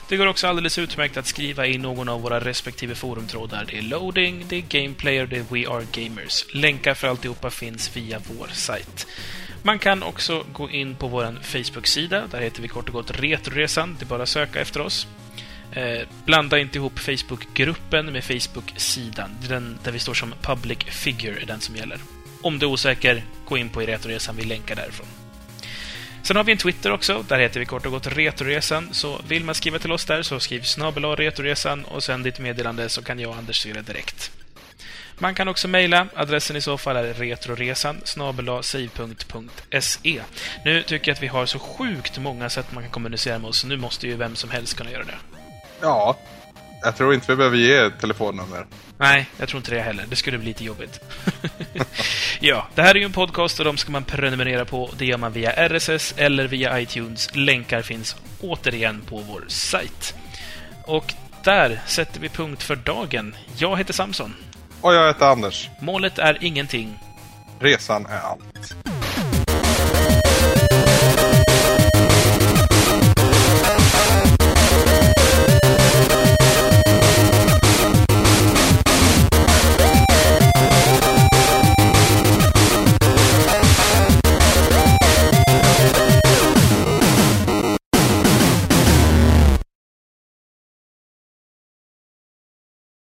Det 0.10 0.18
går 0.18 0.28
också 0.28 0.48
alldeles 0.48 0.78
utmärkt 0.78 1.18
att 1.18 1.28
skriva 1.28 1.68
i 1.68 1.78
någon 1.78 2.10
av 2.10 2.22
våra 2.22 2.40
respektive 2.40 2.96
forumtrådar. 2.96 3.66
Det 3.68 3.78
är 3.78 3.82
loading, 3.82 4.46
det 4.50 4.56
är 4.56 4.82
gameplayer, 4.82 5.26
det 5.26 5.38
är 5.38 5.46
We 5.50 5.70
Are 5.70 5.86
Gamers. 5.92 6.46
Länkar 6.54 6.94
för 6.94 7.08
alltihopa 7.08 7.50
finns 7.50 7.96
via 7.96 8.22
vår 8.38 8.48
sajt. 8.54 9.08
Man 9.66 9.80
kan 9.80 10.04
också 10.04 10.46
gå 10.54 10.70
in 10.70 10.96
på 10.96 11.08
vår 11.08 11.38
Facebook-sida. 11.42 12.28
Där 12.32 12.42
heter 12.42 12.62
vi 12.62 12.68
kort 12.68 12.88
och 12.88 12.94
gott 12.94 13.20
Retroresan. 13.20 13.96
Det 14.00 14.06
är 14.06 14.08
bara 14.08 14.24
att 14.24 14.30
söka 14.30 14.62
efter 14.62 14.82
oss. 14.82 15.08
Eh, 15.72 16.08
blanda 16.26 16.60
inte 16.60 16.78
ihop 16.78 17.00
Facebook-gruppen 17.00 18.06
med 18.12 18.24
Facebook-sidan. 18.24 19.30
Det 19.42 19.48
är 19.48 19.50
Den 19.50 19.78
där 19.84 19.92
vi 19.92 20.00
står 20.00 20.14
som 20.14 20.34
public 20.42 20.78
figure 20.84 21.42
är 21.42 21.46
den 21.46 21.60
som 21.60 21.76
gäller. 21.76 22.00
Om 22.44 22.60
du 22.60 22.66
är 22.66 22.70
osäker, 22.70 23.24
gå 23.46 23.58
in 23.58 23.70
på 23.70 23.84
i 23.84 23.86
Retoresan. 23.86 24.36
Vi 24.36 24.44
länkar 24.44 24.76
därifrån. 24.76 25.08
Sen 26.24 26.36
har 26.36 26.44
vi 26.44 26.52
en 26.52 26.58
Twitter 26.58 26.92
också. 26.92 27.26
Där 27.28 27.40
heter 27.40 27.60
vi 27.60 27.66
kort 27.66 27.86
och 27.86 27.92
gott 27.92 28.08
Retoresan. 28.08 28.90
Så 28.92 29.22
vill 29.28 29.44
man 29.44 29.56
skriva 29.56 29.80
till 29.80 29.92
oss 29.92 30.06
där 30.06 30.22
så 30.22 30.40
skriv 30.40 30.62
snabel 30.62 31.06
Retoresan 31.06 31.86
och 31.86 32.04
sen 32.04 32.24
ditt 32.24 32.40
meddelande 32.40 32.90
så 32.90 33.02
kan 33.02 33.20
jag 33.20 33.32
och 33.32 33.38
Anders 33.38 33.64
se 33.64 33.74
det 33.74 33.82
direkt. 33.82 34.32
Man 35.18 35.36
kan 35.36 35.48
också 35.48 35.68
mejla. 35.68 36.08
Adressen 36.16 36.56
i 36.56 36.62
så 36.62 36.78
fall 36.78 36.96
är 36.96 37.14
retroresan 37.14 38.02
save.se. 38.62 40.22
Nu 40.66 40.84
tycker 40.84 41.12
jag 41.12 41.16
att 41.16 41.24
vi 41.24 41.28
har 41.28 41.46
så 41.46 41.60
sjukt 41.60 42.18
många 42.18 42.50
sätt 42.50 42.72
man 42.72 42.84
kan 42.84 42.92
kommunicera 42.92 43.40
med 43.40 43.50
oss, 43.50 43.58
så 43.58 43.68
nu 43.68 43.78
måste 43.78 44.08
ju 44.08 44.16
vem 44.16 44.36
som 44.36 44.50
helst 44.50 44.78
kunna 44.78 44.92
göra 44.92 45.04
det. 45.04 45.18
Ja. 45.82 46.18
Jag 46.84 46.96
tror 46.96 47.14
inte 47.14 47.26
vi 47.32 47.36
behöver 47.36 47.58
ge 47.58 47.90
telefonnummer. 47.90 48.66
Nej, 48.98 49.30
jag 49.38 49.50
tror 49.50 49.58
inte 49.60 49.72
det 49.72 49.82
heller. 49.82 50.06
Det 50.10 50.16
skulle 50.16 50.38
bli 50.38 50.48
lite 50.48 50.64
jobbigt. 50.64 51.00
ja, 52.40 52.68
det 52.76 52.82
här 52.82 52.96
är 52.96 53.00
ju 53.00 53.06
en 53.06 53.12
podcast 53.12 53.60
och 53.60 53.66
de 53.66 53.78
ska 53.78 53.92
man 53.92 54.04
prenumerera 54.04 54.66
på. 54.66 54.90
Det 54.98 55.06
gör 55.06 55.18
man 55.18 55.32
via 55.32 55.52
RSS 55.70 56.14
eller 56.18 56.48
via 56.48 56.80
iTunes. 56.80 57.36
Länkar 57.36 57.82
finns 57.82 58.16
återigen 58.42 59.02
på 59.02 59.18
vår 59.18 59.46
sajt. 59.48 60.16
Och 60.86 61.14
där 61.44 61.82
sätter 61.86 62.20
vi 62.20 62.30
punkt 62.30 62.64
för 62.64 62.76
dagen. 62.76 63.36
Jag 63.58 63.78
heter 63.78 63.94
Samson. 63.94 64.36
Och 64.82 64.94
jag 64.94 65.08
heter 65.08 65.26
Anders. 65.26 65.70
Målet 65.82 66.20
är 66.20 66.38
ingenting. 66.42 67.00
Resan 67.60 68.06
är 68.06 68.20
allt. 68.20 68.76